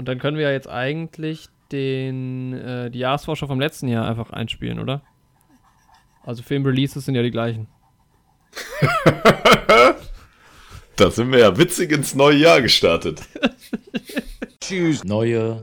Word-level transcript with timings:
Und 0.00 0.08
dann 0.08 0.18
können 0.18 0.38
wir 0.38 0.44
ja 0.44 0.52
jetzt 0.52 0.66
eigentlich 0.66 1.50
den, 1.72 2.54
äh, 2.54 2.90
die 2.90 3.00
Jahresvorschau 3.00 3.46
vom 3.48 3.60
letzten 3.60 3.86
Jahr 3.86 4.08
einfach 4.08 4.30
einspielen, 4.30 4.78
oder? 4.78 5.02
Also 6.24 6.42
Filmreleases 6.42 7.04
sind 7.04 7.16
ja 7.16 7.22
die 7.22 7.30
gleichen. 7.30 7.68
da 10.96 11.10
sind 11.10 11.30
wir 11.30 11.40
ja 11.40 11.58
witzig 11.58 11.92
ins 11.92 12.14
neue 12.14 12.38
Jahr 12.38 12.62
gestartet. 12.62 13.20
Tschüss. 14.62 15.04
Neue. 15.04 15.60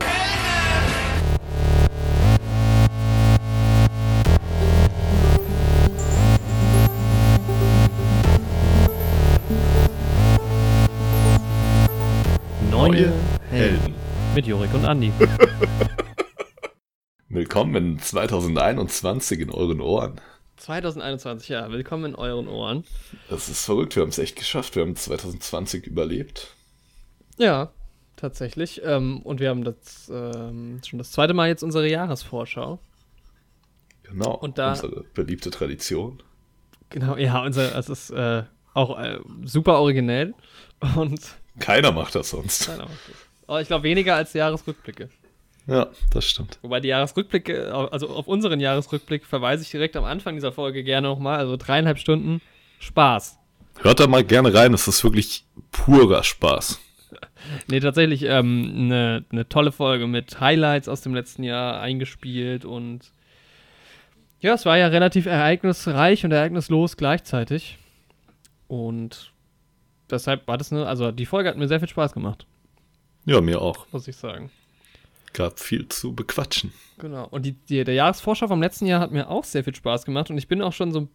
Andi. 14.88 15.11
Willkommen 17.28 17.75
in 17.75 18.00
2021 18.00 19.41
in 19.41 19.50
euren 19.50 19.82
Ohren. 19.82 20.21
2021, 20.55 21.50
ja, 21.50 21.69
willkommen 21.69 22.05
in 22.05 22.15
euren 22.15 22.47
Ohren. 22.47 22.86
Das 23.29 23.50
ist 23.50 23.65
verrückt, 23.65 23.97
wir 23.97 24.04
haben 24.04 24.09
es 24.09 24.18
echt 24.18 24.37
geschafft. 24.37 24.78
Wir 24.78 24.83
haben 24.83 24.95
2020 24.95 25.87
überlebt. 25.87 26.55
Ja, 27.37 27.73
tatsächlich. 28.15 28.81
Ähm, 28.86 29.21
und 29.23 29.42
wir 29.42 29.50
haben 29.50 29.65
das 29.65 30.09
ähm, 30.09 30.79
schon 30.87 31.00
das 31.00 31.11
zweite 31.11 31.33
Mal 31.33 31.50
jetzt 31.50 31.64
unsere 31.64 31.89
Jahresvorschau. 31.89 32.80
Genau, 34.03 34.36
und 34.36 34.58
da, 34.58 34.69
unsere 34.69 35.03
beliebte 35.14 35.52
Tradition. 35.52 36.23
Genau, 36.92 37.17
ja, 37.17 37.44
unser, 37.44 37.78
es 37.78 37.89
ist 37.89 38.09
äh, 38.11 38.44
auch 38.73 38.97
äh, 38.97 39.19
super 39.44 39.80
originell. 39.80 40.33
Und 40.95 41.19
keiner 41.59 41.92
macht 41.92 42.16
das 42.16 42.30
sonst. 42.30 42.67
Keiner 42.67 42.83
macht 42.83 43.09
das. 43.09 43.27
Aber 43.47 43.61
ich 43.61 43.67
glaube 43.67 43.83
weniger 43.83 44.16
als 44.16 44.33
Jahresrückblicke. 44.33 45.09
Ja, 45.67 45.88
das 46.14 46.25
stimmt. 46.25 46.59
Wobei 46.61 46.80
die 46.80 46.88
Jahresrückblicke, 46.88 47.73
also 47.92 48.09
auf 48.09 48.28
unseren 48.28 48.59
Jahresrückblick 48.59 49.26
verweise 49.26 49.64
ich 49.64 49.72
direkt 49.72 49.98
am 49.98 50.06
Anfang 50.06 50.36
dieser 50.36 50.52
Folge 50.52 50.84
gerne 50.84 51.08
nochmal. 51.08 51.40
Also 51.40 51.58
dreieinhalb 51.58 52.00
Stunden 52.00 52.42
Spaß. 52.80 53.38
Hört 53.81 54.00
da 54.00 54.08
mal 54.08 54.23
gerne 54.23 54.53
rein, 54.53 54.73
es 54.73 54.88
ist 54.88 55.03
wirklich 55.03 55.45
purer 55.72 56.23
Spaß. 56.23 56.80
nee, 57.68 57.80
tatsächlich 57.80 58.30
eine 58.30 58.40
ähm, 58.40 58.88
ne, 58.88 59.25
ne 59.31 59.50
tolle 59.50 59.72
Folge 59.72 60.08
mit 60.08 60.40
Highlights 60.40 60.88
aus 60.88 61.02
dem 61.02 61.14
letzten 61.14 61.44
Jahr 61.44 61.80
eingespielt 61.80 62.66
und 62.66 63.12
ja, 64.40 64.53
es 64.53 64.66
war 64.66 64.78
ja 64.78 64.88
relativ 64.88 65.25
ereignisreich 65.25 66.23
und 66.23 66.31
ereignislos 66.31 66.95
gleichzeitig. 66.95 67.78
Und 68.68 69.31
deshalb 70.12 70.48
war 70.48 70.58
das 70.58 70.72
eine, 70.72 70.86
also 70.86 71.12
die 71.12 71.25
Folge 71.25 71.50
hat 71.50 71.58
mir 71.58 71.68
sehr 71.68 71.80
viel 71.80 71.90
Spaß 71.90 72.14
gemacht. 72.14 72.45
Ja, 73.28 73.42
mir 73.42 73.61
auch. 73.61 73.86
Muss 73.92 74.08
ich 74.08 74.16
sagen. 74.16 74.50
Gab 75.33 75.59
viel 75.59 75.88
zu 75.89 76.16
bequatschen. 76.16 76.72
Genau. 76.97 77.28
Und 77.30 77.45
die, 77.45 77.52
die, 77.52 77.84
der 77.84 77.94
Jahresvorschau 77.94 78.47
vom 78.47 78.61
letzten 78.61 78.86
Jahr 78.86 79.02
hat 79.02 79.11
mir 79.11 79.30
auch 79.30 79.44
sehr 79.44 79.66
viel 79.66 79.75
Spaß 79.75 80.06
gemacht 80.06 80.30
und 80.30 80.38
ich 80.38 80.47
bin 80.47 80.61
auch 80.61 80.72
schon 80.72 80.92
so. 80.94 81.09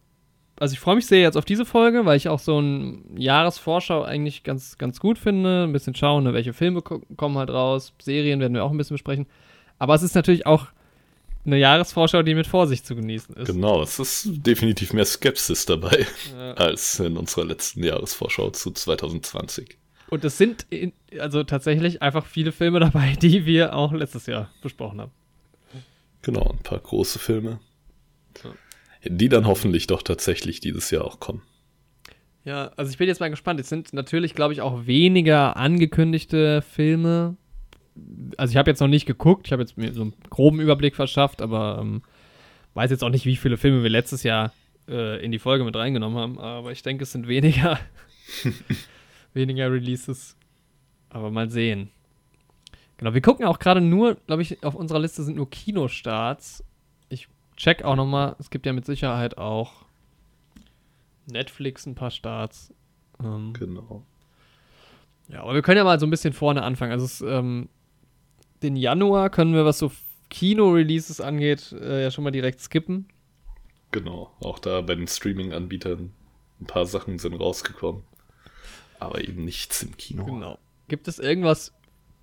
Also 0.59 0.73
ich 0.73 0.79
freue 0.79 0.95
mich 0.95 1.07
sehr 1.07 1.21
jetzt 1.21 1.35
auf 1.35 1.45
diese 1.45 1.65
Folge, 1.65 2.05
weil 2.05 2.15
ich 2.15 2.29
auch 2.29 2.37
so 2.37 2.59
ein 2.59 3.17
Jahresvorschau 3.17 4.03
eigentlich 4.03 4.43
ganz, 4.43 4.77
ganz 4.77 4.99
gut 4.99 5.17
finde. 5.17 5.63
Ein 5.63 5.73
bisschen 5.73 5.95
schauen, 5.95 6.23
ne, 6.23 6.33
welche 6.33 6.53
Filme 6.53 6.83
kommen 6.83 7.37
halt 7.39 7.49
raus. 7.49 7.93
Serien 7.99 8.39
werden 8.39 8.53
wir 8.53 8.63
auch 8.63 8.69
ein 8.69 8.77
bisschen 8.77 8.93
besprechen. 8.93 9.25
Aber 9.79 9.95
es 9.95 10.03
ist 10.03 10.13
natürlich 10.13 10.45
auch 10.45 10.67
eine 11.45 11.57
Jahresvorschau, 11.57 12.21
die 12.21 12.35
mit 12.35 12.45
Vorsicht 12.45 12.85
zu 12.85 12.95
genießen 12.95 13.35
ist. 13.35 13.47
Genau, 13.47 13.81
es 13.81 13.97
ist 13.97 14.27
definitiv 14.45 14.93
mehr 14.93 15.05
Skepsis 15.05 15.65
dabei 15.65 16.05
ja. 16.31 16.53
als 16.53 16.99
in 16.99 17.17
unserer 17.17 17.45
letzten 17.45 17.83
Jahresvorschau 17.83 18.51
zu 18.51 18.69
2020. 18.69 19.77
Und 20.09 20.23
es 20.25 20.37
sind 20.37 20.65
in, 20.69 20.93
also 21.19 21.43
tatsächlich 21.43 22.01
einfach 22.01 22.25
viele 22.25 22.51
Filme 22.51 22.79
dabei, 22.79 23.15
die 23.21 23.45
wir 23.45 23.75
auch 23.75 23.93
letztes 23.93 24.25
Jahr 24.25 24.49
besprochen 24.61 25.01
haben. 25.01 25.11
Genau, 26.21 26.49
ein 26.51 26.63
paar 26.63 26.79
große 26.79 27.19
Filme. 27.19 27.59
Ja. 28.43 28.51
Die 29.05 29.29
dann 29.29 29.45
hoffentlich 29.45 29.87
doch 29.87 30.01
tatsächlich 30.01 30.61
dieses 30.61 30.89
Jahr 30.91 31.03
auch 31.03 31.19
kommen. 31.19 31.41
Ja, 32.45 32.71
also 32.77 32.91
ich 32.91 32.97
bin 32.97 33.07
jetzt 33.07 33.19
mal 33.19 33.29
gespannt. 33.29 33.59
Es 33.59 33.69
sind 33.69 33.93
natürlich, 33.93 34.33
glaube 34.33 34.53
ich, 34.53 34.61
auch 34.61 34.85
weniger 34.85 35.57
angekündigte 35.57 36.61
Filme 36.61 37.37
also 38.37 38.51
ich 38.51 38.57
habe 38.57 38.69
jetzt 38.69 38.79
noch 38.79 38.87
nicht 38.87 39.05
geguckt, 39.05 39.47
ich 39.47 39.51
habe 39.51 39.61
jetzt 39.61 39.77
mir 39.77 39.93
so 39.93 40.01
einen 40.01 40.13
groben 40.29 40.59
Überblick 40.59 40.95
verschafft, 40.95 41.41
aber 41.41 41.79
ähm, 41.81 42.01
weiß 42.73 42.91
jetzt 42.91 43.03
auch 43.03 43.09
nicht, 43.09 43.25
wie 43.25 43.35
viele 43.35 43.57
Filme 43.57 43.83
wir 43.83 43.89
letztes 43.89 44.23
Jahr 44.23 44.53
äh, 44.87 45.23
in 45.23 45.31
die 45.31 45.39
Folge 45.39 45.63
mit 45.63 45.75
reingenommen 45.75 46.17
haben, 46.17 46.39
aber 46.39 46.71
ich 46.71 46.81
denke, 46.81 47.03
es 47.03 47.11
sind 47.11 47.27
weniger, 47.27 47.79
weniger 49.33 49.71
Releases. 49.71 50.37
Aber 51.09 51.31
mal 51.31 51.49
sehen. 51.49 51.91
Genau, 52.97 53.13
wir 53.13 53.21
gucken 53.21 53.45
auch 53.45 53.59
gerade 53.59 53.81
nur, 53.81 54.15
glaube 54.27 54.41
ich, 54.41 54.63
auf 54.63 54.75
unserer 54.75 54.99
Liste 54.99 55.23
sind 55.23 55.35
nur 55.35 55.49
Kinostarts. 55.49 56.63
Ich 57.09 57.27
check 57.57 57.83
auch 57.83 57.95
nochmal, 57.95 58.35
es 58.39 58.49
gibt 58.49 58.65
ja 58.65 58.73
mit 58.73 58.85
Sicherheit 58.85 59.37
auch 59.37 59.85
Netflix 61.25 61.85
ein 61.85 61.95
paar 61.95 62.11
Starts. 62.11 62.73
Ähm, 63.23 63.53
genau. 63.53 64.03
Ja, 65.27 65.41
aber 65.41 65.53
wir 65.53 65.61
können 65.61 65.77
ja 65.77 65.83
mal 65.83 65.99
so 65.99 66.05
ein 66.05 66.09
bisschen 66.09 66.33
vorne 66.33 66.63
anfangen. 66.63 66.91
Also 66.91 67.05
es, 67.05 67.21
ähm, 67.21 67.69
den 68.61 68.75
Januar 68.75 69.29
können 69.29 69.53
wir, 69.53 69.65
was 69.65 69.79
so 69.79 69.91
Kino-Releases 70.29 71.21
angeht, 71.21 71.71
äh, 71.73 72.03
ja 72.03 72.11
schon 72.11 72.23
mal 72.23 72.31
direkt 72.31 72.59
skippen. 72.59 73.07
Genau, 73.91 74.31
auch 74.41 74.59
da 74.59 74.81
bei 74.81 74.95
den 74.95 75.07
Streaming-Anbietern 75.07 76.11
ein 76.59 76.65
paar 76.65 76.85
Sachen 76.85 77.19
sind 77.19 77.35
rausgekommen. 77.35 78.03
Aber 79.03 79.21
eben 79.21 79.45
nichts 79.45 79.83
im 79.83 79.95
Kino. 79.97 80.25
Genau. 80.25 80.59
Gibt 80.87 81.07
es 81.07 81.19
irgendwas, 81.19 81.73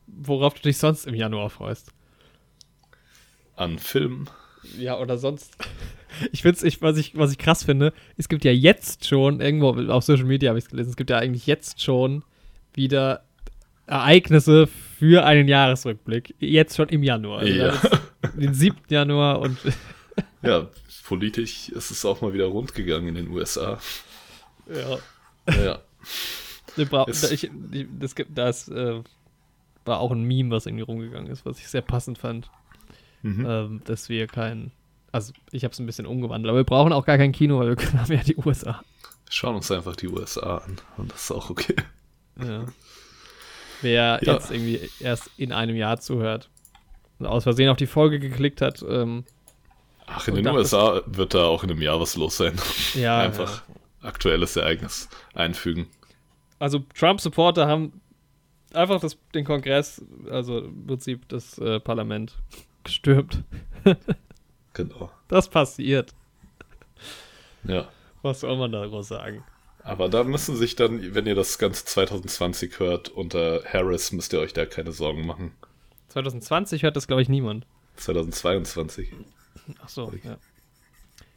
worauf 0.06 0.54
du 0.54 0.62
dich 0.62 0.78
sonst 0.78 1.06
im 1.06 1.14
Januar 1.14 1.50
freust? 1.50 1.92
An 3.56 3.78
Filmen? 3.78 4.28
Ja, 4.78 4.98
oder 4.98 5.18
sonst. 5.18 5.56
Ich 6.32 6.42
finde 6.42 6.66
ich, 6.66 6.82
was 6.82 6.98
ich, 6.98 7.16
was 7.16 7.30
ich 7.30 7.38
krass 7.38 7.62
finde, 7.62 7.92
es 8.16 8.28
gibt 8.28 8.44
ja 8.44 8.50
jetzt 8.50 9.06
schon, 9.06 9.40
irgendwo 9.40 9.70
auf 9.92 10.02
Social 10.02 10.24
Media 10.24 10.48
habe 10.48 10.58
ich 10.58 10.64
es 10.64 10.70
gelesen, 10.70 10.90
es 10.90 10.96
gibt 10.96 11.08
ja 11.08 11.18
eigentlich 11.18 11.46
jetzt 11.46 11.80
schon 11.80 12.24
wieder 12.74 13.22
Ereignisse 13.86 14.66
für 14.66 15.24
einen 15.24 15.48
Jahresrückblick. 15.48 16.34
Jetzt 16.38 16.76
schon 16.76 16.88
im 16.88 17.04
Januar. 17.04 17.38
Also 17.40 17.52
ja. 17.52 17.80
Den 18.36 18.54
7. 18.54 18.76
Januar 18.88 19.40
und. 19.40 19.56
ja, 20.42 20.68
politisch 21.04 21.70
ist 21.70 21.90
es 21.90 22.04
auch 22.04 22.20
mal 22.20 22.32
wieder 22.32 22.46
rund 22.46 22.74
gegangen 22.74 23.08
in 23.08 23.14
den 23.14 23.28
USA. 23.28 23.78
Ja. 24.68 24.98
Ja. 25.62 25.78
Das, 26.76 27.30
ich, 27.30 27.50
das, 27.98 28.14
das 28.28 28.68
äh, 28.68 29.02
war 29.84 30.00
auch 30.00 30.12
ein 30.12 30.22
Meme, 30.22 30.50
was 30.50 30.66
irgendwie 30.66 30.84
rumgegangen 30.84 31.30
ist, 31.30 31.44
was 31.44 31.58
ich 31.58 31.68
sehr 31.68 31.82
passend 31.82 32.18
fand. 32.18 32.50
Mhm. 33.22 33.46
Ähm, 33.48 33.82
dass 33.84 34.08
wir 34.08 34.26
kein. 34.26 34.72
Also, 35.12 35.32
ich 35.50 35.64
habe 35.64 35.72
es 35.72 35.78
ein 35.78 35.86
bisschen 35.86 36.06
umgewandelt, 36.06 36.50
aber 36.50 36.60
wir 36.60 36.64
brauchen 36.64 36.92
auch 36.92 37.04
gar 37.04 37.18
kein 37.18 37.32
Kino, 37.32 37.58
weil 37.58 37.76
wir 37.76 38.00
haben 38.00 38.12
ja 38.12 38.22
die 38.22 38.36
USA. 38.36 38.82
Wir 39.24 39.32
schauen 39.32 39.56
uns 39.56 39.70
einfach 39.70 39.96
die 39.96 40.08
USA 40.08 40.58
an 40.58 40.76
und 40.96 41.12
das 41.12 41.24
ist 41.24 41.30
auch 41.32 41.50
okay. 41.50 41.76
Ja. 42.38 42.64
Wer 43.82 44.20
ja. 44.22 44.34
jetzt 44.34 44.50
irgendwie 44.50 44.88
erst 45.00 45.30
in 45.36 45.52
einem 45.52 45.76
Jahr 45.76 46.00
zuhört 46.00 46.48
und 47.18 47.26
aus 47.26 47.44
Versehen 47.44 47.68
auf 47.68 47.76
die 47.76 47.86
Folge 47.86 48.18
geklickt 48.18 48.60
hat. 48.60 48.84
Ähm, 48.88 49.24
Ach, 50.06 50.26
in 50.26 50.34
den 50.34 50.46
USA 50.48 51.02
wird 51.06 51.34
da 51.34 51.44
auch 51.44 51.62
in 51.62 51.70
einem 51.70 51.82
Jahr 51.82 52.00
was 52.00 52.16
los 52.16 52.36
sein. 52.36 52.58
Ja. 52.94 53.18
Einfach 53.22 53.62
ja. 53.68 54.08
aktuelles 54.08 54.56
Ereignis 54.56 55.08
einfügen. 55.34 55.86
Also 56.60 56.80
Trump-Supporter 56.94 57.66
haben 57.66 58.00
einfach 58.72 59.00
das, 59.00 59.16
den 59.34 59.44
Kongress, 59.44 60.04
also 60.30 60.58
im 60.58 60.86
Prinzip 60.86 61.28
das 61.28 61.58
äh, 61.58 61.80
Parlament 61.80 62.38
gestürmt. 62.84 63.42
genau. 64.74 65.10
Das 65.26 65.48
passiert. 65.48 66.14
Ja. 67.64 67.88
Was 68.22 68.40
soll 68.40 68.56
man 68.56 68.70
da 68.70 68.86
groß 68.86 69.08
sagen? 69.08 69.42
Aber 69.82 70.10
da 70.10 70.22
müssen 70.22 70.54
sich 70.54 70.76
dann, 70.76 71.14
wenn 71.14 71.26
ihr 71.26 71.34
das 71.34 71.58
Ganze 71.58 71.86
2020 71.86 72.78
hört, 72.78 73.08
unter 73.08 73.62
Harris 73.64 74.12
müsst 74.12 74.34
ihr 74.34 74.40
euch 74.40 74.52
da 74.52 74.66
keine 74.66 74.92
Sorgen 74.92 75.26
machen. 75.26 75.52
2020 76.08 76.82
hört 76.82 76.96
das, 76.96 77.06
glaube 77.06 77.22
ich, 77.22 77.30
niemand. 77.30 77.66
2022. 77.96 79.12
Ach 79.82 79.88
so, 79.88 80.12
ja. 80.22 80.36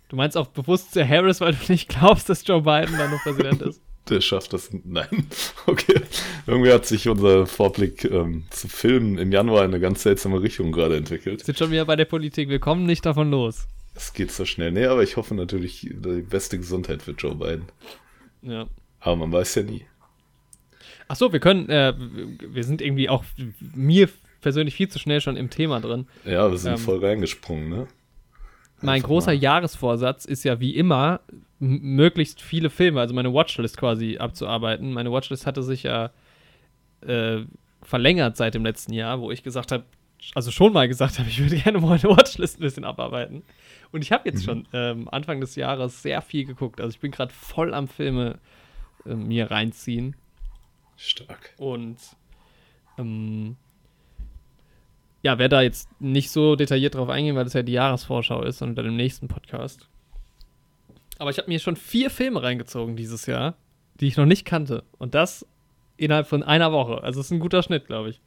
Du 0.09 0.17
meinst 0.17 0.35
auch 0.35 0.47
bewusst 0.47 0.95
Harris, 0.95 1.39
weil 1.39 1.53
du 1.53 1.71
nicht 1.71 1.87
glaubst, 1.87 2.29
dass 2.29 2.45
Joe 2.45 2.61
Biden 2.61 2.97
dann 2.97 3.11
noch 3.11 3.23
Präsident 3.23 3.61
ist? 3.61 3.81
Der 4.09 4.21
schafft 4.21 4.53
das. 4.53 4.69
Nein. 4.83 5.27
Okay. 5.65 6.01
Irgendwie 6.45 6.73
hat 6.73 6.85
sich 6.85 7.07
unser 7.07 7.47
Vorblick 7.47 8.03
ähm, 8.03 8.43
zu 8.49 8.67
Filmen 8.67 9.17
im 9.17 9.31
Januar 9.31 9.63
in 9.63 9.71
eine 9.71 9.79
ganz 9.79 10.03
seltsame 10.03 10.41
Richtung 10.41 10.73
gerade 10.73 10.97
entwickelt. 10.97 11.39
Wir 11.39 11.45
sind 11.45 11.57
schon 11.57 11.71
wieder 11.71 11.85
bei 11.85 11.95
der 11.95 12.03
Politik. 12.03 12.49
Wir 12.49 12.59
kommen 12.59 12.85
nicht 12.85 13.05
davon 13.05 13.31
los. 13.31 13.65
Es 13.95 14.11
geht 14.11 14.29
so 14.31 14.43
schnell. 14.43 14.73
Nee, 14.73 14.87
aber 14.87 15.03
ich 15.03 15.15
hoffe 15.15 15.35
natürlich 15.35 15.79
die 15.81 16.21
beste 16.21 16.57
Gesundheit 16.57 17.01
für 17.01 17.11
Joe 17.11 17.35
Biden. 17.35 17.65
Ja. 18.41 18.67
Aber 18.99 19.15
man 19.15 19.31
weiß 19.31 19.55
ja 19.55 19.63
nie. 19.63 19.85
Ach 21.07 21.15
so, 21.15 21.31
wir 21.31 21.39
können, 21.39 21.69
äh, 21.69 21.93
wir 21.97 22.63
sind 22.63 22.81
irgendwie 22.81 23.07
auch 23.07 23.23
mir 23.73 24.09
persönlich 24.41 24.75
viel 24.75 24.89
zu 24.89 24.99
schnell 24.99 25.21
schon 25.21 25.37
im 25.37 25.49
Thema 25.49 25.79
drin. 25.79 26.07
Ja, 26.25 26.49
wir 26.49 26.57
sind 26.57 26.73
ähm, 26.73 26.77
voll 26.77 27.03
reingesprungen, 27.03 27.69
ne? 27.69 27.87
Mein 28.83 28.95
Einfach 28.95 29.07
großer 29.07 29.31
mal. 29.31 29.37
Jahresvorsatz 29.37 30.25
ist 30.25 30.43
ja 30.43 30.59
wie 30.59 30.75
immer, 30.75 31.21
möglichst 31.59 32.41
viele 32.41 32.69
Filme, 32.69 32.99
also 32.99 33.13
meine 33.13 33.33
Watchlist 33.33 33.77
quasi 33.77 34.17
abzuarbeiten. 34.17 34.91
Meine 34.91 35.11
Watchlist 35.11 35.45
hatte 35.45 35.63
sich 35.63 35.83
ja 35.83 36.11
äh, 37.01 37.41
verlängert 37.81 38.35
seit 38.35 38.53
dem 38.53 38.65
letzten 38.65 38.93
Jahr, 38.93 39.21
wo 39.21 39.31
ich 39.31 39.43
gesagt 39.43 39.71
habe, 39.71 39.85
also 40.35 40.51
schon 40.51 40.73
mal 40.73 40.87
gesagt 40.87 41.19
habe, 41.19 41.29
ich 41.29 41.39
würde 41.39 41.57
gerne 41.57 41.79
meine 41.79 42.03
Watchlist 42.03 42.59
ein 42.59 42.61
bisschen 42.61 42.83
abarbeiten. 42.83 43.43
Und 43.91 44.03
ich 44.03 44.11
habe 44.11 44.27
jetzt 44.27 44.41
mhm. 44.41 44.45
schon 44.45 44.67
ähm, 44.73 45.09
Anfang 45.09 45.39
des 45.39 45.55
Jahres 45.55 46.01
sehr 46.01 46.21
viel 46.21 46.45
geguckt. 46.45 46.81
Also 46.81 46.93
ich 46.93 46.99
bin 46.99 47.11
gerade 47.11 47.33
voll 47.33 47.73
am 47.73 47.87
Filme 47.87 48.39
äh, 49.05 49.13
mir 49.13 49.49
reinziehen. 49.49 50.15
Stark. 50.97 51.53
Und 51.57 51.97
ähm, 52.97 53.55
ja, 55.23 55.39
werde 55.39 55.55
da 55.55 55.61
jetzt 55.61 55.89
nicht 55.99 56.29
so 56.29 56.55
detailliert 56.55 56.95
drauf 56.95 57.09
eingehen, 57.09 57.35
weil 57.35 57.45
das 57.45 57.53
ja 57.53 57.63
die 57.63 57.71
Jahresvorschau 57.71 58.43
ist 58.43 58.61
und 58.61 58.75
dann 58.75 58.85
im 58.85 58.97
nächsten 58.97 59.29
Podcast. 59.29 59.87
Aber 61.17 61.31
ich 61.31 61.37
habe 61.37 61.47
mir 61.47 61.59
schon 61.59 61.77
vier 61.77 62.09
Filme 62.09 62.43
reingezogen 62.43 62.97
dieses 62.97 63.25
Jahr, 63.25 63.55
die 63.99 64.07
ich 64.07 64.17
noch 64.17 64.25
nicht 64.25 64.43
kannte. 64.43 64.83
Und 64.97 65.15
das 65.15 65.45
innerhalb 65.95 66.27
von 66.27 66.43
einer 66.43 66.73
Woche. 66.73 67.01
Also 67.03 67.21
es 67.21 67.27
ist 67.27 67.31
ein 67.31 67.39
guter 67.39 67.63
Schnitt, 67.63 67.87
glaube 67.87 68.09
ich. 68.09 68.19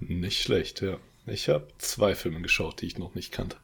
Nicht 0.00 0.42
schlecht, 0.42 0.82
ja. 0.82 0.98
Ich 1.26 1.48
habe 1.48 1.68
zwei 1.78 2.14
Filme 2.14 2.42
geschaut, 2.42 2.82
die 2.82 2.86
ich 2.86 2.98
noch 2.98 3.14
nicht 3.14 3.32
kannte. 3.32 3.56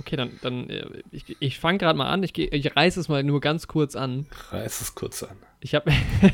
Okay, 0.00 0.16
dann, 0.16 0.30
dann 0.40 0.70
äh, 0.70 0.86
ich, 1.10 1.36
ich 1.40 1.58
fange 1.58 1.76
gerade 1.76 1.98
mal 1.98 2.08
an. 2.08 2.22
Ich, 2.22 2.36
ich 2.36 2.74
reiße 2.74 2.98
es 2.98 3.08
mal 3.08 3.22
nur 3.22 3.40
ganz 3.42 3.66
kurz 3.66 3.94
an. 3.94 4.26
Reiß 4.50 4.80
es 4.80 4.94
kurz 4.94 5.22
an. 5.22 5.36
Ich 5.60 5.74
habe, 5.74 5.92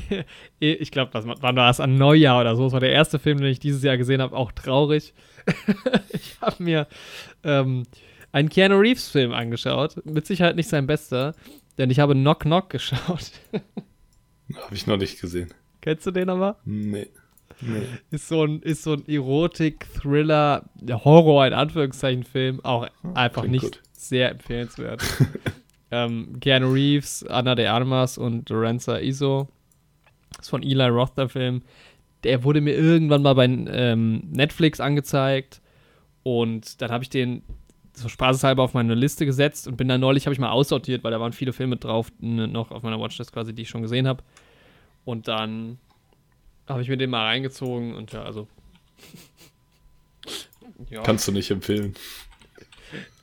ich 0.60 0.92
glaube, 0.92 1.12
was 1.12 1.26
wann 1.26 1.56
war 1.56 1.66
das 1.66 1.80
an 1.80 1.98
Neujahr 1.98 2.40
oder 2.40 2.54
so? 2.54 2.62
Das 2.62 2.72
war 2.74 2.80
der 2.80 2.92
erste 2.92 3.18
Film, 3.18 3.38
den 3.38 3.48
ich 3.48 3.58
dieses 3.58 3.82
Jahr 3.82 3.96
gesehen 3.96 4.22
habe, 4.22 4.36
auch 4.36 4.52
traurig. 4.52 5.14
ich 6.10 6.36
habe 6.40 6.62
mir 6.62 6.86
ähm, 7.42 7.82
einen 8.30 8.50
Keanu 8.50 8.76
Reeves 8.76 9.08
Film 9.08 9.32
angeschaut. 9.32 9.96
Mit 10.04 10.26
Sicherheit 10.26 10.54
nicht 10.54 10.68
sein 10.68 10.86
bester, 10.86 11.34
denn 11.76 11.90
ich 11.90 11.98
habe 11.98 12.14
Knock 12.14 12.40
Knock 12.40 12.70
geschaut. 12.70 13.32
habe 14.54 14.74
ich 14.74 14.86
noch 14.86 14.96
nicht 14.96 15.20
gesehen. 15.20 15.52
Kennst 15.80 16.06
du 16.06 16.12
den 16.12 16.28
aber? 16.28 16.60
Nee. 16.64 17.08
Nee. 17.60 17.86
Ist 18.10 18.28
so 18.28 18.44
ein, 18.44 18.60
ist 18.60 18.82
so 18.82 18.92
ein 18.92 19.08
Erotik-Thriller, 19.08 20.68
Horror 20.90 21.46
in 21.46 21.52
Anführungszeichen 21.52 22.24
Film, 22.24 22.64
auch 22.64 22.86
einfach 23.14 23.42
Klingt 23.42 23.52
nicht 23.52 23.62
gut. 23.64 23.82
sehr 23.92 24.30
empfehlenswert. 24.30 25.02
ähm, 25.90 26.38
Keanu 26.40 26.72
Reeves, 26.72 27.24
Anna 27.24 27.54
de 27.54 27.66
Armas 27.66 28.18
und 28.18 28.48
Lorenza 28.50 28.98
Iso. 28.98 29.48
Das 30.30 30.46
ist 30.46 30.50
von 30.50 30.62
Eli 30.62 30.86
Roth 30.88 31.16
der 31.16 31.28
Film. 31.28 31.62
Der 32.24 32.44
wurde 32.44 32.60
mir 32.60 32.74
irgendwann 32.74 33.22
mal 33.22 33.34
bei 33.34 33.46
ähm, 33.46 34.22
Netflix 34.30 34.80
angezeigt 34.80 35.62
und 36.22 36.82
dann 36.82 36.90
habe 36.90 37.04
ich 37.04 37.10
den 37.10 37.42
so 37.94 38.08
spaßeshalber 38.08 38.62
auf 38.62 38.74
meine 38.74 38.94
Liste 38.94 39.24
gesetzt 39.24 39.66
und 39.66 39.76
bin 39.76 39.88
dann 39.88 40.00
neulich, 40.00 40.26
habe 40.26 40.34
ich 40.34 40.40
mal 40.40 40.50
aussortiert, 40.50 41.02
weil 41.02 41.12
da 41.12 41.20
waren 41.20 41.32
viele 41.32 41.54
Filme 41.54 41.76
drauf, 41.76 42.12
noch 42.18 42.70
auf 42.70 42.82
meiner 42.82 43.00
Watchlist 43.00 43.32
quasi, 43.32 43.54
die 43.54 43.62
ich 43.62 43.70
schon 43.70 43.80
gesehen 43.80 44.06
habe. 44.06 44.22
Und 45.04 45.28
dann 45.28 45.78
habe 46.68 46.82
ich 46.82 46.88
mir 46.88 46.96
den 46.96 47.10
mal 47.10 47.24
reingezogen 47.24 47.94
und 47.94 48.12
ja, 48.12 48.22
also. 48.22 48.48
ja. 50.90 51.02
Kannst 51.02 51.28
du 51.28 51.32
nicht 51.32 51.50
empfehlen. 51.50 51.94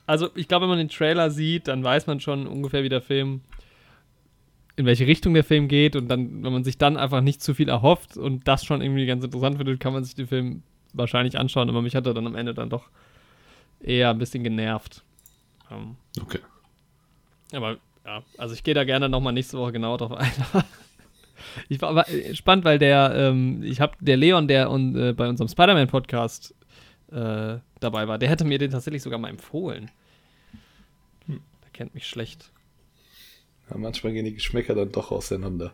Also, 0.06 0.30
ich 0.34 0.48
glaube, 0.48 0.64
wenn 0.64 0.70
man 0.70 0.78
den 0.78 0.88
Trailer 0.88 1.30
sieht, 1.30 1.68
dann 1.68 1.82
weiß 1.82 2.06
man 2.06 2.20
schon 2.20 2.46
ungefähr, 2.46 2.82
wie 2.82 2.88
der 2.88 3.00
Film, 3.00 3.40
in 4.76 4.86
welche 4.86 5.06
Richtung 5.06 5.34
der 5.34 5.44
Film 5.44 5.68
geht. 5.68 5.96
Und 5.96 6.08
dann, 6.08 6.42
wenn 6.44 6.52
man 6.52 6.64
sich 6.64 6.76
dann 6.76 6.96
einfach 6.96 7.20
nicht 7.20 7.42
zu 7.42 7.54
viel 7.54 7.68
erhofft 7.68 8.16
und 8.16 8.46
das 8.46 8.64
schon 8.64 8.82
irgendwie 8.82 9.06
ganz 9.06 9.24
interessant 9.24 9.56
findet, 9.56 9.80
kann 9.80 9.92
man 9.92 10.04
sich 10.04 10.14
den 10.14 10.26
Film 10.26 10.62
wahrscheinlich 10.92 11.38
anschauen. 11.38 11.68
Aber 11.68 11.80
mich 11.80 11.96
hat 11.96 12.06
er 12.06 12.14
dann 12.14 12.26
am 12.26 12.34
Ende 12.34 12.52
dann 12.52 12.70
doch 12.70 12.88
eher 13.80 14.10
ein 14.10 14.18
bisschen 14.18 14.44
genervt. 14.44 15.02
Ähm, 15.70 15.96
okay. 16.20 16.40
Aber 17.52 17.78
ja, 18.04 18.22
also 18.36 18.54
ich 18.54 18.62
gehe 18.62 18.74
da 18.74 18.84
gerne 18.84 19.08
nochmal 19.08 19.32
nächste 19.32 19.58
Woche 19.58 19.72
genau 19.72 19.96
drauf 19.96 20.12
ein. 20.12 20.32
Ich 21.68 21.80
war 21.80 21.90
aber 21.90 22.08
äh, 22.08 22.34
spannend, 22.34 22.64
weil 22.64 22.78
der, 22.78 23.12
ähm, 23.14 23.62
ich 23.62 23.80
habe 23.80 23.96
der 24.00 24.16
Leon, 24.16 24.48
der 24.48 24.70
un, 24.70 24.96
äh, 24.96 25.12
bei 25.12 25.28
unserem 25.28 25.48
Spider-Man-Podcast 25.48 26.54
äh, 27.10 27.58
dabei 27.80 28.08
war, 28.08 28.18
der 28.18 28.28
hätte 28.28 28.44
mir 28.44 28.58
den 28.58 28.70
tatsächlich 28.70 29.02
sogar 29.02 29.18
mal 29.18 29.28
empfohlen. 29.28 29.90
Hm. 31.26 31.40
Der 31.62 31.70
kennt 31.72 31.94
mich 31.94 32.06
schlecht. 32.06 32.50
Ja, 33.70 33.78
manchmal 33.78 34.12
gehen 34.12 34.24
die 34.24 34.34
Geschmäcker 34.34 34.74
dann 34.74 34.92
doch 34.92 35.10
auseinander. 35.10 35.72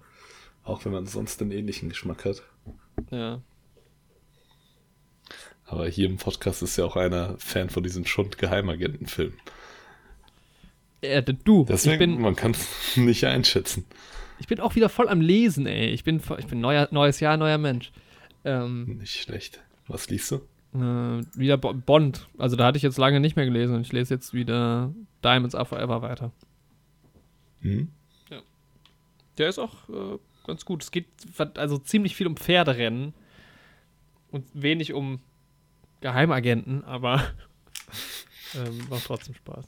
Auch 0.65 0.85
wenn 0.85 0.93
man 0.93 1.07
sonst 1.07 1.41
einen 1.41 1.53
ähnlichen 1.53 1.89
Geschmack 1.89 2.25
hat. 2.25 2.43
Ja. 3.11 3.41
Aber 5.65 5.89
hier 5.89 6.07
im 6.07 6.17
Podcast 6.17 6.63
ist 6.63 6.77
ja 6.77 6.85
auch 6.85 6.97
einer 6.97 7.37
Fan 7.39 7.71
von 7.71 7.83
diesem 7.83 8.05
Schund-Geheimagenten-Film. 8.05 9.33
Ja, 11.03 11.21
du. 11.23 11.65
Deswegen, 11.69 11.99
bin, 11.99 12.21
man 12.21 12.37
kann 12.37 12.51
es 12.51 12.67
nicht 12.97 13.25
einschätzen. 13.25 13.85
Ich 14.41 14.47
bin 14.47 14.59
auch 14.59 14.75
wieder 14.75 14.89
voll 14.89 15.09
am 15.09 15.21
Lesen, 15.21 15.67
ey. 15.67 15.91
Ich 15.91 16.03
bin, 16.03 16.21
ich 16.39 16.47
bin 16.47 16.61
neuer, 16.61 16.89
neues 16.91 17.21
Jahr, 17.21 17.37
neuer 17.37 17.59
Mensch. 17.59 17.93
Ähm, 18.45 18.99
nicht 18.99 19.21
schlecht. 19.21 19.61
Was 19.87 20.09
liest 20.09 20.31
du? 20.31 20.37
Äh, 20.75 21.25
wieder 21.37 21.59
Bond. 21.59 22.27
Also 22.39 22.57
da 22.57 22.67
hatte 22.67 22.79
ich 22.79 22.83
jetzt 22.83 22.97
lange 22.97 23.21
nicht 23.21 23.37
mehr 23.37 23.45
gelesen 23.45 23.77
und 23.77 23.83
ich 23.83 23.93
lese 23.93 24.15
jetzt 24.15 24.33
wieder 24.33 24.95
Diamonds 25.23 25.55
Are 25.55 25.67
Forever 25.67 26.01
weiter. 26.01 26.33
Mhm. 27.61 27.91
Ja. 28.31 28.41
Der 29.37 29.49
ist 29.51 29.59
auch 29.59 29.89
äh, 29.89 30.19
ganz 30.47 30.65
gut. 30.65 30.83
Es 30.83 30.91
geht 30.91 31.07
also 31.55 31.77
ziemlich 31.77 32.17
viel 32.17 32.27
um 32.27 32.37
Pferderennen 32.37 33.13
und 34.31 34.47
wenig 34.55 34.95
um 34.95 35.21
Geheimagenten, 36.01 36.83
aber 36.85 37.23
ähm, 38.55 38.87
macht 38.89 39.05
trotzdem 39.05 39.35
Spaß. 39.35 39.67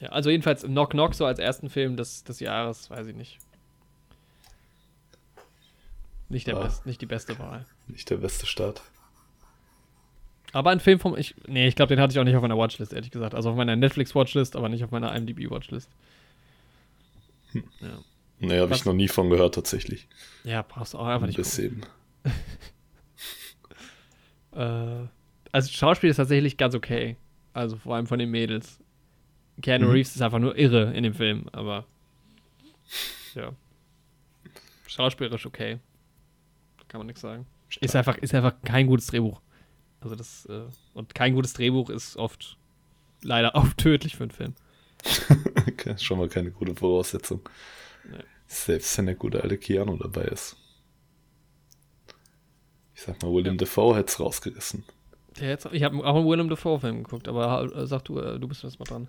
Ja, 0.00 0.10
also 0.10 0.30
jedenfalls 0.30 0.62
Knock 0.62 0.90
Knock 0.90 1.14
so 1.14 1.24
als 1.24 1.38
ersten 1.38 1.70
Film 1.70 1.96
des, 1.96 2.24
des 2.24 2.40
Jahres, 2.40 2.90
weiß 2.90 3.06
ich 3.06 3.16
nicht. 3.16 3.38
Nicht, 6.28 6.46
der 6.46 6.56
ah, 6.56 6.64
best, 6.64 6.86
nicht 6.86 7.00
die 7.00 7.06
beste 7.06 7.38
Wahl. 7.38 7.64
Nicht 7.86 8.10
der 8.10 8.16
beste 8.16 8.46
Start. 8.46 8.82
Aber 10.52 10.70
ein 10.70 10.80
Film 10.80 10.98
vom. 10.98 11.16
Ich, 11.16 11.34
nee, 11.46 11.68
ich 11.68 11.76
glaube, 11.76 11.94
den 11.94 12.02
hatte 12.02 12.12
ich 12.12 12.18
auch 12.18 12.24
nicht 12.24 12.34
auf 12.34 12.42
meiner 12.42 12.58
Watchlist, 12.58 12.92
ehrlich 12.92 13.10
gesagt. 13.10 13.34
Also 13.34 13.50
auf 13.50 13.56
meiner 13.56 13.76
Netflix-Watchlist, 13.76 14.56
aber 14.56 14.68
nicht 14.68 14.82
auf 14.82 14.90
meiner 14.90 15.14
IMDb-Watchlist. 15.14 15.88
Hm. 17.52 17.64
Ja. 17.80 17.98
Nee, 18.38 18.60
habe 18.60 18.74
ich 18.74 18.84
noch 18.84 18.92
nie 18.92 19.08
von 19.08 19.30
gehört, 19.30 19.54
tatsächlich. 19.54 20.08
Ja, 20.44 20.62
brauchst 20.62 20.94
du 20.94 20.98
auch 20.98 21.06
einfach 21.06 21.26
nicht. 21.26 21.36
Bis 21.36 21.58
eben. 21.58 21.80
äh, 24.52 25.06
also, 25.52 25.72
Schauspiel 25.72 26.10
ist 26.10 26.16
tatsächlich 26.16 26.56
ganz 26.56 26.74
okay. 26.74 27.16
Also, 27.52 27.76
vor 27.76 27.96
allem 27.96 28.06
von 28.06 28.18
den 28.18 28.30
Mädels. 28.30 28.78
Keanu 29.62 29.86
mhm. 29.86 29.92
Reeves 29.92 30.14
ist 30.14 30.22
einfach 30.22 30.38
nur 30.38 30.56
irre 30.56 30.92
in 30.94 31.02
dem 31.02 31.14
Film, 31.14 31.48
aber 31.52 31.86
ja. 33.34 33.52
Schauspielerisch 34.86 35.46
okay. 35.46 35.78
Kann 36.88 37.00
man 37.00 37.06
nichts 37.06 37.22
sagen. 37.22 37.46
Ist 37.80 37.96
einfach, 37.96 38.16
ist 38.18 38.34
einfach 38.34 38.54
kein 38.64 38.86
gutes 38.86 39.08
Drehbuch. 39.08 39.40
Also 40.00 40.14
das, 40.14 40.46
äh, 40.46 40.62
und 40.94 41.14
kein 41.14 41.34
gutes 41.34 41.52
Drehbuch 41.52 41.90
ist 41.90 42.16
oft 42.16 42.56
leider 43.22 43.56
auch 43.56 43.68
tödlich 43.76 44.16
für 44.16 44.24
einen 44.24 44.30
Film. 44.30 44.54
okay, 45.68 45.96
schon 45.98 46.18
mal 46.18 46.28
keine 46.28 46.50
gute 46.50 46.74
Voraussetzung. 46.74 47.40
Nee. 48.08 48.22
Selbst 48.46 48.96
wenn 48.96 49.06
der 49.06 49.14
gute 49.16 49.42
alte 49.42 49.58
Keanu 49.58 49.96
dabei 49.96 50.24
ist. 50.24 50.56
Ich 52.94 53.02
sag 53.02 53.20
mal, 53.22 53.32
William 53.32 53.54
ja. 53.54 53.58
Defoe 53.58 53.96
hätte 53.96 54.08
es 54.10 54.20
rausgerissen. 54.20 54.84
Jetzt, 55.38 55.68
ich 55.72 55.82
habe 55.82 55.98
auch 55.98 56.16
einen 56.16 56.26
Willem 56.26 56.48
Dafoe-Film 56.48 57.04
geguckt, 57.04 57.28
aber 57.28 57.86
sag 57.86 58.04
du, 58.04 58.18
äh, 58.18 58.38
du 58.38 58.48
bist 58.48 58.62
jetzt 58.62 58.78
mal 58.78 58.86
dran. 58.86 59.08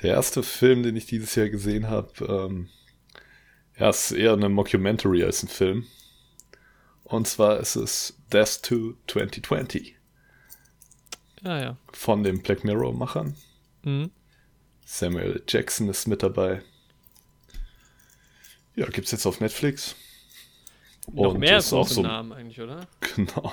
Der 0.00 0.14
erste 0.14 0.42
Film, 0.42 0.82
den 0.82 0.96
ich 0.96 1.06
dieses 1.06 1.34
Jahr 1.34 1.48
gesehen 1.48 1.88
habe, 1.88 2.24
ähm, 2.24 2.68
ja, 3.78 3.90
ist 3.90 4.12
eher 4.12 4.32
eine 4.32 4.48
Mockumentary 4.48 5.22
als 5.22 5.42
ein 5.42 5.48
Film. 5.48 5.86
Und 7.04 7.28
zwar 7.28 7.58
ist 7.58 7.76
es 7.76 8.16
Death 8.32 8.62
to 8.62 8.94
2020. 9.06 9.96
Ja, 11.42 11.60
ja. 11.60 11.76
Von 11.92 12.22
den 12.22 12.42
Black 12.42 12.64
Mirror-Machern. 12.64 13.36
Mhm. 13.82 14.10
Samuel 14.84 15.42
Jackson 15.48 15.88
ist 15.88 16.06
mit 16.06 16.22
dabei. 16.22 16.62
Ja, 18.74 18.86
gibt 18.86 19.06
es 19.06 19.12
jetzt 19.12 19.26
auf 19.26 19.40
Netflix. 19.40 19.96
Noch 21.12 21.34
Und 21.34 21.40
mehr 21.40 21.56
große 21.56 21.76
auch 21.76 21.88
so, 21.88 22.02
Namen 22.02 22.32
eigentlich, 22.32 22.60
oder? 22.60 22.86
Genau. 23.16 23.52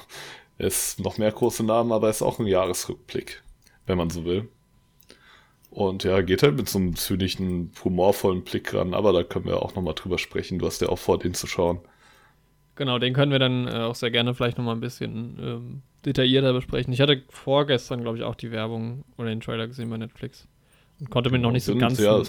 Ist 0.58 1.00
noch 1.00 1.17
mehr 1.17 1.31
große 1.31 1.63
Namen, 1.63 1.91
aber 1.91 2.10
ist 2.10 2.22
auch 2.22 2.39
ein 2.39 2.46
Jahresrückblick, 2.46 3.43
wenn 3.86 3.98
man 3.98 4.10
so 4.10 4.25
will. 4.25 4.50
Und 5.72 6.04
ja, 6.04 6.22
geht 6.22 6.42
halt 6.42 6.56
mit 6.56 6.68
so 6.68 6.80
einem 6.80 6.96
zynischen, 6.96 7.72
humorvollen 7.84 8.44
Blick 8.44 8.74
ran, 8.74 8.94
aber 8.94 9.14
da 9.14 9.24
können 9.24 9.46
wir 9.46 9.62
auch 9.62 9.76
nochmal 9.76 9.94
drüber 9.94 10.18
sprechen. 10.18 10.60
Du 10.60 10.66
hast 10.66 10.82
ja 10.82 10.90
auch 10.90 10.98
vor, 10.98 11.20
den 11.20 11.34
zu 11.34 11.46
schauen. 11.46 11.80
Genau, 12.76 12.98
den 12.98 13.14
können 13.14 13.32
wir 13.32 13.40
dann 13.40 13.68
äh, 13.68 13.72
auch 13.72 13.96
sehr 13.96 14.10
gerne 14.10 14.34
vielleicht 14.34 14.58
nochmal 14.58 14.76
ein 14.76 14.80
bisschen 14.80 15.38
ähm, 15.40 15.82
detaillierter 16.06 16.54
besprechen. 16.54 16.94
Ich 16.94 17.02
hatte 17.02 17.24
vorgestern, 17.30 18.02
glaube 18.02 18.18
ich, 18.18 18.24
auch 18.24 18.36
die 18.36 18.52
Werbung 18.52 19.04
oder 19.18 19.30
den 19.30 19.42
Trailer 19.42 19.68
gesehen 19.68 19.90
bei 19.90 19.98
Netflix 19.98 20.48
und 21.00 21.10
konnte 21.10 21.30
mir 21.30 21.40
noch 21.40 21.52
nicht 21.52 21.66
so 21.66 21.76
ganz 21.76 22.00
ja, 22.00 22.24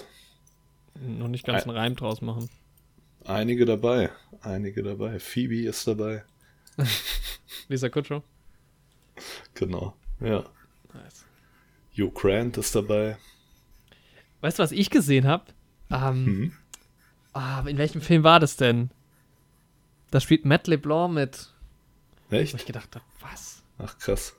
noch 0.99 1.29
nicht 1.29 1.45
ganz 1.45 1.63
einen 1.63 1.75
Reim 1.75 1.95
draus 1.95 2.21
machen. 2.21 2.49
Einige 3.25 3.65
dabei, 3.65 4.09
einige 4.41 4.83
dabei. 4.83 5.19
Phoebe 5.19 5.61
ist 5.61 5.87
dabei. 5.87 6.23
Lisa 7.69 7.89
Kutcher. 7.89 8.21
Genau, 9.53 9.93
ja. 10.19 10.43
Nice. 10.93 11.25
Hugh 11.97 12.11
Grant 12.13 12.57
ist 12.57 12.75
dabei. 12.75 13.17
Weißt 14.41 14.59
du, 14.59 14.63
was 14.63 14.71
ich 14.71 14.89
gesehen 14.89 15.27
habe? 15.27 15.45
Ähm, 15.91 16.25
mhm. 16.25 16.53
ah, 17.33 17.63
in 17.67 17.77
welchem 17.77 18.01
Film 18.01 18.23
war 18.23 18.39
das 18.39 18.55
denn? 18.57 18.89
Da 20.09 20.19
spielt 20.19 20.45
Matt 20.45 20.67
LeBlanc 20.67 21.13
mit. 21.13 21.49
Wo 22.29 22.37
ich 22.37 22.53
Echt? 22.53 22.65
gedacht 22.65 22.95
habe, 22.95 23.05
was? 23.19 23.61
Ach 23.77 23.97
krass. 23.99 24.35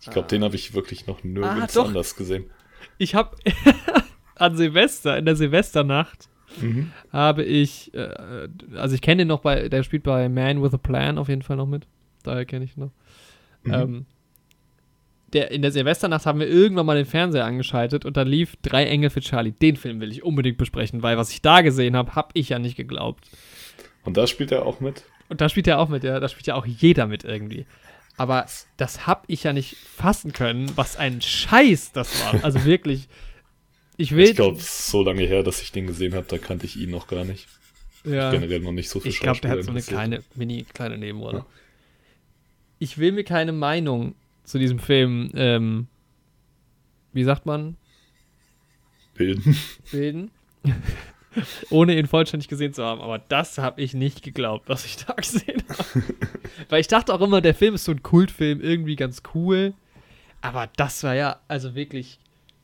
Ich 0.00 0.10
glaube, 0.10 0.26
Ah. 0.26 0.28
den 0.28 0.44
habe 0.44 0.56
ich 0.56 0.74
wirklich 0.74 1.06
noch 1.06 1.22
nirgends 1.24 1.74
doch. 1.74 1.86
anders 1.88 2.16
gesehen. 2.16 2.50
Ich 2.98 3.14
habe 3.14 3.36
an 4.36 4.56
Silvester, 4.56 5.16
in 5.18 5.24
der 5.26 5.36
Silvesternacht, 5.36 6.28
Mhm. 6.60 6.92
habe 7.12 7.42
ich, 7.44 7.92
äh, 7.94 8.48
also 8.74 8.94
ich 8.94 9.02
kenne 9.02 9.22
den 9.22 9.28
noch 9.28 9.40
bei, 9.40 9.68
der 9.68 9.82
spielt 9.82 10.04
bei 10.04 10.28
Man 10.28 10.62
with 10.62 10.72
a 10.72 10.78
Plan 10.78 11.18
auf 11.18 11.28
jeden 11.28 11.42
Fall 11.42 11.56
noch 11.56 11.66
mit. 11.66 11.86
Daher 12.22 12.46
kenne 12.46 12.64
ich 12.64 12.76
ihn 12.76 12.80
noch. 12.84 12.92
Mhm. 13.64 13.72
Ähm, 13.74 14.06
der, 15.32 15.50
in 15.50 15.62
der 15.62 15.72
Silvesternacht 15.72 16.26
haben 16.26 16.40
wir 16.40 16.48
irgendwann 16.48 16.86
mal 16.86 16.96
den 16.96 17.06
Fernseher 17.06 17.44
angeschaltet 17.44 18.04
und 18.04 18.16
da 18.16 18.22
lief 18.22 18.56
Drei 18.62 18.86
Engel 18.86 19.10
für 19.10 19.20
Charlie. 19.20 19.52
Den 19.52 19.76
Film 19.76 20.00
will 20.00 20.12
ich 20.12 20.22
unbedingt 20.22 20.58
besprechen, 20.58 21.02
weil 21.02 21.16
was 21.16 21.30
ich 21.30 21.42
da 21.42 21.62
gesehen 21.62 21.96
habe, 21.96 22.14
habe 22.14 22.28
ich 22.34 22.50
ja 22.50 22.58
nicht 22.58 22.76
geglaubt. 22.76 23.28
Und 24.04 24.16
da 24.16 24.26
spielt 24.26 24.52
er 24.52 24.64
auch 24.64 24.80
mit. 24.80 25.02
Und 25.28 25.40
da 25.40 25.48
spielt 25.48 25.66
er 25.66 25.80
auch 25.80 25.88
mit, 25.88 26.04
ja, 26.04 26.20
da 26.20 26.28
spielt 26.28 26.46
ja 26.46 26.54
auch 26.54 26.66
jeder 26.66 27.06
mit 27.06 27.24
irgendwie. 27.24 27.66
Aber 28.16 28.46
das 28.76 29.06
habe 29.06 29.24
ich 29.26 29.42
ja 29.42 29.52
nicht 29.52 29.76
fassen 29.76 30.32
können, 30.32 30.70
was 30.76 30.96
ein 30.96 31.20
Scheiß 31.20 31.92
das 31.92 32.22
war. 32.24 32.40
Also 32.44 32.64
wirklich, 32.64 33.08
ich 33.96 34.14
will. 34.14 34.26
Ich 34.30 34.36
glaube, 34.36 34.58
es 34.58 34.62
ist 34.64 34.86
so 34.88 35.02
lange 35.02 35.24
her, 35.24 35.42
dass 35.42 35.60
ich 35.60 35.72
den 35.72 35.86
gesehen 35.86 36.14
habe, 36.14 36.26
da 36.28 36.38
kannte 36.38 36.66
ich 36.66 36.76
ihn 36.76 36.90
noch 36.90 37.08
gar 37.08 37.24
nicht. 37.24 37.48
ja. 38.04 38.30
Generell 38.30 38.60
noch 38.60 38.72
nicht 38.72 38.88
so 38.88 39.00
viel 39.00 39.10
Ich 39.10 39.20
glaube, 39.20 39.40
der 39.40 39.50
hat 39.50 39.64
so 39.64 39.70
eine 39.70 39.82
kleine, 39.82 40.22
mini 40.34 40.64
kleine 40.72 40.96
Nebenrolle. 40.96 41.38
Ja. 41.38 41.46
Ich 42.78 42.98
will 42.98 43.12
mir 43.12 43.24
keine 43.24 43.52
Meinung 43.52 44.14
zu 44.46 44.58
diesem 44.58 44.78
Film, 44.78 45.30
ähm, 45.34 45.88
wie 47.12 47.24
sagt 47.24 47.44
man, 47.44 47.76
Bilden. 49.14 49.56
bilden, 49.90 50.30
ohne 51.70 51.98
ihn 51.98 52.06
vollständig 52.06 52.48
gesehen 52.48 52.72
zu 52.72 52.84
haben. 52.84 53.00
Aber 53.00 53.18
das 53.18 53.58
habe 53.58 53.82
ich 53.82 53.94
nicht 53.94 54.22
geglaubt, 54.22 54.68
was 54.68 54.84
ich 54.84 54.96
da 54.96 55.12
gesehen 55.16 55.62
habe. 55.68 56.04
Weil 56.68 56.80
ich 56.80 56.88
dachte 56.88 57.12
auch 57.12 57.20
immer, 57.20 57.40
der 57.40 57.54
Film 57.54 57.74
ist 57.74 57.84
so 57.84 57.92
ein 57.92 58.02
Kultfilm, 58.02 58.60
irgendwie 58.60 58.96
ganz 58.96 59.22
cool. 59.34 59.74
Aber 60.40 60.70
das 60.76 61.02
war 61.02 61.14
ja 61.14 61.40
also 61.48 61.74
wirklich 61.74 62.18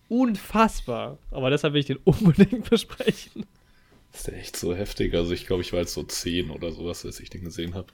unfassbar. 0.09 1.19
Aber 1.31 1.51
deshalb 1.51 1.75
will 1.75 1.81
ich 1.81 1.87
den 1.87 1.97
unbedingt 2.05 2.71
besprechen. 2.71 3.47
Ist 4.13 4.29
der 4.29 4.37
echt 4.37 4.57
so 4.57 4.75
heftig? 4.75 5.15
Also 5.15 5.33
ich 5.33 5.47
glaube, 5.47 5.63
ich 5.63 5.73
war 5.73 5.81
jetzt 5.81 5.95
so 5.95 6.03
10 6.03 6.51
oder 6.51 6.71
sowas, 6.71 7.05
als 7.05 7.19
ich 7.19 7.31
den 7.31 7.45
gesehen 7.45 7.75
habe. 7.75 7.89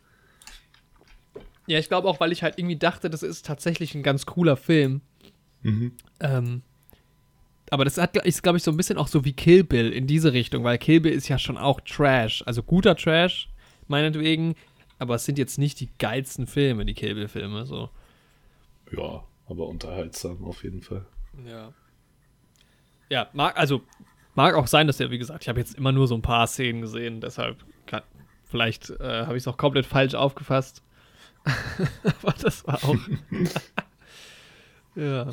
Ja, 1.68 1.78
ich 1.78 1.88
glaube 1.88 2.08
auch, 2.08 2.18
weil 2.18 2.32
ich 2.32 2.42
halt 2.42 2.58
irgendwie 2.58 2.76
dachte, 2.76 3.10
das 3.10 3.22
ist 3.22 3.44
tatsächlich 3.44 3.94
ein 3.94 4.02
ganz 4.02 4.24
cooler 4.24 4.56
Film. 4.56 5.02
Mhm. 5.62 5.92
Ähm, 6.18 6.62
aber 7.70 7.84
das 7.84 7.98
hat, 7.98 8.16
ist, 8.16 8.42
glaube 8.42 8.56
ich, 8.56 8.64
so 8.64 8.70
ein 8.70 8.76
bisschen 8.78 8.96
auch 8.96 9.06
so 9.06 9.26
wie 9.26 9.34
Kill 9.34 9.64
Bill 9.64 9.92
in 9.92 10.06
diese 10.06 10.32
Richtung, 10.32 10.64
weil 10.64 10.78
Kill 10.78 11.00
Bill 11.00 11.12
ist 11.12 11.28
ja 11.28 11.38
schon 11.38 11.58
auch 11.58 11.82
Trash. 11.82 12.42
Also 12.46 12.62
guter 12.62 12.96
Trash, 12.96 13.50
meinetwegen. 13.86 14.54
Aber 14.98 15.16
es 15.16 15.26
sind 15.26 15.36
jetzt 15.36 15.58
nicht 15.58 15.78
die 15.80 15.90
geilsten 15.98 16.46
Filme, 16.46 16.86
die 16.86 16.94
Kill 16.94 17.14
Bill-Filme. 17.14 17.66
So. 17.66 17.90
Ja, 18.90 19.22
aber 19.46 19.66
unterhaltsam 19.68 20.44
auf 20.44 20.64
jeden 20.64 20.80
Fall. 20.80 21.04
Ja. 21.46 21.74
Ja, 23.10 23.28
mag, 23.34 23.58
also 23.58 23.82
mag 24.34 24.54
auch 24.54 24.66
sein, 24.68 24.86
dass 24.86 24.96
der, 24.96 25.10
wie 25.10 25.18
gesagt, 25.18 25.42
ich 25.42 25.50
habe 25.50 25.60
jetzt 25.60 25.76
immer 25.76 25.92
nur 25.92 26.08
so 26.08 26.14
ein 26.14 26.22
paar 26.22 26.46
Szenen 26.46 26.80
gesehen, 26.80 27.20
deshalb 27.20 27.62
kann, 27.84 28.02
vielleicht 28.44 28.88
äh, 28.88 29.26
habe 29.26 29.36
ich 29.36 29.42
es 29.42 29.48
auch 29.48 29.58
komplett 29.58 29.84
falsch 29.84 30.14
aufgefasst. 30.14 30.82
Aber 32.22 32.34
das 32.40 32.66
war 32.66 32.82
auch. 32.84 32.96
ja. 34.96 35.26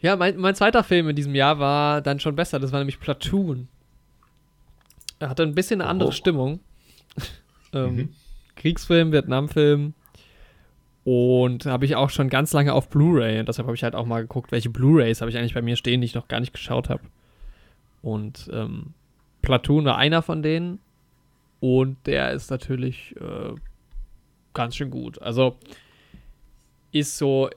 Ja, 0.00 0.16
mein, 0.16 0.36
mein 0.36 0.54
zweiter 0.54 0.84
Film 0.84 1.08
in 1.08 1.16
diesem 1.16 1.34
Jahr 1.34 1.58
war 1.58 2.00
dann 2.00 2.20
schon 2.20 2.36
besser. 2.36 2.58
Das 2.60 2.70
war 2.72 2.78
nämlich 2.78 3.00
Platoon. 3.00 3.68
Er 5.18 5.28
hatte 5.28 5.42
ein 5.42 5.54
bisschen 5.54 5.80
eine 5.80 5.90
andere 5.90 6.10
Oh. 6.10 6.12
Stimmung. 6.12 6.60
ähm, 7.72 7.94
Mhm. 7.96 8.08
Kriegsfilm, 8.56 9.12
Vietnamfilm. 9.12 9.94
Und 11.04 11.64
habe 11.66 11.84
ich 11.86 11.96
auch 11.96 12.10
schon 12.10 12.28
ganz 12.28 12.52
lange 12.52 12.72
auf 12.74 12.88
Blu-ray. 12.90 13.40
Und 13.40 13.48
deshalb 13.48 13.66
habe 13.66 13.74
ich 13.74 13.82
halt 13.82 13.94
auch 13.94 14.06
mal 14.06 14.20
geguckt, 14.20 14.52
welche 14.52 14.68
Blu-rays 14.70 15.20
habe 15.20 15.30
ich 15.30 15.38
eigentlich 15.38 15.54
bei 15.54 15.62
mir 15.62 15.76
stehen, 15.76 16.00
die 16.00 16.04
ich 16.06 16.14
noch 16.14 16.28
gar 16.28 16.40
nicht 16.40 16.52
geschaut 16.52 16.88
habe. 16.90 17.02
Und 18.02 18.48
ähm, 18.52 18.94
Platoon 19.42 19.84
war 19.84 19.96
einer 19.96 20.22
von 20.22 20.42
denen. 20.42 20.80
Und 21.60 21.96
der 22.06 22.32
ist 22.32 22.50
natürlich 22.50 23.16
äh, 23.16 23.54
ganz 24.58 24.74
schön 24.74 24.90
gut. 24.90 25.22
Also 25.22 25.56
ist 26.90 27.16
so 27.16 27.48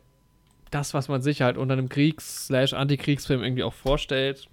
das, 0.70 0.93
was 0.93 1.08
man 1.08 1.24
sich 1.24 1.41
halt 1.41 1.58
unter 1.58 1.74
einem 1.74 1.89
Kriegs-Antikriegsfilm 1.89 3.41
irgendwie 3.41 3.63
auch 3.63 3.74
vorstellt. 3.74 4.48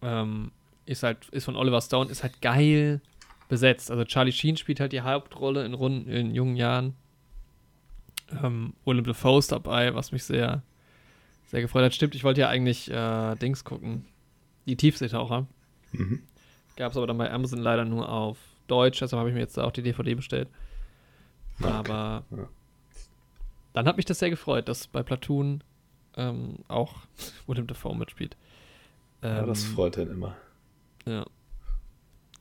Ähm, 0.00 0.52
ist 0.86 1.02
halt, 1.02 1.28
ist 1.32 1.44
von 1.44 1.54
Oliver 1.54 1.82
Stone, 1.82 2.10
ist 2.10 2.22
halt 2.22 2.40
geil 2.40 3.02
besetzt. 3.50 3.90
Also 3.90 4.04
Charlie 4.04 4.32
Sheen 4.32 4.56
spielt 4.56 4.80
halt 4.80 4.92
die 4.92 5.02
Hauptrolle 5.02 5.66
in, 5.66 5.74
runden, 5.74 6.08
in 6.10 6.34
jungen 6.34 6.56
Jahren. 6.56 6.94
Ähm, 8.42 8.72
Dafoe 8.86 9.38
ist 9.38 9.52
dabei, 9.52 9.94
was 9.94 10.12
mich 10.12 10.24
sehr, 10.24 10.62
sehr 11.48 11.60
gefreut 11.60 11.84
hat. 11.84 11.94
Stimmt, 11.94 12.14
ich 12.14 12.24
wollte 12.24 12.40
ja 12.40 12.48
eigentlich 12.48 12.90
äh, 12.90 13.34
Dings 13.36 13.64
gucken. 13.64 14.06
Die 14.64 14.76
Tiefseetaucher. 14.76 15.46
Mhm. 15.92 16.22
Gab 16.76 16.92
es 16.92 16.96
aber 16.96 17.06
dann 17.06 17.18
bei 17.18 17.30
Amazon 17.30 17.58
leider 17.58 17.84
nur 17.84 18.08
auf 18.08 18.38
Deutsch, 18.66 19.00
deshalb 19.00 19.20
habe 19.20 19.28
ich 19.28 19.34
mir 19.34 19.42
jetzt 19.42 19.58
auch 19.58 19.72
die 19.72 19.82
DVD 19.82 20.14
bestellt. 20.14 20.48
Okay, 21.60 21.68
Aber 21.72 22.24
ja. 22.30 22.48
dann 23.72 23.86
hat 23.86 23.96
mich 23.96 24.04
das 24.06 24.18
sehr 24.18 24.30
gefreut, 24.30 24.68
dass 24.68 24.86
bei 24.86 25.02
Platoon 25.02 25.62
ähm, 26.16 26.58
auch 26.68 26.94
Willem 27.46 27.66
Dafoe 27.66 27.96
mitspielt. 27.96 28.36
Ja, 29.22 29.44
das 29.46 29.64
Ähm, 29.64 29.74
freut 29.74 29.98
einen 29.98 30.10
immer. 30.10 30.36
Ja. 31.06 31.26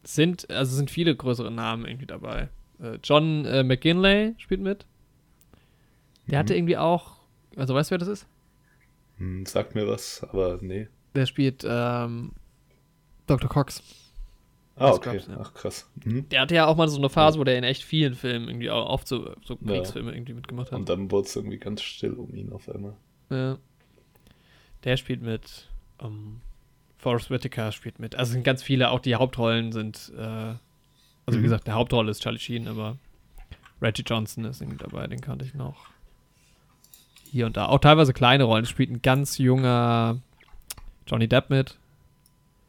Sind, 0.04 0.50
also 0.52 0.76
sind 0.76 0.92
viele 0.92 1.16
größere 1.16 1.50
Namen 1.52 1.86
irgendwie 1.86 2.06
dabei. 2.06 2.50
Äh, 2.80 3.00
John 3.04 3.46
äh, 3.46 3.64
McGinley 3.64 4.36
spielt 4.38 4.62
mit. 4.62 4.86
Der 6.28 6.40
hatte 6.40 6.54
Mhm. 6.54 6.58
irgendwie 6.60 6.78
auch, 6.78 7.18
also 7.56 7.74
weißt 7.74 7.90
du, 7.90 7.94
wer 7.94 7.98
das 8.00 8.08
ist? 8.08 8.28
Hm, 9.18 9.46
Sagt 9.46 9.76
mir 9.76 9.88
was, 9.88 10.24
aber 10.24 10.60
nee. 10.62 10.88
Der 11.16 11.26
spielt 11.26 11.66
ähm, 11.68 12.34
Dr. 13.28 13.50
Cox. 13.50 13.82
Ah, 14.78 14.92
okay. 14.92 15.14
gab's, 15.18 15.28
ja. 15.28 15.38
Ach, 15.40 15.54
krass. 15.54 15.90
Mhm. 16.04 16.28
Der 16.30 16.42
hatte 16.42 16.56
ja 16.56 16.66
auch 16.68 16.76
mal 16.76 16.88
so 16.90 16.98
eine 16.98 17.10
Phase, 17.10 17.40
wo 17.40 17.44
der 17.46 17.58
in 17.58 17.64
echt 17.64 17.84
vielen 17.84 18.14
Filmen 18.14 18.50
irgendwie 18.50 18.70
auch 18.70 18.90
oft 18.90 19.08
so, 19.08 19.34
so 19.44 19.58
Ja. 19.62 19.68
Kriegsfilme 19.74 20.14
irgendwie 20.14 20.34
mitgemacht 20.34 20.72
hat. 20.72 20.80
Und 20.80 20.90
dann 20.90 21.10
wurde 21.12 21.28
es 21.28 21.36
irgendwie 21.36 21.58
ganz 21.58 21.82
still 21.82 22.14
um 22.14 22.34
ihn 22.36 22.52
auf 22.52 22.68
einmal. 22.70 22.94
Ja. 23.30 23.58
Der 24.84 24.98
spielt 24.98 25.22
mit. 25.22 25.70
Ähm, 26.02 26.42
Forrest 26.98 27.30
Whitaker 27.30 27.72
spielt 27.72 28.00
mit. 28.00 28.16
Also 28.16 28.34
sind 28.34 28.44
ganz 28.44 28.64
viele, 28.64 28.90
auch 28.92 29.00
die 29.00 29.16
Hauptrollen 29.16 29.72
sind. 29.72 30.12
Äh, 30.18 30.22
also 30.22 30.58
wie 31.28 31.38
Mhm. 31.38 31.44
gesagt, 31.44 31.68
der 31.68 31.76
Hauptrolle 31.76 32.12
ist 32.12 32.22
Charlie 32.22 32.40
Sheen, 32.40 32.68
aber 32.68 32.98
Reggie 33.82 34.04
Johnson 34.06 34.44
ist 34.46 34.62
irgendwie 34.62 34.78
dabei, 34.78 35.08
den 35.08 35.22
kannte 35.22 35.46
ich 35.46 35.54
noch. 35.54 35.86
Hier 37.32 37.46
und 37.46 37.56
da. 37.58 37.68
Auch 37.68 37.80
teilweise 37.80 38.14
kleine 38.14 38.44
Rollen. 38.44 38.64
Es 38.64 38.70
spielt 38.70 38.90
ein 38.92 39.02
ganz 39.02 39.38
junger 39.38 40.20
Johnny 41.08 41.28
Depp 41.28 41.50
mit. 41.50 41.78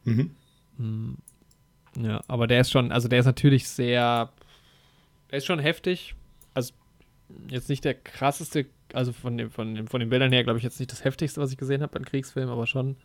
Mhm. 0.05 0.31
Hm. 0.77 1.17
Ja, 1.99 2.21
aber 2.27 2.45
der 2.47 2.61
ist 2.61 2.71
schon, 2.71 2.91
also 2.91 3.07
der 3.07 3.19
ist 3.19 3.25
natürlich 3.25 3.67
sehr, 3.67 4.29
der 5.31 5.37
ist 5.37 5.45
schon 5.45 5.59
heftig. 5.59 6.15
Also 6.53 6.73
jetzt 7.49 7.69
nicht 7.69 7.83
der 7.83 7.95
krasseste, 7.95 8.67
also 8.93 9.13
von, 9.13 9.37
dem, 9.37 9.49
von, 9.49 9.73
dem, 9.73 9.87
von 9.87 9.99
den 9.99 10.09
Bildern 10.09 10.31
her, 10.31 10.43
glaube 10.43 10.59
ich, 10.59 10.63
jetzt 10.63 10.79
nicht 10.79 10.91
das 10.91 11.03
heftigste, 11.03 11.41
was 11.41 11.51
ich 11.51 11.57
gesehen 11.57 11.81
habe 11.81 11.97
an 11.97 12.05
Kriegsfilmen, 12.05 12.51
aber 12.51 12.67
schon, 12.67 12.97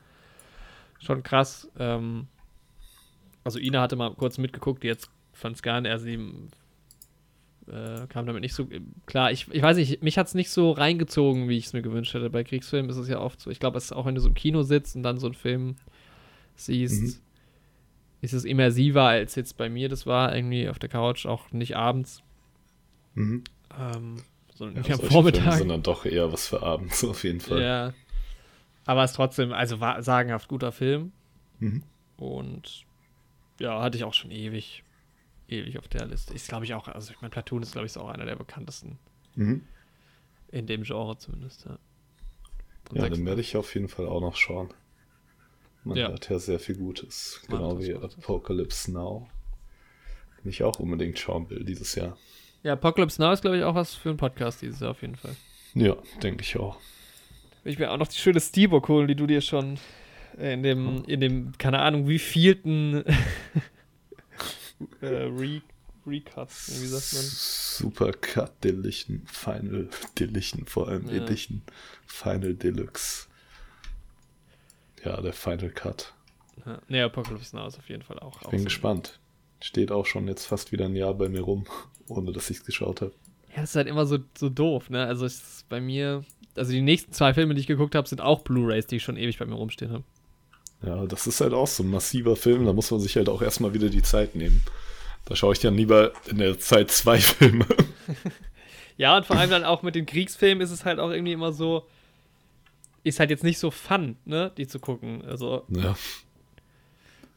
schon 1.00 1.22
krass. 1.22 1.70
Ähm, 1.78 2.26
also 3.44 3.58
Ina 3.58 3.80
hatte 3.80 3.96
mal 3.96 4.14
kurz 4.14 4.36
mitgeguckt, 4.38 4.84
jetzt 4.84 5.10
fand 5.32 5.56
es 5.56 5.62
gar 5.62 5.80
nicht, 5.80 5.90
also 5.90 6.04
die 6.06 6.18
äh, 7.70 8.06
kam 8.08 8.26
damit 8.26 8.42
nicht 8.42 8.54
so 8.54 8.68
klar. 9.06 9.32
Ich, 9.32 9.48
ich 9.50 9.62
weiß 9.62 9.76
nicht, 9.78 10.02
mich 10.02 10.18
hat 10.18 10.26
es 10.26 10.34
nicht 10.34 10.50
so 10.50 10.72
reingezogen, 10.72 11.48
wie 11.48 11.56
ich 11.56 11.66
es 11.66 11.72
mir 11.72 11.82
gewünscht 11.82 12.12
hätte. 12.12 12.28
Bei 12.28 12.44
Kriegsfilmen 12.44 12.90
ist 12.90 12.96
es 12.96 13.08
ja 13.08 13.20
oft 13.20 13.40
so. 13.40 13.50
Ich 13.50 13.60
glaube, 13.60 13.78
es 13.78 13.84
ist 13.84 13.92
auch, 13.92 14.04
wenn 14.04 14.14
du 14.14 14.20
so 14.20 14.28
im 14.28 14.34
Kino 14.34 14.62
sitzt 14.62 14.96
und 14.96 15.02
dann 15.02 15.18
so 15.18 15.26
einen 15.26 15.34
Film 15.34 15.76
siehst, 16.56 17.02
Mhm. 17.02 17.31
Ist 18.22 18.32
es 18.32 18.44
immersiver, 18.44 19.02
als 19.04 19.34
jetzt 19.34 19.56
bei 19.58 19.68
mir 19.68 19.88
das 19.90 20.06
war, 20.06 20.34
irgendwie 20.34 20.68
auf 20.70 20.78
der 20.78 20.88
Couch, 20.88 21.26
auch 21.26 21.50
nicht 21.52 21.76
abends, 21.76 22.22
Mhm. 23.14 23.44
ähm, 23.78 24.22
sondern 24.54 24.76
Ja, 24.76 24.80
am 24.80 24.84
solche 24.84 24.96
Filme 24.96 25.10
Vormittag. 25.10 25.52
sind 25.58 25.68
dann 25.68 25.82
doch 25.82 26.06
eher 26.06 26.32
was 26.32 26.48
für 26.48 26.62
abends 26.62 27.04
auf 27.04 27.22
jeden 27.24 27.40
Fall. 27.40 27.60
Ja. 27.62 27.92
Aber 28.86 29.04
es 29.04 29.10
ist 29.12 29.16
trotzdem, 29.16 29.52
also 29.52 29.78
war 29.80 30.02
sagenhaft 30.02 30.48
guter 30.48 30.72
Film. 30.72 31.12
Mhm. 31.60 31.82
Und 32.16 32.84
ja, 33.60 33.80
hatte 33.82 33.96
ich 33.98 34.04
auch 34.04 34.14
schon 34.14 34.30
ewig, 34.30 34.82
ewig 35.48 35.78
auf 35.78 35.88
der 35.88 36.06
Liste. 36.06 36.32
Ist, 36.34 36.48
glaube 36.48 36.64
ich, 36.64 36.74
auch, 36.74 36.88
also 36.88 37.12
ich 37.12 37.20
meine, 37.20 37.30
Platoon 37.30 37.62
ist, 37.62 37.72
glaube 37.72 37.86
ich, 37.86 37.96
auch 37.98 38.08
einer 38.08 38.24
der 38.24 38.36
bekanntesten 38.36 38.98
Mhm. 39.34 39.62
in 40.48 40.66
dem 40.66 40.82
Genre 40.84 41.16
zumindest, 41.18 41.64
ja. 41.66 41.78
Und 42.90 42.96
Ja, 42.98 43.08
den 43.08 43.24
werde 43.24 43.40
ich 43.40 43.56
auf 43.56 43.74
jeden 43.74 43.88
Fall 43.88 44.06
auch 44.06 44.20
noch 44.20 44.36
schauen. 44.36 44.68
Man 45.84 45.96
Ja. 45.96 46.08
hört 46.08 46.28
ja 46.28 46.38
sehr 46.38 46.58
viel 46.60 46.76
Gutes, 46.76 47.40
genau 47.48 47.78
wie. 47.80 47.94
Apocalypse 47.94 48.90
Now. 48.92 49.28
Den 50.42 50.50
ich 50.50 50.62
auch 50.62 50.78
unbedingt 50.78 51.18
schauen 51.18 51.48
will 51.50 51.64
dieses 51.64 51.94
Jahr. 51.94 52.16
Ja, 52.62 52.74
Apocalypse 52.74 53.20
Now 53.20 53.32
ist, 53.32 53.42
glaube 53.42 53.58
ich, 53.58 53.64
auch 53.64 53.74
was 53.74 53.94
für 53.94 54.10
einen 54.10 54.18
Podcast 54.18 54.62
dieses 54.62 54.80
Jahr 54.80 54.90
auf 54.92 55.02
jeden 55.02 55.16
Fall. 55.16 55.34
Ja, 55.74 55.96
denke 56.22 56.42
ich 56.42 56.56
auch. 56.56 56.78
Ich 57.64 57.78
mir 57.78 57.90
auch 57.90 57.96
noch 57.96 58.08
die 58.08 58.18
schöne 58.18 58.40
Steelbook 58.40 58.88
holen, 58.88 59.08
die 59.08 59.14
du 59.16 59.26
dir 59.26 59.40
schon 59.40 59.78
in 60.38 60.62
dem, 60.62 61.04
in 61.04 61.20
dem, 61.20 61.52
keine 61.58 61.80
Ahnung, 61.80 62.08
wie 62.08 62.18
vielten 62.18 63.04
äh, 65.00 65.06
Re 65.06 65.62
Recut, 66.04 66.48
wie 66.48 66.86
sagt 66.86 67.12
man? 67.12 67.22
Super 67.22 68.12
Cut 68.12 68.64
Deletion, 68.64 69.22
Final 69.26 69.88
Deletion, 70.18 70.66
vor 70.66 70.88
allem 70.88 71.08
Ja. 71.08 71.22
Edition, 71.22 71.62
Final 72.06 72.54
Deluxe. 72.54 73.26
Ja, 75.04 75.20
der 75.20 75.32
Final 75.32 75.70
Cut. 75.70 76.12
Ja. 76.64 76.78
Nee, 76.88 77.00
Apocalypse 77.02 77.56
Now 77.56 77.66
ist 77.66 77.78
auf 77.78 77.88
jeden 77.88 78.02
Fall 78.02 78.18
auch. 78.18 78.40
Ich 78.40 78.46
auch 78.46 78.50
bin 78.50 78.60
so- 78.60 78.64
gespannt. 78.66 79.18
Steht 79.60 79.92
auch 79.92 80.06
schon 80.06 80.26
jetzt 80.26 80.46
fast 80.46 80.72
wieder 80.72 80.86
ein 80.86 80.96
Jahr 80.96 81.14
bei 81.14 81.28
mir 81.28 81.42
rum, 81.42 81.64
ohne 82.08 82.32
dass 82.32 82.50
ich 82.50 82.58
es 82.58 82.64
geschaut 82.64 83.00
habe. 83.00 83.12
Ja, 83.54 83.60
das 83.60 83.70
ist 83.70 83.76
halt 83.76 83.86
immer 83.88 84.06
so, 84.06 84.18
so 84.36 84.48
doof, 84.48 84.90
ne? 84.90 85.04
Also 85.06 85.24
es 85.26 85.34
ist 85.36 85.68
bei 85.68 85.80
mir, 85.80 86.24
also 86.56 86.72
die 86.72 86.80
nächsten 86.82 87.12
zwei 87.12 87.32
Filme, 87.34 87.54
die 87.54 87.60
ich 87.60 87.66
geguckt 87.66 87.94
habe, 87.94 88.08
sind 88.08 88.20
auch 88.20 88.40
Blu-Rays, 88.42 88.86
die 88.86 88.96
ich 88.96 89.02
schon 89.02 89.16
ewig 89.16 89.38
bei 89.38 89.44
mir 89.46 89.54
rumstehen 89.54 89.92
habe. 89.92 90.04
Ja, 90.84 91.06
das 91.06 91.26
ist 91.28 91.40
halt 91.40 91.52
auch 91.52 91.68
so 91.68 91.84
ein 91.84 91.90
massiver 91.90 92.34
Film, 92.34 92.66
da 92.66 92.72
muss 92.72 92.90
man 92.90 92.98
sich 92.98 93.14
halt 93.16 93.28
auch 93.28 93.40
erstmal 93.42 93.72
wieder 93.72 93.88
die 93.88 94.02
Zeit 94.02 94.34
nehmen. 94.34 94.62
Da 95.26 95.36
schaue 95.36 95.52
ich 95.52 95.60
dann 95.60 95.76
lieber 95.76 96.12
in 96.28 96.38
der 96.38 96.58
Zeit 96.58 96.90
zwei 96.90 97.18
Filme. 97.20 97.66
Ja, 98.98 99.16
und 99.16 99.26
vor 99.26 99.36
allem 99.36 99.50
dann 99.50 99.64
auch 99.64 99.82
mit 99.82 99.94
den 99.94 100.06
Kriegsfilmen 100.06 100.60
ist 100.62 100.70
es 100.70 100.84
halt 100.84 100.98
auch 101.00 101.10
irgendwie 101.10 101.32
immer 101.32 101.50
so, 101.52 101.86
ist 103.04 103.18
halt 103.20 103.30
jetzt 103.30 103.44
nicht 103.44 103.58
so 103.58 103.70
fun, 103.70 104.16
ne, 104.24 104.52
die 104.56 104.66
zu 104.66 104.78
gucken. 104.80 105.22
Also, 105.24 105.64
Ja, 105.68 105.96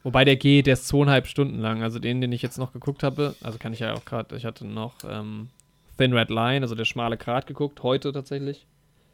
wobei 0.04 0.24
der 0.26 0.36
geht, 0.36 0.68
der 0.68 0.74
ist 0.74 0.88
zweieinhalb 0.88 1.28
Stunden 1.28 1.60
lang. 1.60 1.82
Also 1.84 2.00
den, 2.00 2.22
den 2.22 2.32
ich 2.32 2.42
jetzt 2.42 2.58
noch 2.58 2.72
geguckt 2.74 3.04
habe, 3.04 3.36
also 3.42 3.58
kann 3.58 3.74
ich 3.74 3.80
ja 3.80 3.94
auch 3.94 4.06
gerade, 4.06 4.36
ich 4.38 4.46
hatte 4.46 4.66
noch 4.66 4.96
ähm, 5.08 5.50
Thin 5.98 6.14
Red 6.14 6.30
Line, 6.30 6.62
also 6.62 6.76
der 6.76 6.86
schmale 6.86 7.18
Grat 7.18 7.48
geguckt, 7.48 7.82
heute 7.84 8.12
tatsächlich. 8.14 8.68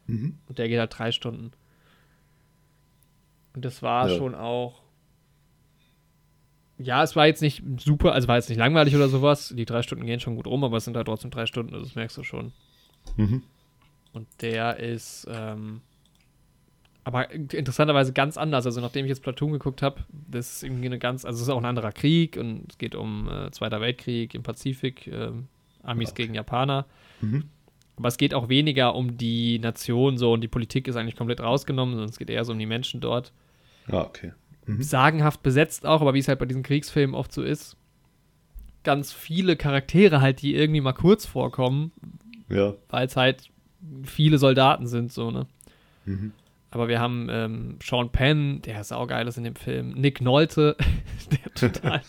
Mhm. 0.06 0.38
Und 0.48 0.58
der 0.58 0.68
geht 0.68 0.78
halt 0.78 0.98
drei 0.98 1.12
Stunden. 1.12 1.52
Und 3.54 3.64
das 3.64 3.82
war 3.82 4.08
Ja. 4.10 4.16
schon 4.16 4.34
auch. 4.34 4.82
Ja, 6.78 7.02
es 7.04 7.14
war 7.14 7.26
jetzt 7.26 7.42
nicht 7.42 7.62
super, 7.78 8.12
also 8.12 8.26
war 8.28 8.36
jetzt 8.36 8.48
nicht 8.48 8.58
langweilig 8.58 8.96
oder 8.96 9.08
sowas. 9.08 9.52
Die 9.56 9.64
drei 9.66 9.82
Stunden 9.82 10.04
gehen 10.04 10.18
schon 10.20 10.34
gut 10.36 10.46
rum, 10.46 10.64
aber 10.64 10.78
es 10.78 10.84
sind 10.84 10.96
halt 10.96 11.06
trotzdem 11.06 11.30
drei 11.30 11.46
Stunden, 11.46 11.72
also 11.74 11.86
das 11.86 11.94
merkst 11.94 12.16
du 12.16 12.24
schon. 12.24 12.52
Mhm. 13.16 13.42
Und 14.12 14.26
der 14.40 14.78
ist, 14.78 15.26
ähm, 15.30 15.80
aber 17.04 17.30
interessanterweise 17.32 18.12
ganz 18.12 18.36
anders. 18.36 18.64
Also 18.66 18.80
nachdem 18.80 19.04
ich 19.04 19.08
jetzt 19.10 19.22
Platoon 19.22 19.52
geguckt 19.52 19.82
habe, 19.82 20.00
das 20.30 20.56
ist 20.56 20.62
irgendwie 20.62 20.86
eine 20.86 20.98
ganz, 20.98 21.24
also 21.24 21.36
es 21.36 21.42
ist 21.42 21.48
auch 21.48 21.58
ein 21.58 21.64
anderer 21.64 21.92
Krieg 21.92 22.36
und 22.36 22.70
es 22.70 22.78
geht 22.78 22.94
um 22.94 23.28
äh, 23.28 23.50
Zweiter 23.50 23.80
Weltkrieg 23.80 24.34
im 24.34 24.42
Pazifik, 24.42 25.06
ähm, 25.08 25.48
Amis 25.82 26.10
Okay. 26.10 26.22
gegen 26.22 26.34
Japaner. 26.34 26.86
Mhm. 27.20 27.44
Aber 27.96 28.08
es 28.08 28.16
geht 28.16 28.34
auch 28.34 28.48
weniger 28.48 28.94
um 28.94 29.16
die 29.18 29.58
Nation 29.58 30.16
so 30.16 30.32
und 30.32 30.40
die 30.42 30.48
Politik 30.48 30.88
ist 30.88 30.96
eigentlich 30.96 31.16
komplett 31.16 31.40
rausgenommen, 31.40 31.94
sondern 31.94 32.08
es 32.10 32.18
geht 32.18 32.30
eher 32.30 32.44
so 32.44 32.52
um 32.52 32.58
die 32.58 32.66
Menschen 32.66 33.00
dort. 33.00 33.32
Ah, 33.88 34.02
okay. 34.02 34.32
Mhm. 34.66 34.80
Sagenhaft 34.82 35.42
besetzt 35.42 35.84
auch, 35.84 36.00
aber 36.00 36.14
wie 36.14 36.20
es 36.20 36.28
halt 36.28 36.38
bei 36.38 36.46
diesen 36.46 36.62
Kriegsfilmen 36.62 37.14
oft 37.16 37.32
so 37.32 37.42
ist, 37.42 37.76
ganz 38.84 39.12
viele 39.12 39.56
Charaktere 39.56 40.20
halt, 40.20 40.40
die 40.42 40.54
irgendwie 40.54 40.80
mal 40.80 40.92
kurz 40.92 41.26
vorkommen, 41.26 41.92
Ja. 42.48 42.74
weil 42.88 43.06
es 43.06 43.16
halt 43.16 43.50
viele 44.04 44.38
Soldaten 44.38 44.86
sind, 44.86 45.12
so, 45.12 45.30
ne? 45.30 45.46
Mhm. 46.04 46.32
Aber 46.72 46.88
wir 46.88 47.00
haben 47.00 47.28
ähm, 47.30 47.78
Sean 47.82 48.10
Penn, 48.10 48.62
der 48.62 48.82
saugeil 48.82 49.28
ist 49.28 49.36
in 49.36 49.44
dem 49.44 49.56
Film. 49.56 49.92
Nick 49.92 50.22
Nolte, 50.22 50.76
der 51.30 51.54
total 51.54 52.02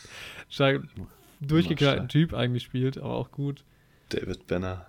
durchgeknallten. 1.41 2.07
Typ 2.07 2.33
eigentlich 2.33 2.63
spielt, 2.63 2.97
aber 2.97 3.13
auch 3.13 3.31
gut. 3.31 3.65
David 4.09 4.47
Banner. 4.47 4.85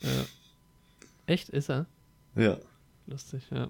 Ja. 0.00 0.10
Echt, 1.24 1.48
ist 1.48 1.70
er? 1.70 1.86
Ja. 2.36 2.58
Lustig, 3.06 3.44
ja. 3.50 3.68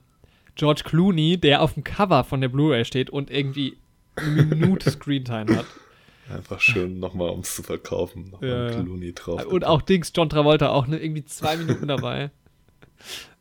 George 0.56 0.82
Clooney, 0.84 1.38
der 1.38 1.62
auf 1.62 1.75
dem 1.75 1.84
Cover 1.84 2.25
von 2.25 2.40
der 2.40 2.48
Blu-ray 2.48 2.84
steht 2.84 3.08
und 3.08 3.30
irgendwie 3.30 3.76
eine 4.16 4.42
Minute 4.42 4.90
Screentime 4.90 5.56
hat. 5.56 5.66
Einfach 6.28 6.58
schön 6.58 6.98
nochmal, 6.98 7.28
um 7.28 7.40
es 7.40 7.54
zu 7.54 7.62
verkaufen. 7.62 8.30
Nochmal 8.30 8.72
ja. 8.72 8.82
Clooney 8.82 9.12
drauf. 9.12 9.46
Und 9.46 9.64
auch 9.64 9.82
Dings, 9.82 10.10
John 10.12 10.28
Travolta, 10.28 10.70
auch 10.70 10.88
ne, 10.88 10.98
irgendwie 10.98 11.25
zwei 11.25 11.56
Minuten 11.56 11.86
dabei. 11.86 12.32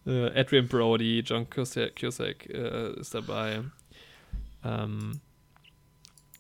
Äh, 0.06 0.40
Adrian 0.40 0.68
Brody, 0.68 1.20
John 1.26 1.50
Cusack, 1.50 1.96
Cusack 1.96 2.50
äh, 2.50 2.94
ist 3.00 3.14
dabei. 3.14 3.64
Ähm, 4.64 5.20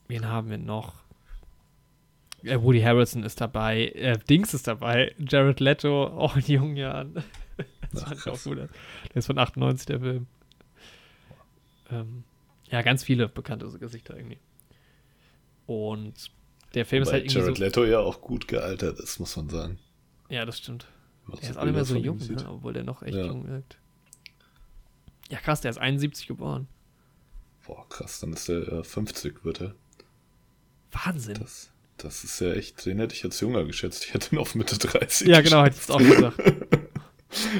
wen 0.07 0.27
haben 0.27 0.49
wir 0.49 0.57
noch? 0.57 0.93
Äh, 2.43 2.61
Woody 2.61 2.81
Harrelson 2.81 3.23
ist 3.23 3.41
dabei. 3.41 3.87
Äh, 3.89 4.17
Dings 4.29 4.53
ist 4.53 4.67
dabei. 4.67 5.13
Jared 5.17 5.59
Leto, 5.59 6.05
auch 6.05 6.35
in 6.37 6.43
jungen 6.45 6.77
Jahren. 6.77 7.13
das 7.91 8.03
Ach, 8.03 8.07
fand 8.09 8.19
ich 8.19 8.27
auch 8.27 8.43
gut. 8.43 8.57
Der 8.57 8.69
ist 9.15 9.25
von 9.25 9.37
98, 9.37 9.85
der 9.87 9.99
Film. 9.99 10.27
Ähm, 11.91 12.23
ja, 12.69 12.81
ganz 12.81 13.03
viele 13.03 13.27
bekannte 13.27 13.67
Gesichter 13.77 14.15
irgendwie. 14.15 14.39
Und 15.67 16.31
der 16.73 16.85
Film 16.85 17.03
ist 17.03 17.07
Weil 17.07 17.21
halt 17.21 17.23
irgendwie 17.25 17.39
Jared 17.39 17.57
so, 17.57 17.63
Leto 17.63 17.85
ja 17.85 17.99
auch 17.99 18.21
gut 18.21 18.47
gealtert 18.47 18.99
ist, 18.99 19.19
muss 19.19 19.35
man 19.37 19.49
sagen. 19.49 19.79
Ja, 20.29 20.45
das 20.45 20.57
stimmt. 20.57 20.87
Man 21.27 21.39
Der 21.39 21.49
ist 21.49 21.57
auch 21.57 21.63
nicht 21.65 21.73
mehr 21.73 21.85
so 21.85 21.95
jung, 21.95 22.17
ne? 22.17 22.45
obwohl 22.49 22.73
der 22.73 22.83
noch 22.83 23.01
echt 23.01 23.15
Ja. 23.15 23.25
jung 23.25 23.47
wirkt. 23.47 23.77
Ja, 25.29 25.39
krass, 25.39 25.61
der 25.61 25.71
ist 25.71 25.77
71 25.79 26.27
geboren. 26.27 26.67
Boah, 27.65 27.87
krass, 27.89 28.19
dann 28.19 28.33
ist 28.33 28.47
er 28.47 28.67
äh, 28.71 28.83
50, 28.83 29.43
wird 29.43 29.61
er. 29.61 29.75
Wahnsinn. 30.91 31.35
Das, 31.39 31.71
das 31.97 32.23
ist 32.23 32.39
ja 32.41 32.53
echt, 32.53 32.85
den 32.85 32.99
hätte 32.99 33.15
ich 33.15 33.23
jetzt 33.23 33.41
jünger 33.41 33.65
geschätzt. 33.65 34.05
Ich 34.05 34.13
hätte 34.13 34.35
ihn 34.35 34.39
auf 34.39 34.53
Mitte 34.53 34.77
30 34.77 35.27
ja, 35.27 35.41
genau, 35.41 35.63
hätte 35.63 35.75
ich 35.77 35.81
es 35.83 35.91
auch 35.91 35.97
gesagt. 35.97 36.37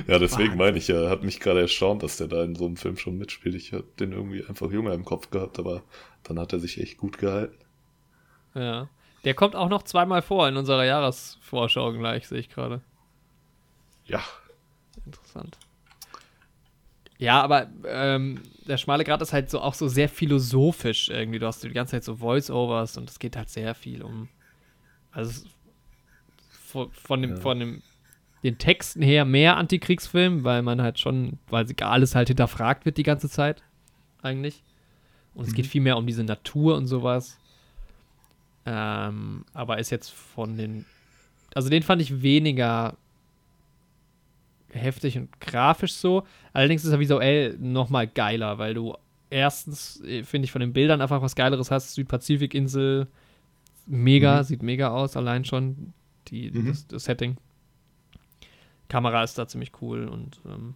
Ja, 0.08 0.20
deswegen 0.20 0.52
Wahnsinn. 0.52 0.58
meine 0.58 0.78
ich 0.78 0.88
ja, 0.88 1.10
hat 1.10 1.24
mich 1.24 1.42
gerade 1.42 1.60
erstaunt, 1.60 2.02
dass 2.02 2.16
der 2.16 2.28
da 2.28 2.44
in 2.46 2.56
so 2.56 2.66
einem 2.66 2.78
Film 2.78 2.96
schon 2.96 3.18
mitspielt. 3.18 3.56
Ich 3.56 3.74
hatte 3.74 3.84
den 4.00 4.14
irgendwie 4.14 4.46
einfach 4.46 4.72
jünger 4.72 4.94
im 4.94 5.04
Kopf 5.04 5.32
gehabt, 5.32 5.60
aber 5.60 5.84
dann 6.24 6.40
hat 6.40 6.54
er 6.54 6.60
sich 6.60 6.80
echt 6.80 6.98
gut 6.98 7.18
gehalten. 7.18 7.58
ja. 8.54 8.88
Der 9.26 9.34
kommt 9.34 9.56
auch 9.56 9.68
noch 9.70 9.82
zweimal 9.84 10.22
vor 10.22 10.48
in 10.48 10.56
unserer 10.56 10.86
Jahresvorschau 10.86 11.92
gleich, 11.94 12.28
sehe 12.28 12.38
ich 12.40 12.48
gerade. 12.48 12.82
Ja, 14.06 14.24
Interessant. 15.06 15.58
Ja, 17.18 17.42
aber 17.42 17.70
ähm, 17.88 18.42
der 18.68 18.78
schmale 18.78 19.04
Grat 19.04 19.22
ist 19.22 19.32
halt 19.34 19.50
so 19.50 19.62
auch 19.62 19.74
so 19.74 19.88
sehr 19.88 20.10
philosophisch 20.10 21.10
irgendwie. 21.10 21.40
Du 21.40 21.46
hast 21.48 21.64
die 21.64 21.70
ganze 21.70 21.92
Zeit 21.92 22.04
so 22.04 22.16
Voice-Overs 22.18 22.98
und 22.98 23.10
es 23.10 23.20
geht 23.20 23.38
halt 23.38 23.50
sehr 23.50 23.74
viel 23.76 24.02
um. 24.02 24.28
Also 25.12 25.30
es- 25.32 25.46
von, 26.66 26.92
von 26.92 27.22
dem, 27.22 27.32
Ja. 27.36 27.38
von 27.38 27.60
dem 27.60 27.82
den 28.44 28.58
Texten 28.58 29.02
her 29.02 29.26
mehr 29.26 29.58
Antikriegsfilm, 29.58 30.44
weil 30.44 30.62
man 30.62 30.82
halt 30.82 31.00
schon, 31.00 31.40
weil 31.48 31.68
sie- 31.68 31.76
alles 31.82 32.16
halt 32.16 32.28
hinterfragt 32.28 32.86
wird 32.86 32.98
die 32.98 33.04
ganze 33.04 33.30
Zeit. 33.30 33.64
Eigentlich. 34.22 34.62
Und 35.34 35.48
es 35.48 35.54
geht 35.54 35.68
viel 35.68 35.82
mehr 35.82 35.98
um 35.98 36.06
diese 36.08 36.24
Natur 36.24 36.76
und 36.76 36.88
sowas. 36.88 37.38
Ähm, 38.66 39.46
aber 39.54 39.78
ist 39.80 39.90
jetzt 39.90 40.10
von 40.12 40.58
den. 40.58 40.86
Also 41.54 41.70
den 41.70 41.84
fand 41.84 42.02
ich 42.02 42.22
weniger 42.22 42.98
heftig 44.76 45.18
und 45.18 45.40
grafisch 45.42 45.94
so. 45.94 46.24
Allerdings 46.54 46.84
ist 46.86 46.92
er 46.92 47.00
visuell 47.00 47.58
nochmal 47.60 48.08
geiler, 48.08 48.58
weil 48.58 48.74
du 48.74 48.96
erstens, 49.30 50.02
äh, 50.04 50.24
finde 50.24 50.46
ich, 50.46 50.52
von 50.52 50.62
den 50.62 50.74
Bildern 50.74 51.02
einfach 51.02 51.22
was 51.22 51.36
Geileres 51.36 51.72
hast. 51.72 51.94
Südpazifikinsel, 51.96 53.08
mega, 53.88 54.40
Mhm. 54.40 54.44
sieht 54.44 54.64
mega 54.64 54.90
aus, 54.90 55.18
allein 55.18 55.46
schon 55.46 55.94
die, 56.28 56.52
Mhm. 56.52 56.68
das, 56.68 56.88
das 56.88 57.04
Setting. 57.06 57.38
Kamera 58.90 59.24
ist 59.24 59.38
da 59.38 59.48
ziemlich 59.48 59.72
cool 59.82 60.08
und 60.08 60.40
ähm, 60.46 60.76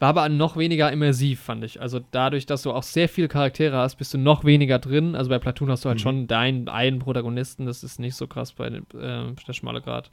war 0.00 0.08
aber 0.08 0.28
noch 0.28 0.56
weniger 0.56 0.90
immersiv, 0.90 1.40
fand 1.40 1.62
ich. 1.62 1.80
Also 1.80 2.00
dadurch, 2.10 2.44
dass 2.44 2.62
du 2.62 2.72
auch 2.72 2.82
sehr 2.82 3.08
viele 3.08 3.28
Charaktere 3.28 3.76
hast, 3.76 3.96
bist 3.96 4.12
du 4.12 4.18
noch 4.18 4.44
weniger 4.44 4.80
drin. 4.80 5.14
Also 5.14 5.30
bei 5.30 5.38
Platoon 5.38 5.70
hast 5.70 5.84
du 5.84 5.88
halt 5.90 5.98
Mhm. 5.98 6.02
schon 6.02 6.26
deinen 6.26 6.68
einen 6.68 6.98
Protagonisten, 6.98 7.66
das 7.66 7.84
ist 7.84 8.00
nicht 8.00 8.16
so 8.16 8.26
krass 8.26 8.52
bei 8.52 8.66
äh, 8.66 8.80
der 8.92 9.52
schmale 9.52 9.80
Grad. 9.80 10.10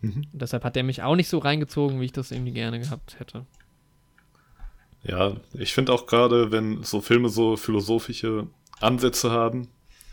Mhm. 0.00 0.26
Und 0.32 0.42
deshalb 0.42 0.64
hat 0.64 0.76
der 0.76 0.82
mich 0.82 1.02
auch 1.02 1.16
nicht 1.16 1.28
so 1.28 1.38
reingezogen, 1.38 2.00
wie 2.00 2.06
ich 2.06 2.12
das 2.12 2.30
irgendwie 2.30 2.52
gerne 2.52 2.80
gehabt 2.80 3.18
hätte. 3.18 3.46
Ja, 5.02 5.36
ich 5.54 5.72
finde 5.72 5.92
auch 5.92 6.06
gerade, 6.06 6.52
wenn 6.52 6.82
so 6.82 7.00
Filme 7.00 7.28
so 7.28 7.56
philosophische 7.56 8.46
Ansätze 8.80 9.30
haben, 9.30 9.68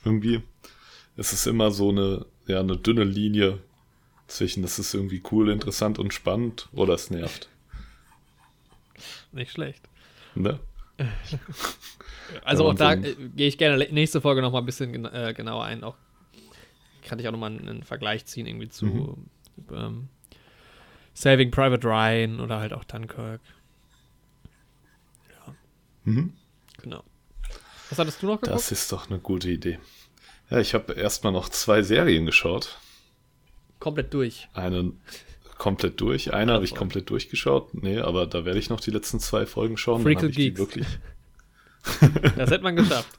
irgendwie, 0.05 0.41
ist 1.17 1.33
es 1.33 1.45
immer 1.45 1.71
so 1.71 1.89
eine, 1.89 2.25
ja, 2.47 2.59
eine 2.59 2.77
dünne 2.77 3.03
Linie 3.03 3.59
zwischen, 4.27 4.61
das 4.61 4.79
ist 4.79 4.93
irgendwie 4.93 5.21
cool, 5.31 5.49
interessant 5.49 5.99
und 5.99 6.13
spannend 6.13 6.69
oder 6.73 6.93
es 6.93 7.09
nervt. 7.09 7.49
Nicht 9.31 9.51
schlecht. 9.51 9.87
Ne? 10.35 10.59
Also 12.43 12.65
Ja, 12.65 12.69
auch 12.71 12.75
da 12.75 12.93
äh, 12.93 13.15
gehe 13.37 13.47
ich 13.47 13.57
gerne 13.57 13.87
nächste 13.89 14.19
Folge 14.19 14.41
noch 14.41 14.51
mal 14.51 14.59
ein 14.59 14.65
bisschen 14.65 14.91
gen 14.91 15.05
äh, 15.05 15.33
genauer 15.33 15.63
ein. 15.63 15.81
Auch 15.85 15.95
kann 17.05 17.19
ich 17.19 17.27
auch 17.27 17.31
noch 17.31 17.39
mal 17.39 17.47
einen, 17.47 17.69
einen 17.69 17.83
Vergleich 17.83 18.25
ziehen 18.25 18.45
irgendwie 18.45 18.67
zu 18.67 18.85
Mhm. 18.85 19.29
Ähm, 19.71 20.09
Saving 21.13 21.51
Private 21.51 21.87
Ryan 21.87 22.39
oder 22.39 22.59
halt 22.59 22.73
auch 22.73 22.83
Dunkirk. 22.83 23.41
Mhm. 26.03 26.33
Genau. 26.81 27.03
Was 27.89 27.99
hattest 27.99 28.21
du 28.21 28.27
noch 28.27 28.41
geguckt? 28.41 28.55
Das 28.55 28.71
ist 28.71 28.91
doch 28.91 29.09
eine 29.09 29.19
gute 29.19 29.49
Idee. 29.49 29.79
Ja, 30.49 30.59
ich 30.59 30.73
habe 30.73 30.93
erstmal 30.93 31.33
noch 31.33 31.49
zwei 31.49 31.81
Serien 31.81 32.25
geschaut. 32.25 32.79
Komplett 33.79 34.13
durch. 34.13 34.47
Einen 34.53 35.01
komplett 35.57 35.99
durch. 35.99 36.33
Eine 36.33 36.53
habe 36.53 36.65
ich 36.65 36.75
komplett 36.75 37.09
durchgeschaut. 37.09 37.73
Nee, 37.73 37.99
aber 37.99 38.27
da 38.27 38.45
werde 38.45 38.59
ich 38.59 38.69
noch 38.69 38.79
die 38.79 38.91
letzten 38.91 39.19
zwei 39.19 39.45
Folgen 39.45 39.77
schauen. 39.77 40.03
Freakle 40.03 40.29
Geeks. 40.29 40.59
wirklich. 40.59 40.87
Das 42.35 42.51
hätte 42.51 42.63
man 42.63 42.75
geschafft. 42.75 43.17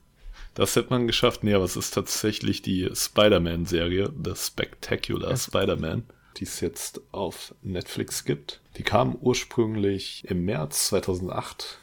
Das 0.52 0.76
hätte 0.76 0.90
man 0.90 1.06
geschafft. 1.06 1.42
Nee, 1.42 1.54
aber 1.54 1.64
es 1.64 1.74
ist 1.74 1.92
tatsächlich 1.92 2.60
die 2.60 2.90
Spider-Man-Serie, 2.94 4.12
The 4.22 4.34
Spectacular 4.36 5.34
Spider-Man, 5.34 6.04
die 6.38 6.44
es 6.44 6.60
jetzt 6.60 7.00
auf 7.12 7.54
Netflix 7.62 8.24
gibt. 8.24 8.60
Die 8.76 8.82
kam 8.82 9.16
ursprünglich 9.16 10.24
im 10.26 10.44
März 10.44 10.88
2008, 10.88 11.78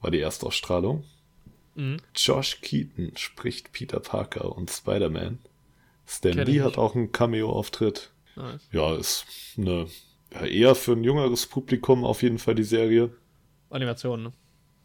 war 0.00 0.10
die 0.10 0.20
Erstausstrahlung. 0.20 1.04
Mhm. 1.74 1.98
Josh 2.14 2.60
Keaton 2.60 3.16
spricht 3.16 3.72
Peter 3.72 4.00
Parker 4.00 4.56
und 4.56 4.70
Spider-Man. 4.70 5.38
Stan 6.06 6.32
Lee 6.32 6.60
hat 6.60 6.78
auch 6.78 6.94
einen 6.94 7.12
Cameo-Auftritt. 7.12 8.10
Nice. 8.36 8.68
Ja, 8.72 8.96
ist 8.96 9.26
eine 9.56 9.86
ja, 10.32 10.44
eher 10.44 10.74
für 10.74 10.92
ein 10.92 11.04
jüngeres 11.04 11.46
Publikum 11.46 12.04
auf 12.04 12.22
jeden 12.22 12.38
Fall 12.38 12.54
die 12.54 12.64
Serie. 12.64 13.10
Animation, 13.70 14.22
ne? 14.24 14.32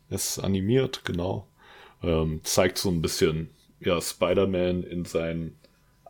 Ist 0.09 0.39
animiert, 0.39 1.03
genau. 1.03 1.47
Ähm, 2.03 2.41
zeigt 2.43 2.77
so 2.77 2.89
ein 2.89 3.01
bisschen 3.01 3.49
ja, 3.79 3.99
Spider-Man 3.99 4.83
in 4.83 5.05
seinen 5.05 5.57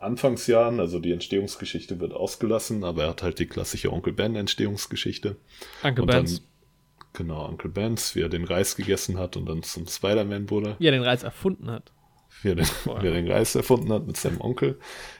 Anfangsjahren. 0.00 0.80
Also 0.80 0.98
die 0.98 1.12
Entstehungsgeschichte 1.12 2.00
wird 2.00 2.12
ausgelassen, 2.12 2.84
aber 2.84 3.04
er 3.04 3.08
hat 3.10 3.22
halt 3.22 3.38
die 3.38 3.46
klassische 3.46 3.92
Onkel 3.92 4.12
Ben-Entstehungsgeschichte. 4.12 5.36
Uncle 5.82 6.02
Und 6.02 6.10
Ben's. 6.10 6.42
genau, 7.12 7.46
Onkel 7.46 7.70
Ben's, 7.70 8.14
wie 8.14 8.22
er 8.22 8.28
den 8.28 8.44
Reis 8.44 8.76
gegessen 8.76 9.18
hat 9.18 9.36
und 9.36 9.46
dann 9.46 9.62
zum 9.62 9.86
Spider-Man 9.86 10.50
wurde. 10.50 10.76
Wie 10.78 10.86
er 10.86 10.92
den 10.92 11.02
Reiz 11.02 11.22
erfunden 11.22 11.70
hat. 11.70 11.92
Wie 12.42 12.50
er, 12.50 12.54
den, 12.54 12.66
wie 12.66 13.06
er 13.06 13.14
den 13.14 13.30
Reis 13.30 13.54
erfunden 13.54 13.92
hat 13.92 14.06
mit 14.06 14.16
seinem 14.16 14.40
Onkel. 14.40 14.78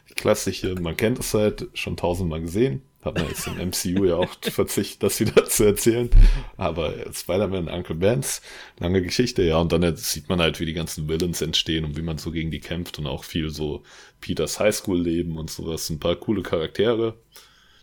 Die 0.08 0.14
klassische, 0.14 0.74
man 0.74 0.96
kennt 0.96 1.18
es 1.18 1.34
halt, 1.34 1.68
schon 1.74 1.96
tausendmal 1.96 2.40
gesehen. 2.40 2.82
Hat 3.02 3.14
man 3.14 3.28
jetzt 3.28 3.46
im 3.46 3.56
MCU 3.56 4.04
ja 4.06 4.16
auch 4.16 4.34
verzichtet, 4.42 5.02
das 5.04 5.20
wieder 5.20 5.44
zu 5.44 5.64
erzählen. 5.64 6.10
Aber 6.56 6.94
Spider-Man, 7.12 7.68
Uncle 7.68 7.94
Ben's, 7.94 8.42
lange 8.80 9.02
Geschichte, 9.02 9.42
ja. 9.42 9.58
Und 9.58 9.72
dann 9.72 9.96
sieht 9.96 10.28
man 10.28 10.40
halt, 10.40 10.58
wie 10.58 10.66
die 10.66 10.72
ganzen 10.72 11.08
Villains 11.08 11.40
entstehen 11.40 11.84
und 11.84 11.96
wie 11.96 12.02
man 12.02 12.18
so 12.18 12.32
gegen 12.32 12.50
die 12.50 12.58
kämpft 12.58 12.98
und 12.98 13.06
auch 13.06 13.22
viel 13.22 13.50
so 13.50 13.84
Peters 14.20 14.58
Highschool-Leben 14.58 15.38
und 15.38 15.48
sowas. 15.48 15.88
Ein 15.90 16.00
paar 16.00 16.16
coole 16.16 16.42
Charaktere, 16.42 17.16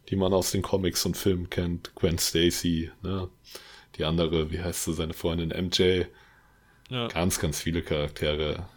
die 0.10 0.18
man 0.18 0.34
aus 0.34 0.52
den 0.52 0.62
Comics 0.62 1.06
und 1.06 1.16
Filmen 1.16 1.50
kennt. 1.50 1.96
Gwen 1.96 2.18
Stacy, 2.18 2.92
ne? 3.02 3.30
Die 3.98 4.04
andere, 4.04 4.52
wie 4.52 4.62
heißt 4.62 4.84
sie, 4.84 4.94
seine 4.94 5.14
Freundin 5.14 5.50
MJ. 5.50 6.04
Ja. 6.90 7.08
Ganz, 7.08 7.40
ganz 7.40 7.62
viele 7.62 7.82
Charaktere. 7.82 8.68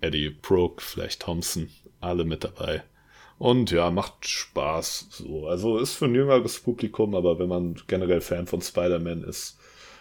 Eddie 0.00 0.30
Brooke, 0.30 0.82
vielleicht 0.82 1.20
Thompson, 1.20 1.68
alle 2.00 2.24
mit 2.24 2.44
dabei. 2.44 2.82
Und 3.42 3.72
ja, 3.72 3.90
macht 3.90 4.28
Spaß. 4.28 5.08
So. 5.10 5.48
Also 5.48 5.78
ist 5.78 5.94
für 5.94 6.04
ein 6.04 6.14
jüngeres 6.14 6.60
Publikum, 6.60 7.16
aber 7.16 7.40
wenn 7.40 7.48
man 7.48 7.74
generell 7.88 8.20
Fan 8.20 8.46
von 8.46 8.62
Spider-Man 8.62 9.24
ist, 9.24 9.58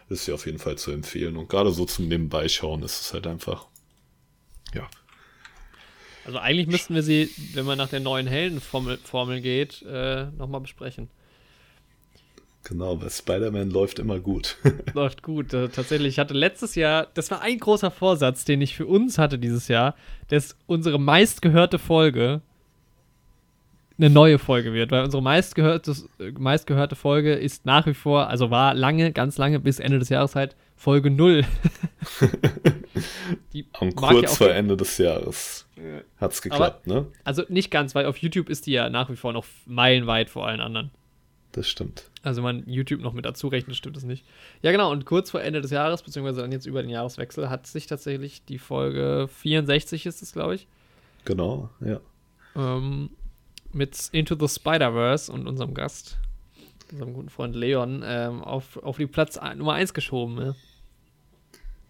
ist 0.10 0.26
sie 0.26 0.32
auf 0.32 0.46
jeden 0.46 0.60
Fall 0.60 0.78
zu 0.78 0.92
empfehlen. 0.92 1.38
Und 1.38 1.50
gerade 1.50 1.72
so 1.72 1.86
zum 1.86 2.08
Nebenbeischauen 2.08 2.84
ist 2.84 3.02
es 3.02 3.14
halt 3.16 3.26
einfach. 3.26 3.66
Ja. 4.76 4.88
Also 6.24 6.38
eigentlich 6.38 6.68
müssten 6.68 6.94
wir 6.94 7.02
sie, 7.02 7.32
wenn 7.56 7.66
man 7.66 7.80
nach 7.80 7.90
der 7.90 8.02
neuen 8.02 8.28
Heldenformel 8.28 9.00
Formel 9.04 9.42
geht, 9.42 9.82
äh, 9.90 10.26
nochmal 10.38 10.62
besprechen. 10.62 11.10
Genau, 12.64 13.02
weil 13.02 13.10
Spider-Man 13.10 13.72
läuft 13.72 13.98
immer 13.98 14.20
gut. 14.20 14.58
Läuft 14.94 15.24
gut. 15.24 15.52
Äh, 15.52 15.70
tatsächlich, 15.70 16.10
ich 16.10 16.20
hatte 16.20 16.36
letztes 16.36 16.76
Jahr, 16.76 17.08
das 17.16 17.32
war 17.32 17.42
ein 17.42 17.58
großer 17.58 17.90
Vorsatz, 17.90 18.46
den 18.46 18.62
ich 18.62 18.76
für 18.76 18.86
uns 18.86 19.18
hatte 19.18 19.40
dieses 19.40 19.68
Jahr, 19.68 19.96
dass 20.28 20.56
unsere 20.68 21.00
meistgehörte 21.00 21.80
Folge 21.80 22.44
eine 24.02 24.10
neue 24.10 24.40
Folge 24.40 24.74
wird, 24.74 24.92
weil 24.92 25.04
unsere 25.04 25.22
meistgehörte, 25.22 25.96
meistgehörte 26.38 26.96
Folge 26.96 27.34
ist 27.34 27.66
nach 27.66 27.86
wie 27.86 27.94
vor, 27.94 28.28
also 28.28 28.50
war 28.50 28.74
lange, 28.74 29.12
ganz 29.12 29.38
lange, 29.38 29.60
bis 29.60 29.80
Ende 29.80 30.00
des 30.00 30.10
Jahres 30.10 30.36
halt 30.36 30.56
Folge 30.76 31.12
0. 31.12 31.46
Die 33.54 33.66
Am 33.74 33.96
kurz 33.96 34.22
ja 34.24 34.28
vor 34.30 34.50
Ende 34.50 34.76
des 34.76 34.98
Jahres 34.98 35.68
hat's 36.18 36.42
geklappt, 36.42 36.88
ne? 36.88 37.08
Also 37.24 37.44
nicht 37.50 37.72
ganz, 37.72 37.96
weil 37.96 38.06
auf 38.06 38.18
YouTube 38.18 38.50
ist 38.50 38.68
die 38.68 38.72
ja 38.72 38.90
nach 38.90 39.10
wie 39.10 39.16
vor 39.16 39.34
noch 39.34 39.46
meilenweit 39.66 40.30
vor 40.30 40.48
allen 40.48 40.60
anderen. 40.60 40.92
Das 41.52 41.68
stimmt. 41.68 42.10
Also 42.24 42.44
wenn 42.44 42.58
man 42.58 42.70
YouTube 42.70 43.02
noch 43.02 43.14
mit 43.14 43.26
dazu 43.26 43.48
rechnet, 43.48 43.76
stimmt 43.76 43.98
das 43.98 44.04
nicht. 44.04 44.26
Ja, 44.62 44.72
genau, 44.72 44.92
und 44.92 45.06
kurz 45.06 45.32
vor 45.32 45.42
Ende 45.42 45.62
des 45.62 45.72
Jahres, 45.72 46.02
beziehungsweise 46.02 46.42
dann 46.42 46.52
jetzt 46.52 46.66
über 46.66 46.82
den 46.82 46.90
Jahreswechsel, 46.90 47.50
hat 47.50 47.68
sich 47.68 47.88
tatsächlich 47.88 48.46
die 48.46 48.60
Folge 48.60 49.28
64 49.28 50.06
ist 50.06 50.22
es, 50.22 50.34
glaube 50.34 50.56
ich, 50.56 50.68
Genau, 51.26 51.70
ja. 51.82 52.00
ähm, 52.56 53.12
mit 53.74 54.10
Into 54.12 54.36
the 54.36 54.48
Spider-Verse 54.48 55.32
und 55.32 55.48
unserem 55.48 55.74
Gast, 55.74 56.18
unserem 56.92 57.14
guten 57.14 57.30
Freund 57.30 57.56
Leon, 57.56 58.04
ähm, 58.06 58.42
auf, 58.44 58.78
auf 58.78 58.98
die 58.98 59.08
Platz 59.08 59.40
Nummer 59.56 59.74
1 59.74 59.94
geschoben. 59.94 60.38
Ja. 60.40 60.56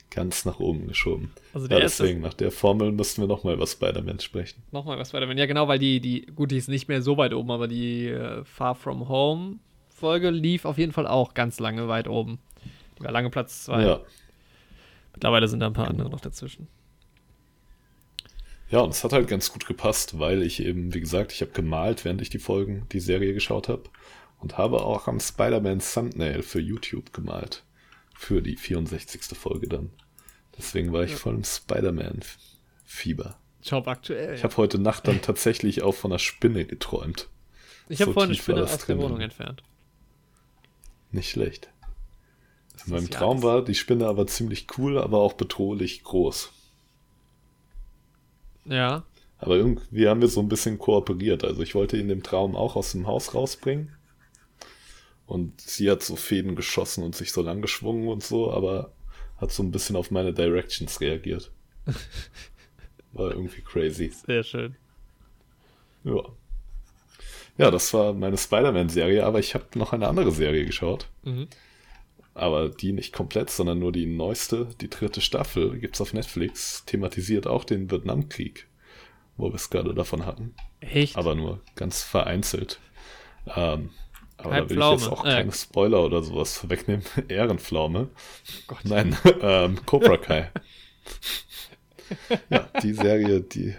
Ganz 0.10 0.44
nach 0.44 0.60
oben 0.60 0.88
geschoben. 0.88 1.32
Also 1.54 1.68
Ja, 1.68 1.80
deswegen, 1.80 2.20
nach 2.20 2.34
der 2.34 2.52
Formel 2.52 2.92
müssten 2.92 3.22
wir 3.22 3.28
nochmal 3.28 3.54
über 3.54 3.66
Spider-Man 3.66 4.20
sprechen. 4.20 4.62
nochmal 4.72 5.00
was 5.00 5.10
Spider-Man. 5.10 5.38
Ja, 5.38 5.46
genau, 5.46 5.68
weil 5.70 5.80
die, 5.80 6.02
die, 6.02 6.26
gut, 6.26 6.52
die 6.52 6.58
ist 6.58 6.68
nicht 6.68 6.90
mehr 6.90 7.02
so 7.02 7.18
weit 7.18 7.34
oben, 7.34 7.50
aber 7.50 7.68
die 7.68 8.08
äh, 8.08 8.44
Far 8.44 8.76
From 8.76 9.08
Home 9.08 9.60
Folge 9.90 10.32
lief 10.32 10.66
auf 10.66 10.78
jeden 10.78 10.92
Fall 10.92 11.08
auch 11.08 11.34
ganz 11.34 11.60
lange 11.60 11.88
weit 11.88 12.08
oben. 12.08 12.40
Die 13.00 13.04
war 13.04 13.12
lange 13.12 13.30
Platz 13.30 13.64
2. 13.66 13.84
Ja. 13.84 14.02
Mittlerweile 15.14 15.48
sind 15.48 15.60
da 15.60 15.68
ein 15.68 15.74
paar 15.74 15.88
andere 15.88 16.10
noch 16.10 16.20
dazwischen. 16.20 16.68
Ja, 18.72 18.80
und 18.80 18.92
es 18.92 19.04
hat 19.04 19.12
halt 19.14 19.28
ganz 19.28 19.52
gut 19.52 19.66
gepasst, 19.68 20.18
weil 20.18 20.42
ich 20.44 20.64
eben, 20.64 20.94
wie 20.94 21.02
gesagt, 21.02 21.34
ich 21.34 21.42
habe 21.42 21.52
gemalt, 21.52 22.06
während 22.06 22.22
ich 22.22 22.30
die 22.30 22.40
Folgen, 22.40 22.88
die 22.92 23.02
Serie 23.02 23.34
geschaut 23.34 23.68
habe. 23.68 23.84
Und 24.40 24.58
habe 24.58 24.82
auch 24.82 25.08
am 25.08 25.20
Spider-Man 25.20 25.80
Thumbnail 25.82 26.42
für 26.42 26.60
YouTube 26.60 27.14
gemalt. 27.14 27.64
Für 28.16 28.42
die 28.42 28.56
64. 28.56 29.38
Folge 29.38 29.68
dann. 29.68 29.92
Deswegen 30.58 30.92
war 30.94 31.04
ich 31.04 31.12
Ja. 31.12 31.18
voll 31.18 31.36
im 31.36 31.44
Spider-Man-Fieber. 31.44 33.38
Job 33.64 33.88
aktuell. 33.88 34.34
Ich 34.36 34.44
habe 34.44 34.58
heute 34.58 34.80
Nacht 34.80 35.08
dann 35.08 35.22
tatsächlich 35.22 35.84
auch 35.84 35.94
von 35.94 36.12
einer 36.12 36.20
Spinne 36.20 36.66
geträumt. 36.66 37.30
Ich 37.90 38.02
habe 38.02 38.10
so 38.10 38.14
vorhin 38.14 38.32
eine 38.32 38.40
Spinne 38.40 38.64
aus 38.64 38.78
der. 38.86 38.98
Wohnung 38.98 39.22
entfernt. 39.22 39.62
Nicht 41.12 41.30
schlecht. 41.30 41.70
In 42.86 42.94
meinem 42.94 43.10
Traum 43.10 43.44
war 43.44 43.64
die 43.64 43.76
Spinne 43.76 44.08
aber 44.08 44.26
ziemlich 44.26 44.66
cool, 44.78 44.98
aber 44.98 45.20
auch 45.20 45.34
bedrohlich 45.34 46.04
groß. 46.04 46.52
Ja. 48.66 49.04
Aber 49.38 49.56
irgendwie 49.56 50.08
haben 50.08 50.22
wir 50.22 50.28
so 50.28 50.40
ein 50.40 50.50
bisschen 50.50 50.78
kooperiert. 50.78 51.44
Also 51.44 51.62
ich 51.64 51.74
wollte 51.74 51.98
ihn 51.98 52.08
dem 52.08 52.24
Traum 52.24 52.56
auch 52.56 52.76
aus 52.76 52.92
dem 52.92 53.08
Haus 53.08 53.34
rausbringen. 53.34 53.92
Und 55.26 55.60
sie 55.62 55.90
hat 55.90 56.04
so 56.04 56.16
Fäden 56.16 56.56
geschossen 56.56 57.04
und 57.04 57.16
sich 57.16 57.32
so 57.32 57.42
lang 57.42 57.62
geschwungen 57.62 58.08
und 58.08 58.24
so, 58.24 58.52
aber 58.52 58.92
hat 59.38 59.52
so 59.52 59.64
ein 59.64 59.72
bisschen 59.72 59.96
auf 59.96 60.12
meine 60.12 60.34
Directions 60.34 61.00
reagiert. 61.02 61.52
War 63.14 63.32
irgendwie 63.32 63.62
crazy. 63.62 64.10
Sehr 64.10 64.44
schön. 64.44 64.76
Ja. 66.04 66.22
Ja, 67.58 67.72
das 67.72 67.94
war 67.94 68.14
meine 68.14 68.38
Spider-Man-Serie, 68.38 69.26
aber 69.26 69.40
ich 69.40 69.54
habe 69.54 69.66
noch 69.76 69.94
eine 69.94 70.08
andere 70.08 70.32
Serie 70.32 70.66
geschaut. 70.66 71.08
Mhm. 71.24 71.48
Aber 72.34 72.70
die 72.70 72.94
nicht 72.94 73.14
komplett, 73.14 73.50
sondern 73.50 73.80
nur 73.80 73.92
die 73.92 74.06
neueste, 74.06 74.70
die 74.80 74.90
dritte 74.90 75.20
Staffel, 75.22 75.78
gibt's 75.80 76.00
auf 76.00 76.14
Netflix, 76.14 76.86
thematisiert 76.86 77.46
auch 77.46 77.66
den 77.66 77.92
Vietnamkrieg, 77.92 78.68
wo 79.38 79.50
wir 79.50 79.56
es 79.56 79.70
gerade 79.70 79.94
davon 79.94 80.26
hatten. 80.26 80.54
Echt? 80.80 81.16
aber 81.18 81.36
nur 81.36 81.60
ganz 81.76 82.02
vereinzelt. 82.04 82.80
Ähm, 83.56 83.90
aber 84.38 84.54
Halb 84.54 84.70
da 84.70 84.76
will 84.76 84.82
ich 84.82 84.92
jetzt 84.92 85.04
Pflaume. 85.04 85.12
auch 85.12 85.26
Äh. 85.26 85.30
keine 85.30 85.52
Spoiler 85.52 86.04
oder 86.04 86.24
sowas 86.24 86.58
vorwegnehmen. 86.58 87.04
Ehrenpflaume. 87.28 88.10
Gott. 88.68 88.80
Nein, 88.86 89.16
ähm, 89.42 89.86
Cobra 89.86 90.18
Kai. 90.18 90.52
ja, 92.50 92.68
die 92.82 92.94
Serie, 92.94 93.42
die 93.42 93.76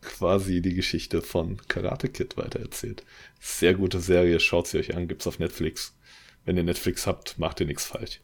quasi 0.00 0.62
die 0.62 0.74
Geschichte 0.74 1.22
von 1.22 1.58
Karate 1.68 2.08
Kid 2.08 2.36
weitererzählt. 2.36 3.04
Sehr 3.38 3.74
gute 3.74 4.00
Serie, 4.00 4.40
schaut 4.40 4.66
sie 4.66 4.78
euch 4.78 4.96
an, 4.96 5.06
gibt's 5.08 5.26
auf 5.26 5.38
Netflix. 5.38 5.94
Wenn 6.44 6.56
ihr 6.56 6.62
Netflix 6.64 7.06
habt, 7.06 7.38
macht 7.38 7.60
ihr 7.60 7.66
nichts 7.66 7.84
falsch. 7.86 8.20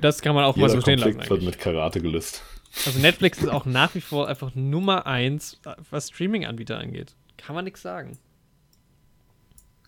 Das 0.00 0.22
kann 0.22 0.34
man 0.34 0.44
auch 0.44 0.56
mal 0.56 0.66
Jeder 0.68 0.74
so 0.76 0.80
stehen 0.82 0.98
lassen. 0.98 1.12
Konflikt 1.12 1.30
wird 1.30 1.40
Eigentlich. 1.40 1.54
mit 1.56 1.58
Karate 1.60 2.00
gelöst. 2.00 2.42
Also 2.86 2.98
Netflix 3.00 3.38
ist 3.38 3.48
auch 3.48 3.66
nach 3.66 3.94
wie 3.94 4.00
vor 4.00 4.28
einfach 4.28 4.54
Nummer 4.54 5.06
eins, 5.06 5.60
was 5.90 6.08
Streaming-Anbieter 6.08 6.78
angeht. 6.78 7.14
Kann 7.36 7.54
man 7.54 7.64
nichts 7.64 7.82
sagen. 7.82 8.18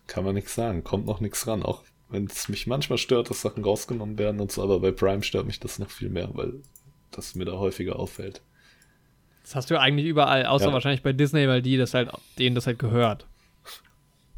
Kann 0.07 0.23
man 0.23 0.35
nichts 0.35 0.53
sagen, 0.53 0.83
kommt 0.83 1.05
noch 1.07 1.19
nichts 1.19 1.47
ran. 1.47 1.63
Auch 1.63 1.83
wenn 2.09 2.25
es 2.25 2.47
mich 2.49 2.67
manchmal 2.67 2.97
stört, 2.99 3.29
dass 3.29 3.41
Sachen 3.41 3.63
rausgenommen 3.63 4.19
werden 4.19 4.39
und 4.39 4.51
so, 4.51 4.61
aber 4.61 4.79
bei 4.79 4.91
Prime 4.91 5.23
stört 5.23 5.47
mich 5.47 5.59
das 5.59 5.79
noch 5.79 5.89
viel 5.89 6.09
mehr, 6.09 6.29
weil 6.33 6.53
das 7.11 7.33
mir 7.33 7.45
da 7.45 7.53
häufiger 7.53 7.97
auffällt. 7.97 8.41
Das 9.43 9.55
hast 9.55 9.69
du 9.69 9.75
ja 9.75 9.79
eigentlich 9.79 10.05
überall, 10.07 10.45
außer 10.45 10.67
Ja. 10.67 10.73
wahrscheinlich 10.73 11.01
bei 11.01 11.13
Disney, 11.13 11.47
weil 11.47 11.61
die 11.61 11.77
das 11.77 11.93
halt, 11.93 12.09
denen 12.37 12.53
das 12.55 12.67
halt 12.67 12.77
gehört. 12.77 13.25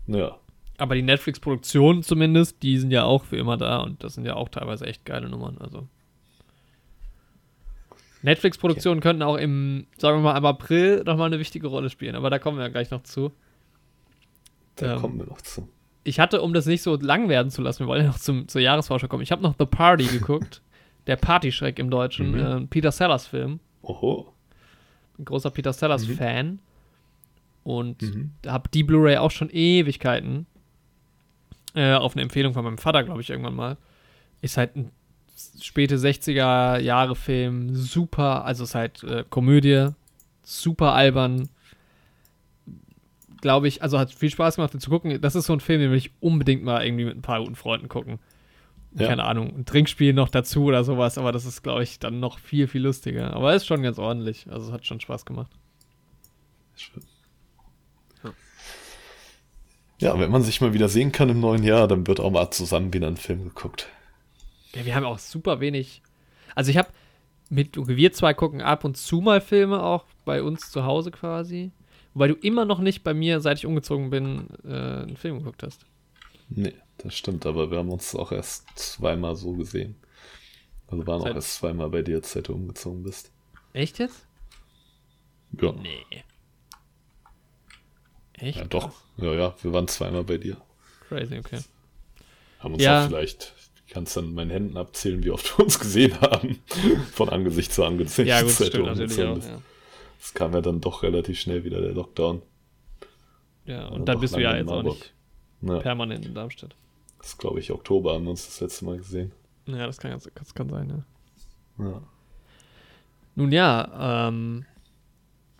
Ja, 0.05 0.37
Aber 0.77 0.93
die 0.95 1.01
Netflix-Produktionen 1.01 2.03
zumindest, 2.03 2.61
die 2.61 2.77
sind 2.77 2.91
ja 2.91 3.03
auch 3.03 3.25
für 3.25 3.37
immer 3.37 3.57
da 3.57 3.77
und 3.79 4.03
das 4.03 4.13
sind 4.13 4.25
ja 4.25 4.35
auch 4.35 4.49
teilweise 4.49 4.85
echt 4.85 5.05
geile 5.05 5.27
Nummern. 5.27 5.57
Also. 5.59 5.87
Netflix-Produktionen 8.23 8.99
könnten 8.99 9.21
auch 9.21 9.37
im, 9.37 9.87
sagen 9.97 10.17
wir 10.19 10.23
mal, 10.33 10.37
im 10.37 10.45
April 10.45 11.03
nochmal 11.05 11.27
eine 11.27 11.39
wichtige 11.39 11.67
Rolle 11.67 11.89
spielen, 11.89 12.15
aber 12.15 12.29
da 12.29 12.39
kommen 12.39 12.57
wir 12.57 12.63
ja 12.63 12.69
gleich 12.69 12.91
noch 12.91 13.03
zu. 13.03 13.31
da 14.75 14.95
Ähm, 14.95 15.01
kommen 15.01 15.17
wir 15.19 15.25
noch 15.27 15.41
zu. 15.41 15.67
Ich 16.03 16.19
hatte, 16.19 16.41
um 16.41 16.53
das 16.53 16.65
nicht 16.65 16.81
so 16.81 16.95
lang 16.95 17.29
werden 17.29 17.51
zu 17.51 17.61
lassen, 17.61 17.79
wir 17.81 17.87
wollen 17.87 18.03
ja 18.03 18.07
noch 18.09 18.19
zum, 18.19 18.47
zur 18.47 18.61
Jahresvorschau 18.61 19.07
kommen, 19.07 19.23
ich 19.23 19.31
habe 19.31 19.43
noch 19.43 19.55
The 19.57 19.65
Party 19.65 20.05
geguckt, 20.11 20.61
der 21.05 21.15
Partyschreck 21.15 21.79
im 21.79 21.89
Deutschen, 21.89 22.31
Mhm. 22.31 22.63
äh, 22.63 22.67
Peter 22.67 22.91
Sellers 22.91 23.27
Film. 23.27 23.59
Oho, 23.83 24.33
ein 25.19 25.25
großer 25.25 25.51
Peter 25.51 25.73
Sellers 25.73 26.07
Mhm. 26.07 26.13
Fan. 26.15 26.59
Und 27.63 28.01
Mhm. 28.01 28.31
habe 28.47 28.69
die 28.73 28.83
Blu-ray 28.83 29.17
auch 29.17 29.31
schon 29.31 29.49
Ewigkeiten. 29.49 30.45
Äh, 31.77 31.93
auf 31.93 32.15
eine 32.15 32.23
Empfehlung 32.23 32.55
von 32.55 32.63
meinem 32.63 32.79
Vater, 32.79 33.03
glaube 33.03 33.21
ich, 33.21 33.29
irgendwann 33.29 33.53
mal. 33.53 33.77
Ist 34.41 34.57
halt 34.57 34.75
ein 34.75 34.89
späte 35.61 35.97
60er 35.97 36.79
Jahre 36.79 37.15
Film. 37.15 37.75
Super, 37.75 38.45
also 38.45 38.63
ist 38.63 38.73
halt 38.73 39.03
äh, 39.03 39.23
Komödie. 39.29 39.89
Super 40.41 40.93
albern. 40.93 41.49
Glaube 43.41 43.67
ich, 43.67 43.83
also 43.83 43.99
hat 43.99 44.11
viel 44.11 44.31
Spaß 44.31 44.55
gemacht, 44.55 44.73
den 44.73 44.79
zu 44.79 44.89
gucken. 44.89 45.21
Das 45.21 45.35
ist 45.35 45.45
so 45.45 45.53
ein 45.53 45.59
Film, 45.59 45.79
den 45.79 45.91
will 45.91 45.99
ich 45.99 46.09
unbedingt 46.19 46.63
mal 46.63 46.83
irgendwie 46.83 47.05
mit 47.05 47.15
ein 47.15 47.21
paar 47.21 47.41
guten 47.41 47.55
Freunden 47.55 47.89
gucken. 47.89 48.17
Ja. 48.97 49.09
Keine 49.09 49.25
Ahnung, 49.25 49.53
ein 49.55 49.65
Trinkspiel 49.65 50.13
noch 50.13 50.29
dazu 50.29 50.63
oder 50.63 50.83
sowas, 50.83 51.19
aber 51.19 51.31
das 51.31 51.45
ist, 51.45 51.61
glaube 51.61 51.83
ich, 51.83 51.99
dann 51.99 52.19
noch 52.19 52.39
viel, 52.39 52.67
viel 52.67 52.81
lustiger. 52.81 53.33
Aber 53.33 53.53
ist 53.53 53.67
schon 53.67 53.83
ganz 53.83 53.99
ordentlich. 53.99 54.47
Also 54.49 54.69
es 54.69 54.73
hat 54.73 54.87
schon 54.87 54.99
Spaß 54.99 55.25
gemacht. 55.25 55.51
Schön. 56.75 57.03
Ja. 59.99 60.19
Wenn 60.19 60.29
man 60.31 60.43
sich 60.43 60.61
mal 60.61 60.73
wieder 60.73 60.89
sehen 60.89 61.11
kann 61.11 61.29
im 61.29 61.39
neuen 61.39 61.63
Jahr, 61.63 61.87
dann 61.87 62.05
wird 62.07 62.19
auch 62.19 62.29
mal 62.31 62.51
zusammen 62.51 62.93
wieder 62.93 63.07
ein 63.07 63.17
Film 63.17 63.43
geguckt. 63.43 63.87
Ja, 64.75 64.85
wir 64.85 64.95
haben 64.95 65.05
auch 65.05 65.17
super 65.19 65.59
wenig. 65.59 66.01
Also 66.53 66.69
ich 66.71 66.77
habe 66.77 66.89
mit 67.49 67.75
wir 67.77 68.13
zwei 68.13 68.33
gucken 68.33 68.61
ab 68.61 68.83
und 68.83 68.97
zu 68.97 69.21
mal 69.21 69.41
Filme 69.41 69.81
auch 69.81 70.05
bei 70.25 70.43
uns 70.43 70.69
zu 70.71 70.83
Hause 70.85 71.11
quasi, 71.11 71.71
wobei 72.13 72.27
du 72.27 72.35
immer 72.35 72.65
noch 72.65 72.79
nicht 72.79 73.03
bei 73.03 73.13
mir, 73.13 73.39
seit 73.39 73.57
ich 73.57 73.65
umgezogen 73.65 74.09
bin, 74.09 74.49
äh, 74.65 74.67
einen 75.03 75.17
Film 75.17 75.39
geguckt 75.39 75.63
hast. 75.63 75.85
Nee, 76.49 76.73
das 76.99 77.15
stimmt, 77.15 77.45
aber 77.45 77.71
wir 77.71 77.79
haben 77.79 77.89
uns 77.89 78.15
auch 78.15 78.31
erst 78.31 78.65
zweimal 78.75 79.35
so 79.35 79.53
gesehen. 79.53 79.95
Also 80.87 81.05
waren 81.07 81.21
Seit- 81.21 81.31
auch 81.31 81.35
erst 81.35 81.55
zweimal 81.55 81.89
bei 81.89 82.01
dir, 82.01 82.21
seit 82.23 82.47
du 82.49 82.53
umgezogen 82.53 83.03
bist. 83.03 83.31
Echt 83.73 83.99
jetzt? 83.99 84.25
Ja, 85.59 85.71
Nee. 85.71 86.05
Echt? 88.37 88.57
ja 88.57 88.65
doch. 88.65 88.91
Ja, 89.17 89.33
ja, 89.33 89.55
wir 89.61 89.73
waren 89.73 89.87
zweimal 89.87 90.23
bei 90.23 90.37
dir. 90.37 90.57
Crazy, 91.07 91.37
okay. 91.39 91.59
Haben 92.59 92.73
uns 92.75 92.83
Ja. 92.83 93.03
auch 93.03 93.07
vielleicht, 93.07 93.53
ich 93.85 93.93
kann 93.93 94.03
es 94.03 94.13
dann 94.13 94.25
in 94.25 94.33
meinen 94.35 94.51
Händen 94.51 94.77
abzählen, 94.77 95.23
wie 95.23 95.31
oft 95.31 95.57
wir 95.57 95.65
uns 95.65 95.79
gesehen 95.79 96.19
haben. 96.21 96.59
Von 97.13 97.29
Angesicht 97.29 97.71
zu 97.73 97.83
Angesicht. 97.83 98.27
Ja, 98.27 98.41
gut, 98.41 98.51
stimmt 98.51 98.73
du 98.73 98.83
natürlich 98.83 99.23
auch. 99.23 99.35
bist. 99.35 99.49
Ja, 99.49 99.61
Es 100.19 100.33
kam 100.33 100.53
ja 100.53 100.61
dann 100.61 100.81
doch 100.81 101.03
relativ 101.03 101.39
schnell 101.39 101.63
wieder 101.63 101.81
der 101.81 101.93
Lockdown. 101.93 102.41
ja 103.65 103.85
Aber 103.87 103.95
und 103.95 104.05
dann 104.05 104.19
bist 104.19 104.35
du 104.35 104.39
ja 104.41 104.55
jetzt 104.55 104.69
auch 104.69 104.83
nicht 104.83 105.13
Ja, 105.61 105.79
permanent 105.79 106.25
in 106.25 106.33
Darmstadt. 106.35 106.75
das 107.19 107.27
ist, 107.29 107.37
glaube 107.39 107.59
ich, 107.59 107.71
Oktober 107.71 108.13
haben 108.13 108.23
wir 108.25 108.31
uns 108.31 108.45
das 108.45 108.59
letzte 108.61 108.85
Mal 108.85 108.97
gesehen. 108.97 109.31
Ja, 109.65 109.85
das 109.87 109.97
kann, 109.97 110.11
das 110.35 110.53
kann 110.53 110.69
sein, 110.69 110.89
ja. 111.79 111.85
Ja. 111.85 112.01
Nun 113.35 113.51
ja, 113.51 114.27
ähm, 114.29 114.65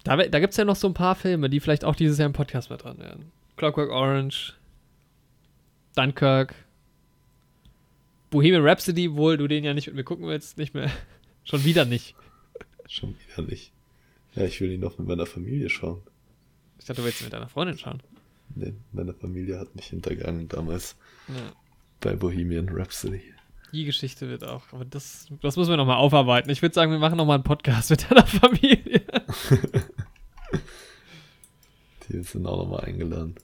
da, 0.08 0.16
da 0.18 0.40
gibt 0.40 0.52
es 0.52 0.58
ja 0.58 0.66
noch 0.66 0.76
so 0.76 0.88
ein 0.88 0.94
paar 0.94 1.16
Filme, 1.16 1.50
die 1.50 1.60
vielleicht 1.60 1.84
auch 1.86 1.96
dieses 1.96 2.18
Jahr 2.18 2.26
im 2.28 2.34
Podcast 2.34 2.70
mit 2.70 2.84
dran 2.84 2.98
werden. 3.00 3.32
Clockwork 3.58 3.90
Orange, 3.92 4.54
Dunkirk, 5.96 6.54
Bohemian 8.30 8.64
Rhapsody, 8.66 9.10
obwohl 9.10 9.38
du 9.38 9.48
den 9.48 9.64
ja 9.64 9.74
nicht 9.74 9.88
mit 9.88 9.96
mir 9.96 10.04
gucken 10.04 10.28
willst, 10.28 10.58
nicht 10.58 10.74
mehr. 10.74 10.90
Schon 11.44 11.64
wieder 11.64 11.86
nicht. 11.86 12.16
Schon 12.88 13.16
wieder 13.28 13.48
nicht. 13.48 13.72
Ja, 14.36 14.44
ich 14.44 14.60
will 14.62 14.72
ihn 14.72 14.82
doch 14.82 14.98
mit 14.98 15.08
meiner 15.08 15.26
Familie 15.26 15.70
schauen. 15.70 16.02
Ich 16.80 16.86
dachte, 16.86 17.02
du 17.02 17.06
willst 17.06 17.24
mit 17.24 17.34
deiner 17.34 17.50
Freundin 17.50 17.78
schauen. 17.78 18.02
Nee, 18.56 18.74
meine 18.92 19.14
Familie 19.14 19.60
hat 19.60 19.76
mich 19.76 19.88
hintergangen 19.88 20.48
damals 20.48 20.96
Ja. 21.28 21.52
bei 22.02 22.16
Bohemian 22.16 22.70
Rhapsody. 22.70 23.22
Die 23.74 23.84
Geschichte 23.84 24.30
wird 24.30 24.44
auch, 24.46 24.64
aber 24.72 24.86
das, 24.86 25.28
das 25.42 25.58
müssen 25.58 25.70
wir 25.70 25.78
nochmal 25.78 25.98
aufarbeiten. 25.98 26.50
Ich 26.50 26.62
würde 26.62 26.74
sagen, 26.74 26.92
wir 26.92 27.00
machen 27.00 27.18
nochmal 27.18 27.36
einen 27.36 27.44
Podcast 27.44 27.90
mit 27.90 28.10
deiner 28.10 28.26
Familie. 28.26 29.02
Die 32.10 32.22
sind 32.22 32.46
auch 32.46 32.58
nochmal 32.58 32.86
eingeladen. 32.86 33.36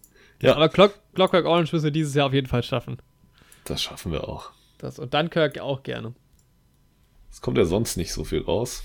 Ja, 0.41 0.56
Aber 0.56 0.69
Clock, 0.69 0.93
Clockwork 1.13 1.45
Orange 1.45 1.71
müssen 1.73 1.86
wir 1.86 1.91
dieses 1.91 2.13
Jahr 2.15 2.28
auf 2.28 2.34
jeden 2.34 2.47
Fall 2.47 2.63
schaffen. 2.63 2.97
das 3.65 3.82
schaffen 3.82 4.12
wir 4.12 4.28
auch. 4.28 4.52
Das, 4.78 4.99
und 4.99 5.13
Dunkirk 5.13 5.60
auch 5.60 5.84
gerne. 5.84 6.13
Es 7.32 7.41
kommt 7.41 7.58
ja 7.58 7.65
sonst 7.65 7.95
nicht 7.97 8.12
so 8.12 8.23
viel 8.23 8.41
raus. 8.41 8.84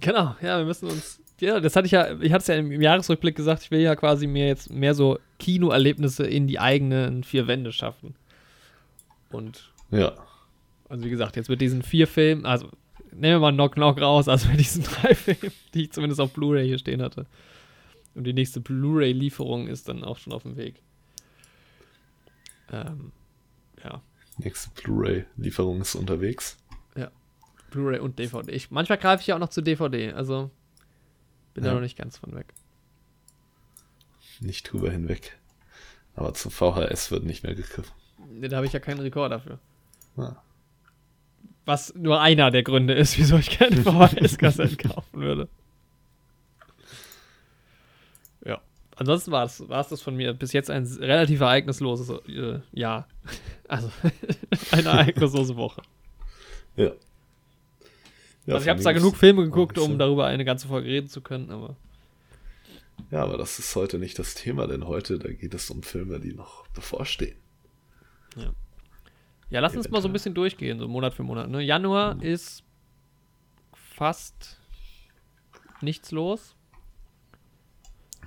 Genau, 0.00 0.36
ja, 0.42 0.58
wir 0.58 0.64
müssen 0.64 0.88
uns. 0.88 1.20
Ja, 1.40 1.60
das 1.60 1.76
hatte 1.76 1.86
ich 1.86 1.92
ja, 1.92 2.18
ich 2.20 2.32
hatte 2.32 2.42
es 2.42 2.46
ja 2.46 2.54
im, 2.54 2.70
im 2.72 2.80
Jahresrückblick 2.80 3.34
gesagt, 3.36 3.62
ich 3.62 3.70
will 3.70 3.80
ja 3.80 3.94
quasi 3.96 4.26
mir 4.26 4.46
jetzt 4.46 4.70
mehr 4.70 4.94
so 4.94 5.18
Kinoerlebnisse 5.38 6.26
in 6.26 6.46
die 6.46 6.58
eigenen 6.58 7.24
vier 7.24 7.46
Wände 7.46 7.72
schaffen. 7.72 8.14
Und, 9.30 9.72
Ja, 9.90 10.14
also 10.88 11.04
wie 11.04 11.10
gesagt, 11.10 11.36
jetzt 11.36 11.48
mit 11.50 11.60
diesen 11.60 11.82
vier 11.82 12.06
Filmen, 12.06 12.46
also 12.46 12.68
nehmen 13.10 13.34
wir 13.34 13.38
mal 13.40 13.52
Knock 13.52 13.74
Knock 13.74 14.00
raus, 14.00 14.28
also 14.28 14.48
mit 14.48 14.60
diesen 14.60 14.84
drei 15.02 15.14
Filmen, 15.14 15.52
die 15.74 15.82
ich 15.82 15.92
zumindest 15.92 16.20
auf 16.20 16.32
Blu-ray 16.32 16.66
hier 16.66 16.78
stehen 16.78 17.02
hatte. 17.02 17.26
Und 18.16 18.24
die 18.24 18.32
nächste 18.32 18.60
Blu-ray-Lieferung 18.60 19.68
ist 19.68 19.88
dann 19.88 20.02
auch 20.02 20.16
schon 20.18 20.32
auf 20.32 20.42
dem 20.42 20.56
Weg. 20.56 20.82
Ähm, 22.72 23.12
ja, 23.84 24.02
nächste 24.38 24.70
Blu-ray-Lieferung 24.70 25.80
ist 25.80 25.94
unterwegs. 25.94 26.56
Blu-ray 27.70 27.98
und 27.98 28.18
DVD. 28.20 28.52
Ich, 28.52 28.70
manchmal 28.70 28.96
greife 28.96 29.20
ich 29.22 29.26
ja 29.26 29.34
auch 29.34 29.40
noch 29.40 29.48
zu 29.48 29.60
DVD, 29.60 30.12
also 30.12 30.50
bin 31.52 31.64
da 31.64 31.70
Ja. 31.70 31.74
noch 31.74 31.80
nicht 31.82 31.98
ganz 31.98 32.16
von 32.16 32.32
weg. 32.34 32.46
Nicht 34.40 34.70
drüber 34.72 34.90
hinweg. 34.90 35.36
Aber 36.14 36.32
zu 36.32 36.48
VHS 36.48 37.10
wird 37.10 37.24
nicht 37.24 37.42
mehr 37.42 37.56
gegriffen. 37.56 37.92
Nee, 38.30 38.46
Da 38.48 38.56
habe 38.58 38.66
ich 38.66 38.72
ja 38.72 38.78
keinen 38.78 39.00
Rekorder 39.00 39.40
für. 39.40 39.58
Ah, 40.16 40.36
Was 41.64 41.92
nur 41.96 42.20
einer 42.20 42.52
der 42.52 42.62
Gründe 42.62 42.94
ist, 42.94 43.18
wieso 43.18 43.36
ich 43.36 43.50
keine 43.50 43.76
VHS-Kassetten 43.82 44.76
kaufen 44.78 45.20
würde. 45.20 45.48
Ja. 48.44 48.60
Ansonsten 48.96 49.30
war 49.30 49.44
es 49.44 49.58
das 49.68 50.00
von 50.00 50.16
mir 50.16 50.32
bis 50.32 50.52
jetzt 50.52 50.70
ein 50.70 50.84
relativ 50.86 51.40
ereignisloses 51.40 52.10
äh, 52.28 52.60
Jahr. 52.72 53.08
Also 53.68 53.90
eine 54.70 54.88
ereignislose 54.90 55.56
Woche. 55.56 55.82
ja. 56.76 56.92
Ja, 58.46 58.54
also 58.54 58.64
ich 58.64 58.70
habe 58.70 58.80
zwar 58.80 58.94
genug 58.94 59.16
Filme 59.16 59.42
geguckt, 59.42 59.76
um 59.76 59.98
darüber 59.98 60.26
eine 60.26 60.44
ganze 60.44 60.68
Folge 60.68 60.88
reden 60.88 61.08
zu 61.08 61.20
können, 61.20 61.50
aber 61.50 61.74
Ja, 63.10 63.24
aber 63.24 63.38
das 63.38 63.58
ist 63.58 63.74
heute 63.74 63.98
nicht 63.98 64.20
das 64.20 64.36
Thema, 64.36 64.68
denn 64.68 64.86
heute, 64.86 65.18
da 65.18 65.32
geht 65.32 65.52
es 65.52 65.68
um 65.68 65.82
Filme, 65.82 66.20
die 66.20 66.32
noch 66.32 66.68
bevorstehen. 66.68 67.36
ja, 69.50 69.58
lass 69.58 69.76
uns 69.76 69.90
mal 69.90 70.00
so 70.00 70.08
ein 70.08 70.12
bisschen 70.12 70.34
durchgehen, 70.34 70.78
so 70.78 70.86
Monat 70.86 71.14
für 71.14 71.24
Monat. 71.24 71.50
Ne? 71.50 71.60
Januar 71.60 72.22
ist 72.22 72.62
fast 73.72 74.60
nichts 75.80 76.12
los. 76.12 76.55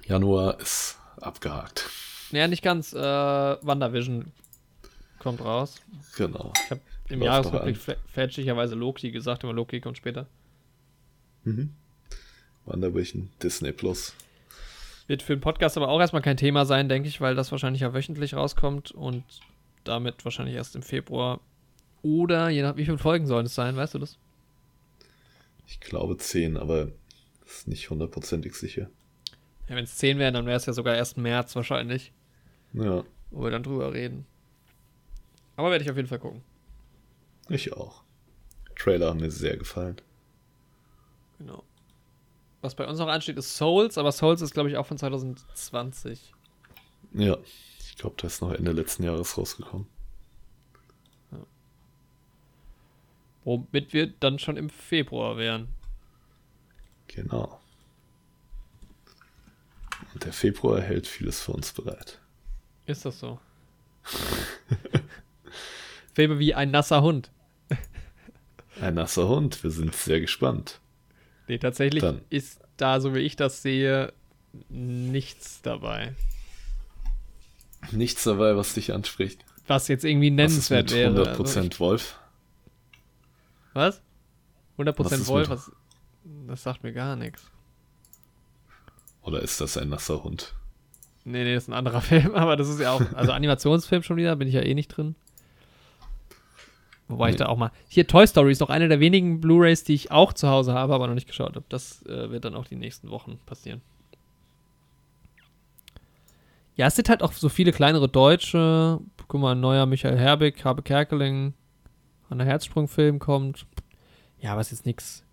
Januar 0.10 0.60
ist 0.60 0.98
abgehakt. 1.22 1.88
Naja, 2.32 2.48
nicht 2.48 2.64
ganz. 2.64 2.94
Äh, 2.94 2.98
WandaVision 2.98 4.32
kommt 5.20 5.40
raus. 5.42 5.80
Genau. 6.18 6.52
Ich 6.66 6.72
habe 6.72 6.82
im 7.10 7.22
Jahresrückblick 7.22 7.78
fälschlicherweise 8.08 8.74
Loki 8.74 9.12
gesagt, 9.12 9.44
aber 9.44 9.54
Loki 9.54 9.80
kommt 9.80 9.98
später. 9.98 10.26
Mhm. 11.44 11.76
WandaVision, 12.66 13.30
Disney 13.44 13.72
Plus. 13.72 14.16
Wird 15.06 15.22
für 15.22 15.36
den 15.36 15.42
Podcast 15.42 15.78
aber 15.78 15.90
auch 15.90 16.00
erstmal 16.00 16.24
kein 16.24 16.38
Thema 16.38 16.66
sein, 16.66 16.90
denke 16.90 17.08
ich, 17.08 17.22
weil 17.22 17.36
das 17.36 17.52
wahrscheinlich 17.52 17.82
ja 17.82 17.94
wöchentlich 17.94 18.34
rauskommt 18.34 18.92
und 18.92 19.24
damit 19.84 20.26
wahrscheinlich 20.26 20.56
erst 20.56 20.76
im 20.76 20.82
Februar. 20.82 21.40
Oder 22.02 22.50
je 22.50 22.64
nach 22.64 22.78
wie 22.78 22.86
viele 22.86 22.98
Folgen 22.98 23.28
sollen 23.28 23.46
es 23.46 23.54
sein, 23.54 23.76
weißt 23.76 23.94
du 23.94 24.00
das? 24.00 24.18
Ich 25.68 25.80
glaube 25.80 26.18
10, 26.18 26.58
aber 26.58 26.92
ist 27.46 27.68
nicht 27.68 27.92
hundertprozentig 27.92 28.56
sicher. 28.56 28.90
Ja, 29.70 29.76
wenn 29.76 29.84
es 29.84 29.96
10 29.98 30.18
wären, 30.18 30.34
dann 30.34 30.46
wäre 30.46 30.58
es 30.58 30.66
ja 30.66 30.74
sogar 30.74 30.96
erst 30.96 31.18
März 31.18 31.56
wahrscheinlich, 31.56 32.12
Ja, 32.74 33.04
wo 33.32 33.44
wir 33.44 33.52
dann 33.52 33.64
drüber 33.64 33.94
reden. 33.94 34.26
Aber 35.56 35.70
werde 35.72 35.84
ich 35.84 35.92
auf 35.92 35.96
jeden 35.98 36.08
Fall 36.08 36.20
gucken. 36.20 36.42
ich 37.50 37.74
auch. 37.74 38.04
Trailer 38.76 39.10
haben 39.10 39.20
mir 39.20 39.30
sehr 39.32 39.58
gefallen. 39.58 39.98
Genau. 41.38 41.64
Was 42.62 42.76
bei 42.76 42.88
uns 42.88 43.00
noch 43.00 43.08
ansteht, 43.08 43.38
ist 43.38 43.56
Souls, 43.58 43.98
aber 43.98 44.12
Souls 44.12 44.42
ist, 44.42 44.54
glaube 44.54 44.70
ich, 44.70 44.78
auch 44.78 44.86
von 44.86 44.98
2020. 44.98 46.34
Ja, 47.14 47.38
ich 47.80 47.96
glaube, 47.96 48.16
der 48.18 48.28
ist 48.28 48.42
noch 48.42 48.52
Ende 48.54 48.72
letzten 48.72 49.04
Jahres 49.04 49.38
rausgekommen. 49.38 49.88
Womit 53.44 53.94
wir 53.94 54.08
dann 54.08 54.38
schon 54.40 54.58
im 54.58 54.70
Februar 54.70 55.38
wären. 55.38 55.70
Genau. 57.08 57.59
Und 60.14 60.26
der 60.26 60.34
Februar 60.34 60.82
hält 60.82 61.08
vieles 61.08 61.42
für 61.42 61.52
uns 61.52 61.72
bereit. 61.72 62.20
Ist 62.86 63.06
das 63.06 63.20
so? 63.20 63.40
Filme 66.14 66.40
wie 66.40 66.54
ein 66.54 66.72
nasser 66.72 67.02
Hund. 67.02 67.32
Ein 68.82 68.96
nasser 68.96 69.28
Hund, 69.28 69.62
wir 69.64 69.72
sind 69.72 69.94
sehr 69.94 70.22
gespannt. 70.22 70.80
Nee, 71.48 71.58
tatsächlich 71.58 72.02
Dann. 72.02 72.22
ist 72.30 72.60
da, 72.78 73.02
so 73.02 73.14
wie 73.14 73.20
ich 73.20 73.36
das 73.36 73.62
sehe, 73.62 74.14
nichts 74.70 75.62
dabei. 75.62 76.16
Nichts 77.92 78.24
dabei, 78.24 78.56
was 78.56 78.74
dich 78.74 78.94
anspricht. 78.94 79.44
Was 79.68 79.88
jetzt 79.88 80.06
irgendwie 80.06 80.30
Was 80.38 80.54
ist 80.54 80.70
nennenswert 80.70 80.92
mit 80.92 81.26
wäre. 81.26 81.36
100% 81.36 81.58
Also, 81.58 81.80
Wolf? 81.80 82.20
was? 83.74 84.02
100% 84.78 84.96
Was 84.98 85.28
Wolf? 85.28 85.50
Was, 85.50 85.72
das 86.48 86.64
sagt 86.64 86.84
mir 86.84 86.94
gar 86.94 87.16
nichts. 87.16 87.44
Oder 89.30 89.44
ist 89.44 89.62
das 89.62 89.78
ein 89.78 89.90
nasser 89.90 90.24
Hund? 90.24 90.56
Nee, 91.24 91.44
nee, 91.44 91.54
das 91.54 91.66
ist 91.66 91.70
ein 91.70 91.76
anderer 91.76 92.02
Film, 92.10 92.34
aber 92.34 92.56
das 92.56 92.68
ist 92.68 92.80
ja 92.80 92.92
auch, 92.92 93.02
also 93.14 93.32
Animationsfilm 93.32 94.02
schon 94.02 94.18
wieder, 94.18 94.36
bin 94.36 94.48
ich 94.48 94.56
ja 94.56 94.62
eh 94.62 94.74
nicht 94.74 94.88
drin. 94.88 95.14
Wobei 97.08 97.28
nee. 97.28 97.32
ich 97.32 97.38
da 97.38 97.46
auch 97.46 97.58
mal. 97.58 97.72
Hier, 97.88 98.08
Toy 98.08 98.26
Story 98.26 98.52
ist 98.52 98.60
noch 98.60 98.72
eine 98.72 98.88
der 98.88 99.00
wenigen 99.00 99.40
Blu-Rays, 99.40 99.84
die 99.84 99.94
ich 99.94 100.10
auch 100.10 100.34
zu 100.34 100.50
Hause 100.50 100.74
habe, 100.74 100.96
aber 100.96 101.06
noch 101.06 101.14
nicht 101.14 101.28
geschaut 101.28 101.56
habe. 101.56 101.66
Das 101.70 102.04
äh, 102.08 102.32
wird 102.32 102.44
dann 102.46 102.56
auch 102.56 102.66
die 102.66 102.76
nächsten 102.76 103.12
Wochen 103.12 103.38
passieren. 103.46 103.82
Ja, 106.76 106.88
es 106.88 106.96
sind 106.96 107.08
halt 107.08 107.22
auch 107.22 107.34
so 107.34 107.50
viele 107.50 107.72
kleinere 107.72 108.10
Deutsche. 108.10 109.00
Guck 109.28 109.42
mal, 109.42 109.52
ein 109.52 109.60
neuer 109.60 109.86
Michael 109.86 110.18
Herbig, 110.18 110.66
Habe 110.66 110.82
Kerkeling, 110.82 111.54
an 112.32 112.40
der 112.40 112.48
Herzsprung-Film 112.48 113.20
kommt. 113.20 113.68
Ja, 114.40 114.58
was 114.58 114.72
jetzt 114.72 114.88
nichts 114.88 115.24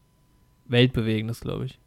Weltbewegendes, 0.66 1.40
glaube 1.40 1.64
ich. 1.64 1.78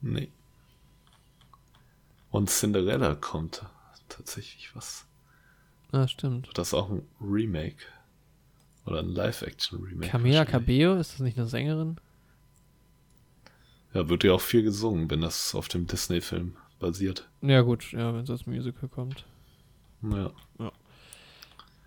Nee. 0.00 0.30
Und 2.30 2.48
Cinderella 2.48 3.14
kommt 3.14 3.64
tatsächlich 4.08 4.74
was. 4.74 5.06
Ah, 5.92 6.06
stimmt. 6.06 6.48
Das 6.54 6.68
ist 6.68 6.74
auch 6.74 6.90
ein 6.90 7.02
Remake. 7.20 7.84
Oder 8.86 9.00
ein 9.00 9.08
Live-Action-Remake. 9.08 10.08
Camilla 10.08 10.44
Cabello, 10.44 10.96
ist 10.96 11.14
das 11.14 11.20
nicht 11.20 11.36
eine 11.38 11.46
Sängerin? 11.46 11.96
Ja, 13.92 14.08
wird 14.08 14.24
ja 14.24 14.32
auch 14.32 14.40
viel 14.40 14.62
gesungen, 14.62 15.10
wenn 15.10 15.20
das 15.20 15.54
auf 15.54 15.68
dem 15.68 15.86
Disney-Film 15.86 16.56
basiert. 16.78 17.28
Ja, 17.42 17.60
gut, 17.62 17.92
ja, 17.92 18.14
wenn 18.14 18.22
es 18.22 18.30
als 18.30 18.46
Musical 18.46 18.88
kommt. 18.88 19.24
Ja. 20.02 20.30
ja. 20.58 20.72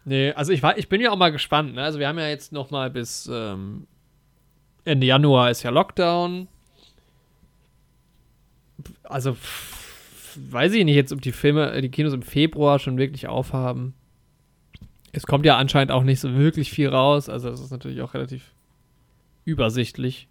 Nee, 0.05 0.31
also 0.33 0.51
ich, 0.51 0.61
war, 0.61 0.77
ich 0.77 0.89
bin 0.89 1.01
ja 1.01 1.11
auch 1.11 1.17
mal 1.17 1.31
gespannt. 1.31 1.75
Ne? 1.75 1.83
Also 1.83 1.97
wir 1.97 2.07
haben 2.07 2.19
ja 2.19 2.27
jetzt 2.27 2.51
noch 2.51 2.71
mal 2.71 2.89
bis 2.89 3.29
ähm, 3.31 3.87
Ende 4.83 5.07
Januar 5.07 5.49
ist 5.49 5.63
ja 5.63 5.69
Lockdown. 5.69 6.47
Also 9.03 9.37
weiß 10.35 10.73
ich 10.73 10.85
nicht 10.85 10.95
jetzt, 10.95 11.11
ob 11.11 11.21
die 11.21 11.31
Filme, 11.31 11.81
die 11.81 11.89
Kinos 11.89 12.13
im 12.13 12.21
Februar 12.21 12.79
schon 12.79 12.97
wirklich 12.97 13.27
aufhaben. 13.27 13.93
Es 15.11 15.27
kommt 15.27 15.45
ja 15.45 15.57
anscheinend 15.57 15.91
auch 15.91 16.03
nicht 16.03 16.19
so 16.19 16.33
wirklich 16.33 16.71
viel 16.71 16.89
raus. 16.89 17.29
Also 17.29 17.49
das 17.49 17.59
ist 17.59 17.71
natürlich 17.71 18.01
auch 18.01 18.13
relativ 18.13 18.51
übersichtlich. 19.45 20.27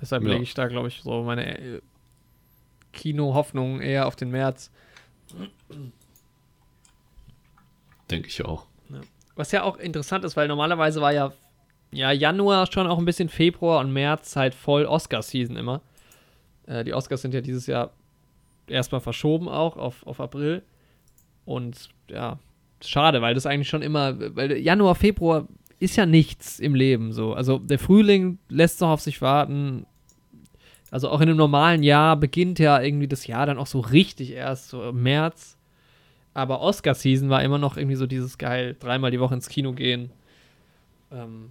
Deshalb 0.00 0.24
ja. 0.24 0.30
lege 0.30 0.42
ich 0.42 0.54
da, 0.54 0.66
glaube 0.66 0.88
ich, 0.88 1.02
so 1.02 1.22
meine 1.22 1.58
äh, 1.58 1.80
Kino-Hoffnung 2.92 3.80
eher 3.80 4.06
auf 4.06 4.16
den 4.16 4.30
März. 4.30 4.70
Denke 8.10 8.28
ich 8.28 8.44
auch. 8.44 8.66
Ja. 8.90 9.00
Was 9.36 9.52
ja 9.52 9.62
auch 9.62 9.76
interessant 9.76 10.24
ist, 10.24 10.36
weil 10.36 10.48
normalerweise 10.48 11.00
war 11.00 11.12
ja, 11.12 11.32
ja 11.92 12.10
Januar 12.12 12.70
schon 12.70 12.86
auch 12.86 12.98
ein 12.98 13.04
bisschen 13.04 13.28
Februar 13.28 13.80
und 13.80 13.92
März 13.92 14.36
halt 14.36 14.54
voll 14.54 14.86
Oscar-Season 14.86 15.56
immer. 15.56 15.80
Äh, 16.66 16.84
die 16.84 16.94
Oscars 16.94 17.22
sind 17.22 17.34
ja 17.34 17.40
dieses 17.40 17.66
Jahr 17.66 17.90
erstmal 18.66 19.00
verschoben 19.00 19.48
auch 19.48 19.76
auf, 19.76 20.06
auf 20.06 20.20
April. 20.20 20.62
Und 21.44 21.90
ja, 22.08 22.38
schade, 22.82 23.22
weil 23.22 23.34
das 23.34 23.46
eigentlich 23.46 23.68
schon 23.68 23.82
immer, 23.82 24.16
weil 24.36 24.56
Januar, 24.56 24.94
Februar 24.94 25.48
ist 25.78 25.96
ja 25.96 26.06
nichts 26.06 26.60
im 26.60 26.74
Leben 26.74 27.12
so. 27.12 27.34
Also 27.34 27.58
der 27.58 27.78
Frühling 27.78 28.38
lässt 28.48 28.80
noch 28.80 28.90
auf 28.90 29.00
sich 29.00 29.20
warten. 29.20 29.86
Also 30.90 31.08
auch 31.10 31.20
in 31.20 31.28
einem 31.28 31.36
normalen 31.36 31.82
Jahr 31.82 32.16
beginnt 32.16 32.58
ja 32.58 32.80
irgendwie 32.80 33.08
das 33.08 33.26
Jahr 33.26 33.46
dann 33.46 33.58
auch 33.58 33.66
so 33.66 33.80
richtig 33.80 34.30
erst, 34.30 34.68
so 34.68 34.88
im 34.88 35.02
März. 35.02 35.56
Aber 36.32 36.60
Oscar-Season 36.60 37.28
war 37.28 37.42
immer 37.42 37.58
noch 37.58 37.76
irgendwie 37.76 37.96
so 37.96 38.06
dieses 38.06 38.38
geil, 38.38 38.76
dreimal 38.78 39.10
die 39.10 39.20
Woche 39.20 39.34
ins 39.34 39.48
Kino 39.48 39.72
gehen. 39.72 40.10
Ähm, 41.12 41.50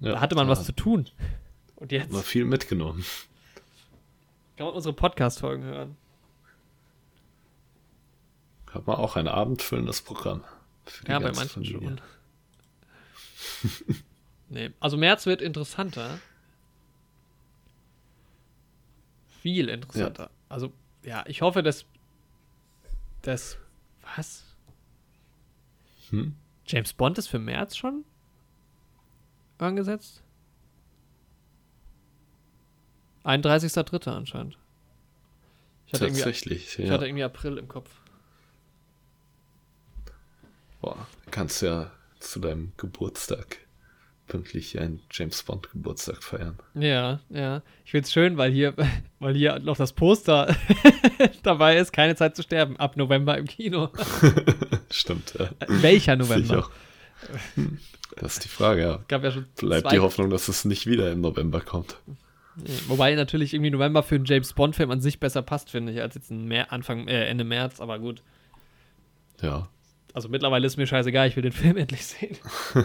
ja, 0.00 0.12
da 0.12 0.20
hatte 0.20 0.34
man 0.34 0.48
was 0.48 0.64
zu 0.64 0.72
tun. 0.72 1.06
Und 1.76 1.92
jetzt. 1.92 2.12
War 2.12 2.22
viel 2.22 2.44
mitgenommen. 2.44 3.04
Kann 4.60 4.66
man 4.66 4.76
unsere 4.76 4.94
Podcast-Folgen 4.94 5.64
hören. 5.64 5.96
Hat 8.70 8.86
man 8.86 8.96
auch 8.96 9.16
ein 9.16 9.26
abendfüllendes 9.26 10.02
Programm. 10.02 10.44
ja, 11.08 11.18
bei 11.18 11.32
manchen 11.32 11.64
Familie. 11.64 11.96
schon. 13.62 14.04
nee, 14.50 14.70
also 14.78 14.98
März 14.98 15.24
wird 15.24 15.40
interessanter. 15.40 16.18
Viel 19.40 19.70
interessanter. 19.70 20.24
Ja. 20.24 20.30
Also, 20.50 20.74
ja, 21.04 21.24
ich 21.26 21.40
hoffe, 21.40 21.62
dass. 21.62 21.86
dass. 23.22 23.56
Was? 24.14 24.44
Hm? 26.10 26.36
James 26.66 26.92
Bond 26.92 27.16
ist 27.16 27.28
für 27.28 27.38
März 27.38 27.78
schon 27.78 28.04
angesetzt? 29.56 30.22
31.3. 33.24 34.08
anscheinend. 34.08 34.56
Ich 35.86 35.94
hatte 35.94 36.06
Tatsächlich, 36.06 36.78
ja. 36.78 36.84
Ich 36.84 36.90
hatte 36.90 37.06
irgendwie 37.06 37.24
April 37.24 37.58
im 37.58 37.68
Kopf. 37.68 37.90
Boah, 40.80 41.06
kannst 41.30 41.62
ja 41.62 41.90
zu 42.20 42.38
deinem 42.38 42.72
Geburtstag 42.76 43.58
pünktlich 44.30 44.78
einen 44.78 45.00
James 45.10 45.42
Bond 45.42 45.70
Geburtstag 45.72 46.22
feiern. 46.22 46.56
Ja, 46.74 47.18
ja. 47.30 47.62
Ich 47.84 47.90
finde 47.90 48.06
es 48.06 48.12
schön, 48.12 48.36
weil 48.36 48.52
hier, 48.52 48.74
weil 49.18 49.34
hier 49.34 49.58
noch 49.58 49.76
das 49.76 49.92
Poster 49.92 50.54
dabei 51.42 51.76
ist, 51.76 51.92
keine 51.92 52.14
Zeit 52.14 52.36
zu 52.36 52.42
sterben, 52.42 52.76
ab 52.76 52.96
November 52.96 53.36
im 53.36 53.46
Kino. 53.46 53.90
Stimmt, 54.90 55.34
ja. 55.38 55.50
Welcher 55.66 56.14
November? 56.14 56.70
Das 58.16 58.34
ist 58.34 58.44
die 58.44 58.48
Frage, 58.48 58.82
ja. 58.82 59.04
Gab 59.08 59.24
ja 59.24 59.32
schon 59.32 59.46
Bleibt 59.56 59.90
die 59.90 59.98
Hoffnung, 59.98 60.30
dass 60.30 60.46
es 60.48 60.64
nicht 60.64 60.86
wieder 60.86 61.10
im 61.10 61.20
November 61.20 61.60
kommt. 61.60 61.96
Wobei 62.88 63.14
natürlich 63.14 63.54
irgendwie 63.54 63.70
November 63.70 64.02
für 64.02 64.16
einen 64.16 64.24
James 64.24 64.52
Bond-Film 64.52 64.90
an 64.90 65.00
sich 65.00 65.20
besser 65.20 65.42
passt, 65.42 65.70
finde 65.70 65.92
ich, 65.92 66.00
als 66.00 66.14
jetzt 66.14 66.30
ein 66.30 66.46
Mer 66.46 66.72
Anfang, 66.72 67.08
äh, 67.08 67.26
Ende 67.26 67.44
März, 67.44 67.80
aber 67.80 67.98
gut. 67.98 68.22
Ja. 69.40 69.68
Also 70.12 70.28
mittlerweile 70.28 70.66
ist 70.66 70.76
mir 70.76 70.86
scheißegal, 70.86 71.28
ich 71.28 71.36
will 71.36 71.42
den 71.42 71.52
Film 71.52 71.76
endlich 71.76 72.06
sehen. 72.06 72.36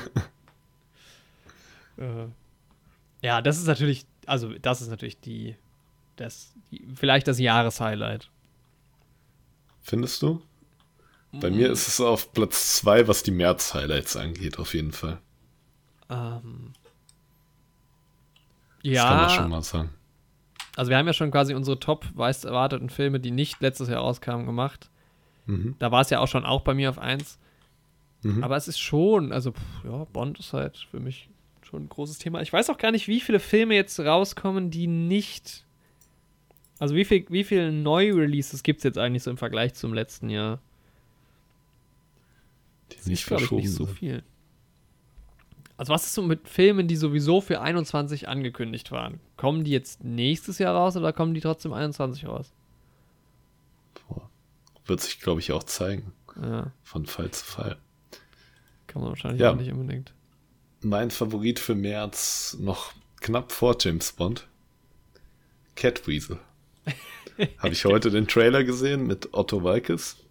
äh, 1.97 2.27
ja, 3.21 3.41
das 3.41 3.57
ist 3.57 3.67
natürlich, 3.67 4.05
also 4.25 4.53
das 4.59 4.81
ist 4.81 4.89
natürlich 4.89 5.19
die, 5.19 5.55
das, 6.15 6.53
die, 6.71 6.85
vielleicht 6.95 7.27
das 7.27 7.39
Jahreshighlight. 7.39 8.29
Findest 9.81 10.21
du? 10.21 10.41
Bei 11.31 11.49
mm. 11.49 11.55
mir 11.55 11.71
ist 11.71 11.87
es 11.87 11.99
auf 11.99 12.33
Platz 12.33 12.77
2, 12.77 13.07
was 13.07 13.23
die 13.23 13.31
März-Highlights 13.31 14.15
angeht, 14.15 14.57
auf 14.57 14.73
jeden 14.73 14.91
Fall. 14.91 15.19
Ähm, 16.09 16.73
ja. 18.85 19.03
Das 19.03 19.09
kann 19.09 19.17
man 19.17 19.29
schon 19.29 19.49
mal 19.49 19.63
sagen. 19.63 19.89
Also 20.75 20.89
wir 20.89 20.97
haben 20.97 21.07
ja 21.07 21.13
schon 21.13 21.31
quasi 21.31 21.53
unsere 21.53 21.79
top 21.79 22.05
weiß 22.15 22.43
erwarteten 22.43 22.89
Filme, 22.89 23.19
die 23.19 23.31
nicht 23.31 23.61
letztes 23.61 23.87
Jahr 23.89 24.01
rauskamen, 24.01 24.45
gemacht. 24.45 24.89
Mhm. 25.45 25.75
Da 25.79 25.91
war 25.91 26.01
es 26.01 26.09
ja 26.09 26.19
auch 26.19 26.27
schon 26.27 26.45
auch 26.45 26.61
bei 26.61 26.73
mir 26.73 26.89
auf 26.89 26.99
1. 26.99 27.39
Mhm. 28.23 28.43
Aber 28.43 28.57
es 28.57 28.67
ist 28.67 28.79
schon, 28.79 29.31
also 29.31 29.51
pff, 29.51 29.85
ja, 29.85 30.05
Bond 30.11 30.39
ist 30.39 30.53
halt 30.53 30.87
für 30.89 30.99
mich 30.99 31.29
schon 31.61 31.83
ein 31.83 31.89
großes 31.89 32.17
Thema. 32.17 32.41
Ich 32.41 32.51
weiß 32.51 32.69
auch 32.69 32.77
gar 32.77 32.91
nicht, 32.91 33.07
wie 33.07 33.21
viele 33.21 33.39
Filme 33.39 33.75
jetzt 33.75 33.99
rauskommen, 33.99 34.71
die 34.71 34.87
nicht. 34.87 35.65
Also 36.79 36.95
wie 36.95 37.05
viel, 37.05 37.25
wie 37.29 37.43
viele 37.43 37.71
Neu-Releases 37.71 38.63
gibt 38.63 38.79
es 38.79 38.83
jetzt 38.83 38.97
eigentlich 38.97 39.23
so 39.23 39.31
im 39.31 39.37
Vergleich 39.37 39.75
zum 39.75 39.93
letzten 39.93 40.29
Jahr? 40.29 40.59
Die 42.91 42.97
das 42.97 43.05
nicht 43.05 43.21
ist, 43.21 43.27
verschoben 43.27 43.59
ich, 43.59 43.67
nicht 43.67 43.75
so 43.75 43.85
viel. 43.85 44.23
Also 45.77 45.93
was 45.93 46.05
ist 46.05 46.13
so 46.13 46.21
mit 46.21 46.47
Filmen, 46.47 46.87
die 46.87 46.95
sowieso 46.95 47.41
für 47.41 47.61
21 47.61 48.27
angekündigt 48.27 48.91
waren? 48.91 49.19
Kommen 49.35 49.63
die 49.63 49.71
jetzt 49.71 50.03
nächstes 50.03 50.57
Jahr 50.57 50.75
raus 50.75 50.95
oder 50.95 51.11
kommen 51.11 51.33
die 51.33 51.41
trotzdem 51.41 51.73
21 51.73 52.27
raus? 52.27 52.53
Boah. 54.07 54.29
Wird 54.85 55.01
sich, 55.01 55.19
glaube 55.19 55.41
ich, 55.41 55.51
auch 55.51 55.63
zeigen. 55.63 56.13
Ja. 56.41 56.71
Von 56.83 57.05
Fall 57.05 57.31
zu 57.31 57.43
Fall. 57.43 57.77
Kann 58.87 59.01
man 59.01 59.09
wahrscheinlich 59.11 59.41
ja. 59.41 59.51
auch 59.51 59.55
nicht 59.55 59.71
unbedingt. 59.71 60.13
Mein 60.81 61.11
Favorit 61.11 61.59
für 61.59 61.75
März 61.75 62.57
noch 62.59 62.93
knapp 63.19 63.51
vor 63.51 63.75
James 63.79 64.13
Bond. 64.13 64.47
Catweasel. 65.75 66.39
Habe 67.57 67.73
ich 67.73 67.83
heute 67.83 68.11
den 68.11 68.27
Trailer 68.27 68.63
gesehen 68.63 69.07
mit 69.07 69.33
Otto 69.33 69.63
Walkes 69.63 70.24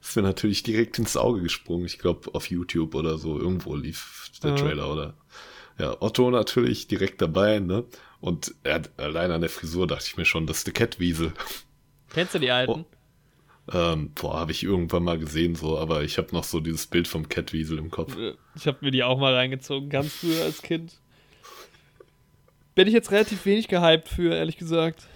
ist 0.00 0.16
mir 0.16 0.22
natürlich 0.22 0.62
direkt 0.62 0.98
ins 0.98 1.16
Auge 1.16 1.42
gesprungen. 1.42 1.86
Ich 1.86 1.98
glaube, 1.98 2.34
auf 2.34 2.50
YouTube 2.50 2.94
oder 2.94 3.18
so 3.18 3.38
irgendwo 3.38 3.74
lief 3.76 4.30
der 4.42 4.50
ja. 4.50 4.56
Trailer 4.56 4.92
oder. 4.92 5.14
Ja, 5.78 5.96
Otto 6.00 6.30
natürlich 6.30 6.88
direkt 6.88 7.22
dabei, 7.22 7.58
ne? 7.58 7.84
Und 8.20 8.54
er 8.64 8.74
hat, 8.74 8.90
allein 8.98 9.30
an 9.30 9.40
der 9.40 9.50
Frisur 9.50 9.86
dachte 9.86 10.04
ich 10.06 10.16
mir 10.16 10.26
schon, 10.26 10.46
das 10.46 10.58
ist 10.58 10.66
der 10.66 10.74
Catwiesel. 10.74 11.32
Kennst 12.12 12.34
du 12.34 12.38
die 12.38 12.50
alten? 12.50 12.84
Oh, 12.84 12.84
ähm, 13.72 14.10
boah, 14.14 14.40
habe 14.40 14.52
ich 14.52 14.62
irgendwann 14.62 15.04
mal 15.04 15.18
gesehen, 15.18 15.54
so, 15.54 15.78
aber 15.78 16.02
ich 16.02 16.18
habe 16.18 16.28
noch 16.32 16.44
so 16.44 16.60
dieses 16.60 16.86
Bild 16.86 17.06
vom 17.06 17.28
Catwiesel 17.28 17.78
im 17.78 17.90
Kopf. 17.90 18.16
Ich 18.56 18.66
habe 18.66 18.78
mir 18.80 18.90
die 18.90 19.04
auch 19.04 19.18
mal 19.18 19.34
reingezogen, 19.34 19.88
ganz 19.88 20.12
früher 20.12 20.44
als 20.44 20.60
Kind. 20.62 21.00
Bin 22.74 22.88
ich 22.88 22.94
jetzt 22.94 23.10
relativ 23.10 23.46
wenig 23.46 23.68
gehypt 23.68 24.08
für, 24.08 24.34
ehrlich 24.34 24.56
gesagt. 24.56 25.06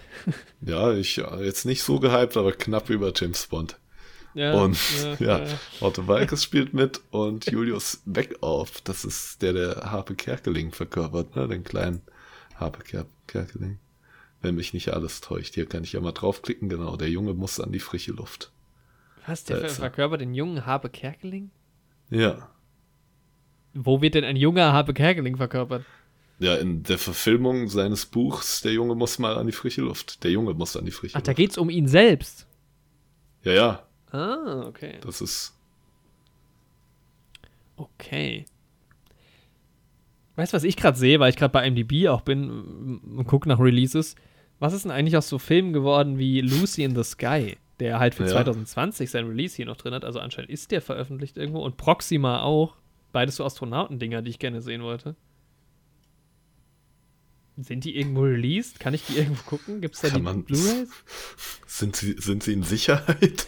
Ja, 0.61 0.93
ich 0.93 1.17
jetzt 1.17 1.65
nicht 1.65 1.83
so 1.83 1.99
gehypt, 1.99 2.37
aber 2.37 2.53
knapp 2.53 2.89
über 2.89 3.11
James 3.15 3.45
Bond. 3.47 3.77
Ja, 4.35 4.53
und 4.53 4.77
ja, 5.19 5.39
ja, 5.39 5.59
Otto 5.79 6.07
Walkes 6.07 6.43
spielt 6.43 6.73
mit 6.73 7.01
und 7.09 7.49
Julius 7.49 8.01
Beckauf, 8.05 8.81
das 8.81 9.05
ist 9.05 9.41
der, 9.41 9.53
der 9.53 9.75
Harpe 9.91 10.13
Kerkeling 10.13 10.71
verkörpert, 10.73 11.35
ne? 11.37 11.47
den 11.47 11.63
kleinen 11.63 12.01
Habe 12.55 12.79
Ker 12.79 13.05
Kerkeling. 13.27 13.79
Wenn 14.41 14.55
mich 14.55 14.73
nicht 14.73 14.93
alles 14.93 15.21
täuscht. 15.21 15.55
Hier 15.55 15.65
kann 15.65 15.83
ich 15.83 15.93
ja 15.93 16.01
mal 16.01 16.11
draufklicken. 16.11 16.69
Genau, 16.69 16.97
der 16.97 17.09
Junge 17.09 17.33
muss 17.33 17.59
an 17.59 17.71
die 17.71 17.79
frische 17.79 18.11
Luft. 18.11 18.51
Was, 19.25 19.43
der 19.45 19.57
Da 19.57 19.63
er. 19.63 19.69
verkörpert 19.69 20.21
den 20.21 20.35
jungen 20.35 20.65
Habe 20.67 20.89
Kerkeling? 20.89 21.49
Ja. 22.11 22.49
Wo 23.73 24.01
wird 24.01 24.13
denn 24.13 24.23
ein 24.23 24.35
junger 24.35 24.71
Habe 24.73 24.93
Kerkeling 24.93 25.37
verkörpert? 25.37 25.83
Ja, 26.37 26.55
in 26.55 26.83
der 26.83 26.97
Verfilmung 26.97 27.69
seines 27.69 28.05
Buchs, 28.05 28.61
der 28.61 28.73
Junge 28.73 28.93
muss 28.93 29.17
mal 29.17 29.37
an 29.37 29.47
die 29.47 29.53
frische 29.53 29.81
Luft. 29.81 30.23
Der 30.23 30.31
Junge 30.31 30.53
muss 30.53 30.75
an 30.77 30.85
die 30.85 30.91
frische 30.91 31.17
Ach, 31.17 31.21
da 31.21 31.31
Luft. 31.31 31.37
geht's 31.37 31.57
um 31.57 31.69
ihn 31.69 31.87
selbst. 31.87 32.45
Ja, 33.43 33.53
ja, 33.53 33.85
Ah, 34.15 34.63
okay. 34.67 34.99
das 35.01 35.21
ist. 35.21 35.53
Okay. 37.75 38.45
Weißt 40.35 40.53
du, 40.53 40.55
was 40.55 40.63
ich 40.63 40.77
gerade 40.77 40.97
sehe, 40.97 41.19
weil 41.19 41.29
ich 41.29 41.37
gerade 41.37 41.51
bei 41.51 41.65
IMDb 41.65 42.07
auch 42.07 42.21
bin 42.21 42.99
und 43.17 43.25
gucke 43.25 43.47
nach 43.47 43.59
Releases? 43.59 44.15
Was 44.59 44.73
ist 44.73 44.83
denn 44.85 44.91
eigentlich 44.91 45.17
aus 45.17 45.27
so 45.29 45.39
Filmen 45.39 45.73
geworden 45.73 46.17
wie 46.17 46.41
Lucy 46.41 46.83
in 46.83 46.95
the 46.95 47.03
Sky, 47.03 47.57
der 47.79 47.99
halt 47.99 48.15
für 48.15 48.23
Ja. 48.23 48.29
2020 48.31 49.09
sein 49.09 49.27
Release 49.27 49.55
hier 49.55 49.65
noch 49.65 49.77
drin 49.77 49.93
hat? 49.93 50.05
Also 50.05 50.19
anscheinend 50.19 50.51
ist 50.51 50.71
der 50.71 50.81
veröffentlicht 50.81 51.37
irgendwo 51.37 51.61
und 51.63 51.77
Proxima 51.77 52.41
auch. 52.41 52.75
Beides 53.11 53.37
so 53.37 53.45
Astronautendinger, 53.45 54.21
die 54.21 54.29
ich 54.31 54.39
gerne 54.39 54.61
sehen 54.61 54.83
wollte. 54.83 55.15
Sind 57.57 57.85
die 57.85 57.95
irgendwo 57.97 58.21
released? 58.23 58.81
Kann 58.81 58.93
ich 58.93 59.05
die 59.05 59.17
irgendwo 59.17 59.43
gucken? 59.43 59.79
Gibt 59.79 59.95
es 59.95 60.01
da 60.01 60.09
Kann 60.09 60.25
die 60.25 60.41
Blu-rays? 60.43 60.89
Sind 61.67 61.95
sie, 61.95 62.15
sind 62.17 62.43
sie 62.43 62.53
in 62.53 62.63
Sicherheit? 62.63 63.47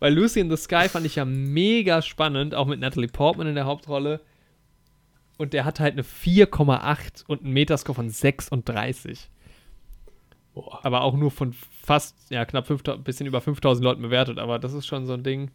Weil 0.00 0.14
Lucy 0.14 0.40
in 0.40 0.50
the 0.50 0.56
Sky 0.56 0.88
fand 0.88 1.06
ich 1.06 1.16
ja 1.16 1.24
mega 1.24 2.02
spannend, 2.02 2.54
auch 2.54 2.66
mit 2.66 2.78
Natalie 2.80 3.08
Portman 3.08 3.48
in 3.48 3.54
der 3.56 3.66
Hauptrolle. 3.66 4.20
Und 5.38 5.52
der 5.52 5.64
hat 5.64 5.80
halt 5.80 5.92
eine 5.94 6.02
4,8 6.02 7.24
und 7.26 7.42
einen 7.44 7.52
Metascore 7.52 7.94
von 7.94 8.08
36. 8.10 9.28
Boah, 10.54 10.84
Aber 10.84 11.02
auch 11.02 11.14
nur 11.14 11.30
von 11.30 11.52
fast, 11.52 12.30
ja, 12.30 12.44
knapp 12.44 12.66
5000, 12.66 13.04
bisschen 13.04 13.26
über 13.26 13.40
5000 13.40 13.84
Leuten 13.84 14.02
bewertet. 14.02 14.38
Aber 14.38 14.58
das 14.58 14.72
ist 14.72 14.86
schon 14.86 15.06
so 15.06 15.14
ein 15.14 15.22
Ding. 15.22 15.50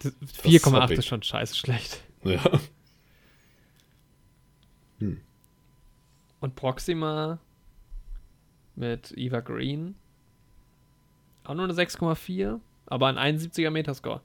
Das- 0.00 0.14
hab 0.20 0.28
4,8 0.46 0.90
ich. 0.92 0.98
ist 0.98 1.06
schon 1.06 1.22
scheiße 1.22 1.56
schlecht. 1.56 2.02
ja. 2.24 2.42
Und 6.40 6.54
Proxima 6.56 7.38
mit 8.74 9.12
Eva 9.16 9.40
Green. 9.40 9.94
Auch 11.44 11.54
nur 11.54 11.64
eine 11.64 11.74
6,4, 11.74 12.60
aber 12.86 13.06
ein 13.08 13.38
71er 13.38 13.70
Metascore. 13.70 14.20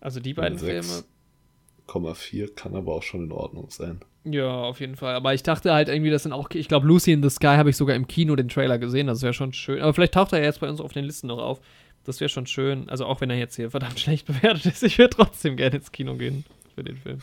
Also 0.00 0.20
die 0.20 0.34
beiden 0.34 0.58
Filme. 0.58 1.04
6,4 1.88 2.54
kann 2.54 2.74
aber 2.74 2.94
auch 2.94 3.02
schon 3.02 3.24
in 3.24 3.32
Ordnung 3.32 3.70
sein. 3.70 4.00
Ja, 4.24 4.50
auf 4.50 4.80
jeden 4.80 4.96
Fall. 4.96 5.14
Aber 5.14 5.34
ich 5.34 5.42
dachte 5.42 5.72
halt 5.72 5.88
irgendwie, 5.88 6.10
das 6.10 6.24
sind 6.24 6.32
auch. 6.32 6.50
Ich 6.50 6.68
glaube, 6.68 6.86
Lucy 6.86 7.12
in 7.12 7.22
the 7.22 7.30
Sky 7.30 7.56
habe 7.56 7.70
ich 7.70 7.76
sogar 7.76 7.94
im 7.94 8.08
Kino 8.08 8.34
den 8.34 8.48
Trailer 8.48 8.78
gesehen. 8.78 9.06
Das 9.06 9.22
wäre 9.22 9.32
schon 9.32 9.52
schön. 9.52 9.80
Aber 9.80 9.94
vielleicht 9.94 10.14
taucht 10.14 10.32
er 10.32 10.40
ja 10.40 10.46
jetzt 10.46 10.60
bei 10.60 10.68
uns 10.68 10.80
auf 10.80 10.92
den 10.92 11.04
Listen 11.04 11.28
noch 11.28 11.38
auf. 11.38 11.60
Das 12.04 12.20
wäre 12.20 12.28
schon 12.28 12.46
schön. 12.46 12.88
Also 12.88 13.06
auch 13.06 13.20
wenn 13.20 13.30
er 13.30 13.36
jetzt 13.36 13.56
hier 13.56 13.70
verdammt 13.70 14.00
schlecht 14.00 14.26
bewertet 14.26 14.66
ist, 14.66 14.82
ich 14.82 14.98
würde 14.98 15.16
trotzdem 15.16 15.56
gerne 15.56 15.76
ins 15.76 15.92
Kino 15.92 16.16
gehen 16.16 16.44
für 16.74 16.82
den 16.82 16.96
Film. 16.96 17.18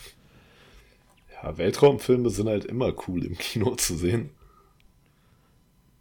Ja, 1.42 1.58
Weltraumfilme 1.58 2.30
sind 2.30 2.48
halt 2.48 2.66
immer 2.66 2.94
cool 3.08 3.26
im 3.26 3.38
Kino 3.38 3.76
zu 3.76 3.98
sehen. 3.98 4.30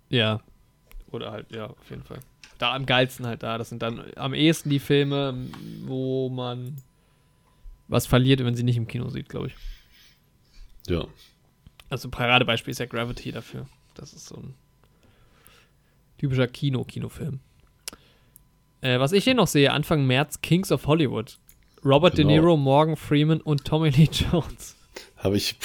Ja. 0.08 0.40
Oder 1.10 1.32
halt, 1.32 1.50
ja, 1.50 1.66
auf 1.66 1.90
jeden 1.90 2.04
Fall. 2.04 2.20
Da 2.58 2.74
am 2.74 2.86
geilsten 2.86 3.26
halt 3.26 3.42
da. 3.42 3.58
Das 3.58 3.68
sind 3.68 3.82
dann 3.82 4.04
am 4.16 4.34
ehesten 4.34 4.70
die 4.70 4.78
Filme, 4.78 5.48
wo 5.84 6.28
man 6.28 6.76
was 7.88 8.06
verliert, 8.06 8.44
wenn 8.44 8.54
sie 8.54 8.62
nicht 8.62 8.76
im 8.76 8.86
Kino 8.86 9.08
sieht, 9.08 9.28
glaube 9.28 9.48
ich. 9.48 9.54
Ja. 10.86 11.06
Also 11.90 12.08
Paradebeispiel 12.08 12.72
ist 12.72 12.78
ja 12.78 12.86
Gravity 12.86 13.32
dafür. 13.32 13.66
Das 13.94 14.12
ist 14.12 14.26
so 14.26 14.36
ein 14.36 14.54
typischer 16.18 16.48
Kino-Kinofilm. 16.48 17.40
Äh, 18.80 18.98
was 18.98 19.12
ich 19.12 19.24
hier 19.24 19.34
noch 19.34 19.46
sehe, 19.46 19.72
Anfang 19.72 20.06
März, 20.06 20.40
Kings 20.40 20.72
of 20.72 20.86
Hollywood. 20.86 21.38
Robert 21.84 22.14
Genau. 22.14 22.28
De 22.28 22.38
Niro, 22.38 22.56
Morgan 22.56 22.96
Freeman 22.96 23.40
und 23.40 23.64
Tommy 23.64 23.90
Lee 23.90 24.08
Jones. 24.10 24.76
Habe 25.16 25.36
ich, 25.36 25.56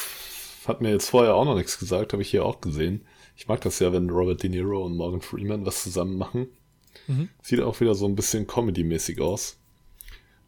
hat 0.68 0.82
mir 0.82 0.92
jetzt 0.92 1.10
vorher 1.10 1.36
auch 1.36 1.46
noch 1.46 1.56
nichts 1.56 1.80
gesagt, 1.80 2.14
habe 2.14 2.24
ich 2.24 2.30
hier 2.30 2.46
auch 2.46 2.60
gesehen. 2.60 3.06
Ich 3.36 3.48
mag 3.48 3.62
das 3.62 3.80
ja, 3.80 3.94
wenn 3.94 4.10
Robert 4.10 4.42
De 4.42 4.50
Niro 4.50 4.84
und 4.86 4.98
Morgan 4.98 5.22
Freeman 5.22 5.66
was 5.66 5.84
zusammen 5.84 6.18
machen. 6.18 6.48
Mhm. 7.08 7.30
Sieht 7.41 7.62
auch 7.62 7.80
wieder 7.80 7.95
so 7.95 8.08
ein 8.08 8.16
bisschen 8.16 8.48
Comedy-mäßig 8.48 9.22
aus. 9.22 9.58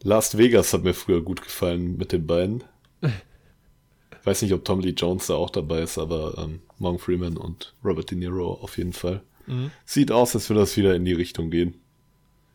Last 0.01 0.37
Vegas 0.37 0.73
hat 0.73 0.83
mir 0.83 0.93
früher 0.93 1.21
gut 1.21 1.41
gefallen 1.41 1.97
mit 1.97 2.11
den 2.11 2.25
beiden. 2.25 2.63
Ich 3.01 3.09
weiß 4.25 4.41
nicht, 4.41 4.53
ob 4.53 4.63
Tommy 4.65 4.83
Lee 4.83 4.93
Jones 4.95 5.27
da 5.27 5.35
auch 5.35 5.49
dabei 5.49 5.81
ist, 5.81 5.97
aber 5.97 6.37
ähm, 6.37 6.61
Morgan 6.77 6.99
Freeman 6.99 7.37
und 7.37 7.73
Robert 7.83 8.11
De 8.11 8.17
Niro 8.17 8.53
auf 8.53 8.77
jeden 8.77 8.93
Fall. 8.93 9.21
Mhm. 9.47 9.71
Sieht 9.85 10.11
aus, 10.11 10.35
als 10.35 10.49
würde 10.49 10.61
das 10.61 10.77
wieder 10.77 10.95
in 10.95 11.05
die 11.05 11.13
Richtung 11.13 11.49
gehen. 11.49 11.75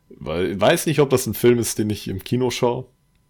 Weil 0.08 0.52
ich 0.52 0.60
weiß 0.60 0.86
nicht, 0.86 1.00
ob 1.00 1.10
das 1.10 1.26
ein 1.26 1.34
Film 1.34 1.58
ist, 1.58 1.78
den 1.78 1.90
ich 1.90 2.08
im 2.08 2.22
Kino 2.22 2.50
schaue. 2.50 2.86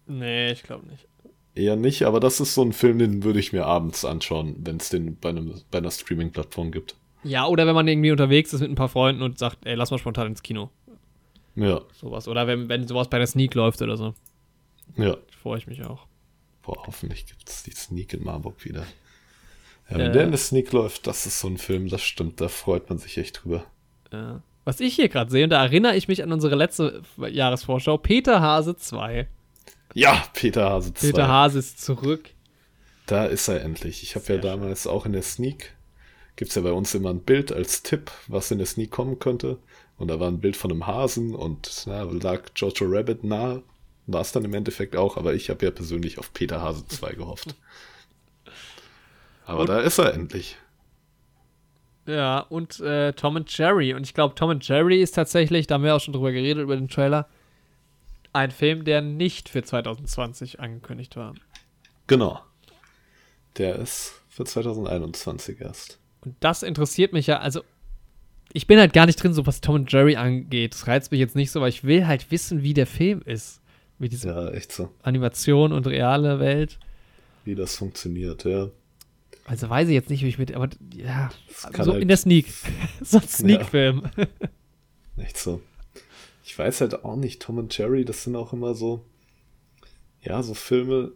Nee, 0.07 0.51
ich 0.51 0.63
glaube 0.63 0.87
nicht. 0.87 1.07
Eher 1.55 1.77
nicht, 1.77 2.03
aber 2.03 2.19
das 2.19 2.39
ist 2.39 2.53
so 2.53 2.61
ein 2.61 2.73
Film, 2.73 2.99
den 2.99 3.23
würde 3.23 3.39
ich 3.39 3.53
mir 3.53 3.65
abends 3.65 4.03
anschauen, 4.03 4.57
wenn 4.59 4.77
es 4.77 4.89
den 4.89 5.17
bei, 5.17 5.29
einem, 5.29 5.61
bei 5.71 5.77
einer 5.77 5.91
Streaming-Plattform 5.91 6.71
gibt. 6.71 6.95
Ja, 7.25 7.47
oder 7.47 7.65
wenn 7.67 7.75
man 7.75 7.87
irgendwie 7.87 8.11
unterwegs 8.11 8.53
ist 8.53 8.61
mit 8.61 8.69
ein 8.69 8.75
paar 8.75 8.89
Freunden 8.89 9.21
und 9.21 9.37
sagt, 9.39 9.65
ey, 9.65 9.75
lass 9.75 9.91
mal 9.91 9.97
spontan 9.97 10.27
ins 10.27 10.43
Kino. 10.43 10.69
Ja, 11.55 11.81
Sowas. 11.93 12.27
Oder 12.27 12.47
wenn, 12.47 12.69
wenn 12.69 12.87
sowas 12.87 13.09
bei 13.09 13.17
der 13.17 13.27
Sneak 13.27 13.53
läuft 13.55 13.81
oder 13.81 13.97
so. 13.97 14.13
ja. 14.97 15.17
Freue 15.41 15.57
ich 15.59 15.67
mich 15.67 15.83
auch. 15.83 16.07
Boah, 16.63 16.87
hoffentlich 16.87 17.27
gibt 17.27 17.47
es 17.47 17.61
die 17.63 17.71
Sneak 17.71 18.13
in 18.13 18.23
Marburg 18.23 18.65
wieder. 18.65 18.81
Ja, 19.89 19.97
wenn 19.97 20.07
Äh. 20.07 20.11
der 20.11 20.23
in 20.23 20.31
der 20.31 20.39
Sneak 20.39 20.71
läuft, 20.71 21.05
das 21.07 21.25
ist 21.27 21.39
so 21.39 21.47
ein 21.47 21.57
Film, 21.59 21.87
das 21.89 22.01
stimmt, 22.01 22.41
da 22.41 22.47
freut 22.47 22.89
man 22.89 22.97
sich 22.97 23.17
echt 23.19 23.43
drüber. 23.43 23.63
Ja. 24.11 24.41
Was 24.63 24.79
ich 24.79 24.95
hier 24.95 25.07
gerade 25.09 25.29
sehe, 25.29 25.43
und 25.43 25.51
da 25.51 25.63
erinnere 25.63 25.95
ich 25.95 26.07
mich 26.07 26.23
an 26.23 26.31
unsere 26.33 26.55
letzte 26.55 27.03
Jahresvorschau, 27.17 27.97
Peter 27.99 28.41
Hase 28.41 28.75
2. 28.75 29.27
Ja, 29.93 30.23
Peter 30.33 30.67
Hase 30.69 30.91
2. 30.93 31.07
Peter 31.07 31.27
Hase 31.27 31.59
ist 31.59 31.79
zurück. 31.85 32.31
Da 33.05 33.25
ist 33.25 33.47
er 33.47 33.61
endlich. 33.61 34.01
Ich 34.01 34.15
habe 34.15 34.25
ja 34.33 34.39
damals 34.39 34.87
auch 34.87 35.05
in 35.05 35.13
der 35.13 35.21
Sneak, 35.21 35.75
gibt 36.35 36.49
es 36.49 36.55
ja 36.55 36.61
bei 36.61 36.71
uns 36.71 36.93
immer 36.95 37.09
ein 37.09 37.21
Bild 37.21 37.51
als 37.51 37.83
Tipp, 37.83 38.11
was 38.27 38.51
in 38.51 38.57
der 38.57 38.67
Sneak 38.67 38.91
kommen 38.91 39.19
könnte. 39.19 39.57
Und 39.97 40.09
da 40.09 40.19
war 40.19 40.27
ein 40.27 40.39
Bild 40.41 40.57
von 40.57 40.71
einem 40.71 40.85
Hasen 40.87 41.33
und 41.35 41.83
na, 41.85 42.03
lag 42.03 42.41
Jojo 42.55 42.85
Rabbit 42.87 43.23
nah. 43.23 43.61
War 44.07 44.21
es 44.21 44.31
dann 44.31 44.45
im 44.45 44.53
Endeffekt 44.53 44.95
auch, 44.95 45.17
aber 45.17 45.33
ich 45.33 45.49
habe 45.49 45.65
ja 45.65 45.71
persönlich 45.71 46.19
auf 46.19 46.31
Peter 46.33 46.61
Hase 46.61 46.85
2 46.87 47.13
gehofft. 47.13 47.55
Aber 49.45 49.61
Und- 49.61 49.69
da 49.69 49.79
ist 49.79 49.97
er 49.97 50.13
endlich. 50.13 50.57
Ja, 52.07 52.39
und 52.39 52.79
äh, 52.81 53.13
Tom 53.13 53.37
and 53.37 53.57
Jerry. 53.57 53.95
Und 53.95 54.03
ich 54.03 54.13
glaube, 54.13 54.35
Tom 54.35 54.51
and 54.51 54.67
Jerry 54.67 55.01
ist 55.01 55.15
tatsächlich, 55.15 55.65
da 55.65 55.75
haben 55.75 55.83
wir 55.83 55.95
auch 55.95 55.99
schon 56.01 56.13
drüber 56.13 56.31
geredet, 56.31 56.61
über 56.61 56.75
den 56.75 56.87
Trailer, 56.87 57.27
ein 58.31 58.51
Film, 58.51 58.83
der 58.85 59.01
nicht 59.01 59.49
für 59.49 59.63
2020 59.63 60.59
angekündigt 60.59 61.15
war. 61.15 61.33
Genau. 62.05 62.41
Der 63.57 63.77
ist 63.77 64.21
für 64.29 64.43
2021 64.45 65.61
erst. 65.61 65.97
Und 66.25 66.35
das 66.39 66.63
interessiert 66.63 67.13
mich 67.13 67.27
ja, 67.27 67.39
also 67.39 67.61
ich 68.53 68.67
bin 68.67 68.79
halt 68.79 68.93
gar 68.93 69.05
nicht 69.05 69.21
drin, 69.21 69.33
so 69.33 69.45
was 69.45 69.61
Tom 69.61 69.75
and 69.75 69.91
Jerry 69.91 70.15
angeht. 70.15 70.73
Das 70.73 70.87
reizt 70.87 71.11
mich 71.11 71.19
jetzt 71.19 71.35
nicht 71.35 71.51
so, 71.51 71.61
weil 71.61 71.69
ich 71.69 71.83
will 71.83 72.07
halt 72.07 72.31
wissen, 72.31 72.63
wie 72.63 72.73
der 72.73 72.87
Film 72.87 73.21
ist. 73.25 73.61
Wie 73.99 74.09
diese 74.09 74.29
Ja, 74.29 74.49
echt 74.49 74.71
so. 74.71 74.89
Animation 75.03 75.71
und 75.71 75.87
reale 75.87 76.39
Welt. 76.39 76.79
Wie 77.43 77.55
das 77.55 77.75
funktioniert, 77.75 78.43
ja. 78.45 78.69
Also 79.45 79.69
weiß 79.69 79.87
ich 79.89 79.93
jetzt 79.93 80.09
nicht, 80.09 80.23
wie 80.23 80.29
ich 80.29 80.37
mit, 80.39 80.53
aber 80.53 80.69
ja, 80.95 81.29
so 81.71 81.91
halt- 81.93 82.01
in 82.01 82.07
der 82.07 82.17
Sneak. 82.17 82.47
so 83.01 83.17
ein 83.19 83.27
Sneak-Film. 83.27 84.03
Echt 85.17 85.37
so. 85.37 85.61
Ich 86.43 86.57
weiß 86.57 86.81
halt 86.81 87.03
auch 87.05 87.15
nicht, 87.15 87.41
Tom 87.41 87.57
und 87.57 87.77
Jerry, 87.77 88.05
das 88.05 88.23
sind 88.23 88.35
auch 88.35 88.53
immer 88.53 88.73
so, 88.73 89.03
ja, 90.21 90.41
so 90.43 90.53
Filme, 90.53 91.11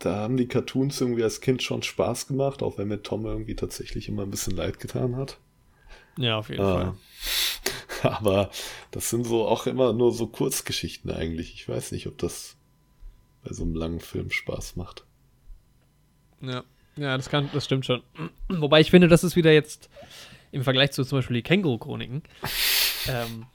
da 0.00 0.16
haben 0.16 0.36
die 0.36 0.48
Cartoons 0.48 1.00
irgendwie 1.00 1.22
als 1.22 1.40
Kind 1.40 1.62
schon 1.62 1.82
Spaß 1.82 2.26
gemacht, 2.26 2.62
auch 2.62 2.78
wenn 2.78 2.88
mir 2.88 3.02
Tom 3.02 3.24
irgendwie 3.26 3.54
tatsächlich 3.54 4.08
immer 4.08 4.22
ein 4.22 4.30
bisschen 4.30 4.56
leid 4.56 4.80
getan 4.80 5.14
hat. 5.16 5.38
ja, 6.16 6.38
auf 6.38 6.48
jeden 6.48 6.62
Ah. 6.62 6.94
Fall. 8.02 8.12
Aber 8.12 8.50
das 8.92 9.10
sind 9.10 9.24
so 9.24 9.46
auch 9.46 9.66
immer 9.66 9.92
nur 9.92 10.12
so 10.12 10.26
Kurzgeschichten 10.26 11.10
eigentlich. 11.10 11.52
Ich 11.54 11.68
weiß 11.68 11.92
nicht, 11.92 12.06
ob 12.06 12.16
das 12.18 12.56
bei 13.44 13.52
so 13.52 13.62
einem 13.62 13.74
langen 13.74 14.00
Film 14.00 14.30
Spaß 14.30 14.76
macht. 14.76 15.04
Ja, 16.40 16.64
ja 16.96 17.16
das, 17.16 17.28
kann, 17.28 17.50
das 17.52 17.66
stimmt 17.66 17.84
schon. 17.84 18.02
Wobei 18.48 18.80
ich 18.80 18.90
finde, 18.90 19.08
das 19.08 19.22
ist 19.22 19.36
wieder 19.36 19.52
jetzt 19.52 19.90
im 20.50 20.64
Vergleich 20.64 20.92
zu 20.92 21.04
zum 21.04 21.18
Beispiel 21.18 21.36
die 21.36 21.42
Känguru-Chroniken. 21.42 22.22
ähm, 23.08 23.46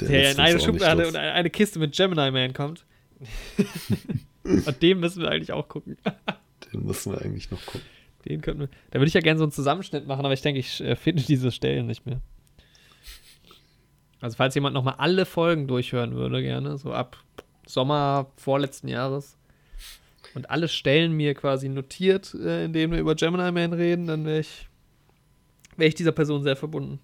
der 0.00 0.08
lässt 0.08 0.38
in 0.38 0.44
eine 0.44 0.60
Schublade 0.60 1.06
und 1.06 1.14
eine 1.16 1.50
Kiste 1.50 1.78
mit 1.78 1.96
Gemini 1.96 2.32
Man 2.32 2.52
kommt. 2.52 2.84
und 4.66 4.82
den 4.82 5.00
müssen 5.00 5.22
wir 5.22 5.30
eigentlich 5.30 5.52
auch 5.52 5.68
gucken. 5.68 5.96
Den 6.72 6.86
müssen 6.86 7.12
wir 7.12 7.20
eigentlich 7.20 7.50
noch 7.50 7.64
gucken. 7.66 7.82
Den 8.24 8.40
könnten 8.40 8.60
wir. 8.62 8.68
Da 8.90 9.00
würde 9.00 9.08
ich 9.08 9.14
ja 9.14 9.20
gerne 9.20 9.36
so 9.36 9.44
einen 9.44 9.52
Zusammenschnitt 9.52 10.06
machen, 10.06 10.24
aber 10.24 10.32
ich 10.32 10.42
denke, 10.42 10.60
ich 10.60 10.80
äh, 10.80 10.94
finde 10.94 11.22
diese 11.22 11.50
Stellen 11.50 11.86
nicht 11.86 12.06
mehr. 12.06 12.20
Also, 14.20 14.36
falls 14.36 14.54
jemand 14.54 14.74
nochmal 14.74 14.94
alle 14.98 15.26
Folgen 15.26 15.66
durchhören 15.66 16.14
würde, 16.14 16.40
gerne, 16.40 16.78
so 16.78 16.92
ab 16.92 17.16
Sommer 17.66 18.30
vorletzten 18.36 18.88
Jahres. 18.88 19.36
und 20.34 20.50
alle 20.50 20.68
Stellen 20.68 21.12
mir 21.12 21.34
quasi 21.34 21.68
notiert, 21.68 22.32
äh, 22.34 22.64
indem 22.64 22.92
wir 22.92 23.00
über 23.00 23.16
Gemini 23.16 23.50
Man 23.50 23.72
reden, 23.72 24.06
dann 24.06 24.24
wäre 24.24 24.40
ich, 24.40 24.68
wär 25.76 25.88
ich 25.88 25.96
dieser 25.96 26.12
Person 26.12 26.42
sehr 26.42 26.56
verbunden. 26.56 27.00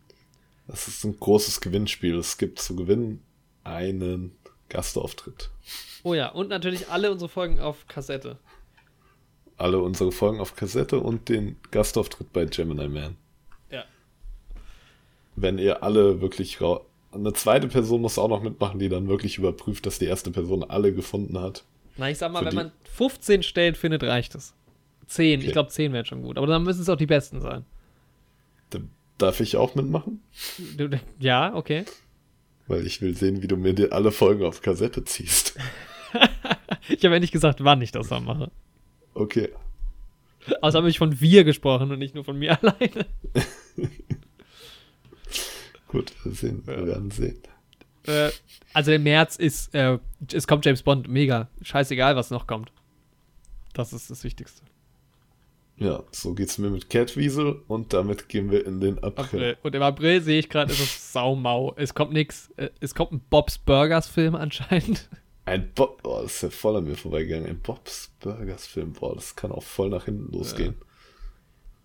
Das 0.68 0.86
ist 0.86 1.04
ein 1.04 1.18
großes 1.18 1.60
Gewinnspiel. 1.60 2.16
Es 2.16 2.38
gibt 2.38 2.60
zu 2.60 2.76
gewinnen 2.76 3.22
einen 3.64 4.37
Gastauftritt. 4.68 5.50
Oh 6.02 6.14
ja, 6.14 6.28
und 6.28 6.48
natürlich 6.48 6.88
alle 6.88 7.10
unsere 7.10 7.28
Folgen 7.28 7.60
auf 7.60 7.86
Kassette. 7.88 8.38
Alle 9.56 9.80
unsere 9.80 10.12
Folgen 10.12 10.40
auf 10.40 10.54
Kassette 10.54 11.00
und 11.00 11.28
den 11.28 11.56
Gastauftritt 11.70 12.32
bei 12.32 12.44
Gemini 12.44 12.88
Man. 12.88 13.16
Ja. 13.70 13.84
Wenn 15.36 15.58
ihr 15.58 15.82
alle 15.82 16.20
wirklich 16.20 16.58
eine 17.12 17.32
zweite 17.32 17.68
Person 17.68 18.02
muss 18.02 18.18
auch 18.18 18.28
noch 18.28 18.42
mitmachen, 18.42 18.78
die 18.78 18.88
dann 18.88 19.08
wirklich 19.08 19.38
überprüft, 19.38 19.86
dass 19.86 19.98
die 19.98 20.04
erste 20.04 20.30
Person 20.30 20.62
alle 20.62 20.92
gefunden 20.92 21.40
hat. 21.40 21.64
Na, 21.96 22.10
ich 22.10 22.18
sag 22.18 22.30
mal, 22.30 22.40
Für 22.40 22.46
wenn 22.46 22.54
man 22.54 22.72
15 22.94 23.42
Stellen 23.42 23.74
findet, 23.74 24.02
reicht 24.04 24.34
es. 24.34 24.54
10, 25.08 25.40
ich 25.40 25.46
Okay. 25.46 25.52
glaube 25.52 25.70
10 25.70 25.92
wäre 25.92 26.04
schon 26.04 26.22
gut. 26.22 26.36
Aber 26.38 26.46
dann 26.46 26.62
müssen 26.62 26.82
es 26.82 26.88
auch 26.88 26.96
die 26.96 27.06
besten 27.06 27.40
sein. 27.40 27.64
Da 28.70 28.78
darf 29.16 29.40
ich 29.40 29.56
auch 29.56 29.74
mitmachen? 29.74 30.22
Ja, 31.18 31.54
okay. 31.54 31.84
Weil 32.68 32.86
ich 32.86 33.00
will 33.00 33.16
sehen, 33.16 33.42
wie 33.42 33.48
du 33.48 33.56
mir 33.56 33.72
die, 33.72 33.90
alle 33.90 34.12
Folgen 34.12 34.44
auf 34.44 34.62
Kassette 34.62 35.04
ziehst. 35.04 35.56
Ich 36.90 37.04
habe 37.04 37.14
ja 37.14 37.20
nicht 37.20 37.32
gesagt, 37.32 37.62
wann 37.62 37.82
ich 37.82 37.92
das 37.92 38.08
dann 38.08 38.24
mache. 38.24 38.50
Okay. 39.12 39.50
Außer 40.62 40.78
habe 40.78 40.88
ich 40.88 40.98
von 40.98 41.20
wir 41.20 41.44
gesprochen 41.44 41.90
und 41.90 41.98
nicht 41.98 42.14
nur 42.14 42.24
von 42.24 42.38
mir 42.38 42.58
alleine. 42.62 43.06
Gut, 45.88 46.12
wir, 46.24 46.32
sehen, 46.32 46.66
wir 46.66 46.86
werden 46.86 47.10
sehen. 47.10 47.42
Äh, 48.06 48.30
also 48.72 48.92
im 48.92 49.02
März 49.02 49.36
ist, 49.36 49.74
äh, 49.74 49.98
es 50.32 50.46
kommt 50.46 50.64
James 50.64 50.82
Bond, 50.82 51.08
mega. 51.08 51.48
Scheißegal, 51.62 52.16
was 52.16 52.30
noch 52.30 52.46
kommt. 52.46 52.72
Das 53.74 53.92
ist 53.92 54.10
das 54.10 54.24
Wichtigste. 54.24 54.62
Ja, 55.78 56.02
so 56.10 56.34
geht's 56.34 56.58
mir 56.58 56.70
mit 56.70 56.90
Catwiesel 56.90 57.62
und 57.68 57.92
damit 57.92 58.28
gehen 58.28 58.50
wir 58.50 58.66
in 58.66 58.80
den 58.80 58.98
April. 58.98 59.24
April. 59.24 59.56
Und 59.62 59.74
im 59.74 59.82
April 59.82 60.20
sehe 60.20 60.40
ich 60.40 60.48
gerade, 60.48 60.72
ist 60.72 60.80
es 60.80 61.12
saumau. 61.12 61.72
Es 61.76 61.94
kommt 61.94 62.12
nix. 62.12 62.50
Äh, 62.56 62.70
es 62.80 62.94
kommt 62.94 63.12
ein 63.12 63.20
Bob's 63.30 63.58
Burgers 63.58 64.08
Film 64.08 64.34
anscheinend. 64.34 65.08
Ein 65.44 65.70
Bob, 65.74 66.00
oh, 66.04 66.20
das 66.22 66.34
ist 66.34 66.42
ja 66.42 66.50
voll 66.50 66.76
an 66.76 66.84
mir 66.84 66.96
vorbeigegangen. 66.96 67.48
Ein 67.48 67.60
Bob's 67.60 68.12
Burgers 68.20 68.66
Film, 68.66 68.92
boah, 68.92 69.14
das 69.14 69.36
kann 69.36 69.52
auch 69.52 69.62
voll 69.62 69.88
nach 69.88 70.04
hinten 70.06 70.32
losgehen. 70.32 70.74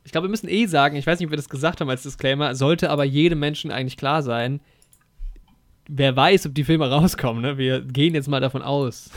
Ich 0.03 0.11
glaube, 0.11 0.27
wir 0.27 0.31
müssen 0.31 0.49
eh 0.49 0.65
sagen, 0.65 0.97
ich 0.97 1.07
weiß 1.07 1.19
nicht, 1.19 1.27
ob 1.27 1.31
wir 1.31 1.37
das 1.37 1.47
gesagt 1.47 1.79
haben 1.79 1.89
als 1.89 2.03
Disclaimer, 2.03 2.55
sollte 2.55 2.89
aber 2.89 3.05
jedem 3.05 3.39
Menschen 3.39 3.71
eigentlich 3.71 3.95
klar 3.95 4.21
sein, 4.21 4.59
wer 5.87 6.15
weiß, 6.15 6.47
ob 6.47 6.55
die 6.55 6.65
Filme 6.65 6.89
rauskommen, 6.89 7.41
ne? 7.41 7.57
Wir 7.57 7.81
gehen 7.81 8.15
jetzt 8.15 8.27
mal 8.27 8.41
davon 8.41 8.63
aus. 8.63 9.11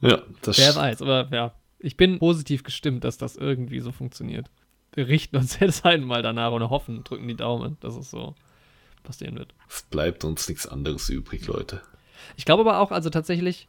Ja, 0.00 0.22
das 0.42 0.58
Wer 0.58 0.76
weiß, 0.76 1.00
aber 1.00 1.28
ja, 1.32 1.54
ich 1.78 1.96
bin 1.96 2.18
positiv 2.18 2.62
gestimmt, 2.62 3.04
dass 3.04 3.18
das 3.18 3.36
irgendwie 3.36 3.80
so 3.80 3.92
funktioniert. 3.92 4.50
Wir 4.92 5.08
richten 5.08 5.36
uns 5.36 5.58
jetzt 5.60 5.84
halt 5.84 6.02
mal 6.04 6.22
danach 6.22 6.52
und 6.52 6.68
hoffen, 6.70 7.04
drücken 7.04 7.28
die 7.28 7.36
Daumen, 7.36 7.76
dass 7.80 7.96
es 7.96 8.10
so 8.10 8.34
passieren 9.02 9.36
wird. 9.36 9.54
Es 9.68 9.82
bleibt 9.82 10.24
uns 10.24 10.48
nichts 10.48 10.66
anderes 10.66 11.08
übrig, 11.08 11.46
Leute. 11.46 11.82
Ich 12.36 12.44
glaube 12.44 12.62
aber 12.62 12.80
auch, 12.80 12.90
also 12.90 13.10
tatsächlich, 13.10 13.68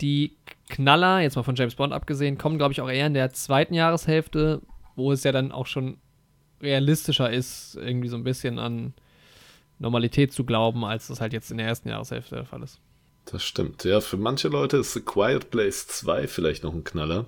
die 0.00 0.36
Knaller, 0.68 1.20
jetzt 1.20 1.36
mal 1.36 1.42
von 1.42 1.54
James 1.54 1.74
Bond 1.74 1.92
abgesehen, 1.92 2.38
kommen, 2.38 2.58
glaube 2.58 2.72
ich, 2.72 2.80
auch 2.80 2.90
eher 2.90 3.06
in 3.06 3.14
der 3.14 3.32
zweiten 3.32 3.74
Jahreshälfte, 3.74 4.62
wo 4.96 5.12
es 5.12 5.24
ja 5.24 5.32
dann 5.32 5.52
auch 5.52 5.66
schon 5.66 5.98
realistischer 6.60 7.30
ist, 7.30 7.76
irgendwie 7.76 8.08
so 8.08 8.16
ein 8.16 8.24
bisschen 8.24 8.58
an 8.58 8.92
Normalität 9.78 10.32
zu 10.32 10.44
glauben, 10.44 10.84
als 10.84 11.08
das 11.08 11.20
halt 11.20 11.32
jetzt 11.32 11.50
in 11.50 11.58
der 11.58 11.66
ersten 11.66 11.88
Jahreshälfte 11.88 12.34
der 12.34 12.44
Fall 12.44 12.62
ist. 12.62 12.80
Das 13.30 13.44
stimmt. 13.44 13.84
Ja, 13.84 14.00
für 14.00 14.16
manche 14.16 14.48
Leute 14.48 14.78
ist 14.78 14.92
The 14.92 15.00
Quiet 15.00 15.50
Place 15.50 15.86
2 15.86 16.26
vielleicht 16.26 16.64
noch 16.64 16.74
ein 16.74 16.84
Knaller. 16.84 17.26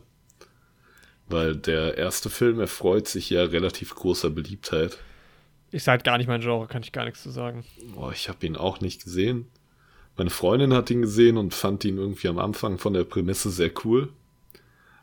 Weil 1.28 1.56
der 1.56 1.96
erste 1.96 2.28
Film 2.28 2.60
erfreut 2.60 3.06
sich 3.06 3.30
ja 3.30 3.44
relativ 3.44 3.94
großer 3.94 4.30
Beliebtheit. 4.30 4.98
Ist 5.70 5.88
halt 5.88 6.04
gar 6.04 6.18
nicht 6.18 6.26
mein 6.26 6.40
Genre, 6.40 6.66
kann 6.66 6.82
ich 6.82 6.92
gar 6.92 7.04
nichts 7.04 7.22
zu 7.22 7.30
sagen. 7.30 7.64
Boah, 7.94 8.12
ich 8.12 8.28
habe 8.28 8.44
ihn 8.44 8.56
auch 8.56 8.80
nicht 8.80 9.04
gesehen. 9.04 9.46
Meine 10.16 10.30
Freundin 10.30 10.74
hat 10.74 10.90
ihn 10.90 11.02
gesehen 11.02 11.38
und 11.38 11.54
fand 11.54 11.84
ihn 11.84 11.96
irgendwie 11.96 12.28
am 12.28 12.38
Anfang 12.38 12.78
von 12.78 12.92
der 12.92 13.04
Prämisse 13.04 13.50
sehr 13.50 13.70
cool. 13.84 14.10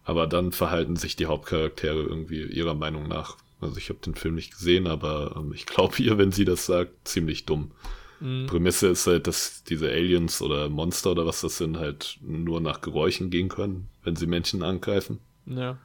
Aber 0.04 0.28
dann 0.28 0.52
verhalten 0.52 0.98
sich 0.98 1.16
die 1.16 1.26
Hauptcharaktere 1.26 2.02
irgendwie 2.02 2.44
ihrer 2.44 2.76
Meinung 2.76 3.08
nach. 3.08 3.38
Also 3.62 3.78
ich 3.78 3.90
habe 3.90 4.00
den 4.00 4.16
Film 4.16 4.36
nicht 4.36 4.52
gesehen, 4.52 4.86
aber 4.86 5.36
ähm, 5.38 5.54
ich 5.54 5.66
glaube 5.66 5.96
ihr, 6.04 6.18
wenn 6.18 6.32
sie 6.32 6.46
das 6.46 6.66
sagt, 6.66 7.08
ziemlich 7.08 7.46
dumm. 7.46 7.72
Mhm. 8.20 8.48
Prämisse 8.48 8.88
ist 8.88 9.08
halt, 9.08 9.28
dass 9.28 9.64
diese 9.64 9.90
Aliens 9.90 10.42
oder 10.42 10.70
Monster 10.70 11.12
oder 11.12 11.26
was 11.26 11.42
das 11.42 11.58
sind, 11.58 11.78
halt 11.78 12.18
nur 12.22 12.60
nach 12.62 12.82
Geräuschen 12.82 13.30
gehen 13.30 13.48
können, 13.50 13.88
wenn 14.04 14.16
sie 14.16 14.28
Menschen 14.28 14.62
angreifen. 14.64 15.20
Ja. 15.46 15.78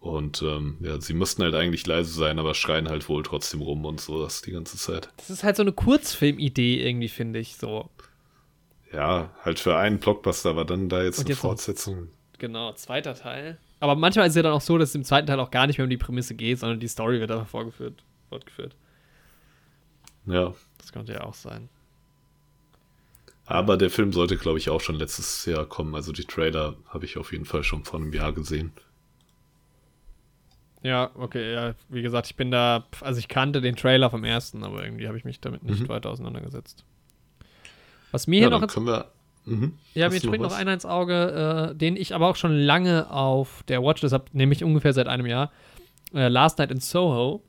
Und 0.00 0.42
ähm, 0.42 0.76
ja, 0.80 1.00
sie 1.00 1.12
müssten 1.14 1.42
halt 1.42 1.54
eigentlich 1.54 1.86
leise 1.86 2.12
sein, 2.12 2.38
aber 2.38 2.54
schreien 2.54 2.88
halt 2.88 3.08
wohl 3.08 3.22
trotzdem 3.24 3.62
rum 3.62 3.84
und 3.84 4.00
so 4.00 4.22
das 4.22 4.42
die 4.42 4.52
ganze 4.52 4.76
Zeit. 4.76 5.08
Das 5.16 5.28
ist 5.30 5.42
halt 5.42 5.56
so 5.56 5.62
eine 5.62 5.72
Kurzfilmidee 5.72 6.86
irgendwie, 6.86 7.08
finde 7.08 7.40
ich, 7.40 7.56
so. 7.56 7.90
Ja, 8.92 9.34
halt 9.42 9.58
für 9.58 9.76
einen 9.76 9.98
Blockbuster, 9.98 10.50
aber 10.50 10.64
dann 10.64 10.88
da 10.88 11.02
jetzt 11.02 11.18
Und 11.18 11.24
eine 11.24 11.30
jetzt 11.30 11.38
noch- 11.42 11.50
Fortsetzung. 11.50 12.08
Genau, 12.38 12.72
zweiter 12.74 13.14
Teil. 13.16 13.58
Aber 13.80 13.96
manchmal 13.96 14.26
ist 14.26 14.32
es 14.32 14.36
ja 14.36 14.42
dann 14.42 14.52
auch 14.52 14.60
so, 14.60 14.78
dass 14.78 14.90
es 14.90 14.94
im 14.94 15.04
zweiten 15.04 15.26
Teil 15.26 15.40
auch 15.40 15.50
gar 15.50 15.66
nicht 15.66 15.78
mehr 15.78 15.84
um 15.84 15.90
die 15.90 15.96
Prämisse 15.96 16.34
geht, 16.36 16.60
sondern 16.60 16.78
die 16.78 16.86
Story 16.88 17.18
wird 17.18 17.30
einfach 17.32 17.48
vorgeführt, 17.48 18.02
fortgeführt. 18.28 18.76
Ja, 20.26 20.54
Das 20.78 20.92
könnte 20.92 21.12
ja 21.14 21.24
auch 21.24 21.34
sein. 21.34 21.68
Aber 23.48 23.76
der 23.76 23.90
Film 23.90 24.12
sollte, 24.12 24.36
glaube 24.36 24.58
ich, 24.58 24.68
auch 24.70 24.80
schon 24.80 24.96
letztes 24.96 25.44
Jahr 25.46 25.64
kommen. 25.66 25.94
Also 25.94 26.12
die 26.12 26.24
Trailer 26.24 26.76
habe 26.88 27.04
ich 27.06 27.16
auf 27.16 27.32
jeden 27.32 27.44
Fall 27.44 27.64
schon 27.64 27.84
vor 27.84 27.98
einem 28.00 28.12
Jahr 28.12 28.32
gesehen. 28.32 28.72
Ja, 30.82 31.10
okay, 31.14 31.52
ja, 31.52 31.74
wie 31.88 32.02
gesagt, 32.02 32.28
ich 32.28 32.36
bin 32.36 32.50
da, 32.52 32.86
also 33.00 33.18
ich 33.18 33.26
kannte 33.28 33.60
den 33.60 33.74
Trailer 33.74 34.10
vom 34.10 34.22
ersten, 34.22 34.62
aber 34.62 34.84
irgendwie 34.84 35.08
habe 35.08 35.18
ich 35.18 35.24
mich 35.24 35.40
damit 35.40 35.64
nicht 35.64 35.80
Mhm. 35.80 35.88
weiter 35.88 36.10
auseinandergesetzt. 36.10 36.84
Was 38.12 38.26
mir 38.28 38.36
Ja, 38.40 38.48
hier 38.48 38.50
noch 38.50 38.62
ins, 38.62 38.76
wir. 38.76 39.10
Mhm. 39.44 39.74
ja, 39.94 40.08
mir 40.08 40.16
springt 40.20 40.40
noch 40.42 40.50
was? 40.50 40.56
einer 40.58 40.72
ins 40.72 40.86
Auge, 40.86 41.70
äh, 41.72 41.74
den 41.74 41.96
ich 41.96 42.14
aber 42.14 42.28
auch 42.28 42.36
schon 42.36 42.52
lange 42.56 43.10
auf 43.10 43.64
der 43.66 43.82
Watchlist 43.82 44.12
habe, 44.12 44.26
nämlich 44.32 44.62
ungefähr 44.62 44.92
seit 44.92 45.08
einem 45.08 45.26
Jahr. 45.26 45.50
Äh, 46.14 46.28
Last 46.28 46.58
Night 46.58 46.70
in 46.70 46.80
Soho, 46.80 47.42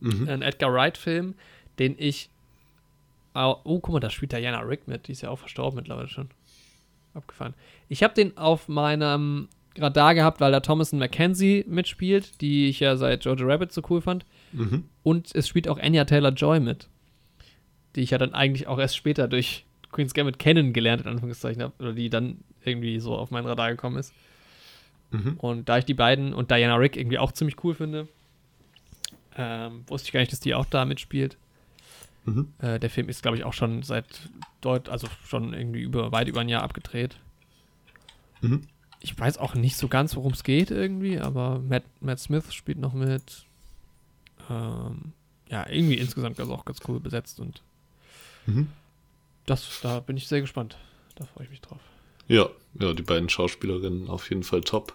Mhm. 0.00 0.28
ein 0.28 0.42
Edgar 0.42 0.72
Wright-Film, 0.72 1.34
den 1.78 1.94
ich. 1.98 2.30
Oh, 3.34 3.56
guck 3.64 3.90
mal, 3.90 4.00
da 4.00 4.10
spielt 4.10 4.32
Diana 4.32 4.60
Rick 4.60 4.88
mit. 4.88 5.08
Die 5.08 5.12
ist 5.12 5.20
ja 5.22 5.30
auch 5.30 5.38
verstorben 5.38 5.76
mittlerweile 5.76 6.08
schon. 6.08 6.30
Abgefahren. 7.14 7.54
Ich 7.88 8.02
habe 8.02 8.14
den 8.14 8.36
auf 8.36 8.68
meinem 8.68 9.48
Radar 9.76 10.14
gehabt, 10.14 10.40
weil 10.40 10.52
da 10.52 10.60
Thomason 10.60 10.98
McKenzie 10.98 11.64
mitspielt, 11.68 12.40
die 12.40 12.68
ich 12.68 12.80
ja 12.80 12.96
seit 12.96 13.24
Jojo 13.24 13.46
Rabbit 13.46 13.72
so 13.72 13.82
cool 13.88 14.00
fand. 14.00 14.24
Mhm. 14.52 14.84
Und 15.02 15.34
es 15.34 15.48
spielt 15.48 15.68
auch 15.68 15.78
Anya 15.78 16.04
Taylor 16.04 16.32
Joy 16.32 16.60
mit. 16.60 16.88
Die 17.96 18.02
ich 18.02 18.10
ja 18.10 18.18
dann 18.18 18.34
eigentlich 18.34 18.66
auch 18.66 18.78
erst 18.78 18.96
später 18.96 19.28
durch 19.28 19.64
Queen's 19.92 20.14
Gambit 20.14 20.38
kennengelernt, 20.38 21.02
in 21.02 21.08
Anführungszeichen 21.08 21.62
habe. 21.62 21.74
Oder 21.78 21.92
die 21.92 22.10
dann 22.10 22.38
irgendwie 22.64 22.98
so 23.00 23.16
auf 23.16 23.30
mein 23.30 23.46
Radar 23.46 23.70
gekommen 23.70 23.96
ist. 23.96 24.12
Mhm. 25.10 25.34
Und 25.38 25.68
da 25.68 25.78
ich 25.78 25.84
die 25.84 25.94
beiden 25.94 26.32
und 26.34 26.50
Diana 26.50 26.76
Rick 26.76 26.96
irgendwie 26.96 27.18
auch 27.18 27.32
ziemlich 27.32 27.62
cool 27.64 27.74
finde, 27.74 28.08
ähm, 29.36 29.84
wusste 29.86 30.06
ich 30.06 30.12
gar 30.12 30.20
nicht, 30.20 30.32
dass 30.32 30.40
die 30.40 30.54
auch 30.54 30.66
da 30.66 30.84
mitspielt. 30.84 31.36
Mhm. 32.24 32.52
Äh, 32.58 32.78
der 32.78 32.90
Film 32.90 33.08
ist, 33.08 33.22
glaube 33.22 33.36
ich, 33.38 33.44
auch 33.44 33.52
schon 33.54 33.82
seit 33.82 34.06
deut 34.60 34.88
also 34.88 35.08
schon 35.26 35.54
irgendwie 35.54 35.80
über 35.80 36.12
weit 36.12 36.28
über 36.28 36.40
ein 36.40 36.48
Jahr 36.48 36.62
abgedreht. 36.62 37.16
Mhm. 38.40 38.66
Ich 39.00 39.18
weiß 39.18 39.38
auch 39.38 39.54
nicht 39.54 39.76
so 39.76 39.88
ganz, 39.88 40.14
worum 40.16 40.32
es 40.32 40.44
geht 40.44 40.70
irgendwie, 40.70 41.18
aber 41.18 41.58
Matt, 41.60 41.84
Matt 42.00 42.20
Smith 42.20 42.52
spielt 42.52 42.78
noch 42.78 42.92
mit. 42.92 43.44
Ähm, 44.50 45.12
ja, 45.48 45.66
irgendwie 45.68 45.94
insgesamt 45.96 46.38
also 46.38 46.54
auch 46.54 46.64
ganz 46.64 46.80
cool 46.88 47.00
besetzt 47.00 47.40
und 47.40 47.62
Mhm. 48.46 48.68
das, 49.46 49.80
da 49.82 50.00
bin 50.00 50.16
ich 50.16 50.26
sehr 50.28 50.40
gespannt. 50.40 50.76
Da 51.14 51.24
freue 51.26 51.44
ich 51.44 51.50
mich 51.50 51.60
drauf. 51.60 51.80
Ja, 52.28 52.48
ja, 52.78 52.92
die 52.92 53.02
beiden 53.02 53.28
Schauspielerinnen 53.28 54.08
auf 54.08 54.28
jeden 54.30 54.42
Fall 54.44 54.60
top. 54.62 54.94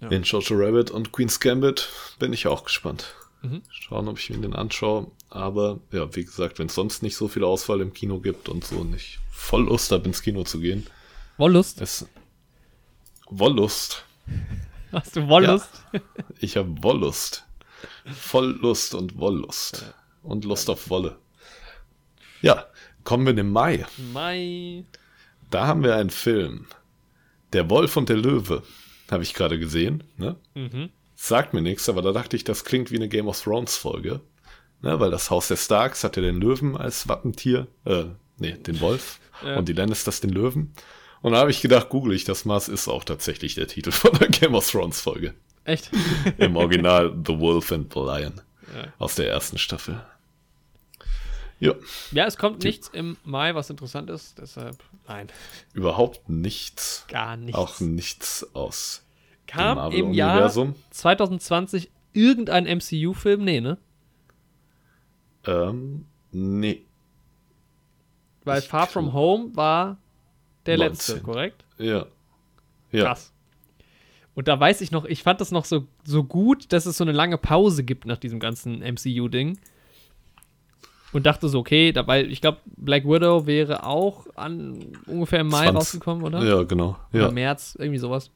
Ja. 0.00 0.08
In 0.08 0.22
Jojo 0.22 0.54
Rabbit 0.56 0.90
und 0.90 1.12
Queen's 1.12 1.40
Gambit 1.40 1.88
bin 2.18 2.32
ich 2.32 2.46
auch 2.46 2.64
gespannt. 2.64 3.14
Mhm. 3.42 3.62
Schauen, 3.70 4.08
ob 4.08 4.18
ich 4.18 4.30
mir 4.30 4.38
den 4.38 4.54
anschaue. 4.54 5.10
Aber 5.30 5.78
ja, 5.92 6.14
wie 6.16 6.24
gesagt, 6.24 6.58
wenn 6.58 6.66
es 6.66 6.74
sonst 6.74 7.02
nicht 7.02 7.16
so 7.16 7.28
viel 7.28 7.44
Auswahl 7.44 7.80
im 7.80 7.92
Kino 7.92 8.18
gibt 8.20 8.48
und 8.48 8.64
so 8.64 8.82
nicht 8.84 9.18
voll 9.30 9.64
Lust 9.64 9.92
habe, 9.92 10.06
ins 10.06 10.22
Kino 10.22 10.44
zu 10.44 10.60
gehen, 10.60 10.86
Wollust? 11.36 11.80
ist 11.80 12.06
Wollust. 13.30 14.04
Hast 14.92 15.16
du 15.16 15.28
Wollust? 15.28 15.70
Ich 16.40 16.56
habe 16.56 16.82
Wollust. 16.82 17.44
Voll 18.12 18.58
Lust 18.60 18.94
und 18.94 19.16
Wollust. 19.18 19.94
Und 20.22 20.44
Lust 20.44 20.68
auf 20.70 20.90
Wolle. 20.90 21.18
Ja, 22.42 22.66
kommen 23.04 23.24
wir 23.24 23.30
in 23.30 23.36
den 23.36 23.50
Mai. 23.50 23.86
Mai. 24.12 24.84
Da 25.50 25.66
haben 25.66 25.82
wir 25.82 25.96
einen 25.96 26.10
Film. 26.10 26.66
Der 27.52 27.70
Wolf 27.70 27.96
und 27.96 28.08
der 28.08 28.16
Löwe. 28.16 28.62
Habe 29.10 29.22
ich 29.22 29.34
gerade 29.34 29.58
gesehen. 29.58 30.04
Ne? 30.16 30.36
Mhm. 30.54 30.90
Sagt 31.20 31.52
mir 31.52 31.62
nichts, 31.62 31.88
aber 31.88 32.00
da 32.00 32.12
dachte 32.12 32.36
ich, 32.36 32.44
das 32.44 32.64
klingt 32.64 32.92
wie 32.92 32.96
eine 32.96 33.08
Game 33.08 33.26
of 33.26 33.42
Thrones 33.42 33.76
Folge. 33.76 34.20
Ne, 34.82 35.00
weil 35.00 35.10
das 35.10 35.30
Haus 35.30 35.48
der 35.48 35.56
Starks 35.56 36.04
hat 36.04 36.14
ja 36.16 36.22
den 36.22 36.40
Löwen 36.40 36.76
als 36.76 37.08
Wappentier. 37.08 37.66
Äh, 37.84 38.04
nee, 38.38 38.52
den 38.52 38.80
Wolf. 38.80 39.18
Ja. 39.44 39.56
Und 39.56 39.68
die 39.68 39.72
Lannisters 39.72 40.20
den 40.20 40.30
Löwen. 40.30 40.72
Und 41.20 41.32
da 41.32 41.38
habe 41.38 41.50
ich 41.50 41.60
gedacht, 41.60 41.88
google 41.88 42.14
ich 42.14 42.22
das 42.22 42.46
es 42.46 42.68
ist 42.68 42.86
auch 42.86 43.02
tatsächlich 43.02 43.56
der 43.56 43.66
Titel 43.66 43.90
von 43.90 44.12
der 44.16 44.28
Game 44.28 44.54
of 44.54 44.70
Thrones 44.70 45.00
Folge. 45.00 45.34
Echt? 45.64 45.90
Im 46.38 46.54
Original 46.56 47.12
The 47.26 47.36
Wolf 47.40 47.72
and 47.72 47.92
the 47.92 47.98
Lion 47.98 48.40
Ja. 48.72 48.92
aus 49.00 49.16
der 49.16 49.28
ersten 49.28 49.58
Staffel. 49.58 50.00
Ja, 51.58 51.74
Ja, 52.12 52.26
es 52.26 52.36
kommt 52.36 52.62
nichts 52.62 52.88
im 52.92 53.16
Mai, 53.24 53.56
was 53.56 53.68
interessant 53.70 54.08
ist, 54.10 54.38
deshalb 54.38 54.76
nein, 55.08 55.26
überhaupt 55.72 56.28
nichts. 56.28 57.04
gar 57.08 57.36
nichts. 57.36 57.58
Auch 57.58 57.80
nichts 57.80 58.46
aus 58.54 59.02
Kam 59.48 59.92
im 59.92 60.12
Jahr 60.12 60.28
Marvel-Universum. 60.28 60.74
2020 60.90 61.90
irgendein 62.12 62.64
MCU-Film? 62.64 63.42
Nee, 63.44 63.60
ne? 63.60 63.78
Ähm, 65.46 66.04
nee. 66.30 66.82
Weil 68.44 68.60
Ich 68.60 68.68
Far 68.68 68.86
From 68.86 69.12
Home 69.12 69.56
war 69.56 69.98
der 70.66 70.78
19. 70.78 70.92
letzte, 70.92 71.20
korrekt? 71.22 71.64
Ja. 71.78 72.06
Ja. 72.92 73.04
Krass. 73.06 73.32
Und 74.34 74.46
da 74.48 74.58
weiß 74.60 74.82
ich 74.82 74.92
noch, 74.92 75.04
ich 75.04 75.22
fand 75.22 75.40
das 75.40 75.50
noch 75.50 75.64
so, 75.64 75.86
so 76.04 76.22
gut, 76.22 76.72
dass 76.72 76.86
es 76.86 76.96
so 76.96 77.04
eine 77.04 77.12
lange 77.12 77.38
Pause 77.38 77.82
gibt 77.82 78.06
nach 78.06 78.18
diesem 78.18 78.38
ganzen 78.38 78.78
MCU-Ding. 78.80 79.58
Und 81.12 81.24
dachte 81.24 81.48
so, 81.48 81.58
okay, 81.60 81.90
da, 81.90 82.06
weil 82.06 82.30
ich 82.30 82.42
glaube, 82.42 82.58
Black 82.76 83.04
Widow 83.04 83.46
wäre 83.46 83.84
auch 83.84 84.26
an 84.36 84.78
ungefähr 85.06 85.40
im 85.40 85.48
Mai 85.48 85.64
20. 85.64 85.74
rausgekommen, 85.76 86.22
oder? 86.22 86.44
Ja, 86.44 86.62
genau. 86.64 86.96
Oder 87.12 87.22
Ja. 87.24 87.30
März, 87.30 87.76
irgendwie 87.78 87.98
sowas. 87.98 88.30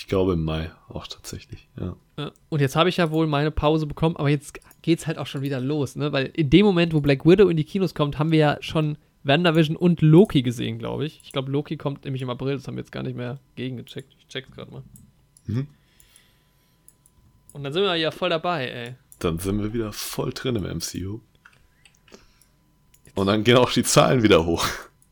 Ich 0.00 0.06
glaube 0.06 0.32
im 0.32 0.44
Mai 0.44 0.72
auch 0.88 1.06
tatsächlich. 1.06 1.68
Ja. 1.78 2.32
Und 2.48 2.60
jetzt 2.62 2.74
habe 2.74 2.88
ich 2.88 2.96
ja 2.96 3.10
wohl 3.10 3.26
meine 3.26 3.50
Pause 3.50 3.84
bekommen, 3.86 4.16
aber 4.16 4.30
jetzt 4.30 4.58
geht's 4.80 5.06
halt 5.06 5.18
auch 5.18 5.26
schon 5.26 5.42
wieder 5.42 5.60
los, 5.60 5.94
ne? 5.94 6.10
Weil 6.10 6.30
in 6.32 6.48
dem 6.48 6.64
Moment, 6.64 6.94
wo 6.94 7.02
Black 7.02 7.26
Widow 7.26 7.50
in 7.50 7.58
die 7.58 7.64
Kinos 7.64 7.94
kommt, 7.94 8.18
haben 8.18 8.30
wir 8.30 8.38
ja 8.38 8.56
schon 8.60 8.96
WandaVision 9.24 9.76
und 9.76 10.00
Loki 10.00 10.40
gesehen, 10.40 10.78
glaube 10.78 11.04
ich. 11.04 11.20
Ich 11.22 11.32
glaube, 11.32 11.52
Loki 11.52 11.76
kommt 11.76 12.06
nämlich 12.06 12.22
im 12.22 12.30
April, 12.30 12.56
das 12.56 12.66
haben 12.66 12.76
wir 12.76 12.80
jetzt 12.80 12.92
gar 12.92 13.02
nicht 13.02 13.14
mehr 13.14 13.40
gegengecheckt. 13.56 14.16
Ich 14.18 14.26
check's 14.28 14.50
gerade 14.52 14.70
mal. 14.70 14.82
Mhm. 15.44 15.68
Und 17.52 17.62
dann 17.62 17.74
sind 17.74 17.82
wir 17.82 17.94
ja 17.96 18.10
voll 18.10 18.30
dabei, 18.30 18.68
ey. 18.68 18.94
Dann 19.18 19.38
sind 19.38 19.60
wir 19.60 19.74
wieder 19.74 19.92
voll 19.92 20.32
drin 20.32 20.56
im 20.56 20.64
MCU. 20.78 21.20
Und 23.16 23.26
dann 23.26 23.44
gehen 23.44 23.58
auch 23.58 23.70
die 23.70 23.82
Zahlen 23.82 24.22
wieder 24.22 24.46
hoch. 24.46 24.66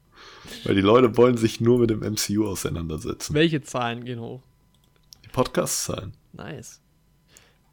Weil 0.64 0.76
die 0.76 0.80
Leute 0.80 1.18
wollen 1.18 1.36
sich 1.36 1.61
nur 1.61 1.78
mit 1.78 1.91
dem 1.91 2.01
MCU 2.01 2.49
auseinandersetzen. 2.49 3.34
Welche 3.34 3.61
Zahlen 3.61 4.07
gehen 4.07 4.20
hoch? 4.20 4.41
Die 5.29 5.33
Podcast-Zahlen. 5.35 6.14
Nice. 6.33 6.81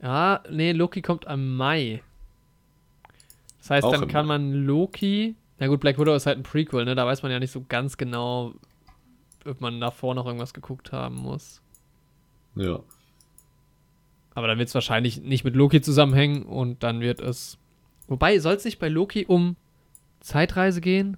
Ja, 0.02 0.44
nee, 0.50 0.74
Loki 0.74 1.02
kommt 1.02 1.26
am 1.26 1.56
Mai. 1.56 2.04
Das 3.60 3.70
heißt, 3.70 3.86
Auch 3.86 3.92
dann 3.92 4.08
kann 4.08 4.26
Mai. 4.28 4.38
man 4.38 4.54
Loki. 4.66 5.36
Na 5.58 5.68
gut, 5.68 5.80
Black 5.80 5.98
Widow 5.98 6.14
ist 6.14 6.26
halt 6.26 6.38
ein 6.38 6.44
Prequel, 6.44 6.84
ne? 6.84 6.96
Da 6.96 7.06
weiß 7.06 7.24
man 7.24 7.32
ja 7.32 7.40
nicht 7.40 7.52
so 7.52 7.64
ganz 7.68 7.96
genau, 7.96 8.54
ob 9.46 9.62
man 9.62 9.80
davor 9.80 10.14
noch 10.16 10.26
irgendwas 10.26 10.54
geguckt 10.54 10.92
haben 10.92 11.16
muss. 11.16 11.62
Ja. 12.56 12.80
Aber 14.34 14.48
dann 14.48 14.58
wird 14.58 14.68
es 14.68 14.76
wahrscheinlich 14.76 15.22
nicht 15.22 15.46
mit 15.46 15.56
Loki 15.56 15.82
zusammenhängen 15.82 16.44
und 16.44 16.84
dann 16.84 17.00
wird 17.00 17.22
es. 17.22 17.58
Wobei, 18.08 18.38
soll 18.40 18.56
es 18.56 18.66
nicht 18.66 18.80
bei 18.80 18.90
Loki 18.90 19.26
um 19.26 19.56
Zeitreise 20.20 20.82
gehen? 20.82 21.18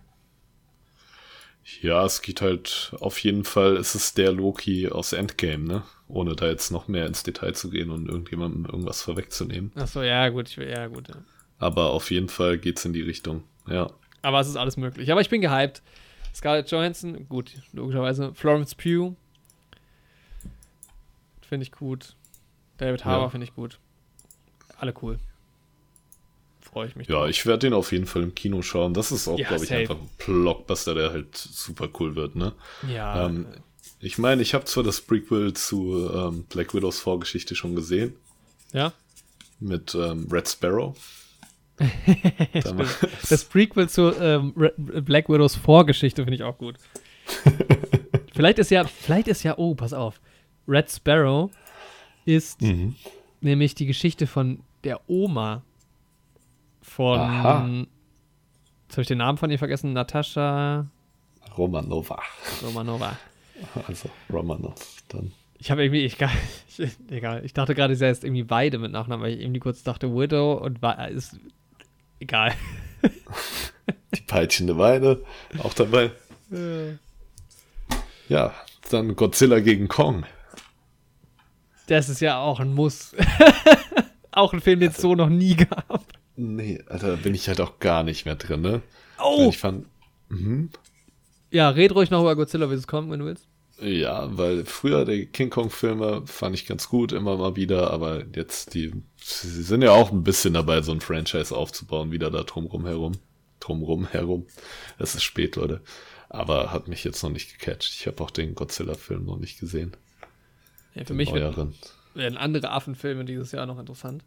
Ja, 1.82 2.06
es 2.06 2.22
geht 2.22 2.42
halt 2.42 2.94
auf 3.02 3.20
jeden 3.20 3.44
Fall, 3.44 3.76
es 3.78 3.94
ist 3.94 4.18
der 4.18 4.32
Loki 4.32 4.88
aus 4.90 5.12
Endgame, 5.14 5.66
ne? 5.66 5.84
Ohne 6.08 6.36
da 6.36 6.48
jetzt 6.48 6.72
noch 6.72 6.88
mehr 6.88 7.06
ins 7.06 7.24
Detail 7.24 7.54
zu 7.54 7.70
gehen 7.70 7.92
und 7.92 8.08
irgendjemandem 8.08 8.66
irgendwas 8.66 9.02
vorwegzunehmen. 9.02 9.72
Achso, 9.76 10.02
ja, 10.02 10.30
gut, 10.30 10.48
ich, 10.50 10.56
ja, 10.56 10.88
gut. 10.88 11.10
Ja. 11.10 11.16
Aber 11.60 11.92
auf 11.92 12.10
jeden 12.10 12.30
Fall 12.30 12.58
geht's 12.58 12.86
in 12.86 12.94
die 12.94 13.02
Richtung. 13.02 13.44
Ja. 13.68 13.92
Aber 14.22 14.40
es 14.40 14.48
ist 14.48 14.56
alles 14.56 14.78
möglich. 14.78 15.12
Aber 15.12 15.20
ich 15.22 15.30
bin 15.30 15.42
gehypt. 15.42 15.82
Scarlett 16.34 16.72
Johansson, 16.72 17.28
gut, 17.28 17.52
logischerweise. 17.74 18.34
Florence 18.34 18.74
Pugh. 18.76 19.16
Finde 21.42 21.64
ich 21.64 21.72
gut. 21.72 22.16
David 22.78 23.04
Harbour 23.06 23.26
Ja. 23.26 23.30
finde 23.30 23.46
ich 23.46 23.56
gut. 23.56 23.80
Alle 24.78 24.94
cool. 25.02 25.20
Freue 26.78 26.88
ich 26.88 26.96
mich. 26.96 27.08
Ja, 27.08 27.16
drauf. 27.20 27.30
ich 27.30 27.46
werde 27.46 27.60
den 27.68 27.74
auf 27.74 27.92
jeden 27.92 28.06
Fall 28.06 28.24
im 28.24 28.34
Kino 28.36 28.62
schauen. 28.62 28.94
Das 28.94 29.12
ist 29.12 29.28
auch, 29.28 29.38
Ja, 29.40 29.48
glaube 29.50 29.64
ich, 29.64 29.70
safe. 29.70 29.82
einfach 29.82 29.96
ein 29.98 30.10
Blockbuster, 30.26 30.94
der 30.96 31.12
halt 31.12 31.36
super 31.36 31.90
cool 32.00 32.16
wird, 32.16 32.36
ne? 32.36 32.54
ja 32.88 33.26
Ähm, 33.26 33.46
ich 34.00 34.18
meine, 34.20 34.42
ich 34.44 34.54
habe 34.54 34.66
zwar 34.66 34.84
das 34.84 35.02
Prequel 35.02 35.54
zu 35.54 36.10
ähm, 36.14 36.46
Black 36.50 36.74
Widows 36.76 37.00
Vorgeschichte 37.00 37.56
schon 37.56 37.76
gesehen, 37.76 38.14
ja. 38.74 38.94
mit 39.60 39.96
ähm, 39.96 40.28
Red 40.32 40.48
Sparrow. 40.48 40.96
Das 43.30 43.46
Prequel 43.46 43.90
zu 43.90 44.12
ähm, 44.20 44.54
Black 44.78 45.30
Widows 45.30 45.56
Vorgeschichte 45.56 46.24
finde 46.24 46.36
ich 46.36 46.44
auch 46.44 46.58
gut. 46.58 46.76
vielleicht 48.34 48.60
ist 48.60 48.72
ja, 48.72 48.84
vielleicht 48.84 49.28
ist 49.28 49.44
ja, 49.44 49.58
oh, 49.58 49.76
pass 49.76 49.94
auf. 49.94 50.20
Red 50.68 50.92
Sparrow 50.92 51.52
ist 52.26 52.62
Mhm. 52.62 52.96
nämlich 53.42 53.76
die 53.76 53.86
Geschichte 53.86 54.28
von 54.28 54.60
der 54.84 55.02
Oma 55.10 55.64
von. 56.88 57.20
Aha. 57.20 57.68
Jetzt 58.88 58.94
habe 58.94 59.02
ich 59.02 59.08
den 59.08 59.18
Namen 59.18 59.38
von 59.38 59.52
ihr 59.52 59.60
vergessen. 59.60 59.94
Natascha 59.94 60.88
Romanova. 61.58 62.22
Romanova. 62.64 63.18
Also 63.88 64.10
Romanov 64.32 64.76
dann. 65.10 65.32
Ich 65.58 65.72
habe 65.72 65.84
irgendwie, 65.84 66.06
ich, 66.06 66.18
ich, 66.78 66.92
egal, 67.10 67.44
ich 67.44 67.54
dachte 67.54 67.74
gerade, 67.74 67.96
sie 67.96 68.06
heißt 68.06 68.24
irgendwie 68.24 68.44
beide 68.44 68.78
mit 68.78 68.92
Nachnamen, 68.92 69.24
weil 69.24 69.34
ich 69.34 69.42
irgendwie 69.42 69.60
kurz 69.60 69.84
dachte 69.84 70.14
Widow 70.14 70.54
und 70.54 70.82
war, 70.82 71.08
ist 71.10 71.38
egal. 72.20 72.54
Die 74.16 74.22
peitschende 74.22 74.78
Weide 74.78 75.24
auch 75.64 75.74
dabei. 75.74 76.12
Ja, 78.30 78.54
dann 78.90 79.16
Godzilla 79.16 79.60
gegen 79.60 79.88
Kong. 79.88 80.26
Das 81.88 82.10
ist 82.10 82.22
ja 82.22 82.40
auch 82.40 82.60
ein 82.60 82.74
Muss. 82.74 83.16
auch 84.32 84.54
ein 84.54 84.62
Film, 84.62 84.80
den 84.80 84.92
es 84.92 84.98
so 84.98 85.16
noch 85.16 85.30
nie 85.30 85.56
gab. 85.56 86.06
Nee, 86.38 86.82
Alter, 86.88 87.10
da 87.10 87.16
bin 87.16 87.36
ich 87.36 87.48
halt 87.48 87.60
auch 87.60 87.80
gar 87.80 88.04
nicht 88.04 88.26
mehr 88.26 88.36
drin, 88.36 88.62
ne? 88.62 88.82
Oh! 89.22 89.48
Ich 89.50 89.58
fand, 89.58 89.86
mhm. 90.30 90.70
Ja, 91.52 91.70
red 91.70 91.94
ruhig 91.96 92.12
noch 92.12 92.22
über 92.22 92.36
Godzilla 92.36 92.68
vs. 92.70 92.88
Kong, 92.88 93.10
wenn 93.12 93.20
du 93.20 93.26
willst. 93.26 93.48
Ja, 93.82 94.36
weil 94.38 94.66
früher 94.66 95.06
die 95.06 95.26
King 95.28 95.50
Kong-Filme 95.50 96.24
fand 96.26 96.56
ich 96.56 96.66
ganz 96.66 96.90
gut, 96.90 97.12
immer 97.12 97.38
mal 97.38 97.56
wieder, 97.56 97.92
aber 97.92 98.24
jetzt 98.36 98.74
die, 98.74 98.92
sie 99.22 99.62
sind 99.64 99.82
ja 99.84 99.92
auch 99.92 100.12
ein 100.12 100.24
bisschen 100.24 100.54
dabei, 100.54 100.82
so 100.82 100.92
ein 100.92 101.02
Franchise 101.02 101.56
aufzubauen, 101.56 102.12
wieder 102.12 102.32
da 102.32 102.44
drumrum 102.44 102.86
herum. 102.86 103.14
Drumrum 103.60 104.08
herum. 104.08 104.46
Es 105.00 105.16
ist 105.16 105.24
spät, 105.24 105.56
Leute. 105.56 105.82
Aber 106.30 106.72
hat 106.72 106.88
mich 106.88 107.04
jetzt 107.04 107.22
noch 107.24 107.30
nicht 107.32 107.58
gecatcht. 107.58 107.94
Ich 108.00 108.06
habe 108.08 108.24
auch 108.24 108.32
den 108.32 108.54
Godzilla-Film 108.56 109.26
noch 109.26 109.38
nicht 109.38 109.60
gesehen. 109.60 109.96
Ja, 110.94 111.02
für 111.02 111.08
Den 111.08 111.18
mich 111.18 111.32
wird- 111.34 111.58
werden 112.16 112.38
andere 112.38 112.72
Affenfilme 112.72 113.26
dieses 113.26 113.52
Jahr 113.52 113.66
noch 113.66 113.80
interessant. 113.80 114.24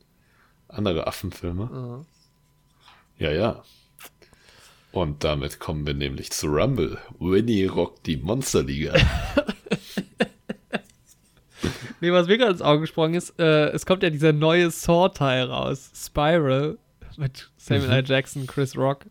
Andere 0.70 1.06
Affenfilme. 1.06 1.64
Aha. 1.72 2.04
Ja, 3.18 3.30
ja. 3.32 3.62
Und 4.92 5.22
damit 5.24 5.60
kommen 5.60 5.86
wir 5.86 5.94
nämlich 5.94 6.30
zu 6.32 6.48
Rumble. 6.48 6.98
Winnie 7.18 7.66
rockt 7.66 8.06
die 8.06 8.16
Monsterliga. 8.16 8.94
Nee, 12.00 12.12
was 12.12 12.26
mir 12.26 12.38
gerade 12.38 12.52
ins 12.52 12.62
Auge 12.62 12.80
gesprungen 12.80 13.14
ist, 13.14 13.38
äh, 13.38 13.68
es 13.72 13.84
kommt 13.84 14.02
ja 14.02 14.08
dieser 14.08 14.32
neue 14.32 14.70
Saw-Teil 14.70 15.44
raus. 15.44 15.90
Spiral. 15.94 16.78
Mit 17.18 17.50
Samuel 17.58 17.90
L. 17.90 18.04
Jackson, 18.06 18.46
Chris 18.46 18.74
Rock. 18.76 19.04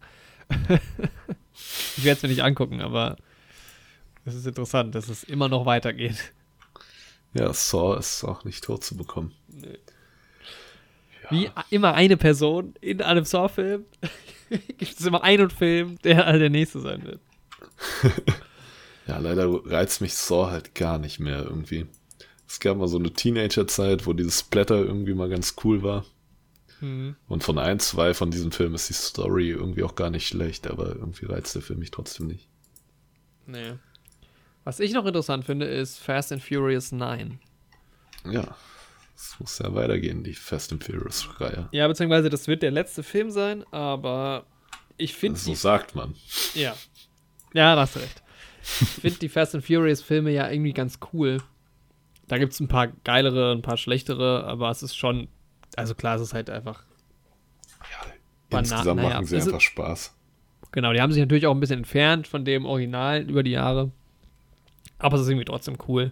ich 0.49 2.03
werde 2.03 2.17
es 2.17 2.23
mir 2.23 2.29
nicht 2.29 2.41
angucken, 2.41 2.81
aber 2.81 3.17
es 4.25 4.33
ist 4.33 4.47
interessant, 4.47 4.95
dass 4.95 5.09
es 5.09 5.23
immer 5.23 5.47
noch 5.47 5.67
weitergeht. 5.67 6.33
ja, 7.35 7.53
Saw 7.53 7.99
ist 7.99 8.23
auch 8.23 8.43
nicht 8.43 8.63
tot 8.63 8.83
zu 8.83 8.97
bekommen. 8.97 9.33
Wie 11.29 11.49
immer 11.69 11.93
eine 11.93 12.17
Person 12.17 12.73
in 12.81 13.01
einem 13.01 13.25
Saw-Film 13.25 13.85
gibt 14.49 14.99
es 14.99 15.05
immer 15.05 15.23
einen 15.23 15.49
Film, 15.49 15.97
der 16.03 16.31
der 16.37 16.49
nächste 16.49 16.79
sein 16.79 17.03
wird. 17.03 17.19
Ja, 19.07 19.17
leider 19.17 19.49
reizt 19.65 20.01
mich 20.01 20.13
Saw 20.13 20.51
halt 20.51 20.75
gar 20.75 20.99
nicht 20.99 21.19
mehr 21.19 21.41
irgendwie. 21.43 21.87
Es 22.47 22.59
gab 22.59 22.77
mal 22.77 22.87
so 22.87 22.99
eine 22.99 23.11
Teenager-Zeit, 23.11 24.05
wo 24.05 24.13
dieses 24.13 24.41
Splatter 24.41 24.75
irgendwie 24.75 25.15
mal 25.15 25.29
ganz 25.29 25.55
cool 25.63 25.81
war. 25.81 26.05
Mhm. 26.79 27.15
Und 27.27 27.43
von 27.43 27.57
ein, 27.57 27.79
zwei 27.79 28.13
von 28.13 28.29
diesen 28.29 28.51
Filmen 28.51 28.75
ist 28.75 28.87
die 28.87 28.93
Story 28.93 29.49
irgendwie 29.49 29.81
auch 29.81 29.95
gar 29.95 30.11
nicht 30.11 30.27
schlecht, 30.27 30.67
aber 30.67 30.95
irgendwie 30.95 31.25
reizt 31.25 31.55
der 31.55 31.63
Film 31.63 31.79
mich 31.79 31.89
trotzdem 31.89 32.27
nicht. 32.27 32.47
Nee. 33.47 33.73
Was 34.63 34.79
ich 34.79 34.93
noch 34.93 35.07
interessant 35.07 35.43
finde, 35.43 35.65
ist 35.65 35.97
Fast 35.97 36.31
and 36.31 36.43
Furious 36.43 36.91
9. 36.91 37.39
Ja, 38.29 38.55
es 39.21 39.39
muss 39.39 39.59
ja 39.59 39.73
weitergehen, 39.75 40.23
die 40.23 40.33
Fast 40.33 40.71
and 40.71 40.83
Furious-Reihe. 40.83 41.67
Ja, 41.71 41.87
beziehungsweise 41.87 42.29
das 42.29 42.47
wird 42.47 42.63
der 42.63 42.71
letzte 42.71 43.03
Film 43.03 43.31
sein, 43.31 43.63
aber 43.71 44.45
ich 44.97 45.13
finde 45.13 45.37
So 45.39 45.49
die 45.51 45.55
sagt 45.55 45.93
man. 45.95 46.15
Ja. 46.53 46.73
Ja, 47.53 47.75
da 47.75 47.81
hast 47.81 47.95
du 47.95 47.99
recht. 47.99 48.23
Ich 48.61 48.87
finde 49.01 49.19
die 49.19 49.29
Fast 49.29 49.55
and 49.55 49.65
Furious 49.65 50.01
Filme 50.01 50.31
ja 50.31 50.49
irgendwie 50.49 50.73
ganz 50.73 50.99
cool. 51.13 51.41
Da 52.27 52.37
gibt 52.37 52.53
es 52.53 52.59
ein 52.59 52.67
paar 52.67 52.87
geilere, 52.87 53.51
ein 53.53 53.61
paar 53.61 53.77
schlechtere, 53.77 54.43
aber 54.45 54.69
es 54.69 54.83
ist 54.83 54.95
schon, 54.95 55.27
also 55.75 55.95
klar, 55.95 56.15
es 56.15 56.21
ist 56.21 56.33
halt 56.33 56.49
einfach, 56.49 56.83
Bana- 58.49 58.59
Insgesamt 58.61 58.97
naja, 59.01 59.09
machen 59.15 59.25
sie 59.25 59.37
ist- 59.37 59.47
einfach 59.47 59.61
Spaß. 59.61 60.15
genau, 60.71 60.91
die 60.93 61.01
haben 61.01 61.11
sich 61.11 61.19
natürlich 61.21 61.45
auch 61.47 61.53
ein 61.53 61.59
bisschen 61.59 61.79
entfernt 61.79 62.27
von 62.27 62.45
dem 62.45 62.65
Original 62.65 63.21
über 63.29 63.43
die 63.43 63.51
Jahre. 63.51 63.91
Aber 64.97 65.15
es 65.15 65.21
ist 65.23 65.29
irgendwie 65.29 65.45
trotzdem 65.45 65.77
cool. 65.87 66.11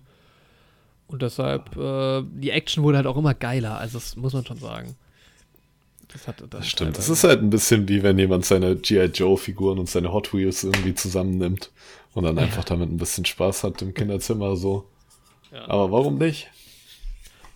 Und 1.07 1.21
deshalb, 1.21 1.75
äh, 1.77 2.23
die 2.33 2.51
Action 2.51 2.83
wurde 2.83 2.97
halt 2.97 3.07
auch 3.07 3.17
immer 3.17 3.33
geiler, 3.33 3.77
also 3.77 3.97
das 3.97 4.15
muss 4.15 4.33
man 4.33 4.45
schon 4.45 4.57
sagen. 4.57 4.95
Das, 6.09 6.27
hat, 6.27 6.41
das, 6.41 6.49
das 6.49 6.67
stimmt. 6.67 6.97
Das 6.97 7.09
ist 7.09 7.23
halt 7.23 7.41
ein 7.41 7.49
bisschen 7.49 7.87
wie 7.87 8.01
wenn 8.03 8.17
jemand 8.17 8.45
seine 8.45 8.75
G.I. 8.75 9.05
Joe-Figuren 9.05 9.79
und 9.79 9.89
seine 9.89 10.11
Hot 10.13 10.33
Wheels 10.33 10.63
irgendwie 10.63 10.95
zusammennimmt 10.95 11.71
und 12.13 12.23
dann 12.23 12.37
einfach 12.39 12.63
damit 12.63 12.89
ein 12.89 12.97
bisschen 12.97 13.25
Spaß 13.25 13.63
hat 13.63 13.81
im 13.81 13.93
Kinderzimmer 13.93 14.55
so. 14.55 14.89
Ja. 15.51 15.67
Aber 15.67 15.91
warum 15.91 16.17
nicht? 16.17 16.49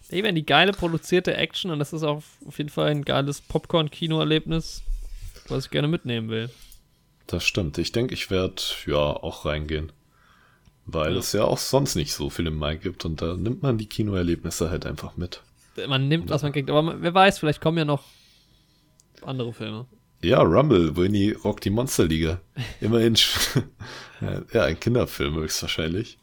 Eben 0.09 0.35
die 0.35 0.45
geile 0.45 0.73
produzierte 0.73 1.35
Action 1.35 1.71
und 1.71 1.79
das 1.79 1.93
ist 1.93 2.03
auch 2.03 2.21
auf 2.45 2.57
jeden 2.57 2.69
Fall 2.69 2.89
ein 2.89 3.05
geiles 3.05 3.39
Popcorn-Kino-Erlebnis, 3.41 4.81
was 5.47 5.65
ich 5.65 5.71
gerne 5.71 5.87
mitnehmen 5.87 6.29
will. 6.29 6.49
Das 7.27 7.45
stimmt. 7.45 7.77
Ich 7.77 7.93
denke, 7.93 8.13
ich 8.13 8.29
werde 8.29 8.61
ja 8.85 8.97
auch 8.97 9.45
reingehen. 9.45 9.93
Weil 10.85 11.13
ja. 11.13 11.19
es 11.19 11.31
ja 11.33 11.43
auch 11.43 11.57
sonst 11.57 11.95
nicht 11.95 12.13
so 12.13 12.29
viel 12.29 12.47
im 12.47 12.57
Mai 12.57 12.75
gibt 12.75 13.05
und 13.05 13.21
da 13.21 13.35
nimmt 13.35 13.61
man 13.61 13.77
die 13.77 13.87
Kinoerlebnisse 13.87 14.69
halt 14.69 14.85
einfach 14.85 15.15
mit. 15.15 15.41
Man 15.87 16.07
nimmt, 16.07 16.29
was 16.29 16.43
man 16.43 16.51
kriegt, 16.51 16.69
aber 16.69 17.01
wer 17.01 17.13
weiß, 17.13 17.39
vielleicht 17.39 17.61
kommen 17.61 17.77
ja 17.77 17.85
noch 17.85 18.03
andere 19.21 19.53
Filme. 19.53 19.85
Ja, 20.23 20.41
Rumble, 20.41 20.95
Winnie 20.95 21.31
Rock 21.31 21.61
die 21.61 21.69
Monsterliga. 21.69 22.41
Immerhin, 22.79 23.15
ja, 24.53 24.65
ein 24.65 24.79
Kinderfilm 24.79 25.35
höchstwahrscheinlich. 25.35 26.19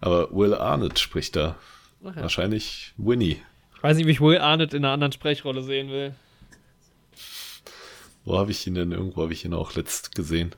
Aber 0.00 0.30
Will 0.34 0.54
Arnett 0.54 0.98
spricht 0.98 1.36
da. 1.36 1.56
Ja. 2.02 2.16
Wahrscheinlich 2.16 2.92
Winnie. 2.96 3.40
Ich 3.76 3.82
weiß 3.82 3.96
nicht, 3.96 4.06
wie 4.06 4.12
ich 4.12 4.20
Will 4.20 4.38
Arnett 4.38 4.74
in 4.74 4.84
einer 4.84 4.92
anderen 4.92 5.12
Sprechrolle 5.12 5.62
sehen 5.62 5.90
will. 5.90 6.14
Wo 8.24 8.38
habe 8.38 8.50
ich 8.50 8.66
ihn 8.66 8.74
denn? 8.74 8.92
Irgendwo 8.92 9.22
habe 9.22 9.32
ich 9.32 9.44
ihn 9.44 9.54
auch 9.54 9.74
letzt 9.74 10.14
gesehen. 10.14 10.54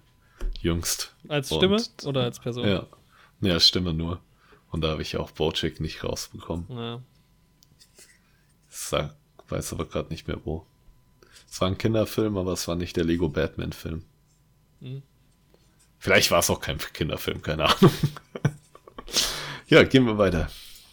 Jüngst. 0.61 1.15
Als 1.29 1.55
Stimme 1.55 1.77
Und, 1.77 2.05
oder 2.05 2.25
als 2.25 2.41
Person? 2.41 2.67
Ja. 2.67 2.87
Ja, 3.49 3.59
Stimme 3.59 3.93
nur. 3.93 4.21
Und 4.71 4.83
da 4.83 4.89
habe 4.89 5.03
ich 5.03 5.17
auch 5.17 5.33
Bojack 5.33 5.81
nicht 5.81 6.05
rausbekommen. 6.05 6.67
Ja. 6.71 7.03
Sag, 8.69 9.17
weiß 9.49 9.73
aber 9.75 9.85
gerade 9.85 10.09
nicht 10.11 10.29
mehr 10.29 10.39
wo. 10.45 10.65
Es 11.51 11.61
war 11.61 11.69
ein 11.69 11.77
Kinderfilm, 11.77 12.39
aber 12.39 12.53
es 12.53 12.67
war 12.69 12.77
nicht 12.77 12.97
der 12.97 13.05
Lego 13.05 13.29
Batman-Film. 13.29 14.05
Hm. 14.81 15.03
Vielleicht 15.99 16.31
war 16.31 16.39
es 16.39 16.51
auch 16.51 16.61
kein 16.61 16.79
Kinderfilm, 16.79 17.43
keine 17.43 17.65
Ahnung. 17.65 17.93
ja, 19.67 19.83
gehen 19.83 20.07
wir 20.07 20.17
weiter. 20.17 20.49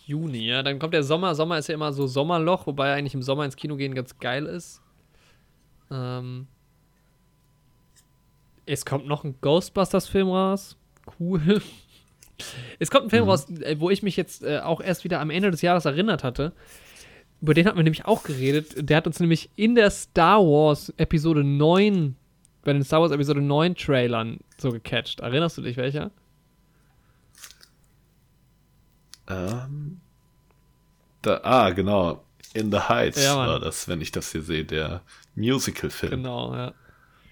Juni, 0.06 0.48
ja, 0.48 0.64
dann 0.64 0.80
kommt 0.80 0.94
der 0.94 1.04
Sommer. 1.04 1.36
Sommer 1.36 1.60
ist 1.60 1.68
ja 1.68 1.76
immer 1.76 1.94
so 1.94 2.08
Sommerloch, 2.08 2.68
wobei 2.68 2.94
eigentlich 2.94 3.14
im 3.14 3.22
Sommer 3.22 3.46
ins 3.46 3.56
Kino 3.56 3.76
gehen 3.76 3.96
ganz 3.96 4.18
geil 4.18 4.48
ist. 4.48 4.82
Ähm, 5.92 6.48
es 8.66 8.86
kommt 8.86 9.08
noch 9.08 9.24
ein 9.24 9.40
Ghostbusters-Film 9.40 10.30
raus. 10.30 10.76
Cool. 11.20 11.62
Es 12.80 12.92
kommt 12.92 13.06
ein 13.06 13.10
Film 13.10 13.24
mhm. 13.24 13.30
raus, 13.30 13.50
äh, 13.50 13.76
wo 13.80 13.90
ich 13.90 14.04
mich 14.04 14.16
jetzt 14.18 14.44
äh, 14.44 14.60
auch 14.60 14.82
erst 14.82 15.04
wieder 15.04 15.20
am 15.20 15.30
Ende 15.30 15.52
des 15.52 15.62
Jahres 15.62 15.86
erinnert 15.86 16.24
hatte. 16.24 16.54
Über 17.42 17.54
den 17.54 17.66
hatten 17.66 17.78
wir 17.78 17.84
nämlich 17.84 18.06
auch 18.06 18.24
geredet. 18.24 18.74
Der 18.78 18.98
hat 18.98 19.08
uns 19.08 19.20
nämlich 19.20 19.50
in 19.56 19.76
der 19.76 19.90
Star 19.92 20.40
Wars 20.40 20.94
Episode 20.98 21.44
9, 21.44 22.16
bei 22.64 22.74
den 22.74 22.84
Star 22.84 23.02
Wars 23.02 23.12
Episode 23.12 23.42
9 23.42 23.76
Trailern 23.76 24.40
so 24.58 24.72
gecatcht. 24.72 25.22
Erinnerst 25.22 25.58
du 25.58 25.62
dich 25.62 25.78
welcher? 25.78 26.12
Ähm. 29.30 30.02
Da, 31.22 31.42
ah, 31.44 31.70
genau. 31.72 32.24
In 32.54 32.72
the 32.72 32.80
Heights 32.80 33.24
ja, 33.24 33.38
war 33.38 33.60
das, 33.60 33.88
wenn 33.88 34.02
ich 34.02 34.12
das 34.12 34.32
hier 34.32 34.42
sehe, 34.42 34.66
der 34.66 35.02
Musical-Film. 35.36 36.12
Genau, 36.12 36.56
ja. 36.56 36.74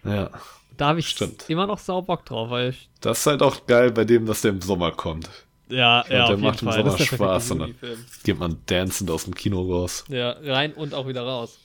Ja. 0.03 0.29
Da 0.77 0.89
habe 0.89 0.99
ich 0.99 1.09
Stimmt. 1.09 1.49
immer 1.49 1.65
noch 1.65 1.79
sau 1.79 2.01
Bock 2.01 2.25
drauf, 2.25 2.49
weil 2.51 2.69
ich. 2.69 2.89
Das 3.01 3.19
ist 3.19 3.25
halt 3.25 3.41
auch 3.41 3.65
geil 3.65 3.91
bei 3.91 4.05
dem, 4.05 4.25
dass 4.25 4.41
der 4.41 4.51
im 4.51 4.61
Sommer 4.61 4.91
kommt. 4.91 5.29
Ja, 5.69 6.05
ja, 6.09 6.23
und 6.23 6.29
der 6.29 6.37
macht 6.37 6.61
im 6.61 6.71
Sommer 6.71 6.97
Spaß 6.97 7.51
und 7.51 7.59
dann 7.59 7.75
geht 8.23 8.39
man 8.39 8.57
dancend 8.67 9.11
aus 9.11 9.25
dem 9.25 9.35
Kino 9.35 9.61
raus. 9.61 10.05
Ja, 10.07 10.31
rein 10.43 10.73
und 10.73 10.93
auch 10.93 11.07
wieder 11.07 11.23
raus. 11.23 11.57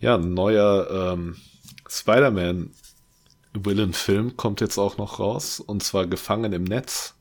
Ja, 0.00 0.16
ein 0.16 0.34
neuer 0.34 1.12
ähm, 1.12 1.36
Spider-Man 1.88 2.70
Villain-Film 3.54 4.36
kommt 4.36 4.60
jetzt 4.60 4.78
auch 4.78 4.98
noch 4.98 5.20
raus 5.20 5.60
und 5.60 5.82
zwar 5.82 6.06
Gefangen 6.06 6.52
im 6.52 6.64
Netz. 6.64 7.14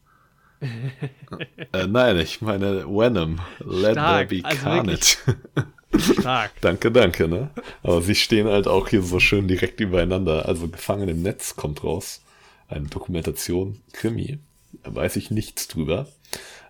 äh, 1.74 1.88
nein, 1.88 2.18
ich 2.18 2.42
meine 2.42 2.86
Venom. 2.86 3.40
Let 3.60 3.94
Stark, 3.94 4.30
there 4.30 4.42
be 4.42 4.48
also 4.48 4.62
carnage. 4.64 5.18
Stark. 6.00 6.52
danke, 6.62 6.92
danke, 6.92 7.28
ne? 7.28 7.50
Aber 7.84 8.02
sie 8.02 8.16
stehen 8.16 8.48
halt 8.48 8.68
auch 8.68 8.88
hier 8.88 9.02
so 9.02 9.20
schön 9.20 9.48
direkt 9.48 9.80
übereinander. 9.80 10.48
Also 10.48 10.68
Gefangen 10.68 11.10
im 11.10 11.22
Netz 11.22 11.56
kommt 11.56 11.84
raus. 11.84 12.22
Eine 12.68 12.88
Dokumentation, 12.88 13.82
Krimi. 13.94 14.40
Da 14.84 14.96
weiß 14.96 15.16
ich 15.18 15.32
nichts 15.32 15.68
drüber. 15.68 16.08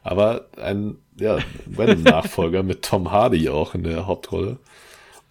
Aber 0.03 0.47
ein, 0.57 0.97
ja, 1.19 1.39
Venom-Nachfolger 1.65 2.63
mit 2.63 2.83
Tom 2.83 3.11
Hardy 3.11 3.49
auch 3.49 3.75
in 3.75 3.83
der 3.83 4.07
Hauptrolle. 4.07 4.57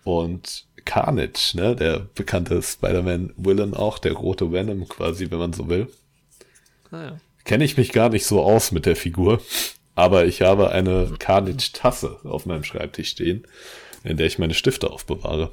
Und 0.04 0.66
Carnage, 0.84 1.52
ne? 1.54 1.76
Der 1.76 2.06
bekannte 2.14 2.62
Spider-Man-Villain 2.62 3.74
auch, 3.74 3.98
der 3.98 4.12
rote 4.12 4.52
Venom 4.52 4.88
quasi, 4.88 5.30
wenn 5.30 5.38
man 5.38 5.52
so 5.52 5.68
will. 5.68 5.88
Ah, 6.90 7.02
ja. 7.02 7.20
Kenne 7.44 7.64
ich 7.64 7.76
mich 7.76 7.92
gar 7.92 8.10
nicht 8.10 8.26
so 8.26 8.42
aus 8.42 8.72
mit 8.72 8.86
der 8.86 8.96
Figur. 8.96 9.40
Aber 9.94 10.26
ich 10.26 10.42
habe 10.42 10.70
eine 10.70 11.12
Carnage-Tasse 11.18 12.20
auf 12.24 12.46
meinem 12.46 12.64
Schreibtisch 12.64 13.10
stehen, 13.10 13.46
in 14.04 14.16
der 14.16 14.26
ich 14.26 14.38
meine 14.38 14.54
Stifte 14.54 14.90
aufbewahre. 14.90 15.52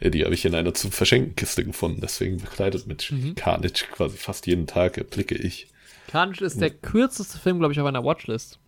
Die 0.00 0.24
habe 0.24 0.34
ich 0.34 0.44
in 0.44 0.54
einer 0.54 0.74
zu 0.74 0.90
verschenken 0.90 1.36
Kiste 1.36 1.64
gefunden, 1.64 2.00
deswegen 2.00 2.38
bekleidet 2.38 2.86
mit 2.86 3.10
mhm. 3.10 3.36
Carnage 3.36 3.86
quasi 3.92 4.16
fast 4.16 4.46
jeden 4.46 4.66
Tag 4.66 5.08
blicke 5.10 5.36
ich. 5.36 5.68
Carnage 6.08 6.44
ist 6.44 6.60
der 6.60 6.70
kürzeste 6.70 7.38
Film, 7.38 7.58
glaube 7.58 7.72
ich, 7.72 7.80
auf 7.80 7.86
einer 7.86 8.04
Watchlist. 8.04 8.58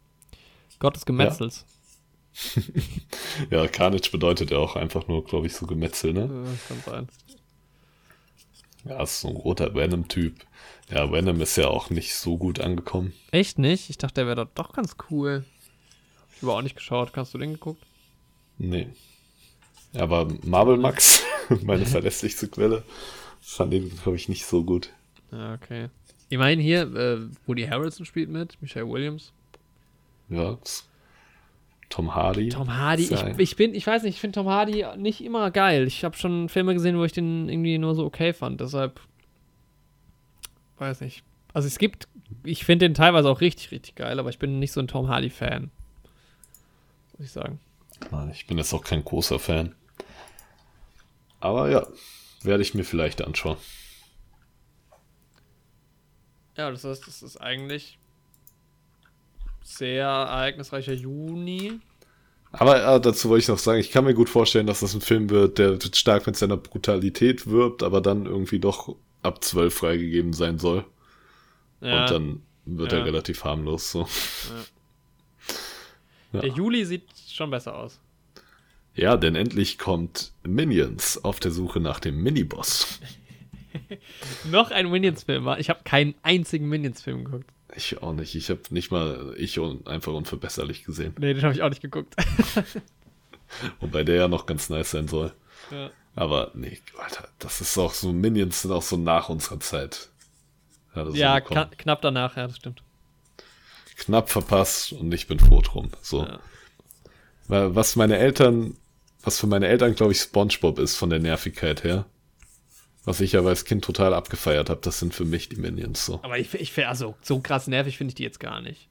Gott 0.79 0.97
des 0.97 1.07
Gemetzels. 1.07 1.65
Ja. 1.65 1.77
ja, 3.51 3.69
Carnage 3.69 4.11
bedeutet 4.11 4.51
ja 4.51 4.59
auch 4.59 4.77
einfach 4.77 5.09
nur, 5.09 5.25
glaube 5.25 5.47
ich, 5.47 5.55
so 5.55 5.67
Gemetzel, 5.67 6.13
ne? 6.13 6.23
Ja, 6.23 6.51
kann 6.69 6.83
sein. 6.85 7.09
Ja, 8.85 9.03
ist 9.03 9.21
so 9.21 9.29
ein 9.29 9.37
roter 9.37 9.75
Venom-Typ. 9.75 10.35
Ja, 10.91 11.11
Venom 11.11 11.41
ist 11.41 11.57
ja 11.57 11.69
auch 11.69 11.91
nicht 11.91 12.15
so 12.15 12.37
gut 12.37 12.61
angekommen. 12.61 13.13
Echt 13.33 13.59
nicht? 13.59 13.91
Ich 13.91 13.99
dachte, 13.99 14.15
der 14.15 14.27
wäre 14.27 14.49
doch 14.55 14.73
ganz 14.73 14.97
cool. 15.11 15.45
Ich 16.35 16.43
habe 16.43 16.53
auch 16.53 16.63
nicht 16.63 16.77
geschaut. 16.77 17.11
Hast 17.17 17.35
du 17.35 17.39
den 17.39 17.55
geguckt? 17.55 17.83
Nee. 18.59 18.89
Aber 19.95 20.29
Marvel 20.45 20.77
Max, 20.77 21.23
meine 21.63 21.87
verlässlichste 21.87 22.49
Quelle, 22.49 22.85
fand 23.41 23.73
den, 23.73 23.91
glaube 24.03 24.17
ich, 24.17 24.29
nicht 24.29 24.47
so 24.47 24.63
gut. 24.63 24.91
Ja, 25.33 25.55
okay. 25.55 25.89
Immerhin 26.29 26.61
hier, 26.61 26.83
äh, 26.95 27.19
Woody 27.47 27.67
Harrelson 27.67 28.07
spielt 28.07 28.29
mit, 28.29 28.61
Michelle 28.61 28.89
Williams. 28.89 29.33
Ja, 30.29 30.59
Tom 31.89 32.15
Hardy. 32.15 32.49
Tom 32.49 32.77
Hardy, 32.77 33.05
ich, 33.05 33.39
ich, 33.39 33.57
bin, 33.57 33.75
ich 33.75 33.87
weiß 33.87 34.03
nicht, 34.03 34.17
ich 34.17 34.21
finde 34.21 34.41
Tom 34.41 34.49
Hardy 34.49 34.85
nicht 34.97 35.23
immer 35.23 35.51
geil. 35.51 35.87
Ich 35.87 36.05
habe 36.05 36.17
schon 36.17 36.49
Filme 36.49 36.75
gesehen, 36.75 36.99
wo 36.99 37.05
ich 37.05 37.13
den 37.13 37.49
irgendwie 37.49 37.79
nur 37.79 37.95
so 37.95 38.05
okay 38.05 38.33
fand, 38.33 38.61
deshalb 38.61 39.01
weiß 40.79 41.01
nicht. 41.01 41.25
Also 41.53 41.69
es 41.69 41.79
gibt, 41.79 42.09
ich 42.45 42.65
finde 42.65 42.87
den 42.87 42.95
teilweise 42.95 43.29
auch 43.29 43.41
richtig, 43.41 43.71
richtig 43.71 43.95
geil, 43.95 44.19
aber 44.19 44.29
ich 44.29 44.39
bin 44.39 44.59
nicht 44.59 44.73
so 44.73 44.81
ein 44.81 44.89
Tom 44.89 45.09
Hardy-Fan. 45.09 45.71
Muss 47.17 47.27
ich 47.27 47.33
sagen. 47.33 47.61
Ich 48.33 48.47
bin 48.47 48.59
jetzt 48.59 48.75
auch 48.75 48.85
kein 48.85 49.05
großer 49.05 49.39
Fan. 49.39 49.75
Aber 51.41 51.71
ja, 51.71 51.87
werde 52.43 52.63
ich 52.63 52.75
mir 52.75 52.85
vielleicht 52.85 53.23
anschauen. 53.23 53.57
Ja, 56.57 56.71
das 56.71 56.85
heißt, 56.85 57.07
das 57.07 57.23
ist 57.23 57.37
eigentlich 57.39 57.99
sehr 59.63 60.07
ereignisreicher 60.07 60.93
Juni. 60.93 61.81
Aber 62.53 62.97
äh, 62.97 63.01
dazu 63.01 63.29
wollte 63.29 63.43
ich 63.43 63.49
noch 63.49 63.59
sagen, 63.59 63.81
ich 63.81 63.91
kann 63.91 64.05
mir 64.05 64.15
gut 64.15 64.29
vorstellen, 64.29 64.67
dass 64.67 64.81
das 64.81 64.95
ein 64.95 65.01
Film 65.01 65.29
wird, 65.29 65.59
der 65.59 65.79
stark 65.93 66.27
mit 66.27 66.37
seiner 66.37 66.57
Brutalität 66.57 67.47
wirbt, 67.47 67.83
aber 67.83 68.01
dann 68.01 68.27
irgendwie 68.27 68.59
doch 68.59 68.97
ab 69.27 69.45
12 69.45 69.75
freigegeben 69.75 70.33
sein 70.33 70.59
soll. 70.59 70.85
Ja. 71.81 72.03
Und 72.03 72.11
dann 72.11 72.43
wird 72.65 72.93
ja. 72.93 72.99
er 72.99 73.05
relativ 73.05 73.45
harmlos 73.45 73.91
so. 73.91 74.09
Ja. 76.33 76.41
Der 76.41 76.51
Juli 76.51 76.85
sieht 76.85 77.05
schon 77.29 77.51
besser 77.51 77.77
aus. 77.77 78.01
Ja, 78.95 79.17
denn 79.17 79.35
endlich 79.35 79.79
kommt 79.79 80.33
Minions 80.43 81.23
auf 81.23 81.39
der 81.39 81.51
Suche 81.51 81.81
nach 81.81 82.01
dem 82.01 82.23
Miniboss. 82.23 83.01
Noch 84.51 84.71
ein 84.71 84.91
Minions-Film. 84.91 85.47
Ich 85.59 85.69
habe 85.69 85.81
keinen 85.85 86.15
einzigen 86.23 86.69
Minions-Film 86.69 87.25
geguckt. 87.25 87.51
Ich 87.75 88.03
auch 88.03 88.15
nicht. 88.15 88.35
Ich 88.35 88.49
habe 88.49 88.63
nicht 88.71 88.91
mal 88.91 89.35
ich 89.37 89.59
und 89.59 89.87
einfach 89.87 90.13
unverbesserlich 90.15 90.85
gesehen. 90.85 91.15
Nee, 91.19 91.35
den 91.35 91.43
habe 91.43 91.53
ich 91.53 91.63
auch 91.63 91.69
nicht 91.69 91.83
geguckt. 91.83 92.17
Wobei 93.81 94.03
der 94.03 94.17
ja 94.17 94.29
noch 94.29 94.47
ganz 94.47 94.71
nice 94.71 94.93
sein 94.93 95.09
soll. 95.09 95.33
Ja. 95.71 95.91
Aber 96.17 96.51
nee, 96.55 96.79
Alter, 96.99 97.29
das 97.39 97.61
ist 97.61 97.77
auch 97.77 97.93
so, 97.93 98.11
Minions 98.11 98.63
sind 98.63 98.73
auch 98.73 98.83
so 98.83 98.97
nach 98.97 99.29
unserer 99.29 99.61
Zeit. 99.61 100.09
Ja, 100.95 101.09
ja 101.11 101.41
kna 101.41 101.67
knapp 101.67 102.01
danach, 102.01 102.37
ja, 102.37 102.47
das 102.47 102.57
stimmt. 102.57 102.83
Knapp 103.97 104.31
verpasst 104.31 104.93
und 104.93 105.13
ich 105.13 105.27
bin 105.27 105.39
froh 105.39 105.61
drum. 105.61 105.91
So. 106.01 106.25
Ja. 106.25 106.41
Weil 107.49 107.75
was 107.75 107.97
meine 107.97 108.17
Eltern, 108.17 108.77
was 109.23 109.39
für 109.39 109.47
meine 109.47 109.69
Eltern, 109.69 109.95
glaube 109.95 110.13
ich, 110.13 110.21
Spongebob 110.21 110.79
ist 110.79 110.97
von 110.97 111.11
der 111.11 111.19
Nervigkeit 111.19 111.85
her. 111.85 112.07
Was 113.05 113.21
ich 113.21 113.37
aber 113.37 113.51
als 113.51 113.65
Kind 113.65 113.85
total 113.85 114.15
abgefeiert 114.15 114.69
habe, 114.69 114.81
das 114.81 114.99
sind 114.99 115.15
für 115.15 115.25
mich 115.25 115.49
die 115.49 115.57
Minions 115.57 116.05
so. 116.05 116.21
Aber 116.25 116.39
ich, 116.39 116.53
ich 116.55 116.87
also 116.87 117.15
so 117.23 117.41
krass 117.41 117.69
nervig 117.69 117.99
finde 117.99 118.11
ich 118.11 118.15
die 118.17 118.25
jetzt 118.25 118.41
gar 118.41 118.61
nicht. 118.61 118.89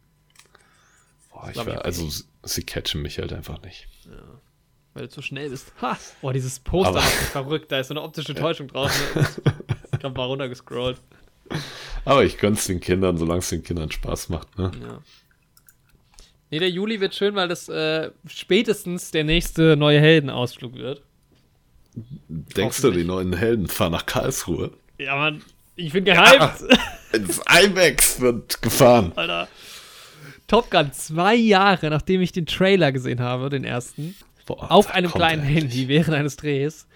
Boah, 1.31 1.49
ich 1.49 1.57
ich 1.57 1.65
war, 1.65 1.79
auch 1.79 1.83
also 1.83 2.09
sie 2.43 2.63
catchen 2.63 3.01
mich 3.01 3.19
halt 3.19 3.33
einfach 3.33 3.61
nicht. 3.63 3.87
Weil 4.95 5.03
du 5.03 5.09
zu 5.09 5.21
schnell 5.21 5.49
bist. 5.49 5.71
Ha! 5.81 5.97
Boah, 6.21 6.33
dieses 6.33 6.57
Poster 6.59 6.89
Aber- 6.89 7.01
macht 7.01 7.19
mich 7.21 7.29
verrückt. 7.29 7.71
Da 7.71 7.79
ist 7.79 7.89
so 7.89 7.93
eine 7.93 8.01
optische 8.01 8.33
Täuschung 8.33 8.67
drauf. 8.67 8.91
Ne? 9.15 9.27
Ich 9.97 10.03
hab 10.03 10.17
mal 10.17 10.25
runtergescrollt. 10.25 10.97
Aber 12.03 12.23
ich 12.23 12.37
gönn's 12.37 12.65
den 12.67 12.79
Kindern, 12.79 13.17
solange 13.17 13.39
es 13.39 13.49
den 13.49 13.63
Kindern 13.63 13.89
Spaß 13.91 14.29
macht. 14.29 14.55
Ne? 14.59 14.71
Ja. 14.81 14.99
Nee, 16.51 16.59
der 16.59 16.69
Juli 16.69 16.99
wird 16.99 17.15
schön, 17.15 17.33
weil 17.35 17.47
das 17.47 17.69
äh, 17.69 18.11
spätestens 18.27 19.09
der 19.11 19.23
nächste 19.23 19.75
neue 19.77 19.99
Heldenausflug 19.99 20.75
wird. 20.75 21.01
Denkst 22.27 22.81
du, 22.81 22.91
die 22.91 23.03
neuen 23.03 23.33
Helden 23.33 23.67
fahren 23.67 23.93
nach 23.93 24.05
Karlsruhe? 24.05 24.71
Ja, 24.99 25.15
Mann, 25.15 25.41
ich 25.75 25.91
bin 25.93 26.05
gehypt. 26.05 26.63
Ins 27.13 27.41
IMAX 27.63 28.19
wird 28.21 28.61
gefahren. 28.61 29.11
Alter. 29.15 29.47
Top 30.47 30.69
Gun, 30.69 30.91
zwei 30.93 31.33
Jahre 31.35 31.89
nachdem 31.89 32.21
ich 32.21 32.31
den 32.31 32.45
Trailer 32.45 32.91
gesehen 32.91 33.21
habe, 33.21 33.49
den 33.49 33.63
ersten, 33.63 34.15
Boah, 34.45 34.71
auf 34.71 34.91
einem 34.91 35.11
kleinen 35.11 35.41
Handy 35.41 35.87
während 35.87 36.15
eines 36.15 36.35
Drehs, 36.35 36.87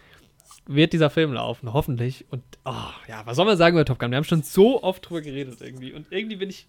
wird 0.68 0.94
dieser 0.94 1.10
Film 1.10 1.34
laufen, 1.34 1.74
hoffentlich. 1.74 2.26
Und, 2.30 2.44
oh, 2.64 2.74
ja, 3.08 3.26
was 3.26 3.36
soll 3.36 3.46
man 3.46 3.58
sagen 3.58 3.76
über 3.76 3.86
Top 3.86 3.98
Gun? 3.98 4.12
Wir 4.12 4.18
haben 4.18 4.24
schon 4.24 4.44
so 4.44 4.84
oft 4.84 5.10
drüber 5.10 5.22
geredet 5.22 5.62
irgendwie. 5.62 5.94
Und 5.94 6.12
irgendwie 6.12 6.36
bin 6.36 6.50
ich. 6.50 6.68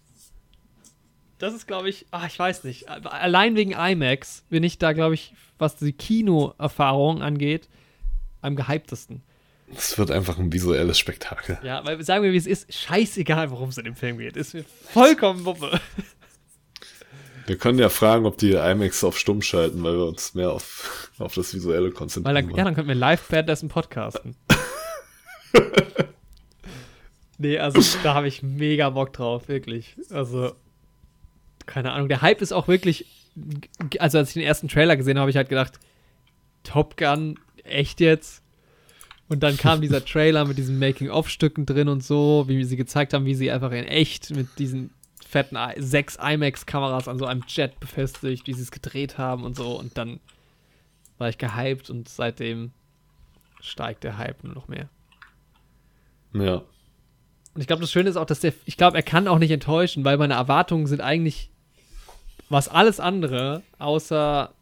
Das 1.37 1.53
ist, 1.53 1.67
glaube 1.67 1.89
ich, 1.89 2.05
ah, 2.11 2.25
ich 2.25 2.37
weiß 2.37 2.63
nicht. 2.63 2.87
Allein 2.89 3.55
wegen 3.55 3.71
IMAX 3.71 4.43
bin 4.49 4.63
ich 4.63 4.77
da, 4.77 4.93
glaube 4.93 5.15
ich, 5.15 5.33
was 5.57 5.75
die 5.75 5.93
Kinoerfahrung 5.93 7.21
angeht, 7.21 7.67
am 8.41 8.55
gehyptesten. 8.55 9.23
Es 9.75 9.97
wird 9.97 10.11
einfach 10.11 10.37
ein 10.37 10.51
visuelles 10.51 10.99
Spektakel. 10.99 11.59
Ja, 11.63 11.85
weil 11.85 12.03
sagen 12.03 12.23
wir, 12.23 12.31
wie 12.31 12.37
es 12.37 12.47
ist, 12.47 12.73
scheißegal, 12.73 13.51
worum 13.51 13.69
es 13.69 13.77
in 13.77 13.85
dem 13.85 13.95
Film 13.95 14.17
geht. 14.17 14.35
Ist 14.35 14.53
mir 14.53 14.63
vollkommen 14.63 15.45
Wuppe. 15.45 15.79
Wir 17.47 17.57
können 17.57 17.79
ja 17.79 17.89
fragen, 17.89 18.25
ob 18.25 18.37
die 18.37 18.51
IMAX 18.51 19.03
auf 19.03 19.17
stumm 19.17 19.41
schalten, 19.41 19.83
weil 19.83 19.97
wir 19.97 20.05
uns 20.05 20.33
mehr 20.33 20.51
auf, 20.51 21.11
auf 21.19 21.33
das 21.33 21.53
Visuelle 21.53 21.87
Weil 21.87 21.93
konzentrieren. 21.93 22.47
dann, 22.47 22.55
ja, 22.55 22.63
dann 22.63 22.75
könnten 22.75 22.89
wir 22.89 22.95
live 22.95 23.23
währenddessen 23.29 23.69
podcasten. 23.69 24.35
nee, 27.37 27.57
also 27.57 27.81
da 28.03 28.13
habe 28.13 28.27
ich 28.27 28.43
mega 28.43 28.89
Bock 28.89 29.13
drauf, 29.13 29.47
wirklich. 29.47 29.95
Also, 30.09 30.53
keine 31.65 31.91
Ahnung. 31.91 32.09
Der 32.09 32.21
Hype 32.21 32.41
ist 32.41 32.51
auch 32.51 32.67
wirklich. 32.67 33.05
Also, 33.99 34.17
als 34.17 34.29
ich 34.29 34.33
den 34.35 34.43
ersten 34.43 34.67
Trailer 34.67 34.97
gesehen 34.97 35.17
habe, 35.17 35.21
habe 35.21 35.31
ich 35.31 35.37
halt 35.37 35.49
gedacht: 35.49 35.79
Top 36.63 36.97
Gun, 36.97 37.39
echt 37.63 37.99
jetzt? 38.01 38.41
Und 39.29 39.43
dann 39.43 39.55
kam 39.55 39.79
dieser 39.79 40.03
Trailer 40.05 40.45
mit 40.45 40.57
diesen 40.57 40.77
Making-of-Stücken 40.77 41.65
drin 41.65 41.87
und 41.87 42.03
so, 42.03 42.45
wie 42.47 42.63
sie 42.65 42.75
gezeigt 42.75 43.13
haben, 43.13 43.25
wie 43.25 43.35
sie 43.35 43.49
einfach 43.49 43.71
in 43.71 43.85
echt 43.85 44.31
mit 44.31 44.47
diesen 44.59 44.91
fetten 45.27 45.55
I 45.55 45.81
sechs 45.81 46.17
IMAX-Kameras 46.17 47.07
an 47.07 47.17
so 47.17 47.25
einem 47.25 47.43
Jet 47.47 47.79
befestigt, 47.79 48.47
wie 48.47 48.53
sie 48.53 48.61
es 48.61 48.71
gedreht 48.71 49.17
haben 49.17 49.43
und 49.43 49.55
so. 49.55 49.77
Und 49.77 49.97
dann 49.97 50.19
war 51.17 51.29
ich 51.29 51.37
gehypt 51.37 51.89
und 51.89 52.09
seitdem 52.09 52.71
steigt 53.61 54.03
der 54.03 54.17
Hype 54.17 54.43
nur 54.43 54.53
noch 54.53 54.67
mehr. 54.67 54.89
ja. 56.33 56.63
Und 57.53 57.59
ich 57.59 57.67
glaube, 57.67 57.81
das 57.81 57.91
Schöne 57.91 58.09
ist 58.09 58.15
auch, 58.15 58.25
dass 58.25 58.39
der, 58.39 58.53
ich 58.63 58.77
glaube, 58.77 58.95
er 58.95 59.03
kann 59.03 59.27
auch 59.27 59.37
nicht 59.37 59.51
enttäuschen, 59.51 60.05
weil 60.05 60.17
meine 60.17 60.35
Erwartungen 60.35 60.87
sind 60.87 61.01
eigentlich, 61.01 61.49
was 62.47 62.69
alles 62.69 63.01
andere, 63.01 63.61
außer 63.77 64.53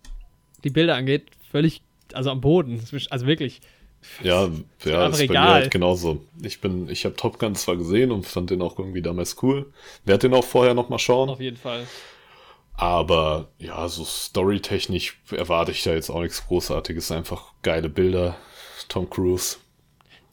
die 0.64 0.72
Bilder 0.72 0.96
angeht, 0.96 1.30
völlig, 1.52 1.84
also 2.14 2.32
am 2.32 2.42
Boden. 2.42 2.84
Also 3.12 3.28
wirklich. 3.28 3.62
Ja, 4.22 4.50
ja, 4.86 5.06
einfach 5.06 5.20
ist 5.20 5.28
bei 5.28 5.34
mir 5.34 5.42
halt 5.42 5.72
genauso. 5.72 6.26
Ich 6.42 6.62
bin, 6.62 6.90
ich 6.90 7.06
habe 7.06 7.16
Top 7.16 7.40
Gun 7.40 7.56
zwar 7.56 7.78
gesehen 7.78 8.12
und 8.12 8.26
fand 8.26 8.50
den 8.50 8.62
auch 8.62 8.80
irgendwie 8.80 9.02
damals 9.02 9.42
cool. 9.44 9.72
Werd 10.06 10.24
den 10.24 10.34
auch 10.34 10.44
vorher 10.44 10.74
noch 10.74 10.90
mal 10.90 11.00
schauen. 11.00 11.30
Auf 11.30 11.40
jeden 11.40 11.58
Fall. 11.58 11.86
Aber 12.74 13.50
ja, 13.58 13.88
so 13.90 14.06
storytechnisch 14.06 15.20
erwarte 15.32 15.72
ich 15.72 15.84
da 15.84 15.92
jetzt 15.94 16.10
auch 16.10 16.22
nichts 16.22 16.48
Großartiges. 16.48 17.12
Einfach 17.12 17.54
geile 17.62 17.90
Bilder. 17.90 18.38
Tom 18.88 19.10
Cruise. 19.10 19.58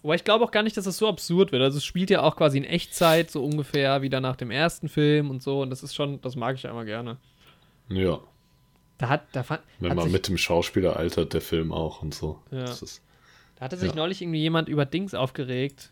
Aber 0.03 0.14
ich 0.14 0.23
glaube 0.23 0.45
auch 0.45 0.53
gar 0.53 0.62
nicht, 0.62 0.77
dass 0.77 0.87
es 0.87 0.99
so 0.99 1.09
absurd 1.09 1.51
wird. 1.51 1.62
Also 1.62 1.79
es 1.79 1.85
spielt 1.85 2.11
ja 2.11 2.23
auch 2.23 2.37
quasi 2.37 2.59
in 2.59 2.64
Echtzeit, 2.64 3.31
so 3.31 3.45
ungefähr 3.45 4.03
wieder 4.03 4.21
nach 4.21 4.37
dem 4.37 4.53
ersten 4.53 4.89
Film 4.89 5.31
und 5.31 5.43
so. 5.43 5.62
Und 5.62 5.71
das 5.71 5.83
ist 5.83 5.95
schon, 5.95 6.21
das 6.23 6.37
mag 6.37 6.55
ich 6.55 6.62
ja 6.62 6.71
immer 6.71 6.85
gerne. 6.85 7.19
Ja, 7.89 8.21
Da 8.99 9.09
hat, 9.09 9.27
da 9.33 9.43
fand, 9.43 9.62
wenn 9.81 9.95
man 9.95 10.11
mit 10.11 10.29
dem 10.29 10.39
Schauspieler 10.39 10.97
altert, 10.97 11.35
der 11.35 11.41
Film 11.41 11.73
auch 11.73 12.03
und 12.03 12.14
so. 12.14 12.41
Ja. 12.51 12.61
Das 12.61 12.83
ist, 12.83 13.03
da 13.57 13.65
hatte 13.65 13.77
sich 13.77 13.91
ja. 13.91 13.97
neulich 13.97 14.23
irgendwie 14.23 14.41
jemand 14.41 14.69
über 14.69 14.85
Dings 14.85 15.15
aufgeregt. 15.15 15.91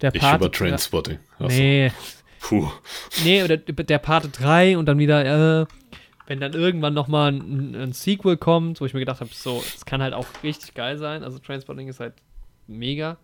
Der 0.00 0.14
ich 0.14 0.20
Pate 0.20 0.44
über 0.44 0.52
Trainspotting. 0.52 1.18
Achso. 1.38 1.46
Nee, 1.48 1.92
Puh. 2.44 2.70
Nee, 3.24 3.42
oder 3.42 3.56
der 3.56 3.98
Parte 3.98 4.28
3 4.28 4.76
und 4.76 4.84
dann 4.84 4.98
wieder, 4.98 5.62
äh, 5.62 5.66
wenn 6.26 6.40
dann 6.40 6.52
irgendwann 6.52 6.92
nochmal 6.92 7.32
ein, 7.32 7.74
ein 7.74 7.92
Sequel 7.94 8.36
kommt, 8.36 8.82
wo 8.82 8.84
ich 8.84 8.92
mir 8.92 9.00
gedacht 9.00 9.20
habe, 9.20 9.30
so, 9.32 9.64
das 9.72 9.86
kann 9.86 10.02
halt 10.02 10.12
auch 10.12 10.26
richtig 10.42 10.74
geil 10.74 10.98
sein. 10.98 11.24
Also 11.24 11.38
Transporting 11.38 11.88
ist 11.88 12.00
halt 12.00 12.12
mega. 12.66 13.16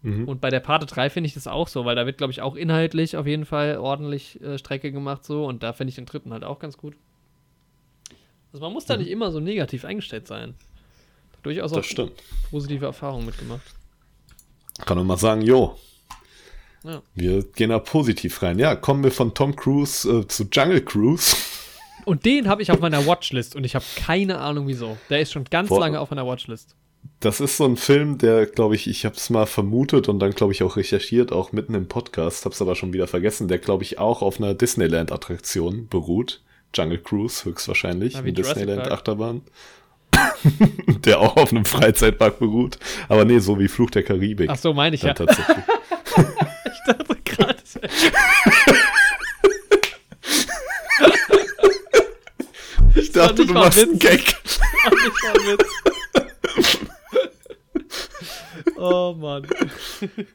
Mhm. 0.00 0.26
Und 0.26 0.40
bei 0.40 0.48
der 0.48 0.60
Parte 0.60 0.86
3 0.86 1.10
finde 1.10 1.28
ich 1.28 1.34
das 1.34 1.46
auch 1.46 1.68
so, 1.68 1.84
weil 1.84 1.94
da 1.94 2.06
wird, 2.06 2.16
glaube 2.16 2.32
ich, 2.32 2.40
auch 2.40 2.56
inhaltlich 2.56 3.18
auf 3.18 3.26
jeden 3.26 3.44
Fall 3.44 3.76
ordentlich 3.76 4.40
äh, 4.40 4.56
Strecke 4.56 4.92
gemacht 4.92 5.24
so 5.24 5.44
und 5.44 5.62
da 5.62 5.74
finde 5.74 5.90
ich 5.90 5.96
den 5.96 6.06
dritten 6.06 6.32
halt 6.32 6.42
auch 6.42 6.58
ganz 6.58 6.78
gut. 6.78 6.96
Also 8.54 8.64
man 8.64 8.72
muss 8.72 8.86
da 8.86 8.96
nicht 8.96 9.10
immer 9.10 9.30
so 9.30 9.40
negativ 9.40 9.84
eingestellt 9.84 10.26
sein. 10.26 10.54
Durchaus 11.42 11.72
auch 11.72 11.84
positive 12.50 12.84
Erfahrungen 12.86 13.26
mitgemacht. 13.26 13.62
Kann 14.86 14.96
man 14.96 15.06
mal 15.06 15.16
sagen, 15.18 15.42
jo, 15.42 15.76
Ja. 16.84 17.02
wir 17.14 17.42
gehen 17.42 17.70
da 17.70 17.78
positiv 17.78 18.42
rein. 18.42 18.58
Ja, 18.58 18.74
kommen 18.76 19.04
wir 19.04 19.10
von 19.12 19.34
Tom 19.34 19.54
Cruise 19.56 20.08
äh, 20.08 20.26
zu 20.28 20.44
Jungle 20.50 20.82
Cruise. 20.84 21.36
Und 22.04 22.24
den 22.24 22.48
habe 22.48 22.62
ich 22.62 22.70
auf 22.72 22.80
meiner 22.80 23.06
Watchlist 23.06 23.54
und 23.54 23.62
ich 23.62 23.76
habe 23.76 23.84
keine 23.94 24.38
Ahnung 24.38 24.66
wieso. 24.66 24.96
Der 25.08 25.20
ist 25.20 25.30
schon 25.30 25.44
ganz 25.44 25.68
Boah. 25.68 25.78
lange 25.78 26.00
auf 26.00 26.10
meiner 26.10 26.26
Watchlist. 26.26 26.74
Das 27.20 27.40
ist 27.40 27.56
so 27.56 27.64
ein 27.64 27.76
Film, 27.76 28.18
der, 28.18 28.46
glaube 28.46 28.74
ich, 28.74 28.88
ich 28.88 29.04
habe 29.04 29.14
es 29.14 29.30
mal 29.30 29.46
vermutet 29.46 30.08
und 30.08 30.18
dann, 30.18 30.32
glaube 30.32 30.52
ich, 30.52 30.64
auch 30.64 30.76
recherchiert, 30.76 31.30
auch 31.30 31.52
mitten 31.52 31.74
im 31.74 31.86
Podcast, 31.86 32.44
habe 32.44 32.54
es 32.54 32.60
aber 32.60 32.74
schon 32.74 32.92
wieder 32.92 33.06
vergessen, 33.06 33.46
der, 33.46 33.58
glaube 33.58 33.84
ich, 33.84 33.98
auch 34.00 34.20
auf 34.22 34.38
einer 34.40 34.52
Disneyland-Attraktion 34.54 35.86
beruht. 35.86 36.42
Jungle 36.74 36.98
Cruise 36.98 37.44
höchstwahrscheinlich, 37.44 38.16
Ah, 38.16 38.24
wie 38.24 38.28
eine 38.30 38.32
Disneyland-Achterbahn. 38.32 39.42
der 41.04 41.20
auch 41.20 41.36
auf 41.36 41.50
einem 41.50 41.64
Freizeitpark 41.64 42.38
beruht. 42.38 42.78
Aber 43.08 43.24
nee, 43.24 43.38
so 43.38 43.58
wie 43.58 43.68
Fluch 43.68 43.90
der 43.90 44.02
Karibik. 44.02 44.50
Ach 44.50 44.56
so, 44.56 44.72
meine 44.72 44.96
ich 44.96 45.02
ja. 45.02 45.14
Tatsächlich. 45.14 45.56
Ich 46.84 46.94
dachte 46.94 47.16
gerade. 47.24 47.56
Ich 52.94 53.12
dachte, 53.12 53.46
du 53.46 53.52
machst 53.52 53.78
einen. 53.78 53.98
Gag. 53.98 54.34
Oh 58.76 59.14
Mann. 59.16 59.46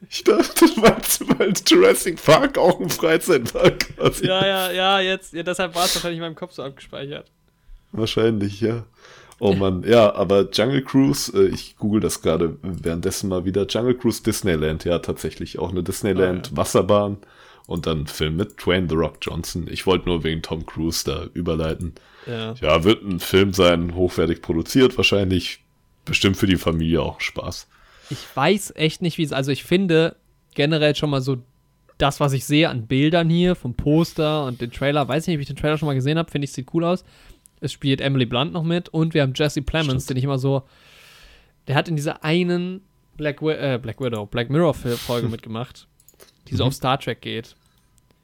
Ich 0.08 0.24
dachte, 0.24 0.66
du 0.66 0.80
meinst, 0.80 1.38
weil 1.38 1.52
Jurassic 1.66 2.24
Park 2.24 2.56
auch 2.56 2.80
ein 2.80 2.88
Freizeitpark 2.88 3.96
quasi. 3.96 4.26
Ja, 4.26 4.46
ja, 4.46 4.70
ja, 4.70 5.00
jetzt. 5.00 5.34
Ja, 5.34 5.42
deshalb 5.42 5.74
war 5.74 5.84
es 5.84 5.94
wahrscheinlich 5.94 6.16
in 6.16 6.22
meinem 6.22 6.34
Kopf 6.34 6.52
so 6.52 6.62
abgespeichert. 6.62 7.30
Wahrscheinlich, 7.92 8.60
ja. 8.60 8.84
Oh 9.40 9.52
Mann, 9.52 9.84
ja, 9.86 10.14
aber 10.14 10.48
Jungle 10.50 10.82
Cruise, 10.82 11.32
äh, 11.32 11.48
ich 11.48 11.76
google 11.76 12.00
das 12.00 12.22
gerade 12.22 12.56
währenddessen 12.62 13.28
mal 13.28 13.44
wieder. 13.44 13.66
Jungle 13.66 13.94
Cruise 13.94 14.22
Disneyland, 14.22 14.84
ja, 14.84 14.98
tatsächlich 14.98 15.58
auch 15.58 15.70
eine 15.70 15.82
Disneyland 15.82 16.50
Ah, 16.52 16.56
Wasserbahn 16.56 17.18
und 17.66 17.86
dann 17.86 18.06
Film 18.06 18.36
mit 18.36 18.64
Dwayne 18.64 18.88
The 18.88 18.96
Rock 18.96 19.18
Johnson. 19.20 19.68
Ich 19.70 19.86
wollte 19.86 20.08
nur 20.08 20.24
wegen 20.24 20.42
Tom 20.42 20.66
Cruise 20.66 21.04
da 21.04 21.26
überleiten. 21.34 21.94
Ja. 22.26 22.54
Ja, 22.60 22.82
wird 22.84 23.04
ein 23.04 23.20
Film 23.20 23.52
sein, 23.52 23.94
hochwertig 23.94 24.42
produziert, 24.42 24.96
wahrscheinlich 24.96 25.60
bestimmt 26.04 26.36
für 26.36 26.46
die 26.46 26.56
Familie 26.56 27.02
auch 27.02 27.20
Spaß. 27.20 27.68
Ich 28.10 28.24
weiß 28.34 28.72
echt 28.74 29.02
nicht, 29.02 29.18
wie 29.18 29.22
es. 29.22 29.32
Also, 29.32 29.52
ich 29.52 29.64
finde 29.64 30.16
generell 30.54 30.94
schon 30.96 31.10
mal 31.10 31.20
so 31.20 31.36
das, 31.98 32.20
was 32.20 32.32
ich 32.32 32.44
sehe 32.44 32.68
an 32.68 32.86
Bildern 32.86 33.28
hier 33.28 33.54
vom 33.54 33.74
Poster 33.74 34.44
und 34.46 34.60
den 34.60 34.70
Trailer. 34.72 35.06
Weiß 35.06 35.24
ich 35.24 35.28
nicht, 35.28 35.36
ob 35.36 35.40
ich 35.42 35.46
den 35.48 35.56
Trailer 35.56 35.76
schon 35.78 35.86
mal 35.86 35.94
gesehen 35.94 36.18
habe. 36.18 36.30
Finde 36.30 36.46
ich, 36.46 36.52
sieht 36.52 36.72
cool 36.72 36.84
aus. 36.84 37.04
Es 37.60 37.72
spielt 37.72 38.00
Emily 38.00 38.26
Blunt 38.26 38.52
noch 38.52 38.62
mit 38.64 38.88
und 38.88 39.14
wir 39.14 39.22
haben 39.22 39.32
Jesse 39.34 39.62
Plemons, 39.62 40.04
Stimmt. 40.04 40.10
den 40.10 40.16
ich 40.18 40.24
immer 40.24 40.38
so. 40.38 40.62
Der 41.66 41.74
hat 41.76 41.88
in 41.88 41.96
dieser 41.96 42.24
einen 42.24 42.82
Black, 43.16 43.42
Wi 43.42 43.52
äh, 43.52 43.78
Black 43.80 44.00
Widow, 44.00 44.26
Black 44.26 44.48
Mirror 44.50 44.74
Folge 44.74 45.28
mitgemacht, 45.30 45.86
die 46.48 46.54
so 46.54 46.64
Mhm. 46.64 46.68
auf 46.68 46.74
Star 46.74 46.98
Trek 46.98 47.20
geht. 47.20 47.56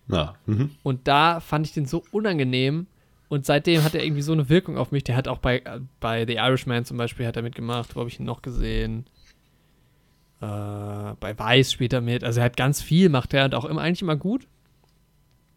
Na, 0.06 0.34
mhm. 0.46 0.70
Und 0.82 1.08
da 1.08 1.40
fand 1.40 1.66
ich 1.66 1.72
den 1.72 1.86
so 1.86 2.02
unangenehm. 2.12 2.86
Und 3.28 3.46
seitdem 3.46 3.82
hat 3.82 3.94
er 3.94 4.04
irgendwie 4.04 4.22
so 4.22 4.32
eine 4.32 4.48
Wirkung 4.50 4.76
auf 4.76 4.92
mich. 4.92 5.02
Der 5.04 5.16
hat 5.16 5.28
auch 5.28 5.38
bei, 5.38 5.58
äh, 5.60 5.80
bei 5.98 6.26
The 6.26 6.34
Irishman 6.34 6.84
zum 6.84 6.98
Beispiel 6.98 7.26
hat 7.26 7.36
er 7.36 7.42
mitgemacht. 7.42 7.96
Wo 7.96 8.00
habe 8.00 8.08
ich 8.10 8.20
ihn 8.20 8.26
noch 8.26 8.42
gesehen? 8.42 9.06
Äh, 10.40 10.46
bei 11.20 11.34
Vice 11.36 11.72
spielt 11.72 11.92
er 11.92 12.00
mit. 12.00 12.22
Also 12.22 12.40
er 12.40 12.44
hat 12.46 12.56
ganz 12.56 12.82
viel, 12.82 13.08
macht 13.08 13.32
er 13.34 13.46
und 13.46 13.54
auch 13.54 13.64
immer, 13.64 13.80
eigentlich 13.80 14.02
immer 14.02 14.16
gut. 14.16 14.46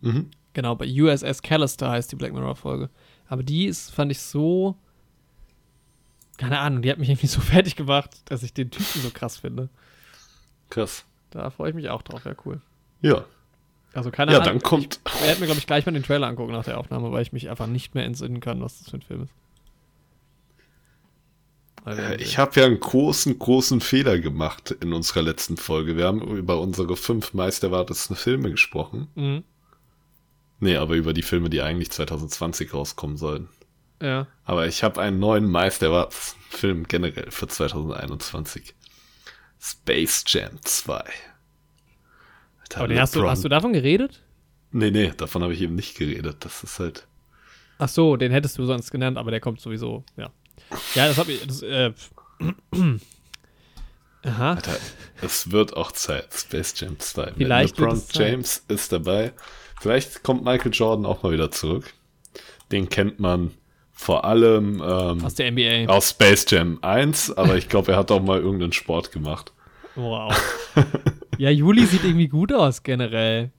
Mhm. 0.01 0.29
Genau, 0.53 0.75
bei 0.75 0.87
USS 0.87 1.41
Callister 1.41 1.89
heißt 1.91 2.11
die 2.11 2.15
Black 2.15 2.33
Mirror 2.33 2.55
Folge. 2.55 2.89
Aber 3.29 3.43
die 3.43 3.65
ist, 3.65 3.91
fand 3.91 4.11
ich 4.11 4.19
so. 4.21 4.75
Keine 6.37 6.59
Ahnung, 6.59 6.81
die 6.81 6.91
hat 6.91 6.99
mich 6.99 7.09
irgendwie 7.09 7.27
so 7.27 7.41
fertig 7.41 7.75
gemacht, 7.75 8.21
dass 8.25 8.43
ich 8.43 8.53
den 8.53 8.69
Typen 8.71 9.01
so 9.01 9.09
krass 9.09 9.37
finde. 9.37 9.69
Krass. 10.69 11.05
Da 11.31 11.49
freue 11.49 11.69
ich 11.69 11.75
mich 11.75 11.89
auch 11.89 12.01
drauf, 12.03 12.25
ja 12.25 12.33
cool. 12.45 12.61
Ja. 13.01 13.25
Also 13.93 14.11
keine 14.11 14.31
Ja, 14.31 14.39
Ahnung. 14.39 14.53
dann 14.53 14.61
kommt. 14.61 14.99
Ich 15.15 15.21
werde 15.23 15.39
mir, 15.39 15.45
glaube 15.47 15.59
ich, 15.59 15.67
gleich 15.67 15.85
mal 15.85 15.91
den 15.91 16.03
Trailer 16.03 16.27
angucken 16.27 16.51
nach 16.53 16.65
der 16.65 16.77
Aufnahme, 16.77 17.11
weil 17.11 17.21
ich 17.23 17.33
mich 17.33 17.49
einfach 17.49 17.67
nicht 17.67 17.95
mehr 17.95 18.05
entsinnen 18.05 18.39
kann, 18.39 18.61
was 18.61 18.79
das 18.79 18.89
für 18.89 18.97
ein 18.97 19.01
Film 19.01 19.23
ist. 19.23 19.33
Wir 21.85 21.97
Äh, 21.97 22.15
Ich 22.21 22.37
habe 22.37 22.59
ja 22.59 22.65
einen 22.65 22.79
großen, 22.79 23.37
großen 23.39 23.81
Fehler 23.81 24.19
gemacht 24.19 24.71
in 24.71 24.93
unserer 24.93 25.21
letzten 25.23 25.57
Folge. 25.57 25.95
Wir 25.97 26.05
haben 26.05 26.21
über 26.21 26.59
unsere 26.59 26.95
fünf 26.95 27.33
meisterwartetsten 27.33 28.15
Filme 28.15 28.51
gesprochen. 28.51 29.07
Mhm. 29.15 29.43
Nee, 30.59 30.75
aber 30.75 30.95
über 30.95 31.13
die 31.13 31.21
Filme, 31.21 31.49
die 31.49 31.61
eigentlich 31.61 31.91
2020 31.91 32.73
rauskommen 32.73 33.17
sollen. 33.17 33.49
Ja. 34.01 34.27
Aber 34.43 34.67
ich 34.67 34.83
habe 34.83 35.01
einen 35.01 35.19
neuen 35.19 35.45
meisterwartetsten 35.49 36.41
Film 36.49 36.87
generell 36.87 37.31
für 37.31 37.47
2021. 37.47 38.75
Space 39.59 40.23
Jam 40.27 40.59
2. 40.61 41.03
Alter, 42.61 42.79
Aber 42.79 42.87
den 42.87 42.99
hast 42.99 43.15
du, 43.15 43.29
hast 43.29 43.43
du 43.43 43.49
davon 43.49 43.73
geredet? 43.73 44.23
Nee, 44.71 44.91
nee, 44.91 45.13
davon 45.15 45.43
habe 45.43 45.53
ich 45.53 45.61
eben 45.61 45.75
nicht 45.75 45.97
geredet. 45.97 46.37
Das 46.41 46.63
ist 46.63 46.79
halt. 46.79 47.07
Ach 47.79 47.89
so, 47.89 48.17
den 48.17 48.31
hättest 48.31 48.57
du 48.57 48.65
sonst 48.65 48.91
genannt, 48.91 49.17
aber 49.17 49.31
der 49.31 49.39
kommt 49.39 49.61
sowieso, 49.61 50.03
ja. 50.15 50.31
Ja, 50.95 51.07
das 51.07 51.17
habe 51.17 51.31
ich, 51.31 51.45
das, 51.45 51.61
äh, 51.61 51.93
Aha. 54.23 54.53
Alter, 54.55 54.77
es 55.21 55.51
wird 55.51 55.77
auch 55.77 55.91
Zeit. 55.91 56.33
Space 56.33 56.73
Jam 56.77 56.99
2. 56.99 57.33
Vielleicht 57.37 57.77
wird 57.77 57.89
LeBron 57.89 57.97
es 57.97 58.07
Zeit. 58.07 58.31
James 58.31 58.63
ist 58.67 58.91
dabei. 58.91 59.33
Vielleicht 59.79 60.23
kommt 60.23 60.43
Michael 60.43 60.71
Jordan 60.73 61.05
auch 61.05 61.23
mal 61.23 61.31
wieder 61.31 61.51
zurück. 61.51 61.93
Den 62.71 62.89
kennt 62.89 63.19
man 63.19 63.51
vor 63.91 64.25
allem 64.25 64.81
ähm, 64.85 65.23
Aus 65.23 65.35
der 65.35 65.51
NBA. 65.51 65.85
aus 65.91 66.09
Space 66.11 66.45
Jam 66.49 66.79
1, 66.81 67.31
aber 67.37 67.55
ich 67.57 67.69
glaube, 67.69 67.93
er 67.93 67.97
hat 67.97 68.11
auch 68.11 68.21
mal 68.21 68.39
irgendeinen 68.39 68.73
Sport 68.73 69.11
gemacht. 69.11 69.53
Wow. 69.95 70.35
ja, 71.37 71.49
Juli 71.49 71.85
sieht 71.85 72.03
irgendwie 72.03 72.27
gut 72.27 72.53
aus 72.53 72.83
generell. 72.83 73.51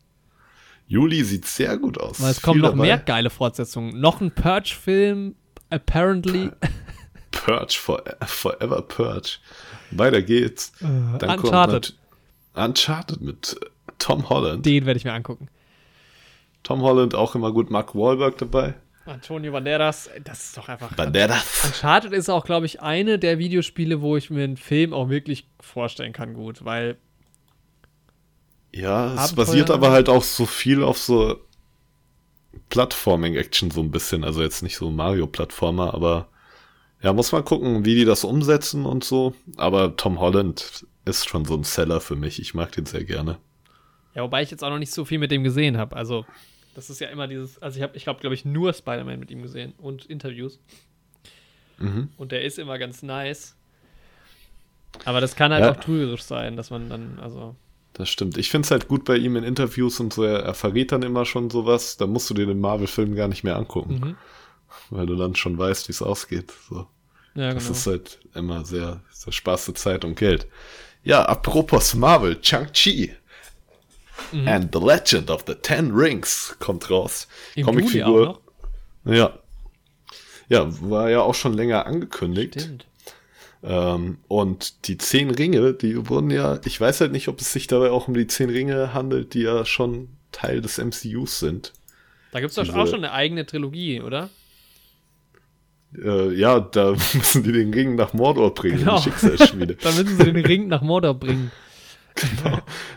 Juli 0.86 1.24
sieht 1.24 1.44
sehr 1.46 1.76
gut 1.76 1.98
aus. 2.00 2.20
Weil 2.22 2.30
es 2.30 2.40
kommen 2.40 2.60
noch 2.60 2.70
dabei. 2.70 2.82
mehr 2.82 2.98
geile 2.98 3.30
Fortsetzungen. 3.30 4.00
Noch 4.00 4.20
ein 4.20 4.30
Purge-Film, 4.30 5.34
apparently. 5.70 6.50
Purge, 7.30 7.74
for, 7.78 8.02
Forever 8.24 8.82
Purge. 8.82 9.38
Weiter 9.90 10.22
geht's. 10.22 10.72
Dann 10.80 11.18
Äh, 11.20 11.36
Uncharted. 11.36 11.94
nat- 12.54 12.68
Uncharted 12.68 13.20
mit 13.20 13.56
Tom 13.98 14.28
Holland. 14.30 14.64
Den 14.64 14.86
werde 14.86 14.98
ich 14.98 15.04
mir 15.04 15.12
angucken. 15.12 15.48
Tom 16.62 16.82
Holland 16.82 17.14
auch 17.14 17.34
immer 17.34 17.52
gut. 17.52 17.70
Mark 17.70 17.94
Wahlberg 17.94 18.38
dabei. 18.38 18.74
Antonio 19.06 19.52
Banderas, 19.52 20.10
das 20.22 20.44
ist 20.46 20.56
doch 20.58 20.68
einfach. 20.68 20.92
Banderas. 20.94 21.64
Uncharted 21.64 22.12
ist 22.12 22.28
auch, 22.28 22.44
glaube 22.44 22.66
ich, 22.66 22.82
eine 22.82 23.18
der 23.18 23.38
Videospiele, 23.38 24.02
wo 24.02 24.16
ich 24.16 24.28
mir 24.30 24.44
einen 24.44 24.56
Film 24.58 24.92
auch 24.92 25.08
wirklich 25.08 25.48
vorstellen 25.60 26.12
kann, 26.12 26.34
gut, 26.34 26.64
weil 26.64 26.98
Ja, 28.72 29.14
es 29.24 29.34
basiert 29.34 29.70
aber 29.70 29.90
halt 29.90 30.08
auch 30.08 30.22
so 30.22 30.44
viel 30.46 30.82
auf 30.82 30.98
so 30.98 31.40
Plattforming-Action 32.68 33.70
so 33.70 33.80
ein 33.80 33.90
bisschen. 33.90 34.24
Also 34.24 34.42
jetzt 34.42 34.62
nicht 34.62 34.76
so 34.76 34.90
Mario-Plattformer, 34.90 35.94
aber 35.94 36.28
ja, 37.02 37.12
muss 37.12 37.32
man 37.32 37.44
gucken, 37.44 37.84
wie 37.84 37.94
die 37.94 38.04
das 38.04 38.24
umsetzen 38.24 38.84
und 38.84 39.04
so. 39.04 39.34
Aber 39.56 39.96
Tom 39.96 40.20
Holland 40.20 40.86
ist 41.04 41.28
schon 41.28 41.44
so 41.44 41.54
ein 41.54 41.64
Seller 41.64 42.00
für 42.00 42.16
mich. 42.16 42.40
Ich 42.40 42.54
mag 42.54 42.72
den 42.72 42.86
sehr 42.86 43.04
gerne. 43.04 43.38
Ja, 44.18 44.24
wobei 44.24 44.42
ich 44.42 44.50
jetzt 44.50 44.64
auch 44.64 44.70
noch 44.70 44.80
nicht 44.80 44.90
so 44.92 45.04
viel 45.04 45.18
mit 45.20 45.30
dem 45.30 45.44
gesehen 45.44 45.78
habe. 45.78 45.94
Also, 45.94 46.26
das 46.74 46.90
ist 46.90 46.98
ja 47.00 47.06
immer 47.06 47.28
dieses. 47.28 47.62
Also, 47.62 47.76
ich 47.76 47.84
habe, 47.84 47.96
ich 47.96 48.02
glaube, 48.02 48.18
glaube 48.18 48.34
ich, 48.34 48.44
nur 48.44 48.72
Spider-Man 48.72 49.20
mit 49.20 49.30
ihm 49.30 49.42
gesehen 49.42 49.74
und 49.78 50.06
Interviews. 50.06 50.58
Mhm. 51.78 52.08
Und 52.16 52.32
der 52.32 52.42
ist 52.42 52.58
immer 52.58 52.78
ganz 52.80 53.04
nice. 53.04 53.54
Aber 55.04 55.20
das 55.20 55.36
kann 55.36 55.52
halt 55.52 55.62
Ja. 55.64 55.70
auch 55.70 55.76
trügerisch 55.76 56.22
sein, 56.22 56.56
dass 56.56 56.70
man 56.70 56.88
dann, 56.90 57.20
also. 57.20 57.54
Das 57.92 58.08
stimmt. 58.08 58.36
Ich 58.38 58.50
finde 58.50 58.66
es 58.66 58.72
halt 58.72 58.88
gut 58.88 59.04
bei 59.04 59.16
ihm 59.16 59.36
in 59.36 59.44
Interviews 59.44 60.00
und 60.00 60.12
so. 60.12 60.24
Er, 60.24 60.40
er 60.40 60.54
verrät 60.54 60.90
dann 60.90 61.02
immer 61.02 61.24
schon 61.24 61.48
sowas. 61.48 61.96
Da 61.96 62.08
musst 62.08 62.28
du 62.28 62.34
dir 62.34 62.46
den 62.46 62.60
Marvel-Film 62.60 63.14
gar 63.14 63.28
nicht 63.28 63.44
mehr 63.44 63.54
angucken, 63.56 63.94
Mhm. 64.00 64.16
weil 64.90 65.06
du 65.06 65.14
dann 65.14 65.36
schon 65.36 65.56
weißt, 65.56 65.86
wie 65.86 65.92
es 65.92 66.02
ausgeht. 66.02 66.52
So. 66.68 66.88
Ja, 67.36 67.54
Das 67.54 67.64
genau. 67.66 67.76
ist 67.76 67.86
halt 67.86 68.18
immer 68.34 68.64
sehr, 68.64 69.00
sehr 69.10 69.32
Spaß 69.32 69.66
der 69.66 69.76
Zeit 69.76 70.04
und 70.04 70.16
Geld. 70.16 70.48
Ja, 71.04 71.22
apropos 71.24 71.94
Marvel, 71.94 72.40
Chang-Chi 72.40 73.14
Mhm. 74.32 74.48
and 74.48 74.68
the 74.74 74.80
Legend 74.80 75.30
of 75.30 75.44
the 75.46 75.54
Ten 75.54 75.92
Rings 75.92 76.56
kommt 76.58 76.90
raus. 76.90 77.28
Im 77.54 77.66
Comicfigur. 77.66 78.40
Ja. 79.04 79.38
Ja, 80.48 80.66
war 80.88 81.10
ja 81.10 81.20
auch 81.20 81.34
schon 81.34 81.52
länger 81.54 81.86
angekündigt. 81.86 82.60
Stimmt. 82.60 82.86
Ähm, 83.62 84.18
und 84.28 84.86
die 84.86 84.98
zehn 84.98 85.30
Ringe, 85.30 85.74
die 85.74 86.08
wurden 86.08 86.30
ja, 86.30 86.60
ich 86.64 86.80
weiß 86.80 87.00
halt 87.00 87.12
nicht, 87.12 87.28
ob 87.28 87.40
es 87.40 87.52
sich 87.52 87.66
dabei 87.66 87.90
auch 87.90 88.08
um 88.08 88.14
die 88.14 88.26
zehn 88.26 88.48
Ringe 88.50 88.94
handelt, 88.94 89.34
die 89.34 89.42
ja 89.42 89.64
schon 89.64 90.08
Teil 90.32 90.60
des 90.60 90.78
MCUs 90.78 91.38
sind. 91.40 91.72
Da 92.32 92.40
gibt 92.40 92.50
es 92.50 92.54
doch 92.56 92.74
auch 92.74 92.86
schon 92.86 93.04
eine 93.04 93.12
eigene 93.12 93.46
Trilogie, 93.46 94.00
oder? 94.00 94.30
Äh, 95.96 96.34
ja, 96.34 96.60
da 96.60 96.92
müssen 97.14 97.42
die 97.42 97.52
den 97.52 97.72
Ring 97.72 97.94
nach 97.96 98.12
Mordor 98.12 98.54
bringen, 98.54 98.78
Genau. 98.78 98.96
die 98.98 99.04
Schicksalsschmiede. 99.04 99.74
Dann 99.82 99.96
müssen 99.96 100.16
sie 100.18 100.32
den 100.32 100.44
Ring 100.44 100.68
nach 100.68 100.82
Mordor 100.82 101.14
bringen. 101.14 101.50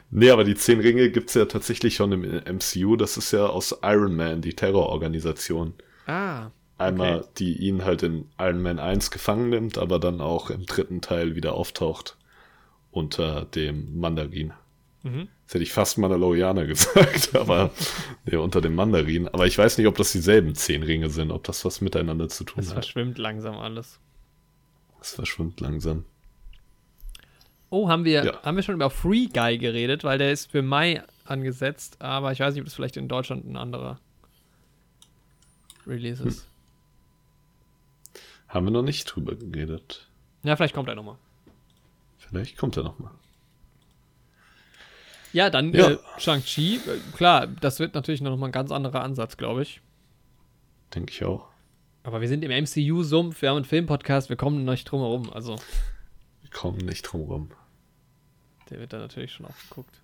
Nee, 0.10 0.30
aber 0.30 0.44
die 0.44 0.56
zehn 0.56 0.80
Ringe 0.80 1.10
gibt's 1.10 1.34
ja 1.34 1.46
tatsächlich 1.46 1.96
schon 1.96 2.12
im 2.12 2.22
MCU. 2.58 2.96
Das 2.96 3.18
ist 3.18 3.32
ja 3.32 3.46
aus 3.48 3.78
Iron 3.82 4.16
Man, 4.16 4.42
die 4.42 4.54
Terrororganisation. 4.54 5.74
Ah. 6.08 6.50
Einmal, 6.78 7.20
Okay. 7.20 7.28
die 7.38 7.58
ihn 7.68 7.86
halt 7.86 8.04
in 8.04 8.26
Iron 8.40 8.62
Man 8.62 8.80
1 8.80 9.12
gefangen 9.12 9.50
nimmt, 9.50 9.78
aber 9.78 10.00
dann 10.00 10.20
auch 10.20 10.50
im 10.50 10.66
dritten 10.66 11.02
Teil 11.02 11.36
wieder 11.36 11.54
auftaucht 11.54 12.18
unter 12.90 13.46
dem 13.46 13.98
Mandarin. 14.00 14.54
Mhm. 15.04 15.28
Jetzt 15.44 15.54
hätte 15.54 15.64
ich 15.64 15.72
fast 15.74 15.98
Mandalorianer 15.98 16.66
gesagt, 16.68 17.36
aber 17.36 17.72
nee, 18.26 18.36
unter 18.36 18.62
dem 18.62 18.76
Mandarin. 18.76 19.28
Aber 19.28 19.46
ich 19.48 19.58
weiß 19.58 19.78
nicht, 19.78 19.88
ob 19.88 19.96
das 19.96 20.12
dieselben 20.12 20.56
zehn 20.56 20.84
Ringe 20.84 21.10
sind, 21.10 21.32
ob 21.32 21.44
das 21.44 21.64
was 21.66 21.82
miteinander 21.82 22.30
zu 22.30 22.44
tun 22.44 22.60
Es 22.60 22.68
hat. 22.70 22.86
verschwimmt 22.86 23.18
langsam 23.18 23.56
alles. 23.58 24.00
Es 25.02 25.14
verschwimmt 25.16 25.60
langsam. 25.62 26.06
Oh, 27.72 27.90
haben 27.90 28.04
wir, 28.06 28.24
Ja. 28.26 28.44
haben 28.44 28.56
wir 28.58 28.64
schon 28.64 28.76
über 28.76 28.90
Free 28.90 29.26
Guy 29.28 29.58
geredet, 29.58 30.04
weil 30.04 30.18
der 30.20 30.32
ist 30.32 30.52
für 30.52 30.62
Mai 30.62 31.02
angesetzt, 31.26 32.02
aber 32.02 32.32
ich 32.34 32.40
weiß 32.42 32.54
nicht, 32.54 32.62
ob 32.62 32.66
das 32.66 32.74
vielleicht 32.76 32.98
in 32.98 33.08
Deutschland 33.08 33.46
ein 33.46 33.56
anderer 33.58 33.98
Release 35.88 36.22
ist. 36.24 36.46
Haben 38.50 38.68
wir 38.68 38.72
noch 38.72 38.82
nicht 38.84 39.06
drüber 39.06 39.36
geredet. 39.36 40.08
Ja, 40.44 40.56
vielleicht 40.58 40.76
kommt 40.76 40.90
er 40.90 40.96
nochmal. 40.96 41.16
Vielleicht 42.18 42.58
kommt 42.58 42.76
er 42.78 42.84
nochmal. 42.84 43.12
Ja, 45.34 45.50
dann 45.50 45.74
Ja. 45.74 45.92
Äh, 45.92 45.98
Shang-Chi, 46.18 46.76
äh, 46.76 47.00
klar, 47.16 47.48
das 47.48 47.80
wird 47.80 47.96
natürlich 47.96 48.20
noch 48.22 48.36
mal 48.36 48.48
ein 48.48 48.52
ganz 48.52 48.70
anderer 48.72 49.02
Ansatz, 49.02 49.38
glaube 49.38 49.62
ich. 49.62 49.80
Denke 50.94 51.12
ich 51.14 51.24
auch. 51.24 51.48
Aber 52.04 52.20
wir 52.20 52.28
sind 52.28 52.44
im 52.44 52.52
MCU-Sumpf, 52.52 53.42
wir 53.42 53.50
haben 53.50 53.58
einen 53.58 53.66
Filmpodcast, 53.66 54.28
wir 54.28 54.36
kommen 54.36 54.66
nicht 54.66 54.84
drum 54.92 55.00
herum. 55.00 55.32
Also, 55.32 55.56
Wir 56.42 56.50
kommen 56.50 56.80
nicht 56.80 57.04
drum 57.04 57.22
rum. 57.22 57.52
Der 58.72 58.80
wird 58.80 58.94
da 58.94 58.98
natürlich 58.98 59.34
schon 59.34 59.46
aufgeguckt. 59.46 60.02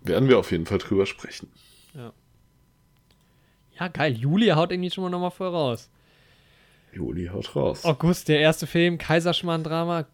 Werden 0.00 0.28
wir 0.28 0.38
auf 0.38 0.50
jeden 0.50 0.66
Fall 0.66 0.78
drüber 0.78 1.06
sprechen. 1.06 1.48
Ja, 3.78 3.88
geil. 3.88 4.12
Julia 4.12 4.56
haut 4.56 4.72
irgendwie 4.72 4.90
schon 4.90 5.02
mal 5.02 5.10
nochmal 5.10 5.30
voll 5.30 5.48
raus. 5.48 5.90
Juli 6.92 7.26
haut 7.26 7.54
raus. 7.56 7.84
August, 7.84 8.28
der 8.28 8.40
erste 8.40 8.66
Film, 8.66 8.98
Kaiserschmarrn-Drama. 8.98 10.06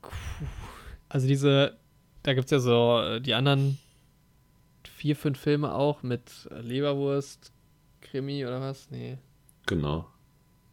Also 1.09 1.27
diese, 1.27 1.77
da 2.23 2.35
gibt 2.35 2.47
es 2.47 2.51
ja 2.51 2.61
so 2.61 3.01
äh, 3.01 3.21
die 3.21 3.35
anderen 3.35 3.79
vier, 4.85 5.17
fünf 5.17 5.39
Filme 5.39 5.75
auch 5.75 6.03
mit 6.03 6.49
Leberwurst, 6.51 7.53
Krimi 8.01 8.47
oder 8.47 8.61
was? 8.61 8.91
Nee. 8.91 9.19
Genau. 9.67 10.09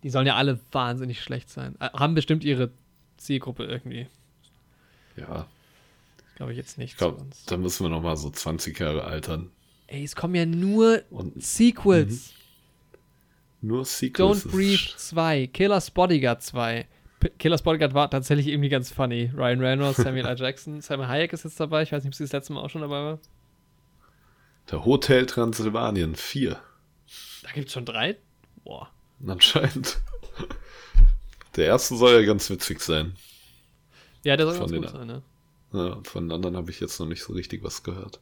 Die 0.04 0.10
sollen 0.10 0.28
ja 0.28 0.36
alle 0.36 0.60
wahnsinnig 0.72 1.22
schlecht 1.22 1.50
sein. 1.50 1.76
Äh, 1.80 1.90
haben 1.90 2.16
bestimmt 2.16 2.44
ihre 2.44 2.72
Zielgruppe 3.18 3.66
irgendwie. 3.66 4.08
Ja, 5.18 5.48
Glaube 6.36 6.52
ich 6.52 6.58
jetzt 6.58 6.78
nicht 6.78 6.96
ich 7.00 7.06
uns. 7.08 7.46
da 7.46 7.58
müssen 7.58 7.86
wir 7.86 7.90
noch 7.90 8.02
mal 8.02 8.18
so 8.18 8.30
20 8.30 8.78
Jahre 8.80 9.04
altern. 9.06 9.52
Ey, 9.88 10.04
es 10.04 10.16
kommen 10.16 10.36
ja 10.36 10.46
nur 10.46 11.04
Und 11.10 11.42
Sequels. 11.42 12.34
nur 13.62 13.86
Sequels. 13.86 14.46
Don't 14.46 14.52
Breathe 14.52 14.98
2, 14.98 15.48
Killer's 15.48 15.92
Bodyguard 15.92 16.42
2. 16.42 16.88
P 17.20 17.30
Killer's 17.40 17.62
Bodyguard 17.62 17.94
war 17.94 18.10
tatsächlich 18.10 18.48
irgendwie 18.48 18.70
ganz 18.70 18.92
funny. 18.92 19.32
Ryan 19.36 19.60
Reynolds, 19.62 19.98
Samuel 19.98 20.26
L. 20.26 20.36
Jackson, 20.40 20.82
Simon 20.82 21.08
Hayek 21.08 21.32
ist 21.34 21.44
jetzt 21.46 21.60
dabei. 21.60 21.84
Ich 21.84 21.92
weiß 21.92 22.04
nicht, 22.04 22.10
ob 22.12 22.16
sie 22.16 22.24
das 22.24 22.34
letzte 22.34 22.54
Mal 22.54 22.62
auch 22.62 22.70
schon 22.70 22.82
dabei 22.82 23.02
war. 23.04 23.20
Der 24.72 24.84
Hotel 24.84 25.26
Transsilvanien 25.26 26.16
4. 26.16 26.60
Da 27.44 27.52
gibt 27.52 27.68
es 27.68 27.74
schon 27.74 27.86
drei? 27.86 28.18
Boah. 28.64 28.90
Anscheinend. 29.26 30.02
Der 31.56 31.68
erste 31.68 31.96
soll 31.96 32.20
ja 32.20 32.26
ganz 32.26 32.50
witzig 32.50 32.82
sein. 32.82 33.16
Ja, 34.24 34.36
der 34.36 34.48
soll 34.48 34.56
Von 34.56 34.72
ganz 34.72 34.82
gut 34.82 34.92
sein, 35.00 35.08
ne? 35.08 35.22
Ja, 35.74 36.00
von 36.04 36.32
anderen 36.32 36.56
habe 36.56 36.72
ich 36.72 36.80
jetzt 36.80 37.00
noch 37.00 37.08
nicht 37.08 37.24
so 37.24 37.34
richtig 37.34 37.64
was 37.64 37.84
gehört. 37.84 38.20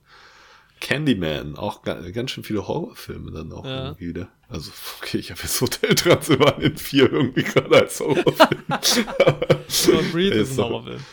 Candyman, 0.82 1.56
auch 1.56 1.82
ga, 1.84 1.94
ganz 2.12 2.32
schön 2.32 2.44
viele 2.44 2.68
Horrorfilme 2.68 3.32
dann 3.32 3.54
auch 3.54 3.64
Ja. 3.66 3.86
irgendwie 3.86 4.10
wieder. 4.10 4.30
Also, 4.50 4.72
okay, 5.02 5.18
ich 5.18 5.32
habe 5.32 5.42
jetzt 5.42 5.62
Hotel 5.62 5.96
Transsilvanien 5.96 6.78
4 6.78 7.12
irgendwie 7.12 7.44
gerade 7.44 7.76
als 7.82 8.00
Horrorfilm. 8.00 8.64
Don't 8.70 10.12
Breathe 10.12 10.36
ist 10.42 10.52
ein. 10.60 10.66
Horrorfilm. 10.66 11.04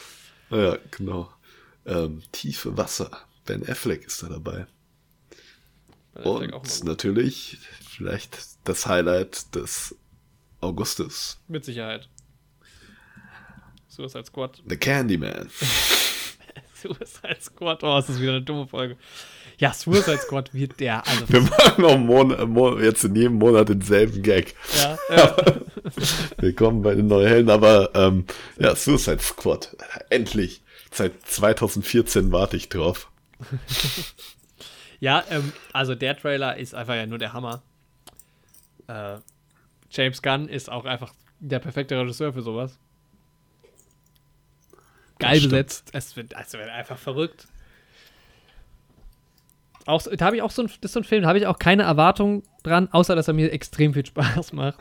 ja, 0.50 0.78
genau. 0.90 1.30
Ähm, 1.86 2.22
Tiefe 2.32 2.76
Wasser. 2.76 3.10
Ben 3.46 3.66
Affleck 3.68 4.04
ist 4.06 4.22
da 4.22 4.28
dabei. 4.28 4.66
Und 6.24 6.84
natürlich 6.84 7.58
vielleicht 7.88 8.38
das 8.64 8.86
Highlight 8.86 9.54
des 9.54 9.94
Augustes. 10.60 11.38
Mit 11.48 11.64
Sicherheit. 11.64 12.08
Suicide 13.88 14.24
Squad. 14.26 14.62
The 14.68 14.76
Candyman. 14.76 15.48
Suicide 16.80 17.40
Squad. 17.40 17.82
Oh, 17.84 17.98
ist 17.98 18.08
das 18.08 18.20
wieder 18.20 18.32
eine 18.32 18.42
dumme 18.42 18.66
Folge. 18.66 18.96
Ja, 19.58 19.72
Suicide 19.72 20.18
Squad 20.18 20.54
wird 20.54 20.80
der. 20.80 21.06
Also, 21.06 21.28
Wir 21.28 21.40
machen 21.42 21.82
noch 21.82 21.98
Mon 21.98 22.50
Mon 22.50 22.82
jetzt 22.82 23.04
in 23.04 23.14
jedem 23.14 23.34
Monat 23.34 23.68
denselben 23.68 24.22
Gag. 24.22 24.54
ja, 24.78 24.98
ja. 25.16 25.36
Willkommen 26.38 26.82
bei 26.82 26.94
den 26.94 27.08
neuen 27.08 27.28
Helden, 27.28 27.50
aber 27.50 27.90
ähm, 27.94 28.24
ja, 28.58 28.74
Suicide 28.74 29.20
Squad. 29.20 29.76
Endlich. 30.08 30.62
Seit 30.90 31.12
2014 31.26 32.32
warte 32.32 32.56
ich 32.56 32.68
drauf. 32.68 33.10
ja 34.98 35.22
ähm, 35.30 35.52
also 35.72 35.94
der 35.94 36.16
Trailer 36.16 36.56
ist 36.56 36.74
einfach 36.74 36.94
ja 36.94 37.06
nur 37.06 37.18
der 37.18 37.32
Hammer. 37.32 37.62
Äh, 38.86 39.18
James 39.90 40.22
Gunn 40.22 40.48
ist 40.48 40.70
auch 40.70 40.84
einfach 40.84 41.12
der 41.38 41.58
perfekte 41.58 41.98
Regisseur 41.98 42.32
für 42.32 42.42
sowas. 42.42 42.78
Geil 45.20 45.40
besetzt. 45.40 45.90
Es 45.92 46.16
wird, 46.16 46.34
es 46.38 46.52
wird 46.52 46.68
einfach 46.68 46.98
verrückt. 46.98 47.46
Auch, 49.86 50.02
da 50.02 50.26
habe 50.26 50.36
ich 50.36 50.42
auch 50.42 50.50
so 50.50 50.62
ein, 50.62 50.68
das 50.68 50.90
ist 50.90 50.92
so 50.92 51.00
ein 51.00 51.04
Film, 51.04 51.22
da 51.22 51.28
habe 51.28 51.38
ich 51.38 51.46
auch 51.46 51.58
keine 51.58 51.84
Erwartung 51.84 52.42
dran, 52.62 52.88
außer 52.92 53.16
dass 53.16 53.28
er 53.28 53.34
mir 53.34 53.52
extrem 53.52 53.94
viel 53.94 54.06
Spaß 54.06 54.52
macht. 54.52 54.78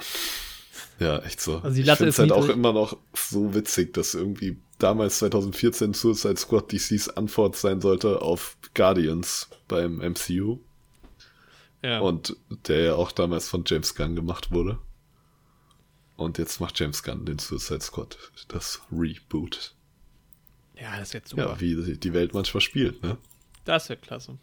Ja, 0.99 1.19
echt 1.19 1.39
so. 1.39 1.59
Also 1.59 1.75
die 1.75 1.81
ich 1.81 1.87
Latte 1.87 1.97
finde 1.97 2.09
ist 2.09 2.19
es 2.19 2.19
halt 2.19 2.31
auch 2.31 2.49
immer 2.49 2.73
noch 2.73 2.97
so 3.13 3.53
witzig, 3.53 3.93
dass 3.93 4.13
irgendwie 4.13 4.57
damals 4.79 5.19
2014 5.19 5.93
Suicide 5.93 6.37
Squad 6.37 6.71
DCs 6.71 7.09
Antwort 7.09 7.55
sein 7.55 7.79
sollte 7.79 8.21
auf 8.21 8.57
Guardians 8.73 9.49
beim 9.67 9.97
MCU. 9.97 10.59
Ja. 11.81 11.99
Und 11.99 12.35
der 12.67 12.79
ja 12.81 12.95
auch 12.95 13.13
damals 13.13 13.47
von 13.47 13.63
James 13.65 13.95
Gunn 13.95 14.15
gemacht 14.15 14.51
wurde. 14.51 14.79
Und 16.17 16.37
jetzt 16.37 16.59
macht 16.59 16.77
James 16.77 17.01
Gunn 17.01 17.25
den 17.25 17.39
Suicide 17.39 17.79
Squad, 17.79 18.17
das 18.49 18.81
Reboot. 18.91 19.73
Ja, 20.81 20.99
das 20.99 21.13
wird 21.13 21.27
super. 21.27 21.43
Ja, 21.43 21.59
wie 21.59 21.97
die 21.97 22.13
Welt 22.13 22.33
manchmal 22.33 22.61
spielt, 22.61 23.01
ne? 23.03 23.17
Das 23.65 23.89
wird 23.89 24.01
klasse. 24.01 24.37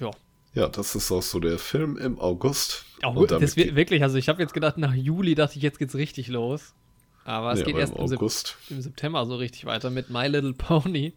Ja. 0.00 0.10
Ja, 0.54 0.68
das 0.68 0.94
ist 0.94 1.12
auch 1.12 1.22
so 1.22 1.38
der 1.38 1.58
Film 1.58 1.98
im 1.98 2.18
August. 2.18 2.86
Auch 3.02 3.26
das 3.26 3.56
wird 3.56 3.74
wirklich, 3.74 4.02
also 4.02 4.16
ich 4.16 4.28
habe 4.28 4.40
jetzt 4.42 4.54
gedacht, 4.54 4.78
nach 4.78 4.94
Juli 4.94 5.34
dachte 5.34 5.56
ich, 5.56 5.62
jetzt 5.62 5.78
geht's 5.78 5.94
richtig 5.94 6.28
los. 6.28 6.72
Aber 7.24 7.52
es 7.52 7.58
nee, 7.58 7.66
geht 7.66 7.74
aber 7.74 7.80
erst 7.80 7.94
im 7.94 8.00
August. 8.00 8.56
im 8.70 8.80
September 8.80 9.26
so 9.26 9.36
richtig 9.36 9.64
weiter 9.64 9.90
mit 9.90 10.10
My 10.10 10.26
Little 10.28 10.54
Pony. 10.54 11.12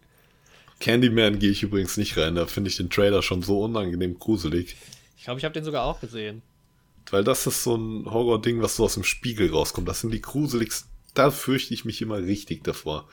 Candyman 0.80 1.38
gehe 1.38 1.50
ich 1.50 1.62
übrigens 1.62 1.96
nicht 1.96 2.16
rein, 2.16 2.34
da 2.34 2.46
finde 2.46 2.68
ich 2.68 2.76
den 2.76 2.90
Trailer 2.90 3.22
schon 3.22 3.42
so 3.42 3.62
unangenehm 3.62 4.18
gruselig. 4.18 4.76
Ich 5.16 5.24
glaube, 5.24 5.38
ich 5.38 5.44
habe 5.44 5.54
den 5.54 5.64
sogar 5.64 5.84
auch 5.84 6.00
gesehen. 6.00 6.42
Weil 7.10 7.24
das 7.24 7.46
ist 7.46 7.64
so 7.64 7.76
ein 7.76 8.06
Horror-Ding, 8.06 8.60
was 8.60 8.76
so 8.76 8.84
aus 8.84 8.94
dem 8.94 9.04
Spiegel 9.04 9.50
rauskommt. 9.50 9.88
Das 9.88 10.00
sind 10.00 10.12
die 10.12 10.20
gruseligsten. 10.20 10.89
Da 11.14 11.30
fürchte 11.30 11.74
ich 11.74 11.84
mich 11.84 12.02
immer 12.02 12.18
richtig 12.18 12.64
davor. 12.64 13.08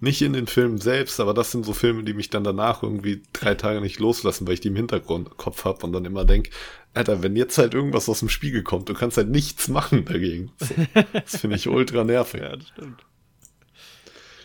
Nicht 0.00 0.22
in 0.22 0.32
den 0.32 0.46
Filmen 0.46 0.78
selbst, 0.78 1.18
aber 1.18 1.34
das 1.34 1.50
sind 1.50 1.66
so 1.66 1.72
Filme, 1.72 2.04
die 2.04 2.14
mich 2.14 2.30
dann 2.30 2.44
danach 2.44 2.84
irgendwie 2.84 3.22
drei 3.32 3.56
Tage 3.56 3.80
nicht 3.80 3.98
loslassen, 3.98 4.46
weil 4.46 4.54
ich 4.54 4.60
die 4.60 4.68
im 4.68 4.76
Hintergrund 4.76 5.36
Kopf 5.36 5.64
habe 5.64 5.84
und 5.84 5.92
dann 5.92 6.04
immer 6.04 6.24
denk, 6.24 6.50
Alter, 6.94 7.22
wenn 7.22 7.34
jetzt 7.34 7.58
halt 7.58 7.74
irgendwas 7.74 8.08
aus 8.08 8.20
dem 8.20 8.28
Spiegel 8.28 8.62
kommt, 8.62 8.88
du 8.88 8.94
kannst 8.94 9.16
halt 9.16 9.28
nichts 9.28 9.66
machen 9.68 10.04
dagegen. 10.04 10.52
So, 10.58 10.74
das 11.12 11.36
finde 11.40 11.56
ich 11.56 11.68
ultra 11.68 12.04
nervig. 12.04 12.40
das 12.52 12.68
stimmt. 12.68 13.04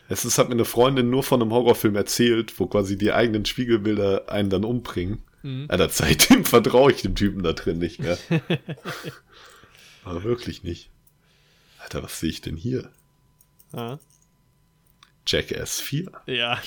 Es 0.10 0.26
ist, 0.26 0.38
hat 0.38 0.50
mir 0.50 0.56
eine 0.56 0.66
Freundin 0.66 1.10
nur 1.10 1.24
von 1.24 1.42
einem 1.42 1.52
Horrorfilm 1.52 1.96
erzählt, 1.96 2.60
wo 2.60 2.68
quasi 2.68 2.98
die 2.98 3.14
eigenen 3.14 3.46
Spiegelbilder 3.46 4.30
einen 4.30 4.50
dann 4.50 4.66
umbringen. 4.66 5.22
Mhm. 5.44 5.66
Alter, 5.70 5.90
seitdem 5.92 6.46
vertraue 6.46 6.92
ich 6.92 7.02
dem 7.02 7.16
Typen 7.16 7.44
da 7.44 7.54
drin 7.54 7.80
nicht 7.80 8.00
mehr. 8.00 8.18
Aber 10.04 10.24
wirklich 10.24 10.64
nicht. 10.64 10.90
Alter, 11.84 12.04
was 12.04 12.20
sehe 12.20 12.30
ich 12.30 12.42
denn 12.42 12.56
hier? 12.56 12.90
Ja. 13.74 14.00
Jackass 15.28 15.80
4. 15.82 16.12
ja. 16.28 16.62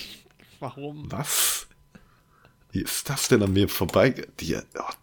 Warum? 0.61 1.11
Was? 1.12 1.67
Wie 2.71 2.81
ist 2.81 3.09
das 3.11 3.29
denn 3.29 3.43
an 3.43 3.53
mir 3.53 3.69
vorbei? 3.69 4.27
Die, 4.41 4.57
oh, 4.57 4.61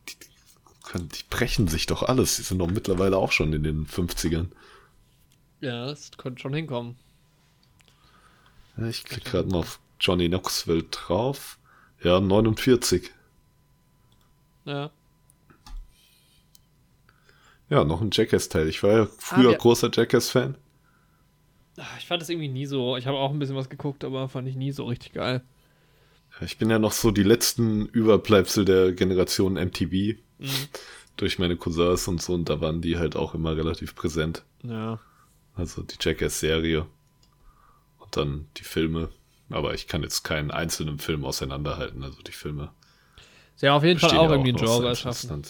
die, 0.10 0.16
die, 0.16 0.84
können, 0.84 1.10
die 1.10 1.24
brechen 1.30 1.68
sich 1.68 1.86
doch 1.86 2.04
alles. 2.04 2.38
Die 2.38 2.42
sind 2.44 2.60
doch 2.60 2.68
mittlerweile 2.68 3.18
auch 3.18 3.32
schon 3.32 3.54
in 3.54 3.64
den 3.64 3.88
50ern. 3.88 4.48
Ja, 5.62 5.86
das 5.88 6.12
könnte 6.18 6.42
schon 6.42 6.54
hinkommen. 6.54 6.96
Ja, 8.78 8.88
ich 8.88 9.04
klicke 9.04 9.30
gerade 9.30 9.50
mal 9.50 9.60
auf 9.60 9.80
Johnny 10.00 10.28
Knoxville 10.28 10.84
drauf. 10.84 11.60
Ja, 12.02 12.20
49. 12.20 13.12
Ja. 14.66 14.92
Ja, 17.70 17.84
noch 17.84 18.02
ein 18.02 18.10
Jackass-Teil. 18.12 18.68
Ich 18.68 18.84
war 18.84 18.92
ja 18.92 19.08
früher 19.18 19.52
wir- 19.52 19.58
großer 19.58 19.90
Jackass-Fan. 19.92 20.56
Ah, 21.78 21.84
Ich 21.98 22.06
fand 22.06 22.22
das 22.22 22.30
irgendwie 22.30 22.50
nie 22.50 22.66
so. 22.68 22.98
Ich 22.98 23.08
habe 23.08 23.18
auch 23.18 23.32
ein 23.32 23.40
bisschen 23.40 23.56
was 23.56 23.70
geguckt, 23.70 24.04
aber 24.04 24.30
fand 24.30 24.48
ich 24.48 24.56
nie 24.56 24.72
so 24.72 24.86
richtig 24.86 25.14
geil. 25.14 25.42
Ja, 26.40 26.46
Ich 26.46 26.58
bin 26.58 26.70
ja 26.70 26.78
noch 26.80 26.92
so 26.92 27.10
die 27.12 27.24
letzten 27.24 27.88
Überbleibsel 27.88 28.66
der 28.66 28.92
Generation 28.92 29.54
MTV 29.58 30.18
durch 31.18 31.40
meine 31.40 31.56
Cousins 31.58 32.08
und 32.08 32.22
so 32.22 32.34
und 32.34 32.50
da 32.50 32.62
waren 32.62 32.82
die 32.82 32.98
halt 32.98 33.16
auch 33.16 33.34
immer 33.34 33.56
relativ 33.56 33.96
präsent. 33.96 34.44
Ja. 34.64 35.00
Also 35.56 35.82
die 35.84 35.96
Jackass-Serie 36.00 36.86
und 38.00 38.18
dann 38.18 38.48
die 38.58 38.64
Filme. 38.64 39.10
Aber 39.50 39.74
ich 39.74 39.88
kann 39.88 40.02
jetzt 40.04 40.24
keinen 40.24 40.52
einzelnen 40.52 41.00
Film 41.00 41.26
auseinanderhalten. 41.26 42.04
Also 42.04 42.22
die 42.24 42.32
Filme 42.32 42.72
Sie 43.56 43.68
haben 43.68 43.76
auf 43.78 43.84
jeden 43.84 44.00
Fall 44.00 44.10
auch 44.18 44.24
ja 44.26 44.32
irgendwie 44.32 44.52
ein 44.52 44.58
Genre 44.58 44.88
erschaffen. 44.88 45.44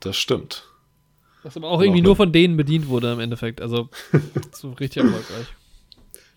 Das 0.00 0.16
stimmt. 0.16 0.66
Was 1.42 1.56
aber 1.56 1.68
auch 1.68 1.80
irgendwie 1.80 2.00
auch 2.00 2.04
nur 2.04 2.16
von 2.16 2.32
denen 2.32 2.56
bedient 2.56 2.88
wurde 2.88 3.12
im 3.12 3.20
Endeffekt. 3.20 3.60
Also 3.62 3.88
so 4.52 4.72
richtig 4.72 5.02
erfolgreich. 5.02 5.46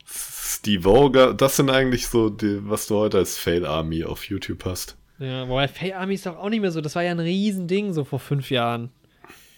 Steve 0.05 0.87
Oger, 0.89 1.33
das 1.33 1.57
sind 1.57 1.69
eigentlich 1.69 2.07
so 2.07 2.29
die, 2.29 2.59
was 2.69 2.87
du 2.87 2.95
heute 2.95 3.17
als 3.17 3.37
Fail 3.37 3.65
Army 3.65 4.03
auf 4.05 4.25
YouTube 4.29 4.63
hast. 4.65 4.95
Ja, 5.19 5.47
wobei 5.47 5.67
Faye 5.67 5.93
Army 5.93 6.13
ist 6.15 6.25
doch 6.25 6.37
auch 6.37 6.49
nicht 6.49 6.61
mehr 6.61 6.71
so. 6.71 6.79
Das 6.81 6.95
war 6.95 7.03
ja 7.03 7.11
ein 7.11 7.19
Riesending 7.19 7.93
so 7.93 8.03
vor 8.03 8.19
fünf 8.19 8.49
Jahren. 8.49 8.89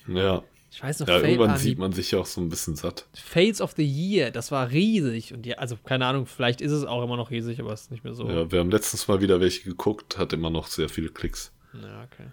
Ja. 0.08 0.44
Ich 0.72 0.84
weiß 0.84 1.00
noch, 1.00 1.08
Ja, 1.08 1.20
Fail 1.20 1.30
irgendwann 1.30 1.52
Army. 1.52 1.62
sieht 1.62 1.78
man 1.78 1.92
sich 1.94 2.12
ja 2.12 2.20
auch 2.20 2.26
so 2.26 2.42
ein 2.42 2.50
bisschen 2.50 2.76
satt. 2.76 3.08
Fails 3.14 3.62
of 3.62 3.74
the 3.78 3.86
Year, 3.86 4.32
das 4.32 4.52
war 4.52 4.72
riesig. 4.72 5.34
Und 5.34 5.46
ja, 5.46 5.56
also 5.58 5.78
keine 5.78 6.06
Ahnung, 6.06 6.26
vielleicht 6.26 6.60
ist 6.60 6.72
es 6.72 6.86
auch 6.86 7.04
immer 7.04 7.18
noch 7.18 7.32
riesig, 7.32 7.60
aber 7.60 7.72
es 7.72 7.84
ist 7.84 7.92
nicht 7.92 8.04
mehr 8.04 8.14
so. 8.14 8.30
Ja, 8.30 8.52
wir 8.52 8.60
haben 8.60 8.72
letztens 8.72 9.08
mal 9.08 9.22
wieder 9.22 9.40
welche 9.40 9.64
geguckt, 9.64 10.18
hat 10.18 10.34
immer 10.34 10.50
noch 10.50 10.68
sehr 10.68 10.90
viele 10.90 11.10
Klicks. 11.10 11.54
Ja, 11.74 12.04
okay. 12.04 12.28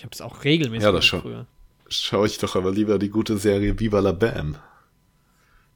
Ich 0.00 0.04
habe 0.04 0.14
es 0.14 0.22
auch 0.22 0.44
regelmäßig 0.44 0.82
Ja, 0.84 0.92
das 0.92 1.04
schon. 1.04 1.20
früher. 1.20 1.46
Schaue 1.90 2.26
ich 2.26 2.38
doch 2.38 2.56
aber 2.56 2.70
lieber 2.70 2.98
die 2.98 3.10
gute 3.10 3.36
Serie 3.36 3.78
Viva 3.78 4.00
la 4.00 4.12
Bam. 4.12 4.56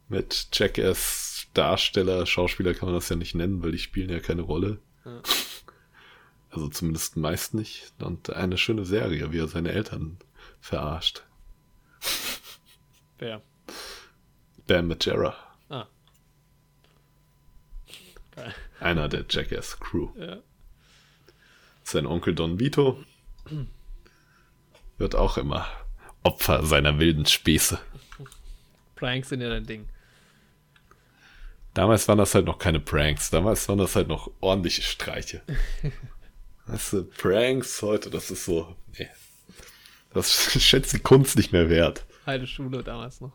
Mit 0.09 0.49
Jackass 0.51 1.47
Darsteller, 1.53 2.25
Schauspieler 2.25 2.73
kann 2.73 2.87
man 2.89 2.95
das 2.95 3.11
ja 3.11 3.17
nicht 3.17 3.35
nennen, 3.35 3.63
weil 3.63 3.73
die 3.73 3.79
spielen 3.79 4.09
ja 4.09 4.21
keine 4.21 4.41
Rolle. 4.41 4.79
Ja. 5.05 5.21
Also 6.51 6.69
zumindest 6.69 7.17
meist 7.17 7.53
nicht. 7.53 7.93
Und 7.99 8.31
eine 8.31 8.57
schöne 8.57 8.85
Serie, 8.87 9.33
wie 9.33 9.39
er 9.41 9.49
seine 9.49 9.73
Eltern 9.73 10.19
verarscht. 10.61 11.25
Wer? 13.19 13.43
Bam 14.69 14.87
Majera. 14.87 15.35
Ah. 15.69 15.87
Geil. 18.37 18.55
Einer 18.79 19.09
der 19.09 19.27
Jackass 19.29 19.81
Crew. 19.81 20.11
Ja. 20.17 20.39
Sein 21.83 22.07
Onkel 22.07 22.35
Don 22.37 22.61
Vito 22.61 23.03
wird 24.99 25.15
auch 25.15 25.37
immer 25.37 25.67
Opfer 26.23 26.65
seiner 26.65 26.99
wilden 26.99 27.27
Späße. 27.27 27.79
Pranks 28.97 29.29
sind 29.29 29.41
ja 29.41 29.49
dein 29.49 29.67
Ding. 29.67 29.89
Damals 31.75 32.07
waren 32.07 32.19
das 32.19 32.35
halt 32.35 32.47
noch 32.47 32.59
keine 32.59 32.81
Pranks. 32.81 33.31
Damals 33.31 33.69
waren 33.69 33.79
das 33.79 33.97
halt 33.97 34.09
noch 34.09 34.31
ordentliche 34.41 34.83
Streiche. 34.83 35.43
weißt 36.67 36.93
du, 36.95 37.05
Pranks 37.05 37.83
heute, 37.83 38.11
das 38.11 38.31
ist 38.31 38.45
so. 38.45 38.75
Nee. 38.99 39.09
Das 40.15 40.33
schätzt 40.63 40.93
die 40.93 41.01
Kunst 41.01 41.37
nicht 41.37 41.53
mehr 41.53 41.69
wert. 41.69 42.05
Alte 42.25 42.47
Schule 42.47 42.83
damals 42.83 43.21
noch. 43.21 43.33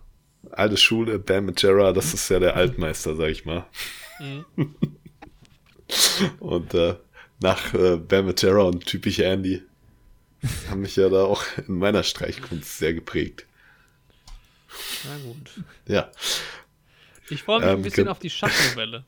Alte 0.51 0.77
Schule, 0.77 1.19
Bam 1.19 1.47
Majera, 1.47 1.91
das 1.91 2.13
ist 2.13 2.29
ja 2.29 2.39
der 2.39 2.55
Altmeister, 2.55 3.15
sag 3.15 3.27
ich 3.27 3.43
mal. 3.45 3.65
Und 6.39 6.73
äh, 6.73 6.95
nach 7.41 7.73
äh, 7.73 7.97
Bam 7.97 8.25
Majera 8.25 8.61
und 8.61 8.85
typisch 8.85 9.19
Andy 9.19 9.61
haben 10.69 10.81
mich 10.81 10.95
ja 10.95 11.09
da 11.09 11.23
auch 11.23 11.43
in 11.67 11.75
meiner 11.77 12.03
Streichkunst 12.03 12.77
sehr 12.77 12.93
geprägt. 12.93 13.45
Na 15.05 15.17
gut. 15.25 15.63
Ja, 15.87 16.11
Ich 17.29 17.43
freue 17.43 17.59
mich 17.59 17.67
Ähm, 17.69 17.75
ein 17.79 17.81
bisschen 17.81 18.07
auf 18.07 18.19
die 18.19 18.29
Schachnovelle. 18.29 19.03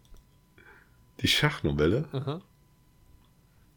die 1.22 1.28
Schachnovelle. 1.28 2.06
Aha. 2.12 2.42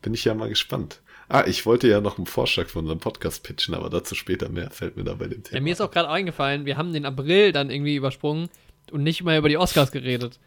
Bin 0.02 0.14
ich 0.14 0.24
ja 0.24 0.34
mal 0.34 0.48
gespannt. 0.48 1.00
Ah, 1.28 1.44
ich 1.46 1.64
wollte 1.64 1.88
ja 1.88 2.00
noch 2.02 2.18
einen 2.18 2.26
Vorschlag 2.26 2.68
für 2.68 2.78
unseren 2.78 2.98
Podcast 2.98 3.42
pitchen, 3.42 3.74
aber 3.74 3.88
dazu 3.88 4.14
später 4.14 4.48
mehr 4.50 4.70
fällt 4.70 4.96
mir 4.96 5.04
da 5.04 5.14
bei 5.14 5.26
dem 5.26 5.42
Thema. 5.42 5.56
Ja, 5.56 5.62
mir 5.62 5.72
ist 5.72 5.80
auch 5.80 5.90
gerade 5.90 6.10
eingefallen, 6.10 6.66
wir 6.66 6.76
haben 6.76 6.92
den 6.92 7.06
April 7.06 7.52
dann 7.52 7.70
irgendwie 7.70 7.96
übersprungen. 7.96 8.50
und 8.92 9.02
nicht 9.02 9.22
mal 9.22 9.38
über 9.38 9.48
die 9.48 9.56
Oscars 9.56 9.90
geredet. 9.92 10.38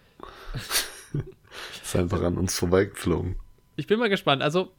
ist 1.84 1.96
einfach 1.96 2.22
an 2.22 2.38
uns 2.38 2.58
vorbeigeflogen. 2.60 3.36
Ich 3.76 3.88
bin 3.88 3.98
mal 4.00 4.10
gespannt. 4.10 4.42
Also, 4.44 4.72